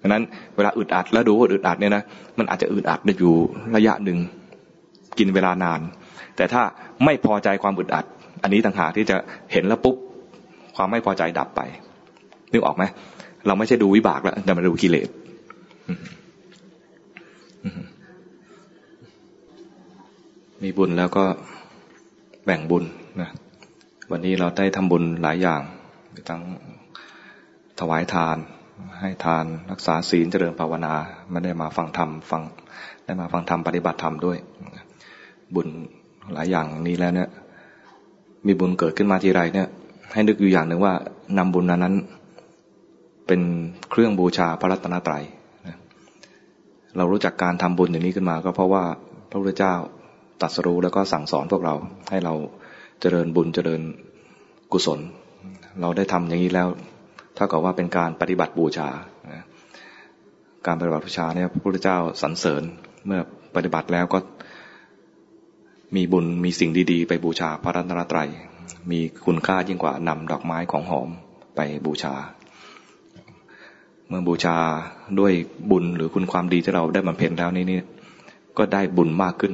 [0.02, 0.24] ดังนั้น
[0.56, 2.04] เวลาอึดอัดแล้วดูว่าอึดอัดเนี่ยนะ
[2.40, 3.36] มันอาจจะอึดอัดได้อยู่
[3.76, 4.18] ระยะหนึ่ง
[5.18, 5.80] กินเวลานาน
[6.36, 6.62] แต่ถ้า
[7.06, 8.06] ไม่พอใจความอึดอัด
[8.44, 9.16] อันนี้ต่างหากที่จะ
[9.52, 9.96] เห็นแล้วปุ๊บ
[10.76, 11.62] ความไม่พอใจดับไป
[12.52, 12.84] นึกออกไหม
[13.48, 15.10] เราไม่ใช่ดูวิบากแล้วแต่มาดูกิเลส
[20.64, 21.26] มีบุญแล้วก็
[22.46, 22.84] แบ่งบุญ
[23.22, 23.30] นะ
[24.12, 25.62] วันนี้เราได้ทำบุญหลายอย่าง
[26.30, 26.42] ทั้ง
[27.80, 28.38] ถวายทาน
[29.00, 30.94] ให้ทานรักษาศีลเจริญภาวนา
[31.32, 32.42] ไม่ได้มาฟังธรรมฟัง
[33.06, 34.38] ได้มาฟังธรรมปฏิบัติธรรมด้วย
[35.56, 35.68] บุญ
[36.34, 37.30] หลายอย่างนี้แล้วเนี่ย
[38.46, 39.68] มีบุญเกิดขึ้นมาทีไรเนี่ย
[40.14, 40.94] ให้นึกอยู่อย่างหนึ่งว่า
[41.38, 41.96] นำบุญนั้น
[43.28, 43.42] เป็น
[43.90, 45.24] เครื่องบูชาพระรัตนตรัย
[46.98, 48.84] เรารู้จักการทำบุญอย่างนี้ขึ้นมา ก็เพราะว่า
[49.30, 49.76] พระพุทธเจ้า
[50.42, 51.76] ตัดสรู้แล้วก็สั่งสอนพวกเรา
[52.10, 52.34] ให้เรา
[53.02, 53.82] เจริญบุญเจริญ
[54.72, 55.00] กุศล
[55.82, 56.68] เราได้ทำอย่างนี้แล้ว
[57.38, 58.90] ถ้ากับว่าเป็นการปฏิบัติบูชา
[60.66, 62.64] การปฏิบัติบูชาเนี่ยพระพุทธเจ้าสรรเสริญ
[63.06, 63.22] เมื่อ
[63.56, 64.20] ปฏิบัติแล้วก็
[65.96, 68.30] มีบุญมีสิ่งดีๆ ไปบูชาพระรัตนตรัย
[68.92, 71.10] มีคุณค่ายิ่งกว่านำดอกไม้ของหอม
[71.56, 72.16] ไปบูชา
[74.10, 74.58] เมื่อบูชา
[75.20, 75.34] ด้วย
[75.72, 77.80] บุญหรือคุณความดีที่เราได้บำเพ็ญแล้วนี่นี่
[78.58, 79.54] ก็ได้บุญมากขึ้น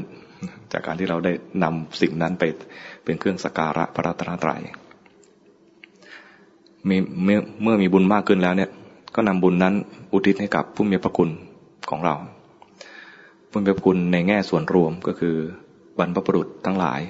[0.72, 1.32] จากการที่เราได้
[1.64, 2.44] นำสิ่งนั้นไป
[3.04, 4.62] เป็นเครื่องสักการะพระรัตนตรัย
[6.90, 8.70] มีเมื่อมีบุญมากขึ้นแล้วเนี่ย
[9.16, 9.74] ก็นำบุญนั้น
[10.12, 11.30] อุทิศให้กับผู้มีพระคุณ
[11.90, 12.16] ของเรา
[13.50, 15.36] ผู้มีพระคุณในแง่ส่วนรวมก็คือ
[15.98, 17.02] บรรพบุรุษทั้งหลาย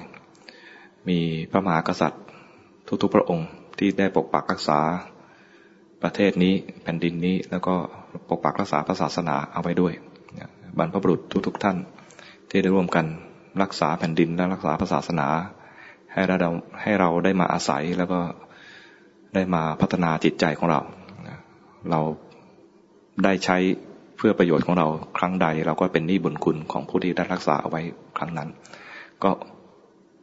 [1.08, 1.18] มี
[1.50, 2.22] พระมหากษัตริย์
[3.02, 3.48] ทุกๆพระองค์
[3.78, 4.80] ที่ได้ปกปักรักษา
[6.02, 7.74] ประเทศนี้แผ่นดินนี้ แล้วก็
[8.28, 9.92] ปกปักรักษาศาสนาเอาไว้ด้วย
[10.78, 11.76] บรรพบุรุษทุก ๆ ท่าน
[12.50, 13.06] ที่ได้ร่วมกัน
[13.62, 15.28] รักษาแผ่นดินและรักษาศาสนา
[16.12, 16.50] ให้เรา
[16.82, 18.20] ให้เราได้มาอาศัยแล้วก็
[19.34, 20.80] ได้มาพัฒนาจิตใจของเรา
[21.90, 22.00] เรา
[23.24, 23.56] ได้ใช้
[24.16, 24.86] เพื่อประโยชน์ของเรา
[25.18, 27.80] ครั้งใด เราก็เป็นหนี้บุญคุณของผู้ที่ได้รักษาเอาไว้
[28.18, 28.48] ครั้งนั้น
[29.24, 29.30] ก็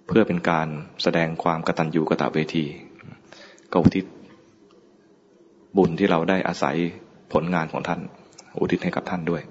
[0.08, 0.68] เพื่อเป็นการ
[1.04, 2.66] แสดงความกตัญญูกตเวที
[3.72, 4.06] ก็อุทิศ
[5.78, 6.76] บุญที่เราได้อาศัย
[7.34, 8.00] ผลงานของท่าน
[8.60, 9.42] อุทิศให้กับท่านด้วย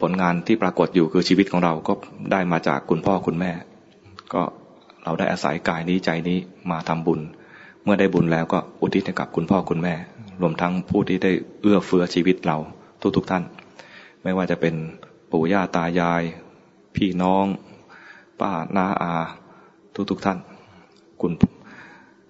[0.00, 1.92] ผลงานที่ปรากฏอยู่คือชีวิตของเราก็
[2.32, 3.52] ได้มาจากคุณพ่อคุณแม่
[4.32, 4.42] ก็
[5.04, 6.38] เราได้อาศัยกายนี้ใจนี้
[6.70, 7.20] มาทำบุญ
[7.84, 9.94] เมื่อได้บุญแล้วก็อุทิศให้กับคุณพ่อคุณแม่
[10.40, 12.58] รวมทั้งผู้ที่ได้เอื้อเฟื้อชีวิตเรา
[13.16, 13.42] ทุกๆทท่าน
[14.22, 14.74] ไม่ว่าจะเป็น
[15.30, 16.22] ปู่ย่าตายาย
[16.96, 17.46] พี่น้อง
[18.40, 19.12] ป้าน้าอา
[20.10, 20.38] ทุกๆทท่าน
[21.20, 21.32] คุณ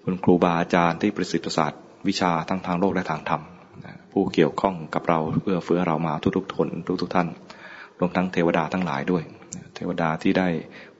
[0.05, 1.71] คุณครูบาอาจารย์ที่ประสิทธิ์ประสาท
[2.07, 3.41] วิชาทั้งทางโลกและทางธรรม
[4.11, 6.67] ผู้เกี่ยวข้องกับเราเพื่อเฟื้อเรามาทุกๆทน
[7.01, 7.27] ทุกๆท่าน
[7.99, 9.23] รวมทั้งเทวดาทั้งหลายด้วย
[9.75, 10.47] เทวดาที่ได้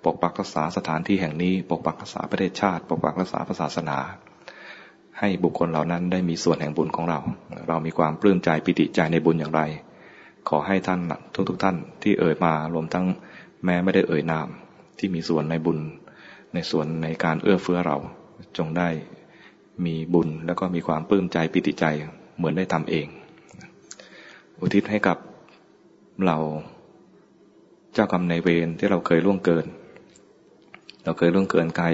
[0.05, 3.97] ปกปักรักษาสถานที่แห่งนี้ ปกปักรักษาประเทศชาติ ปกปักรักษาศาสนา
[5.19, 7.19] ให้บุคคลเหล่านั้นได้มีส่วนแห่งบุญของเรา
[7.67, 9.61] เรามีความปลื้มใจปิติใจในบุญอย่างไร
[10.49, 10.99] ขอให้ท่าน
[11.35, 13.05] ทุกๆทท่านที่เอ่ยมารวมทั้ง
[13.65, 14.47] แม้ไม่ได้เอ่ยนาม
[14.97, 15.79] ที่มีส่วนในบุญ
[16.53, 17.97] ในส่วนในการเอื้อเฟื้อเรา
[18.57, 18.89] จงได้
[19.85, 21.85] มีบุญแล้วก็มีความปลื้มใจปิติใจ
[22.37, 23.07] เหมือนได้ทำเอง
[24.59, 25.17] อุทิศให้กับ
[26.25, 26.37] เรา
[27.93, 29.65] เจ้ากรรมในเวรที่เราเคยล่วงเกิน
[31.03, 31.93] เราเคยล่วงเกินกาย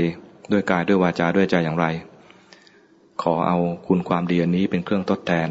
[0.52, 1.86] ด้วยกายด้วยวาจาด้วยใจอย่างไร
[3.22, 5.50] ขอเอาคุณความดีนี้เป็นเครื่องทดแทน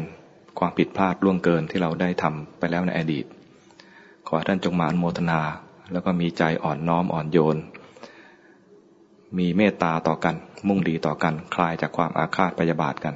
[0.59, 3.25] ความผิดพลาดล่วงเกินที่เราได้ทำไปแล้วในอดีต
[4.27, 5.41] ขอท่านจงมาอนุโมทนา
[5.91, 7.57] แล้วก็มีใจอ่อนน้อมอ่อนโยน
[9.37, 10.35] มีเมตตาต่อกัน
[10.67, 13.15] มุ่งดีต่อกัน คลายจากความอาฆาตพยาบาทกัน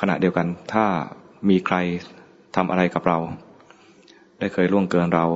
[0.00, 0.86] ขณะเดียวกันถ้า
[1.48, 1.76] มีใคร
[2.56, 3.18] ทำอะไรกับเรา
[4.38, 5.26] ได้เคยล่วงเกินเรา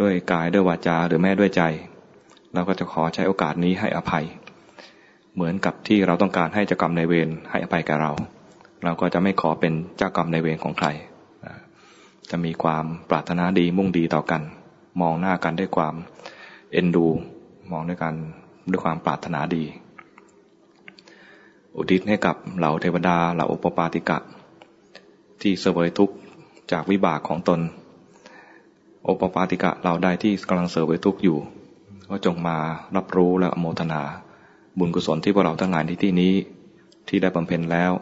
[0.00, 1.62] ด้วยกายด้วยวาจาหรือแม่ด้วยใจ
[2.52, 4.24] เราก็จะขอใช้โอกาสนี้ให้อภัย
[5.34, 8.12] เหมือนกับที่เราต้องการให้เจ้ากรรมในเวรให้อภัยแก่เรา
[8.84, 10.88] เราก็จะไม่ขอเป็นเจ้ากรรมในเวรของใคร
[12.30, 14.42] จะมีความปรารถนาดีมุ่งดีต่อกัน
[15.00, 15.94] มองหน้ากันด้วยความ
[16.72, 17.06] เอ็นดู
[17.72, 18.14] มองด้วยกัน
[18.70, 19.64] ด้วยความปรารถนาดี
[21.76, 24.18] อุทิศให้กับเหล่าเทวดาเหล่าอุปปาติกะ
[25.40, 26.14] ที่เสวยทุกข์
[26.72, 27.60] จากวิบากของตน
[29.04, 31.38] โอปปาติกะเราใดที่กำลังเสวยทุกข์อยู่
[32.10, 32.56] ก็จงมา
[32.96, 34.02] รับรู้และอโมทนา
[34.78, 36.34] บุญกุศลที่พวกเราทั้งหลายในที่นี้
[37.08, 37.92] ที่ได้บำเพ็ญแล้ว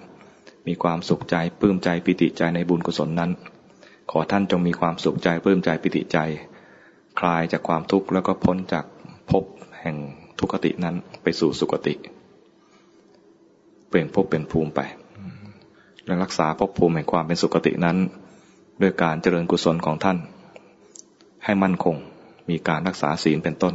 [0.66, 3.30] มีความสุขใจปลื้มใจปิติใจในบุญกุศลนั้น
[4.10, 6.18] ขอท่านจงมีความสุขใจปลื้มใจปิติใจ
[7.18, 8.84] คลายจากความทุกข์แล้วก็พ้นจาก
[9.30, 9.44] ภพ
[9.80, 9.96] แห่ง
[10.38, 11.94] ทุกขตินั้นไปสู่สุคติ
[13.88, 14.80] เปลี่ยนภพเป็นภูมิไป
[16.06, 17.96] และรักษาภพภูมิแห่งความเป็นสุคตินั้น
[18.82, 20.18] ด้วยการเจริญกุศลของท่าน
[21.44, 21.96] ให้มั่นคง
[22.48, 23.74] มีการรักษาศีลเป็นต้น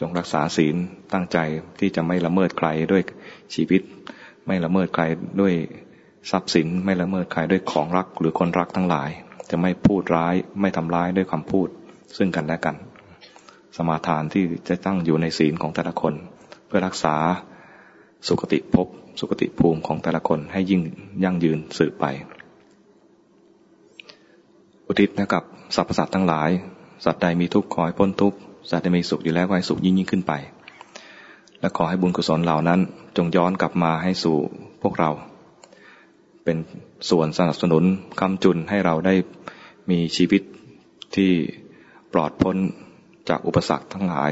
[0.00, 0.76] จงรักษาศีล
[1.12, 1.38] ตั้งใจ
[1.78, 3.02] ที่จะไม่ละเมิดใครด้วย
[3.54, 3.82] ชีวิต
[4.46, 5.02] ไม่ละเมิดใคร
[5.40, 5.54] ด้วย
[6.30, 9.10] ทรัพย์สินไม่ละเมิดใครด้วยของรักหรือคนรักทั้งหลาย
[9.50, 11.68] จะไม่พูดร้ายไม่ทำร้ายด้วยคำพูด
[12.16, 12.76] ซึ่งกันและกัน
[13.76, 16.14] สมาทานที่จะตั้งอยู่ในศีลของแต่ละคน
[16.66, 17.14] เพื่อรักษา
[18.28, 18.88] สุขติภพ
[19.20, 20.82] สุขติภูมิของแต่ละคนให้ยิ่ง
[21.24, 22.04] ยั่งยืนสืบไป
[24.86, 26.50] อุทิศนะกับสรรพสัตว์ทั้งหลาย
[27.04, 28.38] สัตว์ใดมีทุกข์ขอให้พ้นทุกข์
[28.70, 30.32] สัตว์ใดมีสุขอยู่แล้วก็ให้สุขยิ่งยิ่งขึ้นไป
[31.60, 32.80] และขอให้บุญกุศลเหล่านั้น
[33.16, 34.36] จงย้อนกลับมาให้สู่
[34.82, 35.10] พวกเรา
[36.44, 36.56] เป็น
[37.10, 37.84] ส่วนสนับสนุน
[38.20, 39.14] คำจุนให้เราได้
[39.90, 40.42] มีชีวิต
[41.16, 41.32] ที่
[42.14, 42.56] ปลอดพ้น
[43.28, 44.30] จากอุปสรรคทั้งหลาย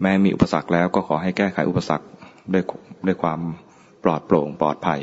[0.00, 2.06] แม้มีอุปสรรคแล้วก็ขอให้แก้ไขอุปสรรค
[2.52, 2.64] ด้วย
[3.06, 3.40] ด้วยความ
[4.04, 5.00] ปลอดโปร่งปลอดภัย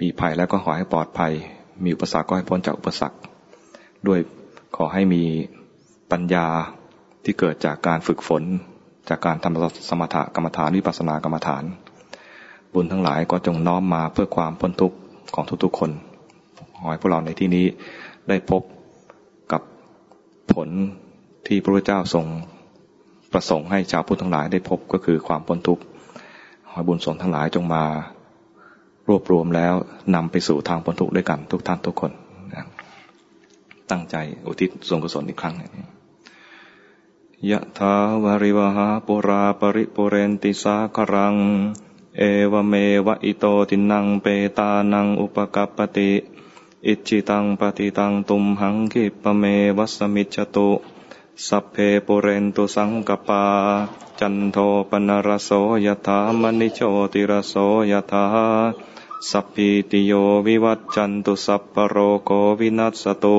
[0.00, 1.32] มีภัยแล้วก็ขอให้ปลอดภัย
[1.84, 3.18] มีอุปสรรคก็ให้พ้นจากอุปสรรค
[4.06, 4.20] ด้วย
[4.76, 5.22] ขอให้มี
[6.12, 6.46] ปัญญา
[7.24, 8.42] ที่เกิดจากการฝึกฝน
[9.08, 11.64] จากการทำสมถกรรมฐานวิปัสสนากรรมฐาน
[12.72, 14.96] บุญทั้งหลายก็จงน้อมมาเพื่อความพ้นทุกข์
[15.34, 15.90] ของทุกๆคน
[16.76, 17.66] ขอให้พวกเราในที่นี้
[18.28, 18.62] ได้พบ
[20.52, 20.68] ผล
[21.46, 22.26] ที่พระพุทธเจ้าทรง
[23.32, 25.82] ประสงค์ให้ชาวพุทธทั้งหลายได้พบก็คือความพ้นทุกข์
[26.70, 27.84] ขอบุญสนทั้งหลายจงมา
[29.08, 29.74] รวบรวมแล้ว
[30.14, 32.12] นำไปสู่ทางพ้นทุกข์ด้วยกันทุกท่านทุกคน
[33.90, 34.16] ตั้งใจ
[34.46, 35.54] อุทิศส่วนกุศลอีกครั้ง
[37.50, 37.94] ยะถา
[38.24, 41.34] วาริวะหาปูราปะริปูเรนติสาคะรัง
[42.18, 42.74] เอวะเม
[43.06, 44.26] วะอิโตทินนังเป
[44.58, 46.10] ตานังอุปะกัปปะติ
[46.88, 49.42] อิจฉิตังปัตถิตังตุมหังขิปปะเม
[49.76, 50.70] วะสะมิชฌะตุ
[51.46, 53.44] สัพเพปูเรนตุสังกัปปา
[54.20, 54.56] จันโท
[54.90, 55.50] ปนรโส
[55.86, 56.80] ยถามณิโช
[57.12, 57.54] ติรโส
[57.90, 58.24] ยถา
[59.30, 60.12] สัพพิติโย
[60.46, 63.38] วิวัตจันตุสัพปโรโกวินัสตุ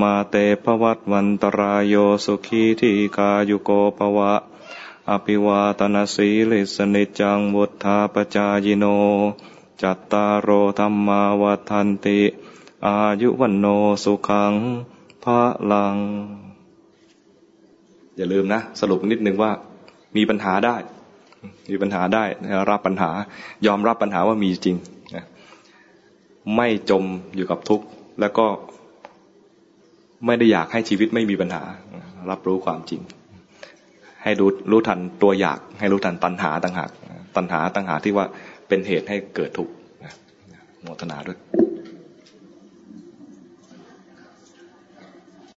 [0.00, 0.34] มาเต
[0.64, 4.32] ภวัตวันตรายโยสุขีทีกายุโกภวะ
[5.10, 8.84] อภิวาตนาสีลิสนิจังวุธาปจายโน
[9.82, 12.20] จัตตารโอธรรมาวัฏันติ
[12.86, 13.66] อายุวันโน
[14.04, 14.52] สุขัง
[15.24, 15.40] พระ
[15.72, 15.96] ลัง
[18.16, 19.50] อย่าลืมนะ สรุปนิดนึงว่า
[20.16, 20.76] มีปัญหาได้
[21.70, 22.24] มีปัญหาได้
[22.70, 23.10] รับปัญหา
[23.66, 24.76] ยอมรับปัญหาว่ามีจริง
[26.56, 27.04] ไม่จม
[27.36, 27.86] อยู่กับทุกข์
[28.20, 28.46] แล้วก็
[30.26, 31.62] ไม่ได้อยากให้ชีวิตไม่มีปัญหา
[32.30, 33.00] รับรู้ความจริง
[34.22, 36.90] ให้รู้รู้ทันตัวอยาก ให้รู้ทันตัณหาต่างหาก
[37.36, 38.26] ตัณหาต่างหากที่ว่า
[38.68, 39.72] เป็นเหตุให้เกิดทุกข์
[40.82, 41.38] โมทนาด้วย